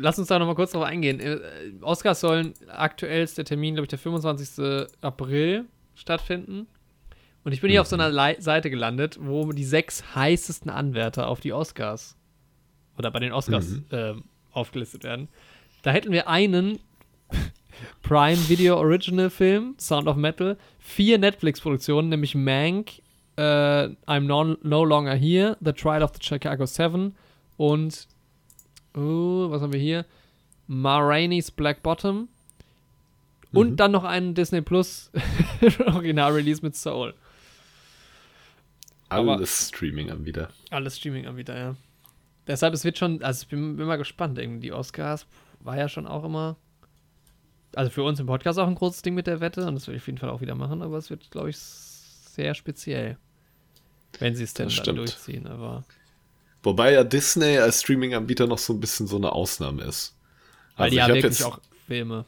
lass 0.00 0.18
uns 0.18 0.28
da 0.28 0.38
nochmal 0.38 0.54
kurz 0.54 0.72
drauf 0.72 0.84
eingehen. 0.84 1.20
Äh, 1.20 1.38
Oscars 1.82 2.20
sollen 2.20 2.54
aktuell 2.68 3.22
ist 3.22 3.38
der 3.38 3.44
Termin, 3.44 3.74
glaube 3.74 3.84
ich, 3.84 3.90
der 3.90 3.98
25. 3.98 4.88
April 5.00 5.64
stattfinden. 5.94 6.66
Und 7.44 7.52
ich 7.52 7.60
bin 7.60 7.70
hier 7.70 7.80
auf 7.80 7.86
so 7.86 7.96
einer 7.96 8.10
Le 8.10 8.36
Seite 8.40 8.68
gelandet, 8.70 9.18
wo 9.20 9.52
die 9.52 9.64
sechs 9.64 10.14
heißesten 10.14 10.70
Anwärter 10.70 11.28
auf 11.28 11.40
die 11.40 11.52
Oscars 11.52 12.16
oder 12.98 13.10
bei 13.10 13.20
den 13.20 13.32
Oscars 13.32 13.68
Mhm. 13.70 13.84
äh, 13.90 14.14
aufgelistet 14.52 15.04
werden. 15.04 15.28
Da 15.82 15.92
hätten 15.92 16.12
wir 16.12 16.28
einen 16.28 16.78
Prime 18.02 18.48
Video 18.48 18.76
Original 18.76 19.30
Film, 19.30 19.76
Sound 19.78 20.08
of 20.08 20.16
Metal, 20.16 20.56
vier 20.78 21.18
Netflix-Produktionen, 21.18 22.08
nämlich 22.08 22.34
Mank, 22.34 23.00
äh, 23.36 23.42
I'm 23.42 24.20
no, 24.20 24.56
no 24.62 24.84
Longer 24.84 25.14
Here, 25.14 25.56
The 25.64 25.72
Trial 25.72 26.02
of 26.02 26.10
the 26.14 26.20
Chicago 26.20 26.66
Seven 26.66 27.14
und 27.56 28.08
oh, 28.98 29.50
was 29.50 29.62
haben 29.62 29.72
wir 29.72 29.80
hier? 29.80 30.04
Ma 30.66 30.98
Rainey's 30.98 31.50
Black 31.50 31.82
Bottom 31.82 32.28
und 33.52 33.70
Mhm. 33.72 33.76
dann 33.76 33.92
noch 33.92 34.04
einen 34.04 34.34
Disney 34.34 34.60
Plus 34.60 35.10
Original-Release 35.86 36.60
mit 36.62 36.76
Soul. 36.76 37.14
Aber- 39.08 39.34
Alles 39.34 39.68
Streaming-Anbieter. 39.68 40.50
Alles 40.70 40.98
Streaming-Anbieter, 40.98 41.56
ja. 41.58 41.76
Deshalb, 42.46 42.74
es 42.74 42.84
wird 42.84 42.98
schon, 42.98 43.22
also 43.22 43.42
ich 43.42 43.48
bin, 43.48 43.76
bin 43.76 43.86
mal 43.86 43.96
gespannt, 43.96 44.38
irgendwie 44.38 44.60
die 44.68 44.72
Oscars 44.72 45.26
war 45.60 45.76
ja 45.76 45.88
schon 45.88 46.06
auch 46.06 46.24
immer, 46.24 46.56
also 47.74 47.90
für 47.90 48.02
uns 48.02 48.20
im 48.20 48.26
Podcast 48.26 48.58
auch 48.58 48.66
ein 48.66 48.74
großes 48.74 49.02
Ding 49.02 49.14
mit 49.14 49.26
der 49.26 49.40
Wette 49.40 49.66
und 49.66 49.74
das 49.74 49.86
will 49.86 49.94
ich 49.96 50.02
auf 50.02 50.06
jeden 50.06 50.18
Fall 50.18 50.30
auch 50.30 50.40
wieder 50.40 50.54
machen, 50.54 50.80
aber 50.82 50.96
es 50.96 51.10
wird, 51.10 51.30
glaube 51.30 51.50
ich, 51.50 51.58
sehr 51.58 52.54
speziell, 52.54 53.18
wenn 54.18 54.34
sie 54.34 54.44
es 54.44 54.54
denn 54.54 54.66
Das 54.68 54.76
dann 54.76 54.84
stimmt. 54.84 54.98
durchziehen, 54.98 55.46
aber 55.46 55.84
Wobei 56.62 56.92
ja 56.92 57.04
Disney 57.04 57.58
als 57.58 57.80
Streaming-Anbieter 57.82 58.46
noch 58.46 58.58
so 58.58 58.72
ein 58.72 58.80
bisschen 58.80 59.06
so 59.06 59.16
eine 59.16 59.32
Ausnahme 59.32 59.82
ist. 59.84 60.14
weil 60.76 60.84
Also 60.86 60.90
die 60.90 60.96
ich 60.96 60.98
ja 60.98 61.04
hab 61.04 61.14
wirklich 61.14 61.38
jetzt- 61.38 61.44
auch 61.46 61.60
Filme, 61.86 62.24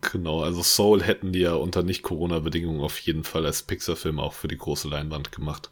Genau, 0.00 0.42
also 0.42 0.62
Soul 0.62 1.02
hätten 1.02 1.32
die 1.32 1.38
ja 1.40 1.54
unter 1.54 1.82
Nicht-Corona-Bedingungen 1.84 2.80
auf 2.80 2.98
jeden 3.00 3.22
Fall 3.24 3.46
als 3.46 3.62
Pixar-Film 3.62 4.18
auch 4.18 4.32
für 4.32 4.48
die 4.48 4.58
große 4.58 4.88
Leinwand 4.88 5.30
gemacht. 5.32 5.70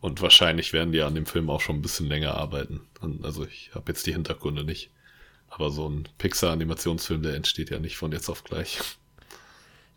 Und 0.00 0.20
wahrscheinlich 0.20 0.72
werden 0.72 0.92
die 0.92 1.00
an 1.00 1.14
dem 1.14 1.26
Film 1.26 1.48
auch 1.48 1.60
schon 1.60 1.76
ein 1.76 1.82
bisschen 1.82 2.06
länger 2.06 2.34
arbeiten. 2.34 2.80
Also 3.22 3.44
ich 3.46 3.70
habe 3.74 3.90
jetzt 3.92 4.06
die 4.06 4.12
Hintergründe 4.12 4.64
nicht. 4.64 4.90
Aber 5.48 5.70
so 5.70 5.88
ein 5.88 6.08
Pixar-Animationsfilm, 6.18 7.22
der 7.22 7.34
entsteht 7.34 7.70
ja 7.70 7.78
nicht 7.78 7.96
von 7.96 8.12
jetzt 8.12 8.28
auf 8.28 8.44
gleich. 8.44 8.78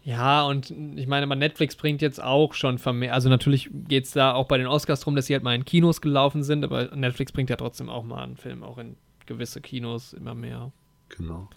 Ja, 0.05 0.45
und 0.45 0.69
ich 0.69 1.07
meine, 1.07 1.25
aber 1.25 1.35
Netflix 1.35 1.75
bringt 1.75 2.03
jetzt 2.03 2.21
auch 2.21 2.53
schon 2.53 2.77
vermehrt, 2.77 3.11
also 3.11 3.27
natürlich 3.27 3.71
geht 3.87 4.05
es 4.05 4.11
da 4.11 4.33
auch 4.33 4.47
bei 4.47 4.59
den 4.59 4.67
Oscars 4.67 5.01
drum, 5.01 5.15
dass 5.15 5.25
sie 5.25 5.33
halt 5.33 5.41
mal 5.41 5.55
in 5.55 5.65
Kinos 5.65 5.99
gelaufen 5.99 6.43
sind, 6.43 6.63
aber 6.63 6.95
Netflix 6.95 7.31
bringt 7.31 7.49
ja 7.49 7.55
trotzdem 7.55 7.89
auch 7.89 8.03
mal 8.03 8.23
einen 8.23 8.37
Film 8.37 8.61
auch 8.61 8.77
in 8.77 8.97
gewisse 9.25 9.61
Kinos 9.61 10.13
immer 10.13 10.35
mehr. 10.35 10.71
Genau. 11.09 11.49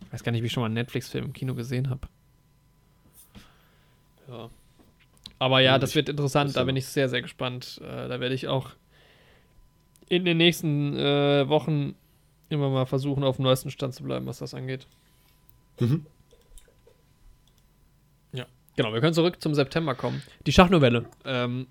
Ich 0.00 0.12
weiß 0.12 0.22
gar 0.22 0.30
nicht, 0.30 0.42
wie 0.42 0.46
ich 0.46 0.52
schon 0.52 0.60
mal 0.60 0.66
einen 0.66 0.76
Netflix-Film 0.76 1.24
im 1.24 1.32
Kino 1.32 1.56
gesehen 1.56 1.90
habe. 1.90 2.06
Ja. 4.28 4.48
Aber 5.40 5.58
ja, 5.58 5.80
das 5.80 5.96
wird 5.96 6.08
interessant, 6.08 6.54
da 6.54 6.62
bin 6.62 6.76
ich 6.76 6.86
sehr, 6.86 7.08
sehr 7.08 7.20
gespannt. 7.20 7.80
Äh, 7.82 8.06
da 8.06 8.20
werde 8.20 8.36
ich 8.36 8.46
auch 8.46 8.70
in 10.08 10.24
den 10.24 10.36
nächsten 10.36 10.96
äh, 10.96 11.48
Wochen 11.48 11.96
immer 12.48 12.70
mal 12.70 12.86
versuchen, 12.86 13.24
auf 13.24 13.36
dem 13.36 13.42
neuesten 13.42 13.72
Stand 13.72 13.92
zu 13.92 14.04
bleiben, 14.04 14.26
was 14.26 14.38
das 14.38 14.54
angeht. 14.54 14.86
Mhm. 15.80 16.06
Genau, 18.76 18.92
wir 18.92 19.00
können 19.00 19.14
zurück 19.14 19.40
zum 19.40 19.54
September 19.54 19.94
kommen. 19.94 20.22
Die 20.46 20.52
Schachnovelle. 20.52 21.06
Ähm, 21.24 21.66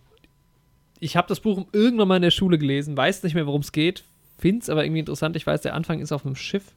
ich 0.99 1.15
habe 1.15 1.27
das 1.27 1.39
Buch 1.39 1.65
irgendwann 1.71 2.07
mal 2.07 2.15
in 2.17 2.23
der 2.23 2.31
Schule 2.31 2.57
gelesen, 2.57 2.97
weiß 2.97 3.23
nicht 3.23 3.35
mehr, 3.35 3.45
worum 3.45 3.61
es 3.61 3.71
geht, 3.71 4.03
finde 4.37 4.63
es 4.63 4.69
aber 4.69 4.83
irgendwie 4.83 4.99
interessant. 4.99 5.35
Ich 5.35 5.45
weiß, 5.45 5.61
der 5.61 5.75
Anfang 5.75 5.99
ist 5.99 6.11
auf 6.11 6.25
einem 6.25 6.35
Schiff. 6.35 6.73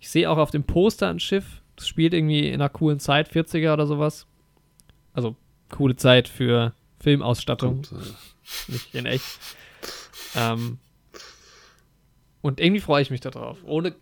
Ich 0.00 0.08
sehe 0.10 0.28
auch 0.28 0.38
auf 0.38 0.50
dem 0.50 0.64
Poster 0.64 1.08
ein 1.08 1.20
Schiff. 1.20 1.60
Das 1.76 1.86
spielt 1.86 2.12
irgendwie 2.14 2.48
in 2.48 2.54
einer 2.54 2.68
coolen 2.68 2.98
Zeit, 3.00 3.30
40er 3.30 3.72
oder 3.72 3.86
sowas. 3.86 4.26
Also, 5.12 5.36
coole 5.70 5.96
Zeit 5.96 6.28
für 6.28 6.74
Filmausstattung, 7.00 7.78
Und, 7.78 7.92
äh, 7.92 8.72
nicht 8.72 8.94
in 8.94 9.06
echt. 9.06 9.24
Ähm, 10.36 10.78
und 12.42 12.60
irgendwie 12.60 12.80
freue 12.80 13.02
ich 13.02 13.10
mich 13.10 13.20
darauf. 13.20 13.58
Ohne 13.64 13.94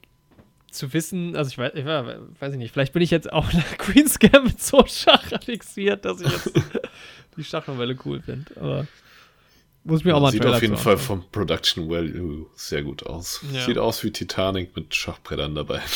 zu 0.70 0.92
wissen, 0.92 1.34
also 1.36 1.50
ich 1.50 1.58
weiß, 1.58 1.72
ich 1.74 1.84
weiß 1.84 2.52
ich 2.52 2.58
nicht, 2.58 2.72
vielleicht 2.72 2.92
bin 2.92 3.02
ich 3.02 3.10
jetzt 3.10 3.32
auch 3.32 3.52
nach 3.52 3.78
Queen's 3.78 4.18
Gambit 4.18 4.60
so 4.60 4.84
schachfixiert, 4.86 6.04
dass 6.04 6.20
ich 6.20 6.30
jetzt 6.30 6.52
die 7.36 7.44
Schachnovelle 7.44 7.96
cool 8.04 8.20
finde. 8.20 8.50
Aber 8.60 8.86
muss 9.84 10.04
mir 10.04 10.14
auch 10.16 10.20
mal 10.20 10.30
sieht 10.32 10.42
Trailer 10.42 10.56
auf 10.56 10.62
jeden 10.62 10.76
Fall 10.76 10.98
vom 10.98 11.24
Production 11.30 11.88
Value 11.88 12.46
sehr 12.54 12.82
gut 12.82 13.06
aus. 13.06 13.40
Ja. 13.52 13.64
Sieht 13.64 13.78
aus 13.78 14.04
wie 14.04 14.10
Titanic 14.10 14.76
mit 14.76 14.94
Schachbrettern 14.94 15.54
dabei. 15.54 15.80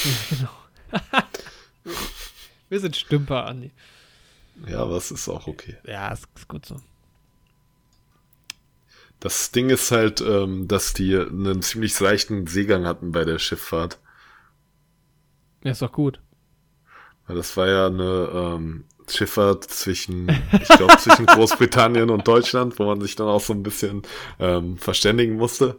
Wir 2.69 2.81
sind 2.81 2.97
Stümper, 2.97 3.45
Andi. 3.47 3.71
ja, 4.67 4.79
aber 4.79 4.97
es 4.97 5.11
ist 5.11 5.29
auch 5.29 5.47
okay. 5.47 5.77
Ja, 5.87 6.11
ist, 6.11 6.27
ist 6.35 6.49
gut 6.49 6.65
so. 6.65 6.81
Das 9.21 9.53
Ding 9.53 9.69
ist 9.71 9.91
halt, 9.91 10.21
ähm, 10.21 10.67
dass 10.69 10.95
die 10.95 11.15
einen 11.17 11.63
ziemlich 11.63 11.95
seichten 11.95 12.47
Seegang 12.47 12.87
hatten 12.87 13.13
bei 13.13 13.25
der 13.25 13.39
Schifffahrt. 13.39 13.99
Ja, 15.65 15.73
ist 15.73 15.83
doch 15.83 15.93
gut. 15.93 16.21
Das 17.29 17.57
war 17.57 17.69
ja 17.69 17.87
eine 17.87 18.29
ähm, 18.35 18.85
Schifffahrt 19.09 19.65
zwischen, 19.65 20.29
ich 20.53 20.69
glaube, 20.69 20.97
zwischen 20.99 21.27
Großbritannien 21.27 22.11
und 22.11 22.27
Deutschland, 22.27 22.79
wo 22.79 22.85
man 22.85 23.01
sich 23.01 23.17
dann 23.17 23.29
auch 23.29 23.41
so 23.41 23.53
ein 23.53 23.63
bisschen 23.63 24.03
ähm, 24.39 24.77
verständigen 24.77 25.37
musste. 25.37 25.79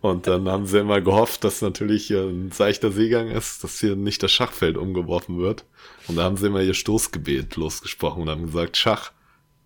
Und 0.00 0.26
dann 0.26 0.48
haben 0.48 0.66
sie 0.66 0.78
immer 0.78 1.00
gehofft, 1.00 1.44
dass 1.44 1.62
natürlich 1.62 2.06
hier 2.06 2.22
ein 2.22 2.50
seichter 2.50 2.90
Seegang 2.90 3.28
ist, 3.28 3.62
dass 3.62 3.80
hier 3.80 3.96
nicht 3.96 4.22
das 4.22 4.32
Schachfeld 4.32 4.76
umgeworfen 4.76 5.38
wird. 5.38 5.64
Und 6.08 6.16
da 6.16 6.24
haben 6.24 6.36
sie 6.36 6.46
immer 6.46 6.60
ihr 6.60 6.74
Stoßgebet 6.74 7.56
losgesprochen 7.56 8.22
und 8.22 8.30
haben 8.30 8.46
gesagt, 8.46 8.76
Schach, 8.76 9.12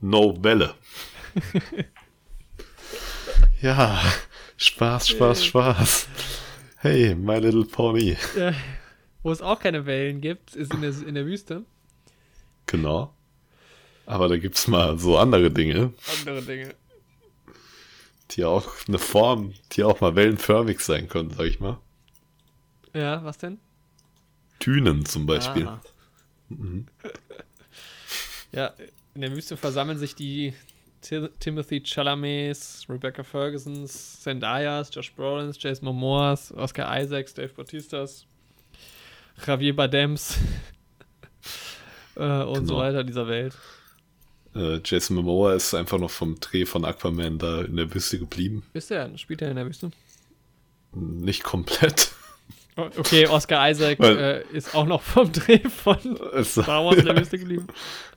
no 0.00 0.36
Welle. 0.42 0.74
ja, 3.62 4.00
Spaß, 4.56 5.08
Spaß, 5.08 5.44
Spaß. 5.44 6.08
Hey, 6.78 7.14
my 7.14 7.38
little 7.38 7.64
pony. 7.64 8.16
Wo 9.24 9.32
es 9.32 9.42
auch 9.42 9.58
keine 9.58 9.84
Wellen 9.86 10.20
gibt, 10.20 10.54
ist 10.54 10.72
in 10.72 10.82
der, 10.82 10.90
in 11.06 11.14
der 11.16 11.26
Wüste. 11.26 11.64
Genau. 12.66 13.12
Aber 14.06 14.28
da 14.28 14.36
gibt's 14.36 14.68
mal 14.68 14.98
so 14.98 15.16
andere 15.18 15.50
Dinge, 15.50 15.92
Andere 16.20 16.42
Dinge. 16.42 16.74
die 18.30 18.44
auch 18.44 18.68
eine 18.86 18.98
Form, 18.98 19.54
die 19.72 19.82
auch 19.82 20.00
mal 20.00 20.14
wellenförmig 20.14 20.78
sein 20.80 21.08
können, 21.08 21.30
sag 21.30 21.46
ich 21.46 21.58
mal. 21.58 21.78
Ja, 22.94 23.24
was 23.24 23.38
denn? 23.38 23.58
Dünen 24.64 25.04
zum 25.04 25.26
Beispiel. 25.26 25.66
Ah. 25.66 25.80
Ja, 28.52 28.72
in 29.14 29.20
der 29.22 29.32
Wüste 29.32 29.56
versammeln 29.56 29.98
sich 29.98 30.14
die 30.14 30.54
Ti- 31.00 31.28
Timothy 31.40 31.82
Chalamets, 31.82 32.86
Rebecca 32.88 33.24
Fergusons, 33.24 34.20
Zendayas, 34.20 34.90
Josh 34.94 35.12
Brolins, 35.12 35.60
Jason 35.60 35.86
Momoas, 35.86 36.52
Oscar 36.52 37.00
Isaacs, 37.00 37.34
Dave 37.34 37.48
Bautistas, 37.52 38.26
Javier 39.46 39.74
Badems 39.76 40.36
äh, 42.16 42.42
und 42.42 42.66
so 42.66 42.74
Genau. 42.74 42.78
weiter 42.78 43.04
dieser 43.04 43.26
Welt. 43.28 43.54
Äh, 44.54 44.80
Jason 44.84 45.16
Momoa 45.16 45.54
ist 45.54 45.74
einfach 45.74 45.98
noch 45.98 46.10
vom 46.10 46.38
Dreh 46.38 46.64
von 46.64 46.84
Aquaman 46.84 47.38
da 47.38 47.62
in 47.62 47.76
der 47.76 47.92
Wüste 47.92 48.18
geblieben. 48.18 48.62
Ist 48.72 48.90
der? 48.90 49.16
Spielt 49.18 49.42
er 49.42 49.50
in 49.50 49.56
der 49.56 49.66
Wüste? 49.66 49.90
Nicht 50.92 51.42
komplett. 51.42 52.12
Okay, 52.76 53.28
Oscar 53.28 53.70
Isaac 53.70 54.00
Weil- 54.00 54.18
äh, 54.18 54.44
ist 54.56 54.74
auch 54.74 54.84
noch 54.84 55.00
vom 55.00 55.30
Dreh 55.30 55.60
von 55.68 55.96
Star 56.42 56.84
Wars 56.84 56.96
in 56.96 57.04
der 57.04 57.16
Wüste 57.16 57.38
geblieben. 57.38 57.68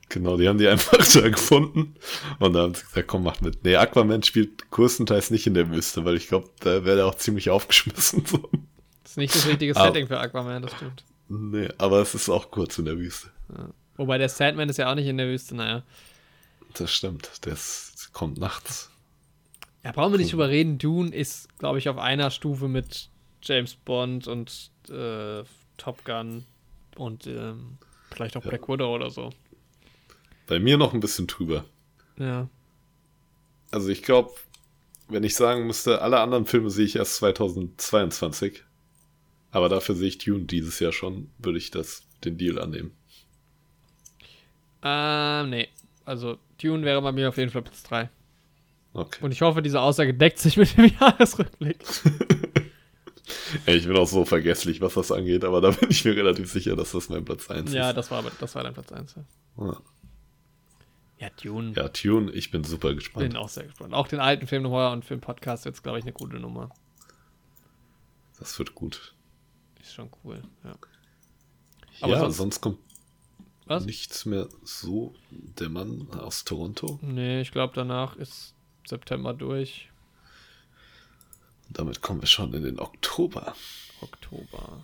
Genau, 0.09 0.35
die 0.35 0.47
haben 0.49 0.57
die 0.57 0.67
einfach 0.67 0.97
da 1.13 1.29
gefunden. 1.29 1.93
Und 2.39 2.53
dann 2.53 2.63
haben 2.63 2.73
sie 2.73 2.81
gesagt, 2.81 3.07
komm, 3.07 3.21
mach 3.21 3.39
mit. 3.41 3.63
Nee, 3.63 3.75
Aquaman 3.75 4.23
spielt 4.23 4.71
größtenteils 4.71 5.29
nicht 5.29 5.45
in 5.45 5.53
der 5.53 5.69
Wüste, 5.69 6.05
weil 6.05 6.15
ich 6.15 6.27
glaube, 6.27 6.49
da 6.61 6.83
wäre 6.85 7.01
er 7.01 7.05
auch 7.05 7.13
ziemlich 7.13 7.51
aufgeschmissen. 7.51 8.25
So. 8.25 8.49
Ist 9.17 9.33
nicht 9.33 9.35
das 9.35 9.47
richtige 9.47 9.75
Aber- 9.75 9.87
Setting 9.87 10.07
für 10.07 10.19
Aquaman, 10.19 10.61
das 10.61 10.71
stimmt. 10.73 11.03
Nee, 11.29 11.67
aber 11.77 12.01
es 12.01 12.15
ist 12.15 12.29
auch 12.29 12.51
kurz 12.51 12.77
in 12.77 12.85
der 12.85 12.97
Wüste. 12.97 13.29
Wobei 13.97 14.17
der 14.17 14.29
Sandman 14.29 14.69
ist 14.69 14.77
ja 14.77 14.89
auch 14.89 14.95
nicht 14.95 15.07
in 15.07 15.17
der 15.17 15.27
Wüste, 15.27 15.55
naja. 15.55 15.83
Das 16.75 16.91
stimmt. 16.91 17.29
Das 17.41 18.09
kommt 18.13 18.37
nachts. 18.37 18.89
Ja, 19.83 19.91
brauchen 19.91 20.13
wir 20.13 20.19
nicht 20.19 20.31
drüber 20.31 20.47
reden. 20.49 20.77
Dune 20.77 21.13
ist, 21.13 21.57
glaube 21.59 21.79
ich, 21.79 21.89
auf 21.89 21.97
einer 21.97 22.29
Stufe 22.31 22.67
mit 22.67 23.09
James 23.41 23.75
Bond 23.75 24.27
und 24.27 24.71
äh, 24.89 25.43
Top 25.77 26.03
Gun 26.05 26.45
und 26.95 27.27
ähm, 27.27 27.77
vielleicht 28.11 28.37
auch 28.37 28.43
Ja. 28.43 28.49
Black 28.49 28.69
Widow 28.69 28.93
oder 28.95 29.09
so. 29.09 29.31
Bei 30.47 30.59
mir 30.59 30.77
noch 30.77 30.93
ein 30.93 30.99
bisschen 31.01 31.27
drüber. 31.27 31.65
Ja. 32.17 32.47
Also 33.71 33.89
ich 33.89 34.01
glaube, 34.03 34.31
wenn 35.09 35.23
ich 35.23 35.35
sagen 35.35 35.67
müsste, 35.67 36.01
alle 36.01 36.19
anderen 36.21 36.45
Filme 36.45 36.69
sehe 36.69 36.85
ich 36.85 36.95
erst 36.95 37.15
2022. 37.17 38.63
Aber 39.51 39.69
dafür 39.69 39.95
sehe 39.95 40.07
ich 40.09 40.17
Dune 40.17 40.45
dieses 40.45 40.79
Jahr 40.79 40.91
schon, 40.91 41.29
würde 41.37 41.57
ich 41.57 41.71
das 41.71 42.03
den 42.23 42.37
Deal 42.37 42.59
annehmen. 42.59 42.91
Ähm, 44.83 45.49
nee. 45.49 45.67
Also 46.05 46.37
Dune 46.61 46.83
wäre 46.83 47.01
bei 47.01 47.11
mir 47.11 47.29
auf 47.29 47.37
jeden 47.37 47.51
Fall 47.51 47.61
Platz 47.61 47.83
3. 47.83 48.09
Okay. 48.93 49.23
Und 49.23 49.31
ich 49.31 49.41
hoffe, 49.41 49.61
diese 49.61 49.81
Aussage 49.81 50.13
deckt 50.13 50.39
sich 50.39 50.57
mit 50.57 50.75
dem 50.77 50.85
Jahresrückblick. 50.99 51.77
Ey, 53.65 53.75
ich 53.77 53.85
bin 53.87 53.97
auch 53.97 54.07
so 54.07 54.23
vergesslich, 54.25 54.79
was 54.81 54.93
das 54.93 55.11
angeht, 55.11 55.43
aber 55.43 55.59
da 55.61 55.71
bin 55.71 55.89
ich 55.89 56.05
mir 56.05 56.15
relativ 56.15 56.49
sicher, 56.51 56.75
dass 56.75 56.91
das 56.93 57.09
mein 57.09 57.25
Platz 57.25 57.49
1 57.49 57.73
Ja, 57.73 57.89
ist. 57.89 57.95
das 57.97 58.09
war, 58.11 58.23
das 58.39 58.55
war 58.55 58.63
dein 58.63 58.73
Platz 58.73 58.91
1. 58.91 59.15
Ja, 59.15 59.23
Ja. 59.65 59.77
ja 61.19 61.29
Dune. 61.41 61.73
ja, 61.75 61.89
Tune, 61.89 62.31
ich 62.31 62.51
bin 62.51 62.63
super 62.63 62.93
gespannt. 62.93 63.27
Bin 63.29 63.37
auch 63.37 63.49
sehr 63.49 63.65
gespannt. 63.65 63.93
Auch 63.93 64.07
den 64.07 64.19
alten 64.19 64.47
Film 64.47 64.63
nochmal 64.63 64.93
und 64.93 65.09
den 65.09 65.19
Podcast 65.19 65.65
wird 65.65 65.75
es, 65.75 65.83
glaube 65.83 65.99
ich, 65.99 66.05
eine 66.05 66.13
gute 66.13 66.39
Nummer. 66.39 66.69
Das 68.39 68.57
wird 68.59 68.75
gut. 68.75 69.13
Ist 69.87 69.93
schon 69.95 70.09
cool, 70.23 70.41
ja. 70.63 70.75
Aber 72.01 72.13
ja, 72.13 72.19
sonst- 72.19 72.37
sonst 72.37 72.61
kommt 72.61 72.79
Was? 73.65 73.85
nichts 73.85 74.25
mehr 74.25 74.47
so. 74.63 75.15
Der 75.31 75.69
Mann 75.69 76.07
aus 76.11 76.43
Toronto. 76.43 76.99
Nee, 77.01 77.41
ich 77.41 77.51
glaube, 77.51 77.73
danach 77.73 78.15
ist 78.17 78.53
September 78.85 79.33
durch. 79.33 79.89
Damit 81.69 82.01
kommen 82.01 82.21
wir 82.21 82.27
schon 82.27 82.53
in 82.53 82.63
den 82.63 82.79
Oktober. 82.79 83.55
Oktober. 84.01 84.83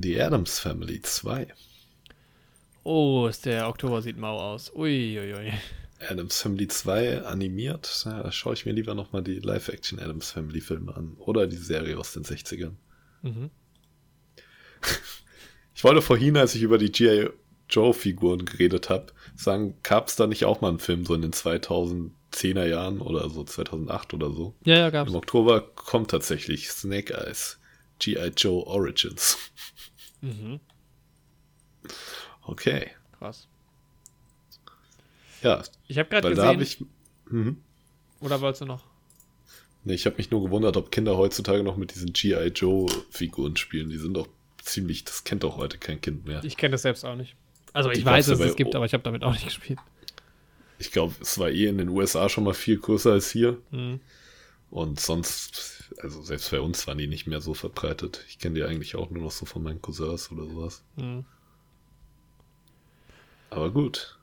The 0.00 0.20
Adams 0.22 0.58
Family 0.58 1.00
2. 1.02 1.48
Oh, 2.84 3.26
ist 3.26 3.44
der 3.46 3.68
Oktober 3.68 4.00
sieht 4.02 4.16
mau 4.16 4.38
aus. 4.38 4.70
Uiuiui. 4.74 5.52
Adams 6.08 6.40
Family 6.40 6.68
2 6.68 7.22
animiert. 7.24 8.02
Ja, 8.04 8.22
da 8.22 8.30
schaue 8.32 8.54
ich 8.54 8.66
mir 8.66 8.72
lieber 8.72 8.94
nochmal 8.94 9.22
die 9.22 9.40
Live-Action 9.40 9.98
Adams 9.98 10.30
Family 10.30 10.60
Filme 10.60 10.94
an. 10.94 11.14
Oder 11.18 11.46
die 11.46 11.56
Serie 11.56 11.98
aus 11.98 12.12
den 12.12 12.22
60ern. 12.24 12.74
Mhm. 13.22 13.50
Ich 15.74 15.84
wollte 15.84 16.02
vorhin, 16.02 16.36
als 16.36 16.54
ich 16.54 16.62
über 16.62 16.78
die 16.78 16.90
G.I. 16.90 17.28
Joe-Figuren 17.68 18.44
geredet 18.44 18.88
habe, 18.90 19.06
sagen, 19.34 19.76
gab 19.82 20.08
es 20.08 20.16
da 20.16 20.26
nicht 20.26 20.44
auch 20.44 20.60
mal 20.60 20.68
einen 20.68 20.78
Film 20.78 21.04
so 21.04 21.14
in 21.14 21.22
den 21.22 21.32
2010er 21.32 22.64
Jahren 22.66 23.00
oder 23.00 23.28
so, 23.28 23.44
2008 23.44 24.14
oder 24.14 24.30
so? 24.30 24.54
Ja, 24.64 24.76
ja, 24.78 24.90
gab's. 24.90 25.10
Im 25.10 25.16
Oktober 25.16 25.60
kommt 25.74 26.10
tatsächlich 26.12 26.70
Snake 26.70 27.12
Eyes, 27.12 27.58
G.I. 27.98 28.32
Joe 28.36 28.64
Origins. 28.66 29.36
Mhm. 30.22 30.60
Okay. 32.42 32.90
Krass. 33.18 33.48
Ja, 35.42 35.62
Ich 35.88 35.98
habe 35.98 36.08
gerade 36.08 36.28
weil 36.28 36.34
da 36.34 36.54
gesehen. 36.54 36.86
ich. 37.26 37.32
Mhm. 37.32 37.58
Oder 38.20 38.40
wolltest 38.40 38.62
du 38.62 38.66
noch? 38.66 38.84
Nee, 39.84 39.94
ich 39.94 40.06
habe 40.06 40.16
mich 40.16 40.30
nur 40.30 40.42
gewundert, 40.42 40.76
ob 40.76 40.90
Kinder 40.90 41.16
heutzutage 41.16 41.62
noch 41.62 41.76
mit 41.76 41.94
diesen 41.94 42.12
G.I. 42.12 42.48
Joe-Figuren 42.48 43.56
spielen. 43.56 43.90
Die 43.90 43.98
sind 43.98 44.14
doch 44.14 44.28
ziemlich, 44.66 45.04
das 45.04 45.24
kennt 45.24 45.42
doch 45.42 45.56
heute 45.56 45.78
kein 45.78 46.00
Kind 46.00 46.26
mehr. 46.26 46.42
Ich 46.44 46.56
kenne 46.56 46.72
das 46.72 46.82
selbst 46.82 47.04
auch 47.04 47.16
nicht. 47.16 47.36
Also 47.72 47.90
ich 47.90 47.98
Die 47.98 48.04
weiß, 48.04 48.26
dass 48.26 48.40
es 48.40 48.50
es 48.50 48.56
gibt, 48.56 48.74
aber 48.74 48.84
ich 48.84 48.92
habe 48.92 49.02
damit 49.02 49.22
auch 49.22 49.32
nicht 49.32 49.44
gespielt. 49.44 49.78
Ich 50.78 50.92
glaube, 50.92 51.14
es 51.20 51.38
war 51.38 51.50
eh 51.50 51.66
in 51.66 51.78
den 51.78 51.88
USA 51.88 52.28
schon 52.28 52.44
mal 52.44 52.54
viel 52.54 52.78
größer 52.78 53.12
als 53.12 53.30
hier. 53.30 53.58
Mhm. 53.70 54.00
Und 54.70 55.00
sonst, 55.00 55.90
also 56.02 56.22
selbst 56.22 56.50
bei 56.50 56.60
uns 56.60 56.86
waren 56.86 56.98
die 56.98 57.06
nicht 57.06 57.26
mehr 57.26 57.40
so 57.40 57.54
verbreitet. 57.54 58.24
Ich 58.28 58.38
kenne 58.38 58.56
die 58.56 58.64
eigentlich 58.64 58.96
auch 58.96 59.10
nur 59.10 59.22
noch 59.22 59.30
so 59.30 59.46
von 59.46 59.62
meinen 59.62 59.80
Cousins 59.80 60.30
oder 60.32 60.44
sowas. 60.44 60.82
Mhm. 60.96 61.24
Aber 63.50 63.70
gut. 63.70 64.18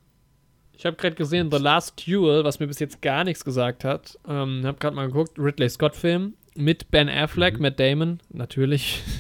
Ich 0.76 0.86
habe 0.86 0.98
gerade 0.98 1.16
gesehen, 1.16 1.50
The 1.50 1.58
Last 1.58 2.06
Duel, 2.06 2.44
was 2.44 2.60
mir 2.60 2.68
bis 2.68 2.80
jetzt 2.80 3.02
gar 3.02 3.24
nichts 3.24 3.46
gesagt 3.46 3.84
hat. 3.84 4.20
Ähm, 4.28 4.66
habe 4.66 4.78
gerade 4.80 4.96
mal 4.96 5.08
geguckt, 5.08 5.40
Ridley 5.40 5.70
Scott-Film 5.70 6.34
mit 6.56 6.92
Ben 6.92 7.10
Affleck, 7.10 7.60
Matt 7.60 7.80
Damon, 7.80 8.20
natürlich. 8.30 9.02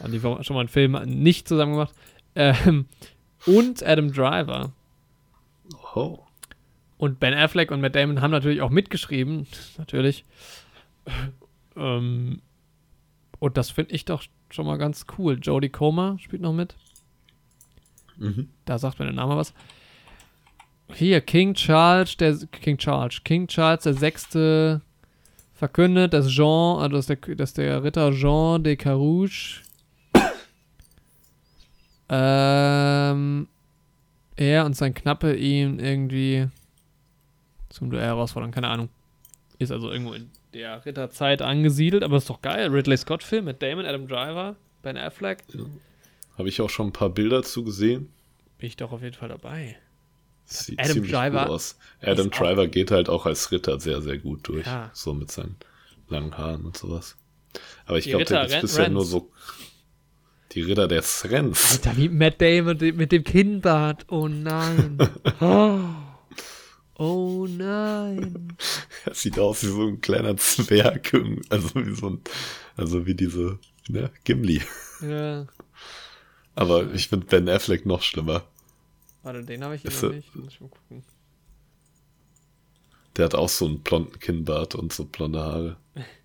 Haben 0.00 0.12
die 0.12 0.20
schon 0.20 0.54
mal 0.54 0.60
einen 0.60 0.68
Film 0.68 0.92
nicht 1.06 1.48
zusammen 1.48 1.72
gemacht. 1.72 1.94
Ähm, 2.34 2.86
und 3.46 3.82
Adam 3.84 4.12
Driver. 4.12 4.72
Oh. 5.94 6.20
Und 6.98 7.20
Ben 7.20 7.34
Affleck 7.34 7.70
und 7.70 7.80
Matt 7.80 7.94
Damon 7.94 8.20
haben 8.20 8.30
natürlich 8.30 8.60
auch 8.60 8.70
mitgeschrieben, 8.70 9.46
natürlich. 9.76 10.24
Ähm, 11.76 12.42
und 13.38 13.56
das 13.56 13.70
finde 13.70 13.94
ich 13.94 14.04
doch 14.04 14.24
schon 14.50 14.66
mal 14.66 14.78
ganz 14.78 15.06
cool. 15.16 15.38
Jodie 15.40 15.68
Comer 15.68 16.18
spielt 16.18 16.42
noch 16.42 16.52
mit. 16.52 16.74
Mhm. 18.16 18.48
Da 18.64 18.78
sagt 18.78 18.98
mir 18.98 19.04
der 19.04 19.14
Name 19.14 19.36
was. 19.36 19.54
Hier, 20.92 21.20
King 21.20 21.54
Charles, 21.54 22.16
der 22.16 22.36
King 22.50 22.78
Charles, 22.78 23.22
King 23.22 23.46
Charles 23.46 23.84
der 23.84 23.94
Sechste 23.94 24.80
verkündet, 25.54 26.14
dass 26.14 26.28
Jean, 26.28 26.78
also 26.80 26.96
dass 26.96 27.06
der, 27.06 27.16
dass 27.16 27.52
der 27.52 27.84
Ritter 27.84 28.12
Jean 28.12 28.64
de 28.64 28.74
Carouge 28.76 29.62
ähm, 32.08 33.48
er 34.36 34.64
und 34.64 34.74
sein 34.76 34.94
Knappe 34.94 35.34
ihn 35.34 35.78
irgendwie 35.78 36.48
zum 37.68 37.90
Duell 37.90 38.04
herausfordern, 38.06 38.50
keine 38.50 38.68
Ahnung. 38.68 38.88
Ist 39.58 39.72
also 39.72 39.90
irgendwo 39.90 40.12
in 40.14 40.30
der 40.54 40.84
Ritterzeit 40.86 41.42
angesiedelt, 41.42 42.02
aber 42.04 42.16
ist 42.16 42.30
doch 42.30 42.40
geil. 42.40 42.68
Ridley 42.68 42.96
Scott-Film 42.96 43.44
mit 43.44 43.60
Damon, 43.62 43.84
Adam 43.84 44.06
Driver, 44.06 44.56
Ben 44.82 44.96
Affleck. 44.96 45.42
Habe 46.38 46.48
ich 46.48 46.60
auch 46.60 46.70
schon 46.70 46.88
ein 46.88 46.92
paar 46.92 47.10
Bilder 47.10 47.42
zu 47.42 47.64
gesehen. 47.64 48.08
Bin 48.58 48.68
ich 48.68 48.76
doch 48.76 48.92
auf 48.92 49.02
jeden 49.02 49.16
Fall 49.16 49.28
dabei. 49.28 49.76
Sieht 50.44 50.78
Adam 50.78 50.92
ziemlich 50.92 51.12
Driver 51.12 51.44
cool 51.46 51.54
aus. 51.54 51.76
Adam 52.00 52.30
Driver 52.30 52.68
geht 52.68 52.90
halt 52.90 53.08
auch 53.08 53.26
als 53.26 53.50
Ritter 53.52 53.78
sehr, 53.80 54.00
sehr 54.00 54.18
gut 54.18 54.46
durch. 54.48 54.66
Ja. 54.66 54.90
So 54.94 55.12
mit 55.12 55.30
seinen 55.30 55.56
langen 56.08 56.38
Haaren 56.38 56.64
und 56.64 56.76
sowas. 56.76 57.16
Aber 57.84 57.98
ich 57.98 58.06
glaube, 58.06 58.24
der 58.24 58.48
Ren- 58.48 58.60
bisher 58.62 58.84
Rens. 58.84 58.94
nur 58.94 59.04
so. 59.04 59.30
Die 60.58 60.64
Ritter 60.64 60.88
der 60.88 61.02
Srens. 61.02 61.70
Alter, 61.74 61.96
wie 61.96 62.08
Matt 62.08 62.40
Damon 62.40 62.78
mit- 62.96 63.12
dem 63.12 63.22
Kinnbart. 63.22 64.06
Oh 64.10 64.26
nein. 64.26 64.98
Oh, 65.40 65.78
oh 67.04 67.46
nein. 67.48 68.56
Er 69.04 69.14
sieht 69.14 69.38
aus 69.38 69.62
wie 69.62 69.68
so 69.68 69.86
ein 69.86 70.00
kleiner 70.00 70.36
Zwerg. 70.36 71.14
Also 71.48 71.74
wie 71.76 71.94
so 71.94 72.10
ein. 72.10 72.20
Also 72.76 73.06
wie 73.06 73.14
diese. 73.14 73.60
Ne, 73.88 74.10
Gimli. 74.24 74.60
Ja. 75.00 75.46
Aber 76.56 76.92
ich 76.92 77.06
finde 77.06 77.26
Ben 77.26 77.48
Affleck 77.48 77.86
noch 77.86 78.02
schlimmer. 78.02 78.42
Warte, 79.22 79.44
den 79.44 79.62
habe 79.62 79.76
ich 79.76 79.82
hier 79.82 79.92
Ist 79.92 80.02
noch 80.02 80.10
er- 80.10 80.16
nicht. 80.16 80.34
Muss 80.34 80.52
ich 80.54 80.60
mal 80.60 80.70
gucken. 80.70 81.04
Der 83.16 83.26
hat 83.26 83.36
auch 83.36 83.48
so 83.48 83.66
einen 83.66 83.78
blonden 83.78 84.18
Kinnbart 84.18 84.74
und 84.74 84.92
so 84.92 85.04
blonde 85.04 85.38
Haare. 85.38 85.76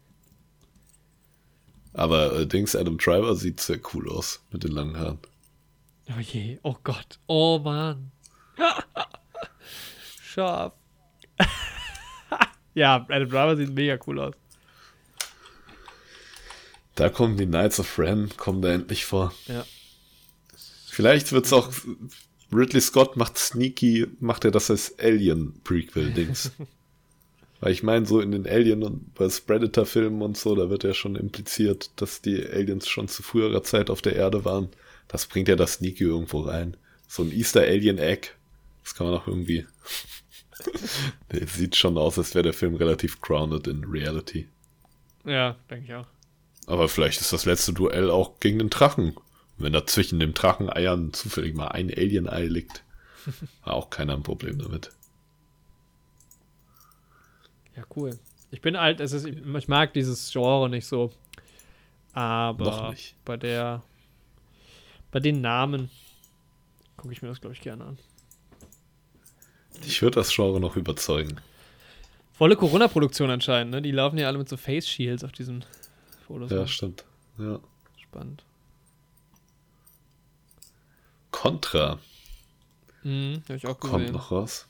Aber 1.94 2.40
äh, 2.40 2.48
Dings 2.48 2.76
Adam 2.76 2.98
Driver 2.98 3.36
sieht 3.36 3.60
sehr 3.60 3.80
cool 3.94 4.10
aus 4.10 4.41
mit 4.52 4.64
den 4.64 4.72
langen 4.72 4.98
Haaren. 4.98 5.20
Oh 6.10 6.20
je. 6.20 6.60
Oh 6.64 6.76
Gott. 6.84 7.20
Oh 7.28 7.60
Mann. 7.60 8.11
Scharf. 10.24 10.74
ja, 12.74 13.06
Adam 13.10 13.30
Driver 13.30 13.56
sieht 13.56 13.74
mega 13.74 13.98
cool 14.07 14.20
aus. 14.20 14.34
Da 16.95 17.10
kommen 17.10 17.38
die 17.38 17.45
Knights 17.45 17.80
of 17.80 17.98
Ren, 17.98 18.30
kommen 18.38 18.61
da 18.61 18.72
endlich 18.72 19.06
vor. 19.06 19.34
Ja. 19.48 19.65
Vielleicht 20.88 21.32
wird's 21.32 21.52
auch. 21.53 21.72
Ridley 22.53 22.82
Scott 22.82 23.18
macht 23.18 23.38
Sneaky, 23.38 24.06
macht 24.20 24.45
er 24.45 24.52
das 24.52 24.70
als 24.70 24.99
Alien-Prequel-Dings. 24.99 26.52
Weil 27.64 27.72
ich 27.72 27.81
meine, 27.81 28.06
so 28.06 28.19
in 28.19 28.34
den 28.34 28.45
Alien- 28.45 28.84
und 28.84 29.14
bei 29.14 29.26
Predator-Filmen 29.26 30.22
und 30.22 30.38
so, 30.38 30.53
da 30.53 30.69
wird 30.69 30.84
ja 30.84 30.94
schon 30.94 31.15
impliziert, 31.15 31.91
dass 31.95 32.22
die 32.22 32.45
Aliens 32.45 32.90
schon 32.90 33.07
zu 33.07 33.23
früherer 33.23 33.64
Zeit 33.64 33.90
auf 33.90 34.02
der 34.02 34.18
Erde 34.18 34.44
waren. 34.44 34.68
Das 35.07 35.27
bringt 35.27 35.48
ja 35.48 35.56
das 35.56 35.76
Sneaky 35.76 36.03
irgendwo 36.03 36.41
rein. 36.41 36.76
So 37.07 37.23
ein 37.23 37.31
Easter 37.31 37.61
Alien 37.61 37.99
Egg. 37.99 38.31
Das 38.84 38.95
kann 38.95 39.07
man 39.07 39.15
auch 39.15 39.27
irgendwie. 39.27 39.65
Der 41.31 41.48
sieht 41.48 41.77
schon 41.77 41.98
aus, 41.98 42.18
als 42.18 42.35
wäre 42.35 42.44
der 42.44 42.53
Film 42.53 42.76
relativ 42.76 43.22
grounded 43.22 43.68
in 43.68 43.85
Reality. 43.85 44.49
Ja, 45.23 45.56
denke 45.69 45.85
ich 45.85 45.94
auch. 45.94 46.07
Aber 46.68 46.90
vielleicht 46.90 47.22
ist 47.22 47.31
das 47.31 47.45
letzte 47.45 47.72
Duell 47.72 48.11
auch 48.11 48.41
gegen 48.41 48.60
den 48.60 48.72
Drachen. 48.72 49.15
Wenn 49.57 49.72
da 49.72 49.88
zwischen 49.88 50.19
den 50.19 50.34
Dracheneiern 50.34 51.14
zufällig 51.14 51.56
mal 51.56 51.69
ein 51.69 51.90
Alien-Ei 51.90 52.44
liegt, 52.44 52.84
war 53.64 53.76
auch 53.76 53.90
keiner 53.90 54.15
ein 54.15 54.23
Problem 54.23 54.60
damit. 54.60 54.91
Ja, 57.76 57.84
cool. 57.95 58.18
Ich 58.52 58.62
bin 58.62 58.76
alt, 58.76 59.00
es 59.00 59.12
ist, 59.14 59.26
ich 59.26 59.68
mag 59.68 59.94
dieses 59.94 60.32
Genre 60.32 60.70
nicht 60.70 60.86
so. 60.86 61.12
Aber 62.14 62.90
nicht. 62.91 63.16
bei 63.26 63.38
der, 63.38 63.82
bei 65.12 65.20
den 65.20 65.41
Namen 65.41 65.90
gucke 66.98 67.14
ich 67.14 67.22
mir 67.24 67.30
das, 67.30 67.41
glaube 67.41 67.56
ich, 67.56 67.62
gerne 67.62 67.84
an. 67.86 67.98
Ich 69.86 70.02
würde 70.02 70.16
das 70.16 70.32
Genre 70.34 70.60
noch 70.60 70.76
überzeugen. 70.76 71.41
Volle 72.34 72.56
Corona-Produktion 72.56 73.30
anscheinend, 73.32 73.72
ne? 73.72 73.82
Die 73.82 73.91
laufen 73.91 74.18
ja 74.18 74.28
alle 74.28 74.38
mit 74.38 74.48
so 74.50 74.58
Face 74.58 74.88
Shields 74.88 75.24
auf 75.24 75.32
diesen 75.32 75.66
Fotos. 76.28 76.52
Ja, 76.52 76.68
stimmt. 76.68 77.04
Ja. 77.38 77.60
Spannend. 78.02 78.44
Contra 81.32 82.00
Mhm, 83.06 83.41
habe 83.50 83.58
ich 83.58 83.68
auch 83.68 83.78
kommt 83.80 83.98
gesehen. 84.04 84.14
noch 84.14 84.32
raus. 84.32 84.66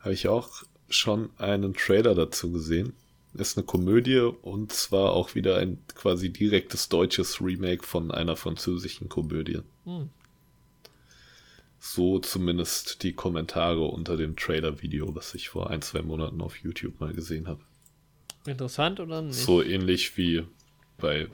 Habe 0.00 0.12
ich 0.12 0.26
auch 0.26 0.50
schon 0.88 1.30
einen 1.38 1.74
Trailer 1.74 2.14
dazu 2.14 2.52
gesehen. 2.52 2.94
Ist 3.34 3.58
eine 3.58 3.66
Komödie 3.66 4.18
und 4.18 4.72
zwar 4.72 5.12
auch 5.12 5.34
wieder 5.34 5.58
ein 5.58 5.78
quasi 5.94 6.32
direktes 6.32 6.88
deutsches 6.88 7.40
Remake 7.40 7.82
von 7.82 8.12
einer 8.12 8.36
französischen 8.36 9.08
Komödie. 9.08 9.60
Hm. 9.84 10.10
So 11.80 12.18
zumindest 12.20 13.02
die 13.02 13.12
Kommentare 13.12 13.82
unter 13.82 14.16
dem 14.16 14.36
Trailer-Video, 14.36 15.14
was 15.14 15.34
ich 15.34 15.48
vor 15.48 15.68
ein, 15.70 15.82
zwei 15.82 16.02
Monaten 16.02 16.40
auf 16.40 16.56
YouTube 16.58 17.00
mal 17.00 17.12
gesehen 17.12 17.48
habe. 17.48 17.60
Interessant 18.46 19.00
oder 19.00 19.20
nicht? 19.20 19.34
So 19.34 19.62
ähnlich 19.62 20.16
wie 20.16 20.44
bei 20.96 21.28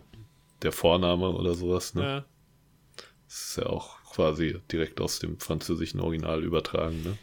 der 0.62 0.72
Vorname 0.72 1.30
oder 1.30 1.54
sowas. 1.54 1.94
Ne? 1.94 2.02
Ja. 2.02 2.24
Das 3.26 3.50
ist 3.50 3.56
ja 3.58 3.66
auch 3.66 4.02
quasi 4.04 4.60
direkt 4.72 5.00
aus 5.00 5.18
dem 5.18 5.38
französischen 5.38 6.00
Original 6.00 6.42
übertragen. 6.42 7.02
Ne? 7.04 7.18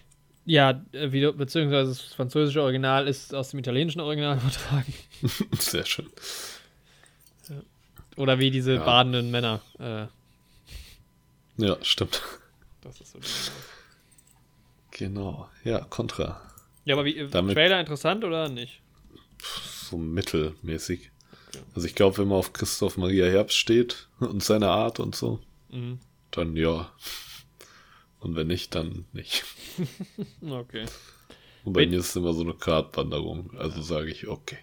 Ja, 0.49 0.81
äh, 0.93 1.11
wie, 1.11 1.29
beziehungsweise 1.33 1.89
das 1.91 2.01
französische 2.01 2.61
Original 2.63 3.05
ist 3.07 3.35
aus 3.35 3.49
dem 3.49 3.59
italienischen 3.59 3.99
Original 3.99 4.37
übertragen. 4.41 4.93
Sehr 5.59 5.85
schön. 5.85 6.07
Oder 8.15 8.39
wie 8.39 8.49
diese 8.49 8.75
Ja. 8.75 8.83
badenden 8.85 9.29
Männer. 9.29 9.61
Äh, 9.77 10.07
Ja, 11.57 11.77
stimmt. 11.81 12.21
das 12.81 12.99
ist 13.01 13.11
so 13.11 13.19
Genau. 14.91 15.49
Ja, 15.63 15.81
Contra. 15.81 16.41
Ja, 16.85 16.95
aber 16.95 17.05
wie, 17.05 17.17
äh, 17.17 17.27
Damit- 17.29 17.55
Trailer 17.55 17.79
interessant 17.79 18.23
oder 18.23 18.49
nicht? 18.49 18.81
So 19.89 19.97
mittelmäßig. 19.97 21.11
Also 21.75 21.87
ich 21.87 21.95
glaube, 21.95 22.17
wenn 22.19 22.27
man 22.29 22.37
auf 22.39 22.53
Christoph 22.53 22.97
Maria 22.97 23.25
Herbst 23.27 23.57
steht 23.57 24.07
und 24.19 24.43
seine 24.43 24.69
Art 24.69 24.99
und 24.99 25.15
so, 25.15 25.39
Mhm. 25.69 25.99
dann 26.31 26.55
ja. 26.55 26.91
Und 28.27 28.35
wenn 28.35 28.47
nicht, 28.47 28.75
dann 28.75 29.05
nicht. 29.13 29.43
Okay. 30.41 30.85
Und 31.63 31.73
bei 31.73 31.81
Wenn- 31.81 31.89
mir 31.91 31.99
ist 31.99 32.09
es 32.09 32.15
immer 32.15 32.33
so 32.33 32.41
eine 32.41 32.53
Gratwanderung. 32.53 33.51
Also 33.57 33.81
sage 33.81 34.09
ich, 34.11 34.27
okay. 34.27 34.57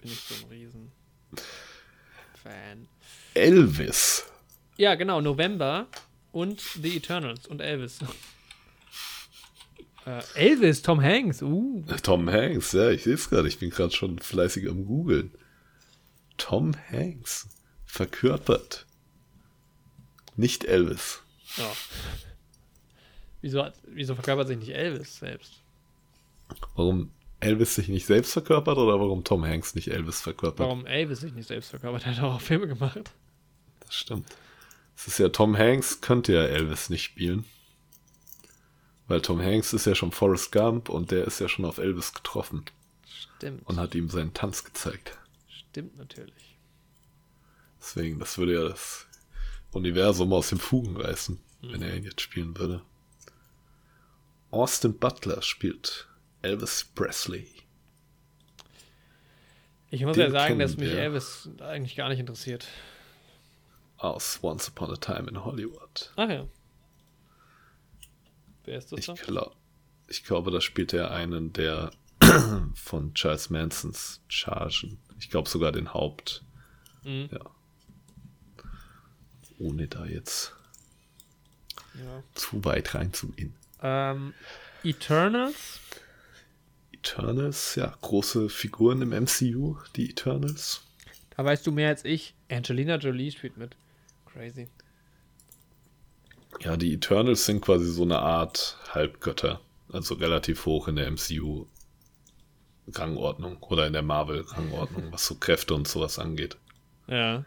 Bin 0.00 0.12
ich 0.12 0.20
so 0.20 0.34
ein 0.34 0.50
Riesen. 0.50 0.92
Fan. 2.42 2.88
Elvis. 3.34 4.24
Ja, 4.76 4.94
genau, 4.94 5.20
November 5.20 5.88
und 6.32 6.60
The 6.60 6.96
Eternals 6.96 7.46
und 7.48 7.60
Elvis. 7.60 7.98
äh, 10.06 10.22
Elvis, 10.34 10.82
Tom 10.82 11.02
Hanks, 11.02 11.42
uh. 11.42 11.84
Tom 12.02 12.30
Hanks, 12.30 12.72
ja, 12.72 12.90
ich 12.90 13.02
sehe 13.02 13.14
es 13.14 13.28
gerade. 13.28 13.48
Ich 13.48 13.58
bin 13.58 13.70
gerade 13.70 13.92
schon 13.94 14.18
fleißig 14.20 14.68
am 14.68 14.84
Googeln. 14.84 15.32
Tom 16.36 16.72
Hanks. 16.90 17.48
Verkörpert. 17.86 18.86
Nicht 20.36 20.64
Elvis. 20.64 21.20
Ja. 21.56 21.72
Wieso, 23.40 23.66
wieso 23.86 24.14
verkörpert 24.14 24.48
sich 24.48 24.58
nicht 24.58 24.74
Elvis 24.74 25.18
selbst? 25.18 25.62
Warum 26.74 27.10
Elvis 27.40 27.74
sich 27.74 27.88
nicht 27.88 28.06
selbst 28.06 28.32
verkörpert 28.32 28.78
oder 28.78 28.98
warum 28.98 29.22
Tom 29.22 29.44
Hanks 29.44 29.74
nicht 29.74 29.88
Elvis 29.88 30.20
verkörpert? 30.20 30.66
Warum 30.66 30.86
Elvis 30.86 31.20
sich 31.20 31.32
nicht 31.32 31.46
selbst 31.46 31.70
verkörpert? 31.70 32.06
Er 32.06 32.16
hat 32.16 32.22
auch 32.22 32.40
Filme 32.40 32.66
gemacht. 32.66 33.12
Das 33.80 33.94
stimmt. 33.94 34.26
Es 34.96 35.06
ist 35.06 35.18
ja 35.18 35.28
Tom 35.28 35.56
Hanks, 35.56 36.00
könnte 36.00 36.32
ja 36.32 36.42
Elvis 36.42 36.90
nicht 36.90 37.04
spielen. 37.04 37.44
Weil 39.06 39.22
Tom 39.22 39.40
Hanks 39.40 39.72
ist 39.72 39.86
ja 39.86 39.94
schon 39.94 40.12
Forrest 40.12 40.52
Gump 40.52 40.88
und 40.88 41.12
der 41.12 41.24
ist 41.24 41.38
ja 41.38 41.48
schon 41.48 41.64
auf 41.64 41.78
Elvis 41.78 42.12
getroffen 42.12 42.64
Stimmt. 43.06 43.66
und 43.66 43.78
hat 43.78 43.94
ihm 43.94 44.10
seinen 44.10 44.34
Tanz 44.34 44.64
gezeigt. 44.64 45.16
Stimmt 45.48 45.96
natürlich. 45.96 46.58
Deswegen, 47.80 48.18
das 48.18 48.36
würde 48.36 48.54
ja 48.54 48.68
das 48.68 49.06
Universum 49.72 50.32
aus 50.32 50.48
den 50.48 50.58
Fugen 50.58 50.96
reißen, 50.96 51.38
wenn 51.62 51.80
er 51.80 51.96
ihn 51.96 52.04
jetzt 52.04 52.20
spielen 52.20 52.58
würde. 52.58 52.82
Austin 54.50 54.98
Butler 54.98 55.42
spielt 55.42 56.08
Elvis 56.42 56.84
Presley. 56.94 57.48
Ich 59.90 60.02
muss 60.04 60.16
Den 60.16 60.26
ja 60.26 60.30
sagen, 60.30 60.58
dass 60.58 60.76
mich. 60.76 60.90
Elvis 60.92 61.48
eigentlich 61.60 61.96
gar 61.96 62.08
nicht 62.08 62.18
interessiert. 62.20 62.66
Aus 63.96 64.38
Once 64.42 64.68
Upon 64.68 64.92
a 64.92 64.96
Time 64.96 65.28
in 65.28 65.44
Hollywood. 65.44 66.12
Ach 66.16 66.28
ja. 66.28 66.46
Wer 68.64 68.78
ist 68.78 68.92
das 68.92 69.00
Ich, 69.00 69.06
da? 69.06 69.14
glaub, 69.14 69.56
ich 70.08 70.24
glaube, 70.24 70.50
da 70.50 70.60
spielt 70.60 70.92
er 70.92 71.10
einen 71.10 71.52
der 71.52 71.90
von 72.74 73.14
Charles 73.14 73.50
Mansons 73.50 74.20
Chargen. 74.28 74.98
Ich 75.18 75.30
glaube 75.30 75.48
sogar 75.48 75.72
den 75.72 75.92
Haupt. 75.94 76.44
Mhm. 77.02 77.28
Ja. 77.32 77.40
Ohne 79.58 79.88
da 79.88 80.04
jetzt 80.04 80.52
Ja. 81.94 82.22
zu 82.34 82.64
weit 82.64 82.94
reinzugehen. 82.94 83.54
Ähm, 83.82 84.34
Eternals? 84.84 85.80
Eternals, 86.92 87.74
ja, 87.76 87.94
große 88.00 88.48
Figuren 88.48 89.02
im 89.02 89.10
MCU, 89.10 89.76
die 89.96 90.10
Eternals. 90.10 90.82
Da 91.36 91.44
weißt 91.44 91.66
du 91.66 91.72
mehr 91.72 91.88
als 91.88 92.04
ich. 92.04 92.34
Angelina 92.50 92.96
Jolie 92.96 93.30
spielt 93.30 93.56
mit. 93.56 93.76
Crazy. 94.26 94.68
Ja, 96.60 96.76
die 96.76 96.94
Eternals 96.94 97.46
sind 97.46 97.60
quasi 97.60 97.86
so 97.86 98.02
eine 98.02 98.18
Art 98.18 98.76
Halbgötter. 98.90 99.60
Also 99.92 100.14
relativ 100.14 100.66
hoch 100.66 100.88
in 100.88 100.96
der 100.96 101.08
MCU-Rangordnung 101.10 103.62
oder 103.62 103.86
in 103.86 103.92
der 103.92 104.02
Marvel-Rangordnung, 104.02 105.12
was 105.12 105.26
so 105.26 105.36
Kräfte 105.36 105.74
und 105.74 105.86
sowas 105.88 106.18
angeht. 106.18 106.56
Ja. 107.06 107.44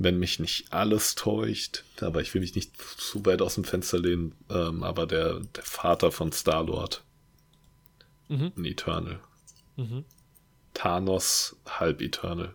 Wenn 0.00 0.18
mich 0.18 0.38
nicht 0.38 0.72
alles 0.72 1.16
täuscht, 1.16 1.82
aber 2.00 2.20
ich 2.20 2.32
will 2.32 2.40
mich 2.40 2.54
nicht 2.54 2.76
zu 2.76 3.24
weit 3.26 3.42
aus 3.42 3.56
dem 3.56 3.64
Fenster 3.64 3.98
lehnen, 3.98 4.34
ähm, 4.48 4.82
aber 4.84 5.06
der, 5.06 5.40
der 5.40 5.64
Vater 5.64 6.12
von 6.12 6.30
Star-Lord, 6.32 7.02
Mhm. 8.28 8.52
ein 8.56 8.64
Eternal. 8.64 9.18
Mhm. 9.76 10.04
Thanos, 10.74 11.56
halb 11.66 12.00
Eternal. 12.02 12.54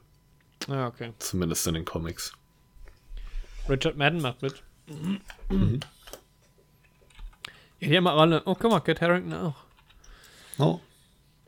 Ja, 0.67 0.87
okay. 0.87 1.11
Zumindest 1.19 1.65
in 1.67 1.73
den 1.73 1.83
Comics. 1.83 2.33
Richard 3.67 3.97
Madden 3.97 4.21
macht 4.21 4.41
mit. 4.41 4.61
Ja, 7.79 7.89
die 7.89 7.97
haben 7.97 8.07
alle. 8.07 8.41
Oh, 8.45 8.55
guck 8.55 8.71
mal, 8.71 8.79
Kit 8.81 9.01
Harrington 9.01 9.33
auch. 9.33 9.55
Oh. 10.59 10.79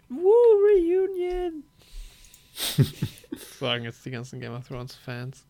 Woo, 0.10 0.34
Reunion! 0.66 1.64
Sagen 3.60 3.84
jetzt 3.86 4.06
die 4.06 4.12
ganzen 4.12 4.40
Game 4.40 4.54
of 4.54 4.68
Thrones 4.68 4.96
Fans. 4.96 5.46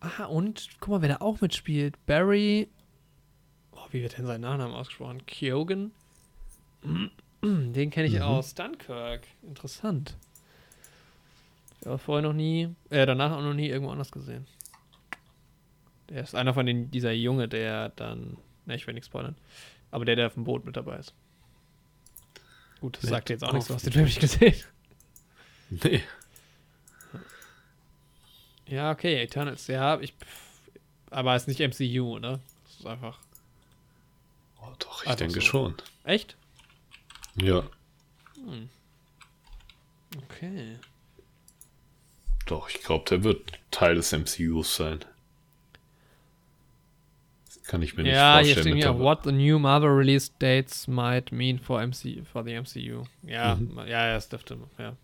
Ah, 0.00 0.24
und 0.26 0.68
guck 0.80 0.90
mal, 0.90 1.02
wer 1.02 1.08
da 1.08 1.16
auch 1.20 1.40
mitspielt. 1.40 1.94
Barry. 2.06 2.68
Oh, 3.72 3.86
wie 3.90 4.02
wird 4.02 4.16
denn 4.18 4.26
sein 4.26 4.40
Nachname 4.40 4.74
ausgesprochen? 4.74 5.24
Kyogen? 5.26 5.92
Den 7.42 7.90
kenne 7.90 8.06
ich 8.08 8.14
Mhm. 8.14 8.22
aus 8.22 8.54
Dunkirk. 8.54 9.22
Interessant. 9.42 10.16
Ich 11.80 11.86
habe 11.86 11.98
vorher 11.98 12.22
noch 12.22 12.32
nie, 12.32 12.74
äh, 12.90 13.06
danach 13.06 13.32
auch 13.32 13.42
noch 13.42 13.54
nie 13.54 13.68
irgendwo 13.68 13.92
anders 13.92 14.10
gesehen. 14.10 14.46
Der 16.08 16.22
ist 16.22 16.34
einer 16.34 16.54
von 16.54 16.66
den, 16.66 16.90
dieser 16.90 17.12
Junge, 17.12 17.48
der 17.48 17.90
dann, 17.90 18.36
ne, 18.66 18.74
ich 18.74 18.86
will 18.86 18.94
nichts 18.94 19.06
spoilern, 19.08 19.36
aber 19.90 20.04
der, 20.04 20.16
der 20.16 20.26
auf 20.28 20.34
dem 20.34 20.44
Boot 20.44 20.64
mit 20.64 20.76
dabei 20.76 20.96
ist. 20.98 21.12
Gut, 22.80 22.96
das 22.96 23.02
Mit 23.04 23.10
sagt 23.10 23.30
jetzt 23.30 23.44
auch 23.44 23.52
nichts, 23.52 23.68
du 23.68 23.74
hast 23.74 23.86
den 23.86 23.92
Film 23.92 24.04
nicht 24.06 24.20
gesehen. 24.20 24.54
Nee. 25.70 26.02
Ja, 28.68 28.90
okay, 28.92 29.22
Eternals, 29.22 29.66
ja, 29.66 29.98
ich, 30.00 30.14
aber 31.10 31.34
es 31.34 31.46
ist 31.46 31.58
nicht 31.58 31.60
MCU, 31.60 32.18
ne? 32.18 32.40
Das 32.64 32.74
ist 32.80 32.86
einfach, 32.86 33.18
Oh, 34.60 34.72
doch, 34.78 35.04
ich 35.06 35.14
denke 35.14 35.40
so. 35.40 35.46
schon. 35.46 35.74
echt? 36.04 36.36
Ja, 37.36 37.62
Okay. 40.30 40.78
doch, 42.46 42.68
ich 42.70 42.82
glaube, 42.82 43.04
der 43.10 43.22
wird 43.24 43.52
Teil 43.70 43.94
des 43.94 44.12
MCUs 44.12 44.76
sein. 44.76 45.00
Das 47.46 47.62
kann 47.64 47.82
ich 47.82 47.96
mir 47.96 48.02
nicht 48.04 48.14
Ja, 48.14 48.38
hier 48.38 48.54
vorstellen. 48.54 48.62
stehen 48.62 48.74
mit 48.74 48.84
ja, 48.84 48.92
der- 48.92 49.00
what 49.00 49.24
the 49.24 49.32
new 49.32 49.58
Marvel 49.58 49.90
release 49.90 50.30
dates 50.38 50.86
might 50.88 51.30
mean 51.32 51.58
for 51.58 51.80
MC, 51.82 52.22
for 52.24 52.42
the 52.44 52.54
MCU. 52.54 53.04
Ja, 53.22 53.56
Mhm. 53.56 53.78
ja, 53.80 53.84
ja, 54.08 54.16
es 54.16 54.28
dürfte, 54.28 54.56
ja. 54.78 54.96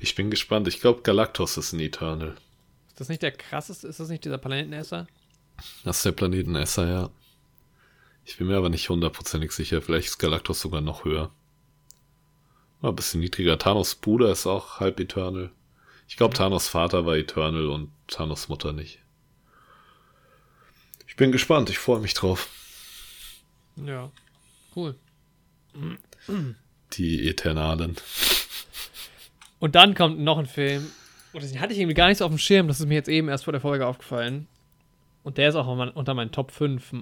Ich 0.00 0.14
bin 0.14 0.30
gespannt. 0.30 0.68
Ich 0.68 0.80
glaube, 0.80 1.02
Galactus 1.02 1.56
ist 1.56 1.72
ein 1.72 1.80
Eternal. 1.80 2.36
Ist 2.88 3.00
das 3.00 3.08
nicht 3.08 3.22
der 3.22 3.32
krasseste, 3.32 3.88
ist 3.88 4.00
das 4.00 4.08
nicht 4.08 4.24
dieser 4.24 4.38
Planetenesser? 4.38 5.06
Das 5.84 5.98
ist 5.98 6.04
der 6.04 6.12
Planetenesser, 6.12 6.88
ja. 6.88 7.10
Ich 8.24 8.36
bin 8.36 8.46
mir 8.46 8.56
aber 8.56 8.68
nicht 8.68 8.88
hundertprozentig 8.88 9.52
sicher. 9.52 9.80
Vielleicht 9.80 10.08
ist 10.08 10.18
Galactus 10.18 10.60
sogar 10.60 10.80
noch 10.80 11.04
höher. 11.04 11.30
Ah, 12.82 12.88
ein 12.88 12.96
bisschen 12.96 13.20
niedriger. 13.20 13.58
Thanos 13.58 13.94
Bruder 13.96 14.30
ist 14.30 14.46
auch 14.46 14.80
halb 14.80 15.00
Eternal. 15.00 15.50
Ich 16.06 16.16
glaube, 16.16 16.34
Thanos 16.34 16.68
Vater 16.68 17.06
war 17.06 17.16
Eternal 17.16 17.66
und 17.66 17.90
Thanos 18.06 18.48
Mutter 18.48 18.72
nicht. 18.72 19.00
Ich 21.06 21.16
bin 21.16 21.32
gespannt. 21.32 21.70
Ich 21.70 21.78
freue 21.78 22.00
mich 22.00 22.14
drauf. 22.14 22.48
Ja. 23.76 24.10
Cool. 24.76 24.94
Die 26.92 27.28
Eternalen. 27.28 27.96
Und 29.60 29.74
dann 29.74 29.94
kommt 29.94 30.18
noch 30.20 30.38
ein 30.38 30.46
Film. 30.46 30.86
Und 31.32 31.42
den 31.42 31.60
hatte 31.60 31.72
ich 31.72 31.78
irgendwie 31.78 31.94
gar 31.94 32.08
nicht 32.08 32.18
so 32.18 32.24
auf 32.24 32.30
dem 32.30 32.38
Schirm. 32.38 32.68
Das 32.68 32.80
ist 32.80 32.86
mir 32.86 32.94
jetzt 32.94 33.08
eben 33.08 33.28
erst 33.28 33.44
vor 33.44 33.52
der 33.52 33.60
Folge 33.60 33.86
aufgefallen. 33.86 34.46
Und 35.24 35.36
der 35.36 35.48
ist 35.50 35.54
auch 35.56 35.66
unter- 35.66 36.14
meinen 36.14 36.32
Top 36.32 36.52
5 36.52 36.94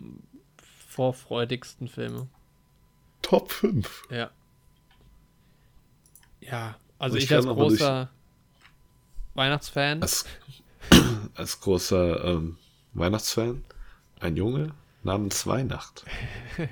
vorfreudigsten 0.89 1.89
Filme. 1.89 2.27
Top 3.23 3.53
5. 3.53 4.05
Ja. 4.11 4.31
Ja, 6.41 6.77
also 6.99 7.17
Ich 7.17 7.25
ich, 7.25 7.35
als 7.35 7.45
großer 7.47 8.09
Weihnachtsfan. 9.35 10.01
Als, 10.03 10.25
als 11.35 11.61
großer 11.61 12.25
ähm, 12.25 12.57
Weihnachtsfan. 12.95 13.65
Ein 14.21 14.37
Junge 14.37 14.71
namens 15.03 15.47
Weihnacht. 15.47 16.05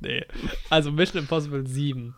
Nee. 0.00 0.24
Also 0.68 0.92
Mission 0.92 1.22
Impossible 1.22 1.66
7. 1.66 2.14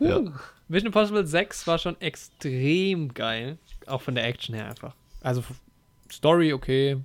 Ja. 0.00 0.20
Mission 0.68 0.86
Impossible 0.86 1.26
6 1.26 1.66
war 1.66 1.78
schon 1.78 2.00
extrem 2.00 3.12
geil. 3.14 3.58
Auch 3.86 4.02
von 4.02 4.14
der 4.14 4.24
Action 4.24 4.54
her 4.54 4.66
einfach. 4.68 4.94
Also 5.20 5.42
Story 6.10 6.52
okay. 6.52 6.98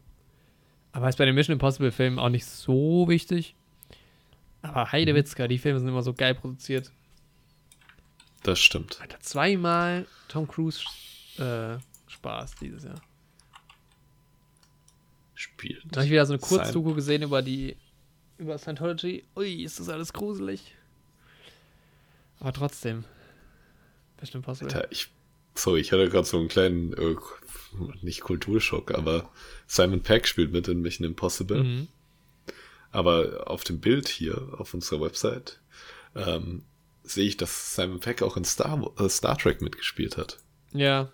Aber 0.92 1.10
ist 1.10 1.18
bei 1.18 1.26
den 1.26 1.36
Mission 1.36 1.54
Impossible 1.54 1.92
Filmen 1.92 2.20
auch 2.20 2.30
nicht 2.30 2.46
so 2.46 3.08
wichtig. 3.08 3.56
Aber 4.62 4.92
Heidewitzka, 4.92 5.48
die 5.48 5.58
Filme 5.58 5.80
sind 5.80 5.90
immer 5.90 6.04
so 6.04 6.14
geil 6.14 6.36
produziert. 6.36 6.92
Das 8.44 8.60
stimmt. 8.60 9.00
Alter, 9.02 9.20
zweimal 9.22 10.06
Tom 10.28 10.48
Cruise 10.48 10.84
äh, 11.38 11.78
Spaß 12.08 12.56
dieses 12.56 12.84
Jahr. 12.84 13.02
Spielt. 15.34 15.84
Da 15.92 15.98
habe 15.98 16.06
ich 16.06 16.12
wieder 16.12 16.26
so 16.26 16.34
eine 16.34 16.42
Kurzdoku 16.42 16.94
gesehen 16.94 17.24
über 17.24 17.42
die 17.42 17.76
über 18.38 18.58
Scientology. 18.58 19.24
Ui, 19.36 19.64
ist 19.64 19.80
das 19.80 19.90
alles 19.90 20.14
gruselig. 20.14 20.76
Aber 22.44 22.52
trotzdem. 22.54 23.06
Mission 24.20 24.42
Impossible. 24.42 24.74
Alter, 24.74 24.92
ich, 24.92 25.10
sorry, 25.56 25.80
ich 25.80 25.92
hatte 25.94 26.10
gerade 26.10 26.28
so 26.28 26.38
einen 26.38 26.50
kleinen, 26.50 26.94
äh, 26.94 27.16
nicht 28.02 28.22
Kulturschock, 28.22 28.92
aber 28.94 29.30
Simon 29.66 30.02
Peck 30.02 30.28
spielt 30.28 30.52
mit 30.52 30.68
in 30.68 30.82
Mission 30.82 31.08
Impossible. 31.08 31.64
Mhm. 31.64 31.88
Aber 32.92 33.50
auf 33.50 33.64
dem 33.64 33.80
Bild 33.80 34.10
hier 34.10 34.50
auf 34.58 34.74
unserer 34.74 35.02
Website 35.02 35.60
ähm, 36.16 36.64
sehe 37.04 37.26
ich, 37.26 37.38
dass 37.38 37.76
Simon 37.76 38.02
Peck 38.02 38.22
auch 38.22 38.36
in 38.36 38.44
Star, 38.44 38.92
äh, 39.00 39.10
Star 39.10 39.38
Trek 39.38 39.62
mitgespielt 39.62 40.18
hat. 40.18 40.40
Ja, 40.74 41.10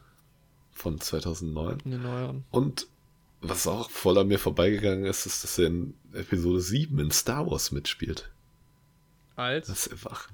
Von 0.73 0.99
2009. 0.99 1.79
in 1.85 1.91
den 1.91 2.01
neueren. 2.01 2.43
Und 2.49 2.87
was 3.41 3.67
auch 3.67 3.91
voll 3.91 4.17
an 4.17 4.27
mir 4.27 4.39
vorbeigegangen 4.39 5.05
ist, 5.05 5.25
ist, 5.27 5.43
dass 5.43 5.59
er 5.59 5.67
in 5.67 5.93
Episode 6.13 6.59
7 6.59 6.97
in 6.99 7.11
Star 7.11 7.49
Wars 7.49 7.71
mitspielt. 7.71 8.29
Als? 9.35 9.67
Das 9.67 9.85
ist 9.85 9.91
einfach. 9.91 10.27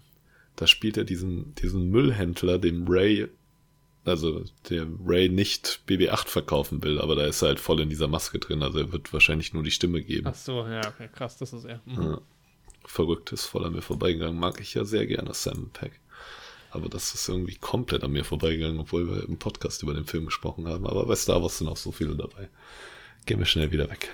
Da 0.56 0.68
spielt 0.68 0.98
er 0.98 1.04
diesen, 1.04 1.54
diesen 1.56 1.90
Müllhändler, 1.90 2.58
dem 2.58 2.86
Ray, 2.88 3.28
also 4.06 4.44
der 4.70 4.88
Ray 5.06 5.30
nicht 5.30 5.82
BB8 5.88 6.28
verkaufen 6.28 6.84
will, 6.84 7.00
aber 7.02 7.16
da 7.16 7.26
ist 7.26 7.42
er 7.42 7.50
halt 7.50 7.60
voll 7.60 7.82
in 7.82 7.90
dieser 7.90 8.08
Maske 8.08 8.40
drin, 8.40 8.64
also 8.64 8.80
er 8.80 8.92
wird 8.92 9.12
wahrscheinlich 9.12 9.54
nur 9.54 9.64
die 9.64 9.72
Stimme 9.72 10.02
geben. 10.02 10.28
Ach 10.28 10.36
so, 10.36 10.66
ja, 10.66 10.88
okay, 10.88 11.10
krass, 11.14 11.38
das 11.38 11.54
ist 11.54 11.66
er. 11.66 11.82
Mhm. 11.86 12.04
Ja. 12.04 12.22
Verrückt 12.86 13.32
ist 13.32 13.46
voll 13.46 13.66
an 13.66 13.74
mir 13.74 13.82
vorbeigegangen. 13.82 14.40
Mag 14.40 14.62
ich 14.62 14.76
ja 14.76 14.86
sehr 14.86 15.08
gerne 15.08 15.34
Simon 15.34 15.72
Peck. 15.72 16.00
Aber 16.70 16.88
das 16.90 17.16
ist 17.16 17.28
irgendwie 17.28 17.56
komplett 17.56 18.04
an 18.04 18.12
mir 18.12 18.24
vorbeigegangen, 18.24 18.80
obwohl 18.80 19.10
wir 19.10 19.28
im 19.28 19.38
Podcast 19.38 19.82
über 19.82 19.94
den 19.94 20.06
Film 20.06 20.26
gesprochen 20.26 20.68
haben. 20.68 20.86
Aber 20.86 21.06
bei 21.06 21.16
Star 21.16 21.42
Wars 21.42 21.58
sind 21.58 21.68
auch 21.68 21.78
so 21.78 21.92
viele 21.92 22.16
dabei. 22.16 22.50
Gehen 23.26 23.40
wir 23.40 23.46
schnell 23.46 23.72
wieder 23.72 23.90
weg. 23.90 24.10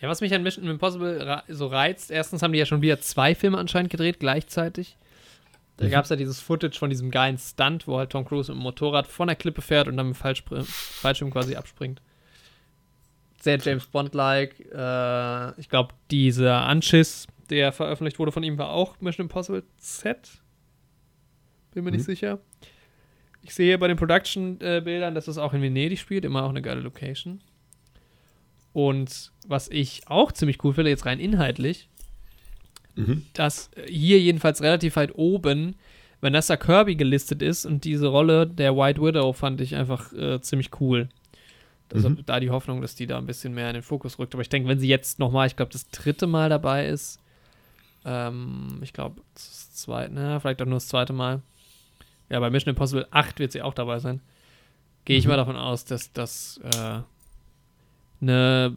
Ja, 0.00 0.08
was 0.08 0.22
mich 0.22 0.32
an 0.32 0.42
Mission 0.42 0.66
Impossible 0.66 1.42
so 1.48 1.66
reizt, 1.66 2.10
erstens 2.10 2.42
haben 2.42 2.52
die 2.52 2.58
ja 2.58 2.66
schon 2.66 2.80
wieder 2.80 3.00
zwei 3.00 3.34
Filme 3.34 3.58
anscheinend 3.58 3.90
gedreht, 3.90 4.20
gleichzeitig. 4.20 4.96
Da 5.80 5.86
Mhm. 5.86 5.90
gab 5.90 6.04
es 6.04 6.10
ja 6.10 6.16
dieses 6.16 6.40
Footage 6.40 6.78
von 6.78 6.90
diesem 6.90 7.10
geilen 7.10 7.38
Stunt, 7.38 7.88
wo 7.88 7.96
halt 7.98 8.10
Tom 8.10 8.24
Cruise 8.24 8.52
mit 8.52 8.58
dem 8.60 8.62
Motorrad 8.62 9.06
von 9.06 9.26
der 9.28 9.36
Klippe 9.36 9.62
fährt 9.62 9.88
und 9.88 9.96
dann 9.96 10.08
mit 10.08 10.16
dem 10.16 10.22
Fallspr- 10.22 10.62
Fallschirm 10.64 11.30
quasi 11.30 11.56
abspringt. 11.56 12.02
Sehr 13.40 13.58
James 13.58 13.86
Bond-like. 13.86 14.60
Äh, 14.72 15.58
ich 15.60 15.68
glaube, 15.70 15.94
dieser 16.10 16.66
Anschiss, 16.66 17.26
der 17.48 17.72
veröffentlicht 17.72 18.18
wurde 18.18 18.30
von 18.32 18.42
ihm, 18.42 18.58
war 18.58 18.68
auch 18.70 19.00
Mission 19.00 19.24
Impossible 19.24 19.64
Z. 19.78 20.28
Bin 21.72 21.84
mir 21.84 21.92
nicht 21.92 22.00
Mhm. 22.02 22.04
sicher. 22.04 22.38
Ich 23.42 23.54
sehe 23.54 23.78
bei 23.78 23.88
den 23.88 23.96
Production-Bildern, 23.96 25.14
dass 25.14 25.28
es 25.28 25.38
auch 25.38 25.54
in 25.54 25.62
Venedig 25.62 25.98
spielt, 25.98 26.26
immer 26.26 26.42
auch 26.44 26.50
eine 26.50 26.60
geile 26.60 26.80
Location. 26.82 27.40
Und 28.74 29.32
was 29.46 29.68
ich 29.68 30.02
auch 30.08 30.30
ziemlich 30.32 30.62
cool 30.62 30.74
finde, 30.74 30.90
jetzt 30.90 31.06
rein 31.06 31.18
inhaltlich, 31.18 31.88
Mhm. 32.96 33.24
dass 33.34 33.70
hier 33.86 34.18
jedenfalls 34.20 34.62
relativ 34.62 34.96
weit 34.96 35.14
oben 35.14 35.76
Vanessa 36.20 36.56
Kirby 36.56 36.96
gelistet 36.96 37.40
ist 37.40 37.64
und 37.64 37.84
diese 37.84 38.08
Rolle 38.08 38.46
der 38.46 38.76
White 38.76 39.00
Widow 39.00 39.32
fand 39.32 39.60
ich 39.60 39.74
einfach 39.76 40.12
äh, 40.12 40.40
ziemlich 40.40 40.70
cool. 40.80 41.08
Also 41.92 42.10
Mhm. 42.10 42.18
da 42.26 42.38
die 42.40 42.50
Hoffnung, 42.50 42.82
dass 42.82 42.94
die 42.94 43.06
da 43.06 43.18
ein 43.18 43.26
bisschen 43.26 43.54
mehr 43.54 43.68
in 43.68 43.74
den 43.74 43.82
Fokus 43.82 44.18
rückt. 44.18 44.34
Aber 44.34 44.42
ich 44.42 44.48
denke, 44.48 44.68
wenn 44.68 44.78
sie 44.78 44.88
jetzt 44.88 45.18
nochmal, 45.18 45.46
ich 45.46 45.56
glaube, 45.56 45.72
das 45.72 45.88
dritte 45.90 46.26
Mal 46.26 46.48
dabei 46.48 46.86
ist, 46.86 47.18
ähm, 48.04 48.78
ich 48.82 48.92
glaube, 48.92 49.20
das 49.34 49.72
zweite, 49.74 50.12
na, 50.14 50.38
vielleicht 50.40 50.60
auch 50.62 50.66
nur 50.66 50.76
das 50.76 50.88
zweite 50.88 51.12
Mal. 51.12 51.42
Ja, 52.28 52.38
bei 52.38 52.50
Mission 52.50 52.70
Impossible 52.70 53.06
8 53.10 53.38
wird 53.40 53.52
sie 53.52 53.62
auch 53.62 53.74
dabei 53.74 53.98
sein. 53.98 54.20
Gehe 55.04 55.16
ich 55.16 55.24
Mhm. 55.24 55.30
mal 55.30 55.36
davon 55.36 55.56
aus, 55.56 55.84
dass 55.84 56.12
das 56.12 56.60
äh, 56.62 57.00
eine 58.20 58.76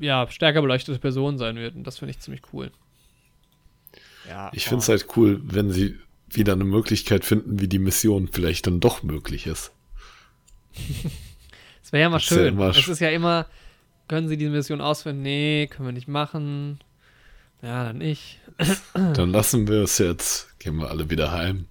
ja, 0.00 0.26
stärker 0.28 0.60
beleuchtete 0.62 0.98
Person 0.98 1.38
sein 1.38 1.56
wird. 1.56 1.74
Und 1.76 1.86
das 1.86 1.98
finde 1.98 2.10
ich 2.10 2.18
ziemlich 2.18 2.42
cool. 2.52 2.70
Ja, 4.28 4.50
Ich 4.54 4.64
finde 4.66 4.82
es 4.82 4.88
halt 4.88 5.06
cool, 5.16 5.40
wenn 5.44 5.70
sie 5.72 5.98
wieder 6.28 6.52
eine 6.54 6.64
Möglichkeit 6.64 7.24
finden, 7.24 7.60
wie 7.60 7.68
die 7.68 7.78
Mission 7.78 8.28
vielleicht 8.30 8.66
dann 8.66 8.80
doch 8.80 9.02
möglich 9.02 9.46
ist. 9.46 9.72
Es 11.84 11.92
wäre 11.92 12.02
ja 12.04 12.08
mal 12.08 12.18
Das 12.18 12.30
ja 12.30 12.36
schön. 12.36 12.54
immer 12.54 12.68
es 12.70 12.88
ist 12.88 13.00
ja 13.00 13.10
immer, 13.10 13.46
können 14.08 14.26
Sie 14.28 14.38
diese 14.38 14.50
Mission 14.50 14.80
ausführen? 14.80 15.20
Nee, 15.20 15.66
können 15.70 15.88
wir 15.88 15.92
nicht 15.92 16.08
machen. 16.08 16.78
Ja, 17.60 17.84
dann 17.84 17.98
nicht. 17.98 18.40
Dann 18.94 19.30
lassen 19.30 19.68
wir 19.68 19.82
es 19.82 19.98
jetzt. 19.98 20.58
Gehen 20.58 20.76
wir 20.76 20.88
alle 20.90 21.10
wieder 21.10 21.32
heim. 21.32 21.66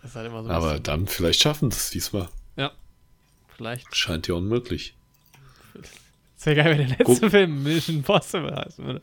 Das 0.00 0.10
ist 0.10 0.16
halt 0.16 0.28
immer 0.28 0.42
so 0.42 0.48
ein 0.48 0.54
Aber 0.54 0.80
dann 0.80 1.06
vielleicht 1.06 1.40
schaffen 1.42 1.70
sie 1.70 1.76
es 1.76 1.90
diesmal. 1.90 2.28
vielleicht. 3.54 3.94
Scheint 3.94 4.28
ja 4.28 4.34
unmöglich. 4.34 4.94
Es 6.38 6.46
wäre 6.46 6.56
geil, 6.56 6.70
wenn 6.78 6.88
der 6.88 6.98
letzte 6.98 7.04
Guck. 7.20 7.30
Film 7.30 7.62
Mission 7.62 7.96
Impossible 7.98 8.56
heißen 8.56 8.84
würde. 8.84 9.02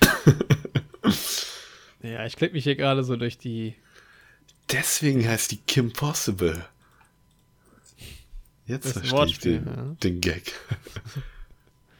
ja, 2.02 2.26
ich 2.26 2.36
klicke 2.36 2.54
mich 2.54 2.64
hier 2.64 2.76
gerade 2.76 3.04
so 3.04 3.16
durch 3.16 3.38
die. 3.38 3.74
Deswegen 4.70 5.26
heißt 5.26 5.50
die 5.50 5.58
Kim 5.58 5.92
Possible. 5.92 6.64
Jetzt 8.66 8.86
Das 8.86 8.92
verstehe 8.92 9.26
ich 9.26 9.38
den, 9.38 9.66
ja. 9.66 9.96
den 10.02 10.20
Gag. 10.20 10.52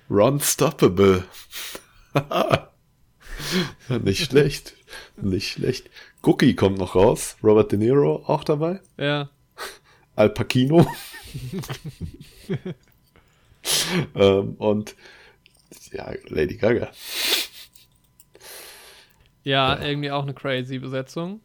Ron 0.09 0.41
Stoppable. 0.41 1.25
nicht 4.03 4.31
schlecht. 4.31 4.75
Nicht 5.17 5.53
schlecht. 5.53 5.91
Cookie 6.23 6.55
kommt 6.55 6.79
noch 6.79 6.95
raus. 6.95 7.37
Robert 7.43 7.73
De 7.73 7.79
Niro 7.79 8.23
auch 8.27 8.45
dabei. 8.45 8.81
Ja, 8.97 9.31
Al 10.15 10.31
Pacino. 10.31 10.87
ähm, 14.15 14.55
und 14.59 14.95
ja, 15.93 16.13
Lady 16.29 16.57
Gaga. 16.57 16.91
Ja, 19.45 19.75
Ja. 19.79 19.85
irgendwie 19.87 20.11
auch 20.11 20.23
eine 20.23 20.35
crazy 20.35 20.79
Besetzung. 20.79 21.41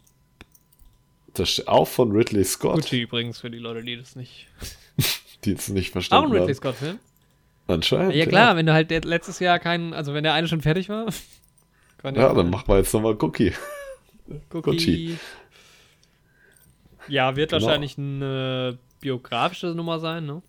Das 1.34 1.68
auch 1.68 1.88
von 1.88 2.12
Ridley 2.12 2.44
Scott, 2.44 2.76
Gucci 2.76 3.02
übrigens, 3.02 3.40
für 3.40 3.52
die 3.52 3.60
Leute, 3.60 3.84
die 3.84 3.96
das 3.98 4.16
nicht. 4.16 4.48
die 5.46 5.52
es 5.54 5.70
nicht 5.70 5.90
Auch 5.90 5.94
verstanden 5.94 6.28
ein 6.28 6.32
Ridley 6.32 6.48
haben. 6.48 6.56
Scott-Film. 6.56 7.00
Anscheinend. 7.68 8.16
Ja, 8.16 8.26
klar, 8.26 8.56
wenn 8.56 8.66
du 8.66 8.74
halt 8.74 8.90
letztes 9.06 9.40
Jahr 9.40 9.60
keinen, 9.60 9.94
also 9.94 10.14
wenn 10.14 10.24
der 10.24 10.34
eine 10.34 10.48
schon 10.48 10.62
fertig 10.62 10.90
war. 10.90 11.06
kann 11.98 12.16
Ja, 12.16 12.34
dann 12.34 12.50
machen 12.50 12.68
wir 12.68 12.78
jetzt 12.78 12.94
nochmal 12.94 13.16
Cookie. 13.22 13.52
Gucci. 14.50 14.62
Gucci. 14.62 15.20
Ja, 17.08 17.36
wird 17.36 17.52
Genau. 17.52 17.66
wahrscheinlich 17.66 17.98
eine 17.98 18.78
biografische 19.00 19.68
Nummer 19.68 20.00
sein, 20.00 20.26
ne? 20.26 20.42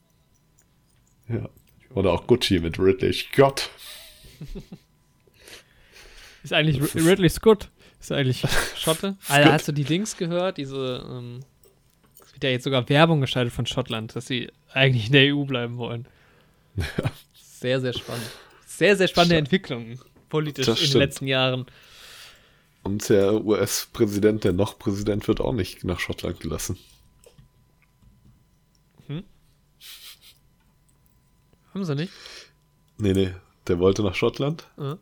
Ja. 1.29 1.49
Oder 1.95 2.13
auch 2.13 2.27
Gucci 2.27 2.61
mit 2.61 2.79
Ridley 2.79 3.13
Scott. 3.13 3.71
Ist 6.43 6.53
eigentlich 6.53 6.95
Ridley 6.95 7.29
Scott. 7.29 7.71
Ist 8.01 8.13
eigentlich 8.13 8.43
Schotte. 8.77 9.17
Alter, 9.29 9.53
hast 9.53 9.69
du 9.69 9.73
die 9.73 9.85
Dings 9.85 10.17
gehört? 10.17 10.57
Diese, 10.59 11.05
ähm, 11.11 11.41
es 12.25 12.33
wird 12.33 12.45
ja 12.45 12.51
jetzt 12.51 12.65
sogar 12.65 12.89
Werbung 12.89 13.21
geschaltet 13.21 13.53
von 13.53 13.67
Schottland, 13.67 14.15
dass 14.15 14.27
sie 14.27 14.51
eigentlich 14.73 15.07
in 15.07 15.13
der 15.13 15.35
EU 15.35 15.45
bleiben 15.45 15.77
wollen. 15.79 16.07
Sehr, 17.35 17.81
sehr 17.81 17.93
spannend. 17.93 18.27
Sehr, 18.67 18.97
sehr 18.97 19.09
spannende 19.09 19.35
Sta- 19.35 19.39
Entwicklungen 19.41 19.99
politisch 20.29 20.69
in 20.69 20.91
den 20.93 20.99
letzten 20.99 21.27
Jahren. 21.27 21.67
Und 22.85 23.09
der 23.09 23.45
US-Präsident, 23.45 24.45
der 24.45 24.53
noch 24.53 24.79
Präsident 24.79 25.27
wird, 25.27 25.41
auch 25.41 25.53
nicht 25.53 25.83
nach 25.83 25.99
Schottland 25.99 26.39
gelassen. 26.39 26.79
Haben 31.75 31.85
sie 31.85 31.95
nicht? 31.95 32.13
Nee, 32.99 33.13
nee, 33.13 33.35
der 33.67 33.79
wollte 33.79 34.03
nach 34.03 34.15
Schottland. 34.15 34.67
Ja, 34.79 34.99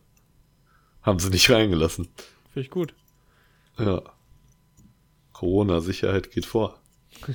Haben 1.07 1.21
sie 1.21 1.31
nicht 1.31 1.49
reingelassen. 1.49 2.09
Finde 2.53 2.67
ich 2.67 2.71
gut. 2.71 2.93
Ja. 3.79 4.03
Corona-Sicherheit 5.33 6.31
geht 6.31 6.47
vor. 6.47 6.79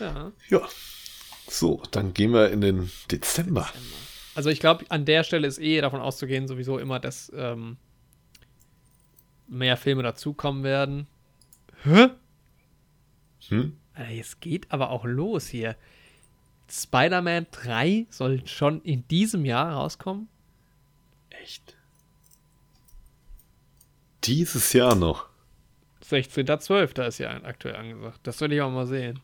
Ja. 0.00 0.32
Ja. 0.48 0.68
So, 1.48 1.80
dann 1.92 2.14
gehen 2.14 2.32
wir 2.32 2.50
in 2.50 2.60
den 2.60 2.90
Dezember. 3.12 3.70
Also 4.34 4.50
ich 4.50 4.58
glaube, 4.58 4.84
an 4.88 5.04
der 5.04 5.22
Stelle 5.22 5.46
ist 5.46 5.60
eh 5.60 5.80
davon 5.80 6.00
auszugehen, 6.00 6.48
sowieso 6.48 6.78
immer, 6.78 6.98
dass 6.98 7.30
ähm, 7.32 7.76
mehr 9.46 9.76
Filme 9.76 10.02
dazukommen 10.02 10.64
werden. 10.64 11.06
Hä? 11.84 12.08
Hm? 13.48 13.76
Alter, 13.94 14.10
es 14.10 14.40
geht 14.40 14.72
aber 14.72 14.90
auch 14.90 15.04
los 15.04 15.46
hier. 15.46 15.76
Spider-Man 16.68 17.46
3 17.52 18.06
soll 18.10 18.44
schon 18.48 18.82
in 18.82 19.06
diesem 19.06 19.44
Jahr 19.44 19.74
rauskommen. 19.74 20.28
Echt? 21.44 21.76
Dieses 24.24 24.72
Jahr 24.72 24.94
noch. 24.94 25.28
16.12. 26.02 27.06
ist 27.06 27.18
ja 27.18 27.30
aktuell 27.42 27.76
angesagt. 27.76 28.20
Das 28.22 28.40
will 28.40 28.50
ich 28.52 28.62
auch 28.62 28.70
mal 28.70 28.86
sehen. 28.86 29.20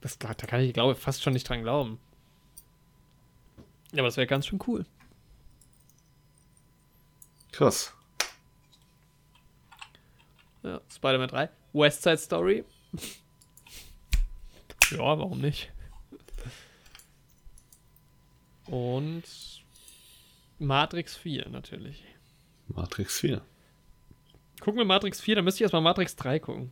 Das, 0.00 0.18
da 0.18 0.34
kann 0.34 0.60
ich, 0.60 0.72
glaube 0.74 0.96
fast 0.96 1.22
schon 1.22 1.34
nicht 1.34 1.48
dran 1.48 1.62
glauben. 1.62 2.00
Ja, 3.92 4.00
aber 4.00 4.08
das 4.08 4.16
wäre 4.16 4.26
ganz 4.26 4.48
schön 4.48 4.58
cool. 4.66 4.84
Krass. 7.52 7.94
Ja, 10.64 10.80
Spider-Man 10.92 11.28
3. 11.28 11.48
West 11.74 12.02
Side 12.02 12.18
Story. 12.18 12.64
ja, 14.90 14.98
warum 14.98 15.40
nicht? 15.40 15.70
Und 18.66 19.59
Matrix 20.60 21.16
4 21.16 21.48
natürlich. 21.48 22.04
Matrix 22.68 23.18
4. 23.20 23.40
Gucken 24.60 24.78
wir 24.78 24.84
Matrix 24.84 25.18
4, 25.20 25.36
dann 25.36 25.44
müsste 25.46 25.58
ich 25.58 25.62
erstmal 25.62 25.80
Matrix 25.80 26.16
3 26.16 26.38
gucken. 26.38 26.70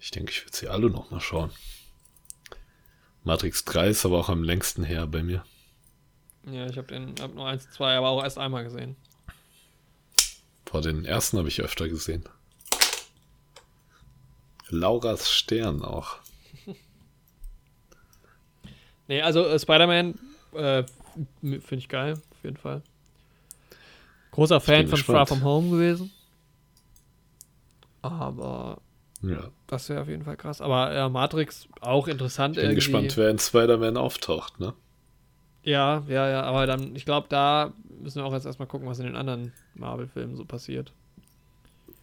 Ich 0.00 0.10
denke, 0.10 0.32
ich 0.32 0.44
würde 0.44 0.56
sie 0.56 0.68
alle 0.68 0.90
noch 0.90 1.12
mal 1.12 1.20
schauen. 1.20 1.52
Matrix 3.22 3.64
3 3.64 3.88
ist 3.90 4.04
aber 4.04 4.18
auch 4.18 4.28
am 4.28 4.42
längsten 4.42 4.82
her 4.82 5.06
bei 5.06 5.22
mir. 5.22 5.44
Ja, 6.44 6.66
ich 6.66 6.76
habe 6.76 6.88
den 6.88 7.14
hab 7.20 7.34
nur 7.36 7.46
1, 7.46 7.70
2, 7.70 7.96
aber 7.96 8.08
auch 8.08 8.24
erst 8.24 8.36
einmal 8.36 8.64
gesehen. 8.64 8.96
Vor 10.66 10.80
den 10.80 11.04
ersten 11.04 11.38
habe 11.38 11.46
ich 11.46 11.60
öfter 11.60 11.88
gesehen. 11.88 12.24
Lauras 14.70 15.30
Stern 15.30 15.82
auch. 15.82 16.16
Nee, 19.08 19.20
also 19.20 19.44
äh, 19.44 19.58
Spider-Man 19.58 20.18
äh, 20.54 20.84
finde 21.40 21.76
ich 21.76 21.88
geil, 21.88 22.14
auf 22.14 22.44
jeden 22.44 22.56
Fall. 22.56 22.82
Großer 24.32 24.60
Fan 24.60 24.86
von 24.86 24.96
gespannt. 24.96 25.16
Far 25.16 25.26
From 25.26 25.44
Home 25.44 25.70
gewesen. 25.70 26.10
Aber 28.00 28.80
Ja. 29.20 29.50
das 29.66 29.88
wäre 29.88 30.02
auf 30.02 30.08
jeden 30.08 30.24
Fall 30.24 30.36
krass. 30.36 30.60
Aber 30.60 30.92
ja, 30.94 31.08
Matrix 31.08 31.68
auch 31.80 32.08
interessant 32.08 32.56
Ich 32.56 32.62
bin 32.62 32.74
gespannt, 32.74 33.16
wer 33.16 33.30
in 33.30 33.38
Spider-Man 33.38 33.96
auftaucht, 33.96 34.58
ne? 34.58 34.74
Ja, 35.62 36.02
ja, 36.08 36.28
ja, 36.28 36.42
aber 36.42 36.66
dann, 36.66 36.96
ich 36.96 37.04
glaube, 37.04 37.28
da 37.30 37.72
müssen 38.00 38.16
wir 38.16 38.24
auch 38.24 38.32
jetzt 38.32 38.46
erstmal 38.46 38.66
gucken, 38.66 38.88
was 38.88 38.98
in 38.98 39.06
den 39.06 39.14
anderen 39.14 39.52
Marvel-Filmen 39.74 40.34
so 40.36 40.44
passiert. 40.44 40.92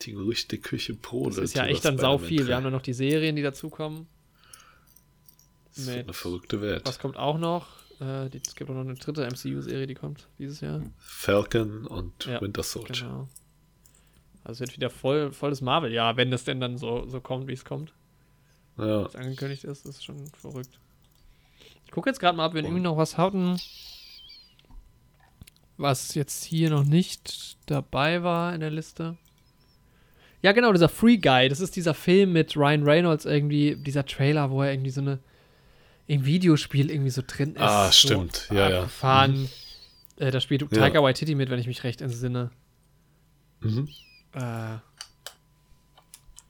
Die 0.04 0.14
Gerüchteküche 0.14 0.94
brodelt. 0.94 1.40
Das 1.40 1.44
ist 1.46 1.56
ja 1.56 1.66
echt 1.66 1.84
dann 1.84 1.98
sau 1.98 2.18
viel. 2.18 2.44
3. 2.44 2.48
Wir 2.48 2.56
haben 2.56 2.64
dann 2.64 2.72
noch 2.72 2.82
die 2.82 2.94
Serien, 2.94 3.36
die 3.36 3.42
dazukommen. 3.42 4.08
Das 5.76 5.80
ist 5.80 5.90
eine 5.90 6.14
verrückte 6.14 6.62
Welt. 6.62 6.84
Was 6.86 7.00
kommt 7.00 7.18
auch 7.18 7.38
noch? 7.38 7.68
Äh, 8.00 8.30
die, 8.30 8.42
es 8.46 8.56
gibt 8.56 8.70
auch 8.70 8.76
noch 8.76 8.82
eine 8.82 8.96
dritte 8.96 9.26
MCU-Serie, 9.26 9.88
die 9.88 9.96
kommt 9.96 10.28
dieses 10.38 10.62
Jahr. 10.62 10.82
Falcon 10.98 11.86
und 11.86 12.26
Ja, 12.26 12.42
Winter 12.42 12.64
Soldier. 12.64 12.96
Genau. 12.96 13.28
Also 14.44 14.64
es 14.64 14.70
wird 14.70 14.78
wieder 14.78 14.90
voll, 14.90 15.32
volles 15.34 15.62
Marvel-Jahr, 15.62 16.18
wenn 16.18 16.32
das 16.32 16.44
denn 16.46 16.60
dann 16.60 16.78
so, 16.78 17.08
so 17.08 17.20
kommt, 17.20 17.48
wie 17.48 17.54
es 17.54 17.66
kommt. 17.66 17.94
Ja, 18.78 19.04
Was 19.04 19.16
angekündigt 19.16 19.66
ist, 19.66 19.86
ist 19.86 20.04
schon 20.04 20.26
verrückt. 20.28 20.80
Ich 21.86 21.92
gucke 21.92 22.10
jetzt 22.10 22.20
gerade 22.20 22.38
mal, 22.38 22.48
ob 22.48 22.54
wir 22.54 22.64
irgendwie 22.64 22.82
noch 22.82 22.98
was 22.98 23.18
hatten, 23.18 23.60
was 25.78 26.14
jetzt 26.16 26.44
hier 26.44 26.70
noch 26.70 26.84
nicht 26.84 27.58
dabei 27.66 28.24
war 28.24 28.54
in 28.54 28.62
der 28.62 28.70
Liste. 28.72 29.18
Ja, 30.42 30.54
genau, 30.54 30.72
dieser 30.72 30.88
Free 30.88 31.18
Guy. 31.18 31.50
Das 31.50 31.60
ist 31.60 31.76
dieser 31.76 31.94
Film 31.94 32.32
mit 32.32 32.56
Ryan 32.56 32.84
Reynolds 32.84 33.26
irgendwie, 33.26 33.76
dieser 33.76 34.06
Trailer, 34.06 34.52
wo 34.52 34.62
er 34.62 34.72
irgendwie 34.72 34.92
so 34.92 35.02
eine 35.02 35.20
im 36.10 36.26
Videospiel 36.26 36.90
irgendwie 36.90 37.12
so 37.12 37.22
drin 37.26 37.54
ist. 37.54 37.62
Ah, 37.62 37.86
so 37.86 37.92
stimmt. 37.92 38.48
Ja, 38.50 38.68
ja. 38.68 38.78
abgefahren. 38.80 39.48
Äh, 40.18 40.32
da 40.32 40.42
spielt 40.42 40.64
Ja. 40.64 40.68
Taika 40.68 41.04
Waititi 41.04 41.36
mit, 41.36 41.52
wenn 41.52 41.60
ich 41.60 41.68
mich 41.68 41.84
recht 41.84 42.02
entsinne. 42.02 42.50
mhm. 43.60 43.88
Äh, 44.34 44.78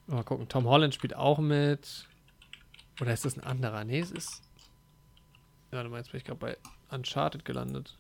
mal 0.08 0.24
gucken, 0.24 0.48
Tom 0.48 0.66
Holland 0.66 0.96
spielt 0.96 1.14
auch 1.14 1.40
mit. 1.40 2.08
Oder 3.02 3.12
ist 3.14 3.26
das 3.26 3.36
ein 3.38 3.44
anderer? 3.44 3.84
Nee, 3.84 4.00
es 4.00 4.12
ist. 4.12 4.42
Ja, 5.74 5.84
du 5.84 5.90
meinst, 5.90 6.12
bin 6.12 6.20
ich 6.20 6.26
gerade 6.26 6.40
bei 6.40 6.58
Uncharted 6.90 7.44
gelandet. 7.44 7.98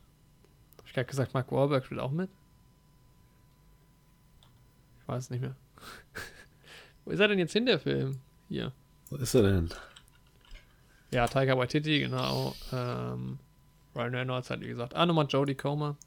Hab 0.78 0.88
ich 0.88 0.94
gerade 0.94 1.08
gesagt, 1.08 1.34
Mark 1.34 1.52
Wahlberg 1.52 1.84
spielt 1.86 2.00
auch 2.00 2.12
mit? 2.12 2.30
Ich 5.02 5.08
weiß 5.10 5.26
es 5.26 5.30
nicht 5.30 5.42
mehr. 5.42 5.58
Wo 7.04 7.12
ist 7.12 7.20
er 7.20 7.28
denn 7.28 7.40
jetzt 7.40 7.52
hin, 7.54 7.66
der 7.66 7.80
Film? 7.80 8.22
Hier. 8.48 8.72
Wo 9.10 9.18
ist 9.18 9.34
er 9.34 9.44
denn? 9.44 9.70
Ja, 11.12 11.28
Taika 11.28 11.58
Waititi, 11.58 12.00
genau. 12.00 12.56
Ähm, 12.72 13.40
Ryan 13.96 14.16
Reynolds 14.16 14.50
hat, 14.50 14.62
wie 14.62 14.68
gesagt, 14.68 14.96
ah, 14.96 15.06
nochmal 15.06 15.26
Jodie 15.28 15.56
Comer. 15.56 15.98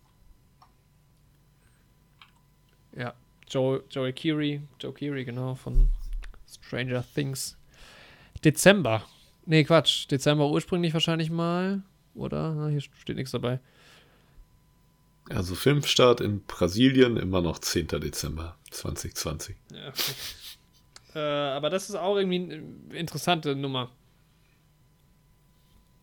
Ja, 2.97 3.15
Joe, 3.49 3.83
Joey 3.91 4.13
Keery, 4.13 4.63
Joe 4.79 4.93
Keery, 4.93 5.25
genau, 5.25 5.55
von 5.55 5.89
Stranger 6.49 7.05
Things. 7.15 7.57
Dezember. 8.45 9.05
Nee, 9.47 9.65
Quatsch. 9.65 10.11
Dezember 10.11 10.49
ursprünglich 10.51 10.95
wahrscheinlich 10.95 11.31
mal. 11.31 11.83
Oder? 12.15 12.55
Na, 12.55 12.69
hier 12.69 12.81
steht 12.81 13.17
nichts 13.17 13.33
dabei. 13.33 13.61
Also 15.31 15.55
Filmstart 15.55 16.21
in 16.21 16.45
Brasilien 16.45 17.17
immer 17.17 17.41
noch 17.41 17.59
10. 17.59 17.89
Dezember 17.89 18.57
2020. 18.71 19.57
Ja. 19.73 19.93
äh, 21.15 21.57
aber 21.57 21.71
das 21.71 21.89
ist 21.89 21.95
auch 21.95 22.17
irgendwie 22.17 22.55
eine 22.55 22.99
interessante 22.99 23.57
Nummer. 23.57 23.91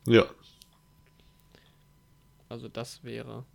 Ja, 0.09 0.25
Also 2.49 2.67
das 2.67 3.03
wäre 3.03 3.45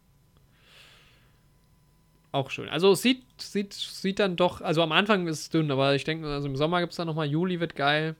auch 2.31 2.51
schön. 2.51 2.69
Also 2.69 2.93
es 2.93 3.03
sieht, 3.03 3.23
sieht, 3.41 3.73
sieht 3.73 4.19
dann 4.19 4.37
doch, 4.37 4.61
also 4.61 4.83
am 4.83 4.93
Anfang 4.93 5.27
ist 5.27 5.41
es 5.41 5.51
dünn, 5.51 5.71
aber 5.71 5.95
ich 5.95 6.05
denke, 6.05 6.27
also 6.29 6.47
im 6.49 6.57
Sommer 6.57 6.81
gibt 6.81 6.93
es 6.93 6.97
dann 6.97 7.07
nochmal, 7.07 7.27
Juli 7.27 7.61
wird 7.61 7.75
geil. 7.77 8.17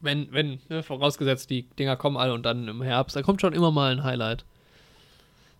Wenn, 0.00 0.30
wenn, 0.32 0.60
ne, 0.68 0.82
vorausgesetzt, 0.82 1.48
die 1.50 1.62
Dinger 1.78 1.96
kommen 1.96 2.16
alle 2.18 2.34
und 2.34 2.44
dann 2.44 2.68
im 2.68 2.82
Herbst, 2.82 3.16
da 3.16 3.22
kommt 3.22 3.40
schon 3.40 3.54
immer 3.54 3.70
mal 3.70 3.92
ein 3.92 4.04
Highlight. 4.04 4.44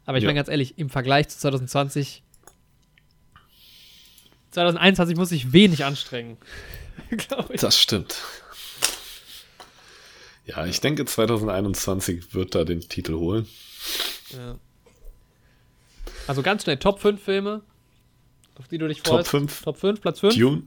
Aber 0.04 0.18
ich 0.18 0.22
Ja. 0.22 0.28
meine 0.28 0.36
ganz 0.36 0.48
ehrlich, 0.48 0.78
im 0.78 0.88
Vergleich 0.90 1.28
zu 1.28 1.38
2020, 1.38 2.22
2021 4.50 5.16
muss 5.16 5.32
ich 5.32 5.52
wenig 5.52 5.84
anstrengen. 5.84 6.36
Glaube 7.10 7.54
ich. 7.54 7.60
das 7.60 7.78
stimmt. 7.78 8.16
Ja, 10.46 10.64
ich 10.66 10.80
denke 10.80 11.04
2021 11.04 12.34
wird 12.34 12.54
da 12.54 12.64
den 12.64 12.80
Titel 12.80 13.14
holen. 13.14 13.46
Ja. 14.30 14.56
Also 16.26 16.42
ganz 16.42 16.62
schnell, 16.62 16.76
Top 16.78 17.00
5 17.00 17.22
Filme, 17.22 17.62
auf 18.58 18.68
die 18.68 18.78
du 18.78 18.88
dich 18.88 19.02
Top 19.02 19.16
freust. 19.16 19.30
5. 19.30 19.62
Top 19.62 19.76
5, 19.78 20.00
Platz 20.00 20.20
5? 20.20 20.34
Dune. 20.34 20.62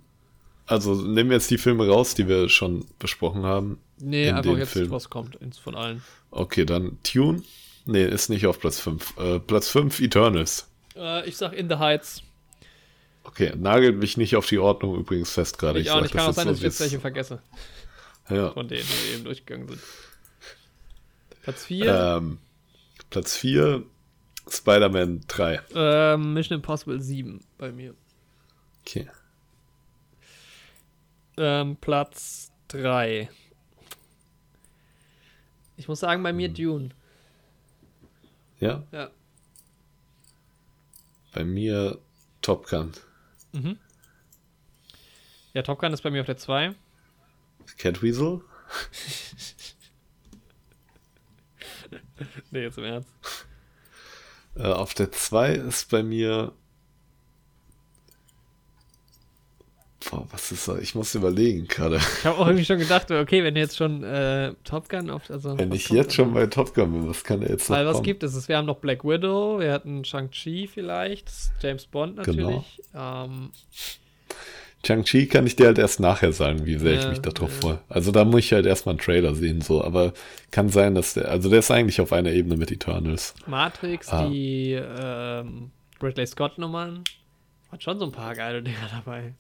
Also 0.68 0.94
nehmen 0.96 1.30
wir 1.32 1.38
jetzt 1.38 1.50
die 1.50 1.58
Filme 1.58 1.88
raus, 1.88 2.14
die 2.14 2.28
wir 2.28 2.48
schon 2.50 2.86
besprochen 3.00 3.44
haben. 3.44 3.80
Nee, 3.98 4.30
in 4.30 4.36
einfach 4.36 4.58
jetzt, 4.58 4.72
Film. 4.74 4.92
was 4.92 5.10
kommt, 5.10 5.38
von 5.62 5.76
allen. 5.76 6.04
Okay, 6.32 6.66
dann 6.66 6.98
Tune. 7.04 7.42
Nee, 7.86 8.06
ist 8.06 8.30
nicht 8.30 8.46
auf 8.46 8.60
Platz 8.60 8.80
5. 8.80 9.18
Äh, 9.18 9.40
Platz 9.40 9.70
5 9.70 10.00
Eternals. 10.00 10.68
Äh, 10.96 11.28
ich 11.28 11.38
sag 11.38 11.54
In 11.54 11.70
the 11.70 11.78
Heights. 11.78 12.22
Okay, 13.24 13.54
nagelt 13.58 13.98
mich 13.98 14.16
nicht 14.18 14.36
auf 14.36 14.46
die 14.48 14.60
Ordnung 14.60 14.96
übrigens 14.96 15.32
fest 15.32 15.58
gerade. 15.58 15.80
Ich, 15.80 15.90
auch 15.90 15.96
sag 15.96 16.04
nicht, 16.04 16.14
kann 16.16 16.30
auch 16.30 16.34
sein, 16.34 16.48
jetzt 16.48 16.54
dass 16.54 16.58
ich 16.60 16.64
jetzt 16.64 16.78
so, 16.78 16.84
welche 16.84 17.00
vergesse, 17.00 17.42
es- 17.54 17.60
Ja. 18.30 18.52
von 18.52 18.68
denen, 18.68 18.86
die 18.88 19.14
eben 19.14 19.24
durchgegangen 19.24 19.68
sind. 19.68 19.82
Platz 21.42 21.66
4, 21.66 22.18
Ähm, 22.18 22.38
Platz 23.10 23.36
4, 23.38 23.84
Spider-Man 24.50 25.22
3. 25.28 25.62
ähm, 25.76 26.34
Mission 26.34 26.58
Impossible 26.58 27.02
7 27.02 27.40
bei 27.58 27.72
mir. 27.72 27.96
Okay. 28.82 29.10
Ähm, 31.38 31.78
Platz 31.78 32.52
3. 32.70 33.30
Ich 35.78 35.88
muss 35.88 36.00
sagen, 36.02 36.22
bei 36.24 36.30
Hm. 36.30 36.36
mir 36.38 36.50
Dune. 36.50 36.90
Ja, 38.60 38.84
Ja. 38.92 39.10
bei 41.34 41.46
mir 41.46 41.98
Top 42.42 42.68
Gun. 42.68 42.92
Mhm. 43.54 43.78
Ja, 45.54 45.62
Top 45.64 45.80
Gun 45.80 45.94
ist 45.94 46.02
bei 46.02 46.12
mir 46.12 46.20
auf 46.22 46.26
der 46.26 46.38
2. 46.38 46.76
Catweasel. 47.80 48.42
Nee, 52.52 52.64
jetzt 52.64 52.78
im 52.78 52.84
Ernst. 52.84 53.10
Äh, 54.56 54.64
auf 54.64 54.94
der 54.94 55.12
2 55.12 55.54
ist 55.54 55.90
bei 55.90 56.04
mir. 56.04 56.52
Boah, 60.10 60.26
was 60.32 60.52
ist 60.52 60.68
das? 60.68 60.80
Ich 60.80 60.96
muss 60.96 61.14
überlegen 61.16 61.68
gerade. 61.68 61.98
Ich 61.98 62.26
habe 62.26 62.38
auch 62.38 62.48
irgendwie 62.48 62.66
schon 62.66 62.80
gedacht, 62.80 63.12
okay, 63.12 63.44
wenn 63.44 63.56
jetzt 63.56 63.78
schon 63.78 64.04
äh, 64.04 64.54
Top 64.64 64.90
Gun 64.90 65.10
auf. 65.10 65.30
Also, 65.30 65.58
Wenn 65.58 65.72
ich 65.72 65.90
jetzt 65.90 66.16
schon 66.16 66.34
bei 66.34 66.48
Top 66.48 66.74
Gun 66.74 66.92
bin, 66.92 67.08
was 67.10 67.24
kann 67.24 67.42
er 67.42 67.52
jetzt 67.52 67.70
noch 67.70 67.78
Weil 67.78 67.86
was 67.86 67.94
kommen? 67.94 68.06
gibt 68.06 68.24
es? 68.24 68.48
Wir 68.48 68.58
haben 68.58 68.66
noch 68.66 68.78
Black 68.80 69.04
Widow, 69.04 69.60
wir 69.60 69.72
hatten 69.72 70.04
Shang-Chi 70.04 70.68
vielleicht, 70.68 71.30
James 71.62 71.86
Bond 71.86 72.24
Genau. 72.24 72.50
natürlich. 72.50 72.82
Ähm, 72.96 73.52
Chang-Chi 74.84 75.28
kann 75.28 75.46
ich 75.46 75.56
dir 75.58 75.66
halt 75.68 75.78
erst 75.78 76.00
nachher 76.00 76.32
sagen, 76.32 76.66
wie 76.66 76.78
sehr 76.78 76.94
ich 76.94 77.04
Ja, 77.04 77.10
mich 77.10 77.20
darauf 77.20 77.52
ja. 77.56 77.60
freue. 77.62 77.80
Also 77.90 78.12
da 78.12 78.24
muss 78.24 78.40
ich 78.42 78.54
halt 78.54 78.66
erstmal 78.66 78.94
einen 78.94 79.02
Trailer 79.02 79.36
sehen, 79.36 79.62
so, 79.62 79.84
aber 79.84 80.14
kann 80.52 80.70
sein, 80.70 80.96
dass 80.96 81.16
der, 81.16 81.30
also 81.30 81.50
der 81.50 81.60
ist 81.60 81.70
eigentlich 81.72 82.00
auf 82.00 82.14
einer 82.14 82.32
Ebene 82.32 82.56
mit 82.56 82.72
Eternals. 82.72 83.34
Matrix, 83.46 84.08
Ah. 84.10 84.28
die 84.30 84.72
ähm, 84.74 85.72
Ridley 86.02 86.26
Scott-Nummern. 86.28 87.04
Hat 87.72 87.84
schon 87.84 88.00
so 88.00 88.06
ein 88.06 88.12
paar 88.12 88.34
geile 88.36 88.64
Dinger 88.64 88.90
dabei. 88.92 89.34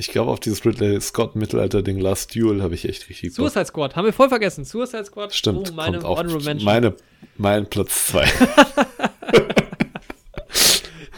Ich 0.00 0.08
glaube, 0.08 0.30
auf 0.30 0.40
dieses 0.40 0.64
Ridley 0.64 1.00
Scott 1.00 1.36
Mittelalter-Ding 1.36 1.98
Last 1.98 2.34
Duel 2.34 2.62
habe 2.62 2.74
ich 2.74 2.88
echt 2.88 3.08
richtig 3.08 3.30
Bock. 3.30 3.46
Suicide 3.50 3.66
Squad, 3.66 3.94
haben 3.96 4.04
wir 4.04 4.12
voll 4.12 4.28
vergessen. 4.28 4.64
Suicide 4.64 5.04
Squad, 5.04 5.34
Stimmt, 5.34 5.70
oh, 5.70 5.74
meine 5.74 5.98
kommt 5.98 6.04
auch 6.04 6.62
meine, 6.62 6.94
mein 7.36 7.66
Platz 7.68 8.06
zwei. 8.06 8.24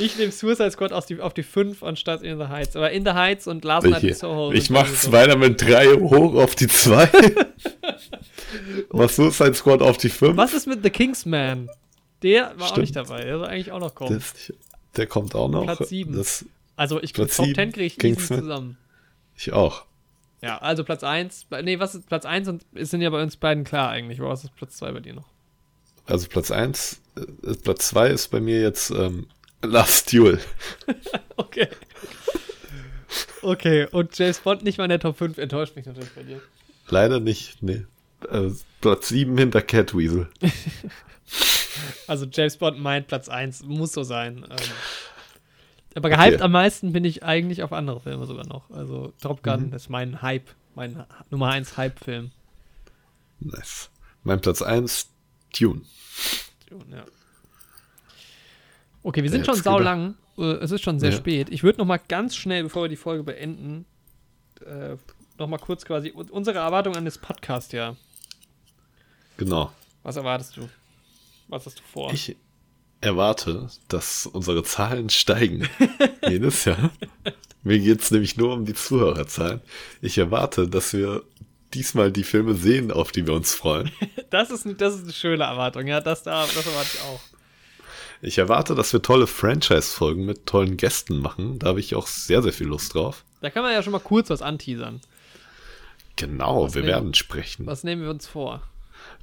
Ich 0.01 0.17
nehme 0.17 0.33
Suicide 0.33 0.71
Squad 0.71 0.93
aus 0.93 1.07
die, 1.07 1.21
auf 1.21 1.35
die 1.35 1.43
5 1.43 1.83
anstatt 1.83 2.23
In 2.23 2.39
the 2.39 2.47
Heights. 2.47 2.75
Aber 2.77 2.91
In 2.91 3.05
the 3.05 3.13
Heights 3.13 3.47
und 3.47 3.65
Last 3.65 3.87
Night 3.87 4.03
in 4.03 4.15
Soho. 4.15 4.53
ich 4.53 4.65
sind 4.65 4.75
mach 4.75 4.81
irgendwie 4.87 4.97
so- 4.97 5.09
Spider-Man 5.09 5.57
3 5.57 5.87
hoch 6.01 6.35
auf 6.35 6.55
die 6.55 6.67
2. 6.69 7.09
mach 8.93 9.09
Suicide 9.09 9.55
Squad 9.55 9.83
auf 9.83 9.99
die 9.99 10.09
5. 10.09 10.37
Was 10.37 10.55
ist 10.55 10.67
mit 10.67 10.83
The 10.83 10.91
Kingsman? 10.91 11.69
Der 12.23 12.53
war 12.57 12.67
auch 12.67 12.69
Stimmt. 12.69 12.79
nicht 12.83 12.97
dabei. 12.97 13.25
Der 13.25 13.39
soll 13.39 13.47
eigentlich 13.47 13.73
auch 13.73 13.81
noch 13.81 13.95
kommen. 13.95 14.15
Das, 14.15 14.53
der 14.97 15.07
kommt 15.07 15.35
auch 15.35 15.49
noch. 15.49 15.65
Platz 15.65 15.89
sieben. 15.89 16.17
Das, 16.17 16.45
also 16.77 17.01
ich 17.03 17.15
Platz 17.15 17.37
Top 17.37 17.47
sieben, 17.47 17.57
10 17.57 17.73
kriege 17.73 17.87
ich 17.87 17.99
Kingsman. 17.99 18.41
zusammen. 18.41 18.77
ich 19.37 19.53
auch. 19.53 19.85
Ja, 20.43 20.59
also 20.59 20.85
Platz 20.85 21.05
1. 21.05 21.47
Nee, 21.63 21.79
was 21.79 21.95
ist 21.95 22.07
Platz 22.09 22.25
1 22.25 22.49
und 22.49 22.65
es 22.75 22.91
sind 22.91 23.03
ja 23.03 23.11
bei 23.11 23.23
uns 23.23 23.37
beiden 23.37 23.65
klar 23.65 23.91
eigentlich. 23.91 24.21
Was 24.21 24.45
ist 24.45 24.55
Platz 24.57 24.77
2 24.79 24.93
bei 24.93 25.01
dir 25.01 25.15
noch? 25.15 25.29
Also 26.07 26.29
Platz 26.29 26.51
1, 26.51 27.01
äh, 27.17 27.55
Platz 27.63 27.89
2 27.89 28.09
ist 28.09 28.29
bei 28.29 28.41
mir 28.41 28.61
jetzt 28.61 28.91
ähm, 28.91 29.27
Last 29.63 30.13
Duel. 30.13 30.41
Okay. 31.37 31.69
Okay, 33.43 33.87
und 33.91 34.17
James 34.19 34.39
Bond 34.41 34.63
nicht 34.63 34.77
mal 34.79 34.85
in 34.85 34.91
der 34.91 35.01
Top 35.01 35.17
5 35.19 35.39
enttäuscht 35.39 35.75
mich 35.75 35.87
natürlich 35.87 36.11
bei 36.15 36.23
dir. 36.23 36.41
Leider 36.89 37.19
nicht, 37.19 37.63
nee. 37.63 37.87
Äh, 38.31 38.51
Platz 38.81 39.09
7 39.09 39.37
hinter 39.39 39.63
Catweasel. 39.63 40.29
Also 42.09 42.27
James 42.31 42.57
Bond 42.57 42.79
meint 42.81 43.07
Platz 43.07 43.29
1, 43.29 43.63
muss 43.63 43.93
so 43.93 44.03
sein. 44.03 44.45
Ähm, 44.51 44.57
aber 45.95 46.11
gehypt 46.11 46.35
Okay. 46.35 46.43
am 46.43 46.53
meisten 46.53 46.93
bin 46.93 47.05
ich 47.05 47.23
eigentlich 47.23 47.63
auf 47.63 47.73
andere 47.73 48.01
Filme 48.01 48.27
sogar 48.27 48.47
noch. 48.47 48.69
Also 48.71 49.13
Top 49.23 49.43
Gun 49.43 49.69
Mhm. 49.69 49.73
ist 49.75 49.89
mein 49.89 50.21
Hype, 50.21 50.51
mein 50.75 51.05
Nummer 51.31 51.49
1 51.51 51.77
Hype-Film. 51.77 52.33
Nice. 53.39 53.89
Mein 54.25 54.41
Platz 54.41 54.61
1, 54.61 55.09
Tune. 55.53 55.83
Ja. 56.91 57.05
Okay, 59.03 59.23
wir 59.23 59.31
sind 59.31 59.47
schon 59.47 59.55
sau 59.57 59.79
lang. 59.79 60.15
Äh, 60.39 60.43
Es 60.63 60.71
ist 60.71 60.83
schon 60.83 60.99
sehr 61.01 61.11
Ja. 61.11 61.17
spät. 61.17 61.49
Ich 61.51 61.63
würde 61.63 61.79
noch 61.79 61.87
mal 61.87 61.99
ganz 62.09 62.37
schnell, 62.37 62.63
bevor 62.65 62.83
wir 62.85 62.89
die 62.89 62.97
Folge 62.97 63.23
beenden, 63.25 63.85
äh, 64.65 64.97
noch 65.39 65.49
mal 65.49 65.59
kurz 65.59 65.85
quasi 65.85 66.13
un- 66.15 66.29
unsere 66.31 66.59
Erwartung 66.59 66.97
an 66.97 67.05
das 67.05 67.17
Podcast 67.19 67.73
ja. 67.73 67.97
Genau. 69.37 69.73
Was 70.03 70.17
erwartest 70.17 70.57
du? 70.57 70.69
Was 71.49 71.67
hast 71.67 71.79
du 71.79 71.83
vor? 71.83 72.13
Ich 72.13 72.37
erwarte, 73.01 73.69
dass 73.89 74.27
unsere 74.27 74.63
Zahlen 74.63 75.09
steigen. 75.11 75.67
Jedes 76.29 76.65
Jahr. 76.67 76.91
Mir 77.63 77.79
geht 77.79 78.03
es 78.03 78.11
nämlich 78.11 78.37
nur 78.37 78.53
um 78.53 78.65
die 78.67 78.75
Zuhörerzahlen. 78.75 79.61
Ich 80.03 80.19
erwarte, 80.19 80.69
dass 80.69 80.93
wir 80.93 81.23
diesmal 81.75 82.13
die 82.13 82.25
Filme 82.25 82.55
sehen, 82.55 82.91
auf 82.91 83.13
die 83.13 83.27
wir 83.27 83.35
uns 83.35 83.55
freuen. 83.55 83.91
Das 84.31 84.51
ist, 84.51 84.65
das 84.81 84.95
ist 84.95 85.03
eine 85.03 85.13
schöne 85.13 85.43
Erwartung, 85.43 85.89
ja. 85.89 86.01
Das, 86.01 86.23
da, 86.23 86.43
das 86.43 86.65
erwarte 86.65 86.89
ich 86.95 87.01
auch. 87.03 87.21
Ich 88.23 88.39
erwarte, 88.39 88.75
dass 88.75 88.93
wir 88.93 89.01
tolle 89.03 89.27
Franchise-Folgen 89.27 90.25
mit 90.27 90.47
tollen 90.47 90.77
Gästen 90.77 91.21
machen. 91.21 91.59
Da 91.59 91.69
habe 91.69 91.81
ich 91.81 91.95
auch 91.95 92.07
sehr, 92.07 92.43
sehr 92.43 92.53
viel 92.53 92.67
Lust 92.67 92.95
drauf. 92.95 93.25
Da 93.41 93.49
kann 93.51 93.63
man 93.63 93.73
ja 93.73 93.83
schon 93.83 93.93
mal 93.93 93.99
kurz 94.01 94.29
was 94.29 94.43
anteasern. 94.43 95.01
Genau, 96.17 96.65
Was 96.65 96.75
wir 96.75 96.83
nehmen- 96.83 96.93
werden 96.93 97.15
sprechen. 97.15 97.67
Was 97.67 97.83
nehmen 97.85 98.03
wir 98.03 98.11
uns 98.11 98.27
vor? 98.27 98.63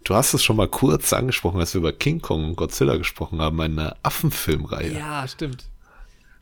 Du 0.03 0.15
hast 0.15 0.33
es 0.33 0.43
schon 0.43 0.55
mal 0.55 0.67
kurz 0.67 1.13
angesprochen, 1.13 1.59
als 1.59 1.73
wir 1.75 1.79
über 1.79 1.91
King 1.93 2.21
Kong 2.21 2.43
und 2.45 2.55
Godzilla 2.55 2.95
gesprochen 2.97 3.39
haben, 3.39 3.59
eine 3.61 3.95
Affenfilmreihe. 4.03 4.93
Ja, 4.97 5.27
stimmt. 5.27 5.65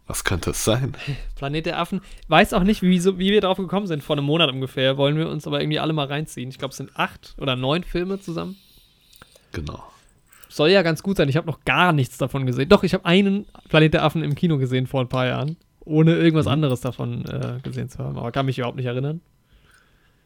Was 0.07 0.23
könnte 0.23 0.51
es 0.51 0.63
sein? 0.63 0.95
Planet 1.35 1.65
der 1.65 1.79
Affen. 1.79 1.99
Weiß 2.29 2.53
auch 2.53 2.63
nicht, 2.63 2.83
wie, 2.83 2.99
so, 2.99 3.17
wie 3.19 3.31
wir 3.31 3.41
drauf 3.41 3.57
gekommen 3.57 3.87
sind. 3.87 4.03
Vor 4.03 4.15
einem 4.15 4.25
Monat 4.25 4.51
ungefähr. 4.51 4.97
Wollen 4.97 5.17
wir 5.17 5.27
uns 5.27 5.45
aber 5.47 5.59
irgendwie 5.59 5.79
alle 5.79 5.93
mal 5.93 6.05
reinziehen. 6.07 6.47
Ich 6.49 6.59
glaube, 6.59 6.71
es 6.71 6.77
sind 6.77 6.91
acht 6.95 7.33
oder 7.37 7.55
neun 7.57 7.83
Filme 7.83 8.19
zusammen. 8.21 8.55
Genau. 9.51 9.83
Soll 10.55 10.69
ja 10.69 10.83
ganz 10.83 11.03
gut 11.03 11.17
sein. 11.17 11.27
Ich 11.27 11.35
habe 11.35 11.47
noch 11.47 11.65
gar 11.65 11.91
nichts 11.91 12.17
davon 12.17 12.45
gesehen. 12.45 12.69
Doch, 12.69 12.83
ich 12.83 12.93
habe 12.93 13.03
einen 13.03 13.45
Planet 13.67 13.95
der 13.95 14.03
Affen 14.03 14.23
im 14.23 14.35
Kino 14.35 14.57
gesehen 14.57 14.87
vor 14.87 15.01
ein 15.01 15.09
paar 15.09 15.25
Jahren. 15.25 15.57
Ohne 15.81 16.15
irgendwas 16.15 16.47
anderes 16.47 16.79
davon 16.79 17.25
äh, 17.25 17.59
gesehen 17.61 17.89
zu 17.89 17.97
haben. 17.99 18.17
Aber 18.17 18.31
kann 18.31 18.45
mich 18.45 18.57
überhaupt 18.57 18.77
nicht 18.77 18.85
erinnern. 18.85 19.19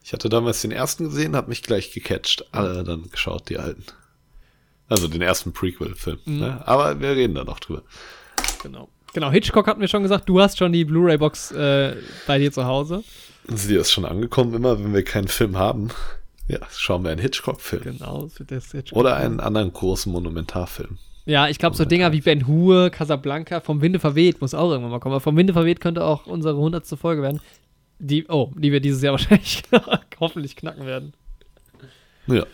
Ich 0.04 0.12
hatte 0.12 0.28
damals 0.28 0.62
den 0.62 0.70
ersten 0.70 1.06
gesehen, 1.06 1.34
habe 1.34 1.48
mich 1.48 1.64
gleich 1.64 1.90
gecatcht. 1.92 2.46
Alle 2.52 2.84
dann 2.84 3.10
geschaut, 3.10 3.48
die 3.48 3.58
alten. 3.58 3.82
Also 4.88 5.08
den 5.08 5.20
ersten 5.20 5.52
Prequel-Film. 5.52 6.20
Mhm. 6.24 6.38
Ne? 6.38 6.62
Aber 6.64 7.00
wir 7.00 7.16
reden 7.16 7.34
da 7.34 7.42
noch 7.42 7.58
drüber. 7.58 7.82
Genau. 8.62 8.88
Genau, 9.12 9.32
Hitchcock 9.32 9.66
hat 9.66 9.78
mir 9.78 9.88
schon 9.88 10.04
gesagt, 10.04 10.28
du 10.28 10.40
hast 10.40 10.58
schon 10.58 10.72
die 10.72 10.84
Blu-ray-Box 10.84 11.50
äh, 11.50 11.96
bei 12.28 12.38
dir 12.38 12.52
zu 12.52 12.66
Hause. 12.66 13.02
Sie 13.48 13.74
ist 13.74 13.90
schon 13.90 14.04
angekommen, 14.04 14.54
immer 14.54 14.78
wenn 14.78 14.94
wir 14.94 15.02
keinen 15.02 15.26
Film 15.26 15.58
haben. 15.58 15.90
Ja, 16.50 16.58
schauen 16.76 17.04
wir 17.04 17.12
einen 17.12 17.20
Hitchcock-Film. 17.20 17.82
Genau, 17.82 18.28
Hitchcock. 18.38 18.98
Oder 18.98 19.16
einen 19.16 19.38
anderen 19.38 19.72
großen 19.72 20.10
Monumentarfilm. 20.10 20.98
Ja, 21.24 21.48
ich 21.48 21.58
glaube, 21.58 21.76
so 21.76 21.84
Dinger 21.84 22.12
wie 22.12 22.22
Ben 22.22 22.48
Hur, 22.48 22.90
Casablanca, 22.90 23.60
vom 23.60 23.82
Winde 23.82 24.00
verweht, 24.00 24.40
muss 24.40 24.52
auch 24.52 24.70
irgendwann 24.70 24.90
mal 24.90 24.98
kommen. 24.98 25.14
Aber 25.14 25.20
vom 25.20 25.36
Winde 25.36 25.52
verweht 25.52 25.80
könnte 25.80 26.04
auch 26.04 26.26
unsere 26.26 26.56
hundertste 26.56 26.96
Folge 26.96 27.22
werden. 27.22 27.40
Die, 28.00 28.26
oh, 28.26 28.50
die 28.56 28.72
wir 28.72 28.80
dieses 28.80 29.00
Jahr 29.02 29.12
wahrscheinlich 29.18 29.62
hoffentlich 30.18 30.56
knacken 30.56 30.86
werden. 30.86 31.12
Ja, 32.26 32.46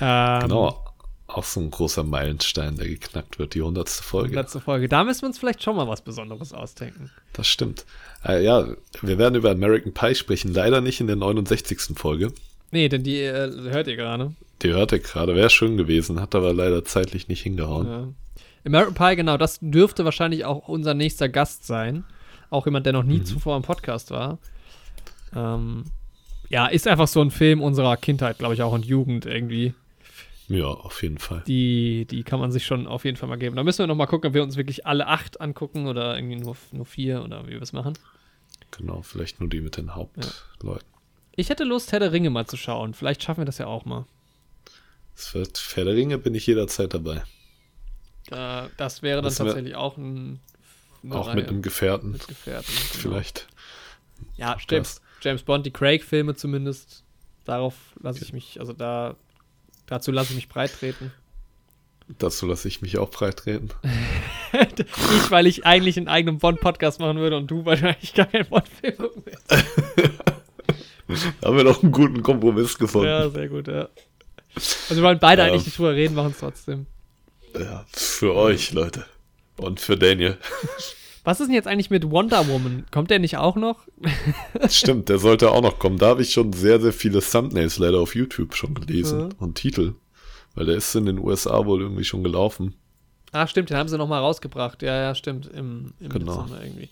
Ähm, 0.00 0.40
genau. 0.40 0.80
Auch 1.26 1.44
so 1.44 1.60
ein 1.60 1.70
großer 1.70 2.04
Meilenstein, 2.04 2.76
der 2.76 2.86
geknackt 2.86 3.38
wird, 3.38 3.54
die 3.54 3.62
hundertste 3.62 4.02
Folge. 4.02 4.34
Letzte 4.34 4.60
Folge. 4.60 4.88
Da 4.88 5.04
müssen 5.04 5.22
wir 5.22 5.28
uns 5.28 5.38
vielleicht 5.38 5.62
schon 5.62 5.74
mal 5.76 5.88
was 5.88 6.02
Besonderes 6.02 6.52
ausdenken. 6.52 7.10
Das 7.32 7.48
stimmt. 7.48 7.84
Äh, 8.24 8.44
ja, 8.44 8.66
wir 9.02 9.18
werden 9.18 9.34
über 9.34 9.50
American 9.50 9.92
Pie 9.92 10.14
sprechen. 10.14 10.54
Leider 10.54 10.80
nicht 10.80 11.00
in 11.00 11.06
der 11.06 11.16
69. 11.16 11.96
Folge. 11.96 12.32
Nee, 12.74 12.88
denn 12.88 13.04
die 13.04 13.20
äh, 13.20 13.52
hört 13.70 13.86
ihr 13.86 13.94
gerade. 13.94 14.34
Die 14.62 14.70
hörte 14.70 14.96
ich 14.96 15.04
gerade. 15.04 15.36
Wäre 15.36 15.48
schön 15.48 15.76
gewesen, 15.76 16.20
hat 16.20 16.34
aber 16.34 16.52
leider 16.52 16.84
zeitlich 16.84 17.28
nicht 17.28 17.40
hingehauen. 17.40 17.86
Ja. 17.86 18.08
American 18.66 18.94
Pie, 18.94 19.14
genau, 19.14 19.36
das 19.36 19.60
dürfte 19.62 20.04
wahrscheinlich 20.04 20.44
auch 20.44 20.66
unser 20.66 20.92
nächster 20.92 21.28
Gast 21.28 21.68
sein. 21.68 22.02
Auch 22.50 22.66
jemand, 22.66 22.84
der 22.84 22.92
noch 22.92 23.04
nie 23.04 23.22
zuvor 23.22 23.56
im 23.56 23.62
Podcast 23.62 24.10
war. 24.10 24.38
Ähm, 25.36 25.84
ja, 26.48 26.66
ist 26.66 26.88
einfach 26.88 27.06
so 27.06 27.20
ein 27.20 27.30
Film 27.30 27.62
unserer 27.62 27.96
Kindheit, 27.96 28.38
glaube 28.38 28.54
ich, 28.54 28.62
auch 28.62 28.72
und 28.72 28.84
Jugend 28.84 29.24
irgendwie. 29.24 29.72
Ja, 30.48 30.66
auf 30.66 31.00
jeden 31.04 31.18
Fall. 31.18 31.44
Die, 31.46 32.08
die 32.10 32.24
kann 32.24 32.40
man 32.40 32.50
sich 32.50 32.66
schon 32.66 32.88
auf 32.88 33.04
jeden 33.04 33.16
Fall 33.16 33.28
mal 33.28 33.38
geben. 33.38 33.54
Da 33.54 33.62
müssen 33.62 33.78
wir 33.78 33.86
noch 33.86 33.94
mal 33.94 34.06
gucken, 34.06 34.30
ob 34.30 34.34
wir 34.34 34.42
uns 34.42 34.56
wirklich 34.56 34.84
alle 34.84 35.06
acht 35.06 35.40
angucken 35.40 35.86
oder 35.86 36.16
irgendwie 36.16 36.40
nur, 36.40 36.56
nur 36.72 36.86
vier 36.86 37.22
oder 37.22 37.46
wie 37.46 37.52
wir 37.52 37.62
es 37.62 37.72
machen. 37.72 37.96
Genau, 38.72 39.02
vielleicht 39.02 39.38
nur 39.38 39.48
die 39.48 39.60
mit 39.60 39.76
den 39.76 39.94
Hauptleuten. 39.94 40.93
Ich 41.36 41.48
hätte 41.48 41.64
Lust, 41.64 41.92
Herr 41.92 42.00
der 42.00 42.12
Ringe 42.12 42.30
mal 42.30 42.46
zu 42.46 42.56
schauen. 42.56 42.94
Vielleicht 42.94 43.22
schaffen 43.22 43.40
wir 43.40 43.44
das 43.46 43.58
ja 43.58 43.66
auch 43.66 43.84
mal. 43.84 44.06
Es 45.16 45.34
wird 45.34 45.58
Pferd 45.58 45.86
der 45.86 45.94
Ringe, 45.94 46.18
bin 46.18 46.34
ich 46.34 46.46
jederzeit 46.46 46.92
dabei. 46.94 47.22
Da, 48.28 48.68
das 48.76 49.02
wäre 49.02 49.22
dann 49.22 49.30
wir- 49.32 49.36
tatsächlich 49.36 49.74
auch 49.74 49.96
ein. 49.96 50.40
Auch 51.10 51.26
Reihe 51.28 51.36
mit 51.36 51.48
einem 51.48 51.60
Gefährten. 51.60 52.12
mit 52.12 52.26
Gefährten. 52.26 52.72
Genau. 52.74 53.02
Vielleicht. 53.02 53.46
Ja, 54.38 54.56
James, 54.70 55.02
James 55.20 55.42
Bond, 55.42 55.66
die 55.66 55.70
Craig-Filme 55.70 56.34
zumindest. 56.34 57.04
Darauf 57.44 57.74
lasse 58.00 58.24
ich 58.24 58.32
mich, 58.32 58.58
also 58.58 58.72
da, 58.72 59.14
dazu 59.84 60.12
lasse 60.12 60.30
ich 60.30 60.36
mich 60.36 60.48
breit 60.48 60.72
treten. 60.72 61.12
Dazu 62.18 62.46
lasse 62.46 62.68
ich 62.68 62.80
mich 62.80 62.96
auch 62.96 63.10
breit 63.10 63.44
reden. 63.44 63.68
ich, 64.52 65.30
weil 65.30 65.46
ich 65.46 65.66
eigentlich 65.66 65.98
einen 65.98 66.08
eigenen 66.08 66.38
Bond-Podcast 66.38 67.00
machen 67.00 67.18
würde 67.18 67.36
und 67.36 67.50
du 67.50 67.66
wahrscheinlich 67.66 68.14
gar 68.14 68.26
keinen 68.26 68.46
Bond-Film 68.48 68.96
gucken 68.96 69.24
willst. 71.06 71.26
Haben 71.44 71.56
wir 71.56 71.64
doch 71.64 71.82
einen 71.82 71.92
guten 71.92 72.22
Kompromiss 72.22 72.78
gefunden. 72.78 73.08
Ja, 73.08 73.28
sehr 73.30 73.48
gut, 73.48 73.68
ja. 73.68 73.88
Also 74.56 74.96
wir 74.96 75.02
wollen 75.02 75.18
beide 75.18 75.42
Ja. 75.42 75.48
eigentlich 75.48 75.66
nicht 75.66 75.78
drüber 75.78 75.94
reden, 75.94 76.14
machen 76.14 76.30
es 76.32 76.38
trotzdem. 76.38 76.86
Ja, 77.58 77.84
für 77.92 78.34
euch, 78.34 78.72
Leute. 78.72 79.04
Und 79.56 79.80
für 79.80 79.96
Daniel. 79.96 80.36
Was 81.22 81.40
ist 81.40 81.46
denn 81.46 81.54
jetzt 81.54 81.66
eigentlich 81.68 81.90
mit 81.90 82.10
Wonder 82.10 82.46
Woman? 82.48 82.84
Kommt 82.90 83.10
der 83.10 83.18
nicht 83.18 83.36
auch 83.38 83.56
noch? 83.56 83.86
Stimmt, 84.68 85.08
der 85.08 85.18
sollte 85.18 85.50
auch 85.50 85.62
noch 85.62 85.78
kommen. 85.78 85.96
Da 85.98 86.08
habe 86.08 86.22
ich 86.22 86.32
schon 86.32 86.52
sehr, 86.52 86.80
sehr 86.80 86.92
viele 86.92 87.20
Thumbnails 87.20 87.78
leider 87.78 87.98
auf 88.00 88.14
YouTube 88.14 88.54
schon 88.54 88.74
gelesen 88.74 89.26
Mhm. 89.26 89.32
und 89.38 89.54
Titel. 89.54 89.94
Weil 90.54 90.66
der 90.66 90.76
ist 90.76 90.94
in 90.94 91.06
den 91.06 91.18
USA 91.18 91.64
wohl 91.66 91.80
irgendwie 91.80 92.04
schon 92.04 92.22
gelaufen. 92.22 92.74
Ah, 93.32 93.46
stimmt, 93.48 93.70
den 93.70 93.76
haben 93.76 93.88
sie 93.88 93.98
noch 93.98 94.06
mal 94.06 94.20
rausgebracht. 94.20 94.82
Ja, 94.82 94.94
ja, 95.02 95.14
stimmt, 95.14 95.46
im, 95.46 95.94
im 95.98 96.08
Genau. 96.10 96.42
Dezember 96.42 96.62
irgendwie. 96.62 96.88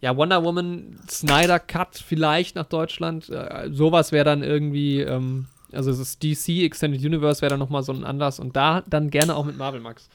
Ja, 0.00 0.16
Wonder 0.16 0.44
Woman, 0.44 0.98
Snyder 1.08 1.58
Cut 1.58 1.96
vielleicht 1.96 2.56
nach 2.56 2.66
Deutschland. 2.66 3.28
Äh, 3.30 3.70
sowas 3.70 4.12
wäre 4.12 4.24
dann 4.24 4.42
irgendwie, 4.42 5.00
ähm, 5.00 5.46
also 5.72 5.90
das 5.90 6.18
DC 6.18 6.64
Extended 6.64 7.02
Universe 7.02 7.40
wäre 7.40 7.50
dann 7.50 7.60
noch 7.60 7.70
mal 7.70 7.82
so 7.82 7.92
ein 7.92 8.04
Anlass 8.04 8.38
und 8.38 8.56
da 8.56 8.82
dann 8.86 9.10
gerne 9.10 9.36
auch 9.36 9.44
mit 9.44 9.56
Marvel 9.56 9.80
Max. 9.80 10.08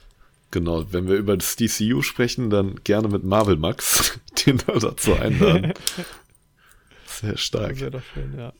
Genau, 0.52 0.92
wenn 0.92 1.08
wir 1.08 1.16
über 1.16 1.38
das 1.38 1.56
DCU 1.56 2.02
sprechen, 2.02 2.50
dann 2.50 2.76
gerne 2.84 3.08
mit 3.08 3.24
Marvel 3.24 3.56
Max, 3.56 4.20
den 4.46 4.58
da 4.58 4.74
dazu 4.74 5.14
einladen. 5.16 5.74
Sehr 7.06 7.38
stark. 7.38 7.72
Das 7.72 7.80
wäre 7.80 7.92
doch 7.92 8.04
schön, 8.14 8.38
ja. 8.38 8.54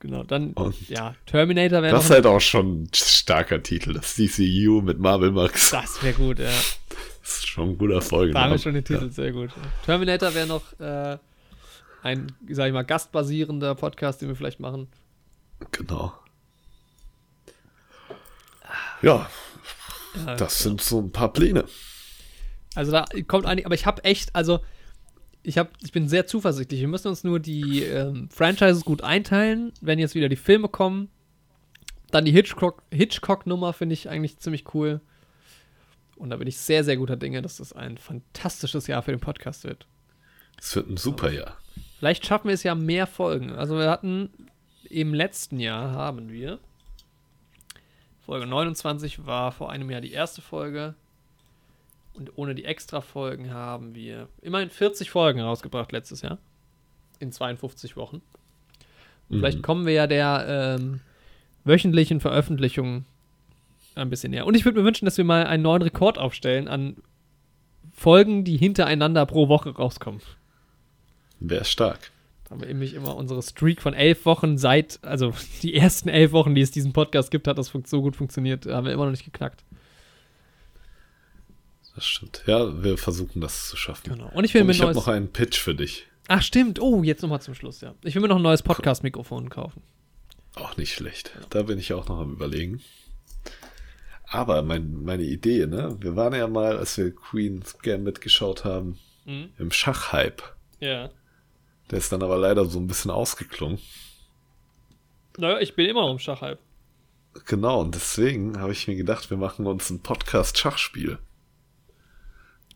Genau, 0.00 0.22
dann, 0.22 0.52
Und 0.52 0.88
ja, 0.88 1.14
Terminator 1.24 1.82
wäre 1.82 1.94
Das 1.94 2.04
ist 2.04 2.10
halt 2.10 2.26
auch 2.26 2.40
schon 2.40 2.82
ein 2.82 2.90
starker 2.94 3.62
Titel. 3.62 3.94
Das 3.94 4.16
DCU 4.16 4.82
mit 4.82 4.98
Marvel 4.98 5.30
Max. 5.30 5.70
Das 5.70 6.02
wäre 6.02 6.14
gut, 6.14 6.38
ja. 6.40 6.50
Das 7.24 7.38
ist 7.38 7.46
schon 7.48 7.70
ein 7.70 7.78
guter 7.78 8.02
Folge. 8.02 8.34
Da 8.34 8.42
haben 8.42 8.50
wir 8.50 8.58
schon 8.58 8.74
den 8.74 8.84
Titel, 8.84 9.10
sehr 9.10 9.32
gut. 9.32 9.48
Terminator 9.86 10.34
wäre 10.34 10.46
noch 10.46 10.78
äh, 10.78 11.16
ein, 12.02 12.30
sag 12.50 12.66
ich 12.66 12.72
mal, 12.74 12.82
gastbasierender 12.82 13.74
Podcast, 13.76 14.20
den 14.20 14.28
wir 14.28 14.36
vielleicht 14.36 14.60
machen. 14.60 14.88
Genau. 15.72 16.12
Ja, 19.00 19.30
Ja, 20.26 20.36
das 20.36 20.58
sind 20.58 20.82
so 20.82 21.00
ein 21.00 21.12
paar 21.12 21.32
Pläne. 21.32 21.64
Also 22.74 22.92
da 22.92 23.06
kommt 23.26 23.46
einig, 23.46 23.64
aber 23.64 23.74
ich 23.74 23.86
habe 23.86 24.04
echt, 24.04 24.34
also 24.36 24.60
ich 25.42 25.56
habe, 25.56 25.70
ich 25.82 25.92
bin 25.92 26.08
sehr 26.10 26.26
zuversichtlich. 26.26 26.80
Wir 26.80 26.88
müssen 26.88 27.08
uns 27.08 27.24
nur 27.24 27.40
die 27.40 27.84
ähm, 27.84 28.28
Franchises 28.30 28.84
gut 28.84 29.02
einteilen, 29.02 29.72
wenn 29.80 29.98
jetzt 29.98 30.14
wieder 30.14 30.28
die 30.28 30.36
Filme 30.36 30.68
kommen. 30.68 31.08
Dann 32.10 32.26
die 32.26 32.32
Hitchcock 32.32 32.82
Hitchcock-Nummer 32.92 33.72
finde 33.72 33.94
ich 33.94 34.10
eigentlich 34.10 34.38
ziemlich 34.40 34.74
cool. 34.74 35.00
Und 36.24 36.30
da 36.30 36.36
bin 36.36 36.48
ich 36.48 36.56
sehr, 36.56 36.84
sehr 36.84 36.96
guter 36.96 37.16
Dinge, 37.16 37.42
dass 37.42 37.58
das 37.58 37.74
ein 37.74 37.98
fantastisches 37.98 38.86
Jahr 38.86 39.02
für 39.02 39.10
den 39.10 39.20
Podcast 39.20 39.64
wird. 39.64 39.86
Es 40.58 40.74
wird 40.74 40.88
ein 40.88 40.96
super 40.96 41.30
Jahr. 41.30 41.58
Vielleicht 41.98 42.24
schaffen 42.24 42.48
wir 42.48 42.54
es 42.54 42.62
ja 42.62 42.74
mehr 42.74 43.06
Folgen. 43.06 43.52
Also 43.52 43.76
wir 43.76 43.90
hatten 43.90 44.30
im 44.88 45.12
letzten 45.12 45.60
Jahr 45.60 45.92
haben 45.92 46.30
wir 46.30 46.60
Folge 48.24 48.46
29 48.46 49.26
war 49.26 49.52
vor 49.52 49.70
einem 49.70 49.90
Jahr 49.90 50.00
die 50.00 50.12
erste 50.12 50.40
Folge. 50.40 50.94
Und 52.14 52.38
ohne 52.38 52.54
die 52.54 52.64
Extra-Folgen 52.64 53.52
haben 53.52 53.94
wir 53.94 54.30
immerhin 54.40 54.70
40 54.70 55.10
Folgen 55.10 55.42
rausgebracht 55.42 55.92
letztes 55.92 56.22
Jahr. 56.22 56.38
In 57.18 57.32
52 57.32 57.98
Wochen. 57.98 58.22
Und 59.28 59.40
vielleicht 59.40 59.62
kommen 59.62 59.84
wir 59.84 59.92
ja 59.92 60.06
der 60.06 60.78
ähm, 60.80 61.00
wöchentlichen 61.64 62.20
Veröffentlichung 62.20 63.04
ein 63.94 64.10
bisschen 64.10 64.30
näher. 64.30 64.46
Und 64.46 64.54
ich 64.54 64.64
würde 64.64 64.78
mir 64.78 64.84
wünschen, 64.84 65.04
dass 65.04 65.16
wir 65.18 65.24
mal 65.24 65.46
einen 65.46 65.62
neuen 65.62 65.82
Rekord 65.82 66.18
aufstellen 66.18 66.68
an 66.68 66.96
Folgen, 67.92 68.44
die 68.44 68.56
hintereinander 68.56 69.24
pro 69.26 69.48
Woche 69.48 69.70
rauskommen. 69.70 70.20
Wäre 71.40 71.64
stark. 71.64 72.10
Da 72.44 72.50
haben 72.50 72.60
wir 72.60 72.68
nämlich 72.68 72.94
immer 72.94 73.16
unsere 73.16 73.42
Streak 73.42 73.80
von 73.80 73.94
elf 73.94 74.26
Wochen 74.26 74.58
seit, 74.58 74.98
also 75.02 75.32
die 75.62 75.74
ersten 75.74 76.08
elf 76.08 76.32
Wochen, 76.32 76.54
die 76.54 76.60
es 76.60 76.70
diesen 76.70 76.92
Podcast 76.92 77.30
gibt, 77.30 77.46
hat 77.46 77.58
das 77.58 77.72
so 77.84 78.02
gut 78.02 78.16
funktioniert. 78.16 78.66
Haben 78.66 78.86
wir 78.86 78.92
immer 78.92 79.04
noch 79.04 79.12
nicht 79.12 79.24
geknackt. 79.24 79.64
Das 81.94 82.04
stimmt. 82.04 82.42
Ja, 82.46 82.82
wir 82.82 82.98
versuchen 82.98 83.40
das 83.40 83.68
zu 83.68 83.76
schaffen. 83.76 84.14
Genau. 84.14 84.30
Und 84.34 84.44
ich 84.44 84.52
will 84.52 84.62
Und 84.62 84.66
mir 84.66 84.72
ich 84.72 84.82
habe 84.82 84.94
noch 84.94 85.08
einen 85.08 85.28
Pitch 85.28 85.58
für 85.58 85.74
dich. 85.74 86.06
Ach, 86.26 86.42
stimmt. 86.42 86.80
Oh, 86.80 87.02
jetzt 87.02 87.22
nochmal 87.22 87.40
zum 87.40 87.54
Schluss, 87.54 87.80
ja. 87.80 87.94
Ich 88.02 88.14
will 88.14 88.22
mir 88.22 88.28
noch 88.28 88.36
ein 88.36 88.42
neues 88.42 88.62
Podcast-Mikrofon 88.62 89.48
kaufen. 89.50 89.82
Auch 90.56 90.76
nicht 90.76 90.92
schlecht. 90.92 91.32
Da 91.50 91.62
bin 91.62 91.78
ich 91.78 91.92
auch 91.92 92.08
noch 92.08 92.20
am 92.20 92.32
überlegen. 92.32 92.80
Aber 94.34 94.62
mein, 94.62 95.04
meine 95.04 95.22
Idee, 95.22 95.66
ne? 95.66 95.96
Wir 96.00 96.16
waren 96.16 96.34
ja 96.34 96.48
mal, 96.48 96.76
als 96.76 96.98
wir 96.98 97.14
Queen's 97.14 97.78
Gambit 97.78 98.20
geschaut 98.20 98.64
haben, 98.64 98.98
Mhm. 99.26 99.50
im 99.58 99.70
Schachhype. 99.70 100.42
Ja. 100.80 101.08
Der 101.90 101.98
ist 101.98 102.10
dann 102.12 102.22
aber 102.22 102.36
leider 102.36 102.64
so 102.64 102.78
ein 102.80 102.86
bisschen 102.88 103.10
ausgeklungen. 103.12 103.78
Naja, 105.38 105.60
ich 105.60 105.74
bin 105.76 105.86
immer 105.88 106.02
noch 106.02 106.10
im 106.12 106.18
Schachhype. 106.18 106.58
Genau, 107.46 107.80
und 107.80 107.94
deswegen 107.94 108.58
habe 108.60 108.72
ich 108.72 108.86
mir 108.88 108.96
gedacht, 108.96 109.30
wir 109.30 109.36
machen 109.36 109.66
uns 109.66 109.88
ein 109.90 110.00
Podcast-Schachspiel. 110.02 111.18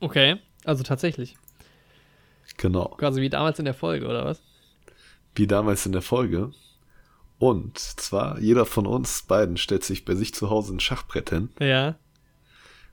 Okay. 0.01 0.36
Also 0.64 0.85
tatsächlich. 0.85 1.36
Genau. 2.56 2.86
Quasi 2.98 3.20
wie 3.20 3.30
damals 3.30 3.59
in 3.59 3.64
der 3.64 3.74
Folge, 3.74 4.06
oder 4.06 4.24
was? 4.24 4.40
Wie 5.35 5.47
damals 5.47 5.86
in 5.86 5.93
der 5.93 6.02
Folge. 6.02 6.52
Und 7.39 7.78
zwar, 7.78 8.39
jeder 8.40 8.66
von 8.66 8.86
uns 8.86 9.23
beiden 9.23 9.56
stellt 9.56 9.85
sich 9.85 10.05
bei 10.05 10.15
sich 10.15 10.35
zu 10.35 10.51
Hause 10.51 10.74
ein 10.74 10.81
Schachbrett 10.81 11.31
hin. 11.31 11.51
Ja. 11.60 11.94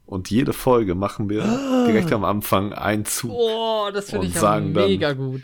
Und 0.06 0.30
jede 0.30 0.54
Folge 0.54 0.94
machen 0.94 1.30
wir 1.30 1.42
direkt 1.88 2.14
am 2.14 2.24
Anfang 2.24 2.74
einen 2.74 3.06
Zug. 3.06 3.32
Oh, 3.34 3.90
das 3.92 4.12
finde 4.12 4.28
Und 4.28 4.34
ich 4.34 4.40
sagen 4.40 4.74
dann- 4.76 4.88
mega 4.88 5.14
gut. 5.14 5.42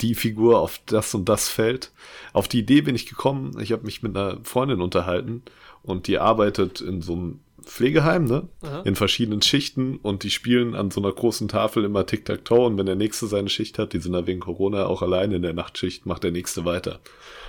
die 0.00 0.14
Figur 0.16 0.58
auf 0.60 0.80
das 0.86 1.14
und 1.14 1.28
das 1.28 1.48
fällt. 1.48 1.92
Auf 2.32 2.48
die 2.48 2.58
Idee 2.60 2.80
bin 2.80 2.96
ich 2.96 3.06
gekommen. 3.06 3.56
Ich 3.60 3.70
habe 3.70 3.84
mich 3.84 4.02
mit 4.02 4.16
einer 4.16 4.38
Freundin 4.42 4.80
unterhalten 4.80 5.42
und 5.82 6.08
die 6.08 6.18
arbeitet 6.18 6.80
in 6.80 7.00
so 7.02 7.12
einem 7.12 7.40
Pflegeheim, 7.64 8.24
ne? 8.24 8.48
Aha. 8.62 8.82
In 8.82 8.94
verschiedenen 8.96 9.42
Schichten 9.42 9.96
und 9.96 10.22
die 10.22 10.30
spielen 10.30 10.74
an 10.74 10.90
so 10.90 11.00
einer 11.00 11.12
großen 11.12 11.48
Tafel 11.48 11.84
immer 11.84 12.06
Tic-Tac-Toe 12.06 12.66
und 12.66 12.78
wenn 12.78 12.86
der 12.86 12.94
Nächste 12.96 13.26
seine 13.26 13.48
Schicht 13.48 13.78
hat, 13.78 13.92
die 13.92 13.98
sind 13.98 14.12
da 14.12 14.26
wegen 14.26 14.40
Corona 14.40 14.86
auch 14.86 15.02
alleine 15.02 15.36
in 15.36 15.42
der 15.42 15.52
Nachtschicht, 15.52 16.06
macht 16.06 16.24
der 16.24 16.32
Nächste 16.32 16.64
weiter. 16.64 17.00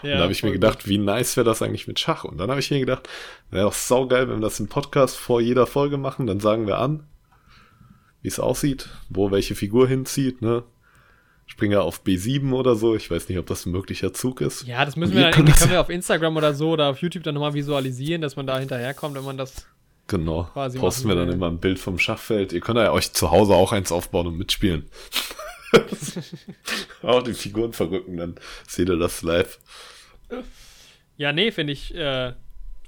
Ja, 0.03 0.13
und 0.13 0.17
da 0.17 0.23
habe 0.23 0.31
ich 0.33 0.43
mir 0.43 0.51
gedacht, 0.51 0.87
wie 0.87 0.97
nice 0.97 1.37
wäre 1.37 1.45
das 1.45 1.61
eigentlich 1.61 1.87
mit 1.87 1.99
Schach? 1.99 2.23
Und 2.23 2.37
dann 2.37 2.49
habe 2.49 2.59
ich 2.59 2.71
mir 2.71 2.79
gedacht, 2.79 3.07
wäre 3.49 3.65
doch 3.65 3.73
saugeil, 3.73 4.27
wenn 4.29 4.37
wir 4.37 4.41
das 4.47 4.59
im 4.59 4.67
Podcast 4.67 5.15
vor 5.17 5.41
jeder 5.41 5.67
Folge 5.67 5.97
machen, 5.97 6.27
dann 6.27 6.39
sagen 6.39 6.67
wir 6.67 6.77
an, 6.77 7.03
wie 8.21 8.27
es 8.27 8.39
aussieht, 8.39 8.89
wo 9.09 9.31
welche 9.31 9.55
Figur 9.55 9.87
hinzieht, 9.87 10.41
ne? 10.41 10.63
Springer 11.47 11.81
auf 11.81 12.03
B7 12.05 12.53
oder 12.53 12.75
so. 12.75 12.95
Ich 12.95 13.11
weiß 13.11 13.27
nicht, 13.27 13.37
ob 13.37 13.45
das 13.45 13.65
ein 13.65 13.73
möglicher 13.73 14.13
Zug 14.13 14.39
ist. 14.39 14.65
Ja, 14.65 14.85
das 14.85 14.95
müssen 14.95 15.13
wir 15.15 15.19
ihr 15.19 15.31
dann 15.31 15.33
können 15.33 15.47
ja- 15.49 15.69
wir 15.69 15.81
auf 15.81 15.89
Instagram 15.89 16.37
oder 16.37 16.53
so 16.53 16.69
oder 16.69 16.87
auf 16.89 16.99
YouTube 17.01 17.23
dann 17.23 17.33
nochmal 17.33 17.53
visualisieren, 17.53 18.21
dass 18.21 18.37
man 18.37 18.47
da 18.47 18.57
hinterherkommt, 18.57 19.15
wenn 19.17 19.25
man 19.25 19.37
das. 19.37 19.67
Genau. 20.11 20.43
quasi 20.51 20.77
Posten 20.77 21.07
wir 21.07 21.15
dann 21.15 21.29
will. 21.29 21.35
immer 21.35 21.47
ein 21.47 21.59
Bild 21.59 21.79
vom 21.79 21.97
Schachfeld. 21.97 22.51
Ihr 22.51 22.59
könnt 22.59 22.77
ja 22.77 22.91
euch 22.91 23.13
zu 23.13 23.31
Hause 23.31 23.53
auch 23.53 23.71
eins 23.71 23.93
aufbauen 23.93 24.27
und 24.27 24.37
mitspielen. 24.37 24.89
auch 27.01 27.23
die 27.23 27.33
Figuren 27.33 27.71
verrücken, 27.71 28.17
dann 28.17 28.35
seht 28.67 28.89
ihr 28.89 28.97
das 28.97 29.21
live. 29.21 29.57
Ja, 31.15 31.31
nee, 31.31 31.51
finde 31.51 31.71
ich, 31.71 31.95
äh, 31.95 32.33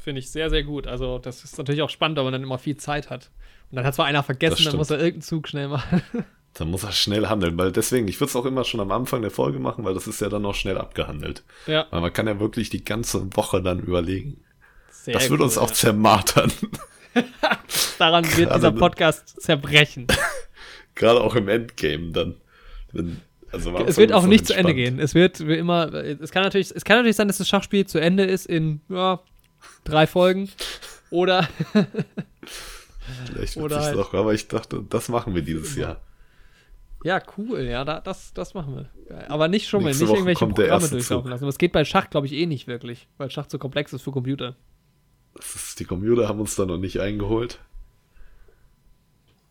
finde 0.01 0.19
ich 0.19 0.31
sehr, 0.31 0.49
sehr 0.49 0.63
gut. 0.63 0.85
Also, 0.85 1.17
das 1.17 1.45
ist 1.45 1.57
natürlich 1.57 1.81
auch 1.81 1.89
spannend, 1.89 2.17
weil 2.17 2.25
man 2.25 2.33
dann 2.33 2.43
immer 2.43 2.57
viel 2.57 2.75
Zeit 2.75 3.09
hat. 3.09 3.29
Und 3.71 3.77
dann 3.77 3.85
hat 3.85 3.95
zwar 3.95 4.05
einer 4.05 4.21
vergessen, 4.21 4.65
dann 4.65 4.75
muss 4.75 4.89
er 4.89 4.97
irgendeinen 4.97 5.21
Zug 5.21 5.47
schnell 5.47 5.69
machen. 5.69 6.03
Dann 6.55 6.69
muss 6.69 6.83
er 6.83 6.91
schnell 6.91 7.25
handeln, 7.29 7.57
weil 7.57 7.71
deswegen, 7.71 8.07
ich 8.07 8.19
würde 8.19 8.29
es 8.29 8.35
auch 8.35 8.45
immer 8.45 8.63
schon 8.63 8.79
am 8.79 8.91
Anfang 8.91 9.23
der 9.23 9.31
Folge 9.31 9.57
machen, 9.57 9.85
weil 9.85 9.95
das 9.95 10.05
ist 10.05 10.21
ja 10.21 10.29
dann 10.29 10.45
auch 10.45 10.53
schnell 10.53 10.77
abgehandelt. 10.77 11.43
ja, 11.65 11.87
Weil 11.89 12.01
man 12.01 12.13
kann 12.13 12.27
ja 12.27 12.39
wirklich 12.39 12.69
die 12.69 12.85
ganze 12.85 13.35
Woche 13.35 13.59
dann 13.63 13.79
überlegen. 13.79 14.39
sehr 14.91 15.15
das 15.15 15.31
wird 15.31 15.39
cool, 15.39 15.45
uns 15.45 15.57
auch 15.57 15.71
zermartern. 15.71 16.51
Daran 17.99 18.25
wird 18.25 18.35
gerade- 18.49 18.55
dieser 18.55 18.71
Podcast 18.71 19.41
zerbrechen. 19.41 20.07
Gerade 20.95 21.21
auch 21.21 21.35
im 21.35 21.47
Endgame 21.47 22.11
dann. 22.11 22.35
Wenn, 22.91 23.19
also 23.51 23.75
es 23.79 23.97
wird 23.97 24.11
auch 24.13 24.21
noch 24.21 24.29
nicht 24.29 24.45
zu 24.45 24.53
Ende 24.53 24.69
entspannt. 24.71 24.95
gehen. 24.95 24.99
Es 24.99 25.15
wird 25.15 25.47
wie 25.47 25.55
immer, 25.55 25.91
es 25.93 26.31
kann 26.31 26.43
natürlich, 26.43 26.71
es 26.75 26.85
kann 26.85 26.97
natürlich 26.97 27.15
sein, 27.15 27.27
dass 27.27 27.39
das 27.39 27.47
Schachspiel 27.47 27.87
zu 27.87 27.99
Ende 27.99 28.25
ist 28.25 28.45
in 28.45 28.81
ja, 28.89 29.19
drei 29.85 30.05
Folgen. 30.05 30.49
Oder 31.09 31.47
Vielleicht 33.25 33.55
wird 33.55 33.65
Oder 33.65 33.81
halt- 33.81 33.97
auch, 33.97 34.13
aber 34.13 34.33
ich 34.33 34.47
dachte, 34.47 34.83
das 34.89 35.09
machen 35.09 35.33
wir 35.35 35.41
dieses 35.41 35.75
Jahr. 35.75 35.99
Ja, 37.03 37.21
cool, 37.37 37.61
ja, 37.63 37.83
da, 37.83 37.99
das, 37.99 38.33
das 38.33 38.53
machen 38.53 38.75
wir. 38.75 38.89
Aber 39.29 39.47
nicht 39.49 39.67
schummeln, 39.67 39.87
Nächste 39.87 40.03
nicht 40.05 40.09
Woche 40.11 40.17
irgendwelche 40.19 40.47
Programme 40.47 40.87
durchlaufen 40.87 41.29
lassen. 41.31 41.47
Es 41.47 41.57
geht 41.57 41.73
bei 41.73 41.83
Schach, 41.83 42.09
glaube 42.09 42.27
ich, 42.27 42.33
eh 42.33 42.45
nicht 42.45 42.67
wirklich, 42.67 43.07
weil 43.17 43.29
Schach 43.29 43.47
zu 43.47 43.59
komplex 43.59 43.91
ist 43.93 44.03
für 44.03 44.11
Computer. 44.11 44.55
Ist, 45.39 45.79
die 45.79 45.85
Computer 45.85 46.27
haben 46.27 46.39
uns 46.39 46.55
da 46.55 46.65
noch 46.65 46.77
nicht 46.77 46.99
eingeholt. 46.99 47.59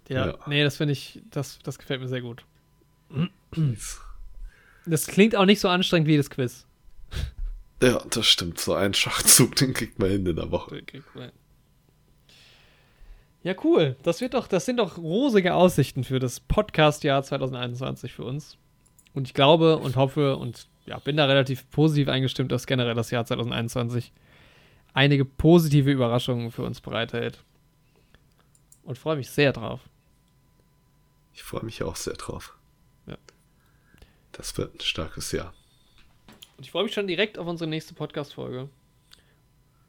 Ja, 0.09 0.29
Ja. 0.29 0.39
nee, 0.47 0.63
das 0.63 0.77
finde 0.77 0.93
ich, 0.93 1.21
das, 1.31 1.59
das 1.63 1.79
gefällt 1.79 2.01
mir 2.01 2.09
sehr 2.09 2.21
gut. 2.23 2.45
Das 4.87 5.07
klingt 5.07 5.37
auch 5.37 5.45
nicht 5.45 5.61
so 5.61 5.69
anstrengend 5.69 6.09
wie 6.09 6.17
das 6.17 6.31
Quiz. 6.31 6.67
Ja, 7.83 8.03
das 8.11 8.27
stimmt. 8.27 8.59
So 8.61 8.75
einen 8.75 8.95
Schachzug, 8.95 9.57
den 9.57 9.75
kriegt 9.75 9.99
man 9.99 10.11
hin 10.11 10.27
in 10.27 10.37
der 10.37 10.51
Woche. 10.51 10.83
Ja, 13.43 13.55
cool. 13.65 13.97
Das 14.05 14.21
wird 14.21 14.35
doch, 14.35 14.47
das 14.47 14.65
sind 14.67 14.77
doch 14.77 14.99
rosige 14.99 15.55
Aussichten 15.55 16.05
für 16.05 16.21
das 16.21 16.39
Podcast-Jahr 16.39 17.23
2021 17.25 18.13
für 18.13 18.25
uns. 18.25 18.57
Und 19.15 19.27
ich 19.27 19.35
glaube 19.35 19.79
und 19.79 19.97
hoffe 19.97 20.37
und 20.37 20.69
ja, 20.87 20.99
bin 21.01 21.17
da 21.17 21.25
relativ 21.27 21.69
positiv 21.71 22.09
eingestimmt, 22.09 22.53
dass 22.53 22.67
generell 22.67 22.95
das 22.95 23.11
Jahr 23.11 23.25
2021 23.25 24.13
einige 24.95 25.25
positive 25.25 25.91
Überraschungen 25.91 26.51
für 26.51 26.63
uns 26.63 26.81
bereithält. 26.81 27.43
Und 28.83 28.99
freue 28.99 29.17
mich 29.17 29.31
sehr 29.31 29.53
drauf. 29.53 29.81
Ich 31.33 31.43
freue 31.43 31.65
mich 31.65 31.83
auch 31.83 31.97
sehr 31.97 32.15
drauf. 32.15 32.57
Ja. 33.07 33.17
Das 34.33 34.57
wird 34.59 34.75
ein 34.75 34.81
starkes 34.81 35.33
Jahr. 35.33 35.55
Und 36.57 36.65
ich 36.65 36.71
freue 36.71 36.85
mich 36.85 36.93
schon 36.93 37.07
direkt 37.07 37.39
auf 37.39 37.47
unsere 37.47 37.71
nächste 37.71 37.95
Podcast-Folge. 37.95 38.69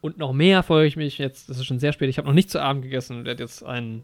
Und 0.01 0.17
noch 0.17 0.34
mehr 0.34 0.63
freue 0.63 0.85
ich 0.85 0.95
mich 0.95 1.17
jetzt, 1.17 1.49
das 1.49 1.57
ist 1.57 1.65
schon 1.65 1.80
sehr 1.80 1.93
spät, 1.93 2.09
ich 2.09 2.17
habe 2.17 2.27
noch 2.27 2.35
nicht 2.35 2.49
zu 2.49 2.61
Abend 2.61 2.84
gegessen 2.84 3.19
und 3.19 3.25
werde 3.25 3.43
jetzt 3.43 3.63
ein 3.63 4.03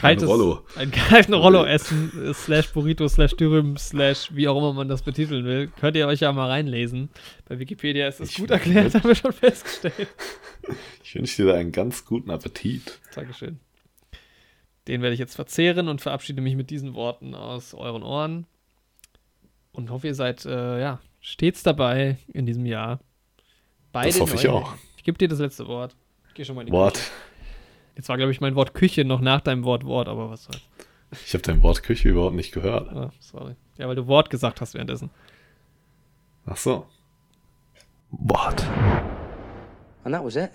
kaltes, 0.00 0.28
Rollo. 0.28 0.64
einen 0.76 0.90
kalten 0.92 1.34
Rollo 1.34 1.64
essen, 1.64 2.12
äh, 2.30 2.32
slash 2.34 2.72
Burrito, 2.72 3.08
slash 3.08 3.34
Dürüm, 3.36 3.76
slash 3.76 4.34
wie 4.34 4.48
auch 4.48 4.56
immer 4.56 4.72
man 4.72 4.88
das 4.88 5.02
betiteln 5.02 5.44
will. 5.44 5.68
Könnt 5.80 5.96
ihr 5.96 6.06
euch 6.06 6.20
ja 6.20 6.32
mal 6.32 6.48
reinlesen. 6.48 7.10
Bei 7.48 7.58
Wikipedia 7.58 8.08
ist 8.08 8.20
das 8.20 8.30
Ich- 8.30 8.36
gut 8.38 8.50
erklärt, 8.50 8.94
haben 8.94 9.04
wir 9.04 9.14
schon 9.14 9.32
festgestellt. 9.32 10.08
Ich 11.04 11.14
wünsche 11.14 11.42
dir 11.44 11.52
da 11.52 11.58
einen 11.58 11.70
ganz 11.70 12.04
guten 12.04 12.28
Appetit. 12.32 12.98
Dankeschön. 13.14 13.60
Den 14.88 15.00
werde 15.02 15.14
ich 15.14 15.20
jetzt 15.20 15.36
verzehren 15.36 15.86
und 15.88 16.00
verabschiede 16.00 16.40
mich 16.42 16.56
mit 16.56 16.70
diesen 16.70 16.94
Worten 16.94 17.34
aus 17.36 17.72
euren 17.74 18.02
Ohren. 18.02 18.46
Und 19.70 19.90
hoffe, 19.90 20.08
ihr 20.08 20.14
seid 20.16 20.44
äh, 20.44 20.80
ja, 20.80 20.98
stets 21.20 21.62
dabei 21.62 22.18
in 22.32 22.46
diesem 22.46 22.66
Jahr. 22.66 22.98
Beide 23.92 24.08
Das 24.08 24.18
hoffe 24.20 24.34
ich 24.34 24.42
neuen- 24.42 24.54
auch. 24.64 24.74
Ich 24.96 25.04
gebe 25.04 25.16
dir 25.18 25.28
das 25.28 25.38
letzte 25.38 25.68
Wort. 25.68 25.94
Geh 26.34 26.44
schon 26.44 26.56
mal 26.56 26.62
in 26.62 26.66
die 26.66 26.72
Wort. 26.72 26.94
Küche. 26.94 27.06
Jetzt 27.96 28.08
war, 28.08 28.16
glaube 28.18 28.30
ich, 28.30 28.40
mein 28.40 28.54
Wort 28.54 28.74
Küche 28.74 29.04
noch 29.04 29.20
nach 29.20 29.40
deinem 29.40 29.64
Wort 29.64 29.84
Wort, 29.84 30.06
aber 30.08 30.30
was 30.30 30.44
soll's. 30.44 30.60
Ich 31.24 31.32
habe 31.34 31.42
dein 31.42 31.62
Wort 31.62 31.82
Küche 31.82 32.10
überhaupt 32.10 32.34
nicht 32.34 32.52
gehört. 32.52 32.92
Ah, 32.92 33.10
sorry. 33.20 33.54
Ja, 33.78 33.88
weil 33.88 33.96
du 33.96 34.06
Wort 34.06 34.28
gesagt 34.28 34.60
hast 34.60 34.74
währenddessen. 34.74 35.10
Ach 36.44 36.56
so. 36.56 36.86
Wort. 38.10 38.64
And 40.04 40.14
that 40.14 40.22
was 40.22 40.36
it. 40.36 40.50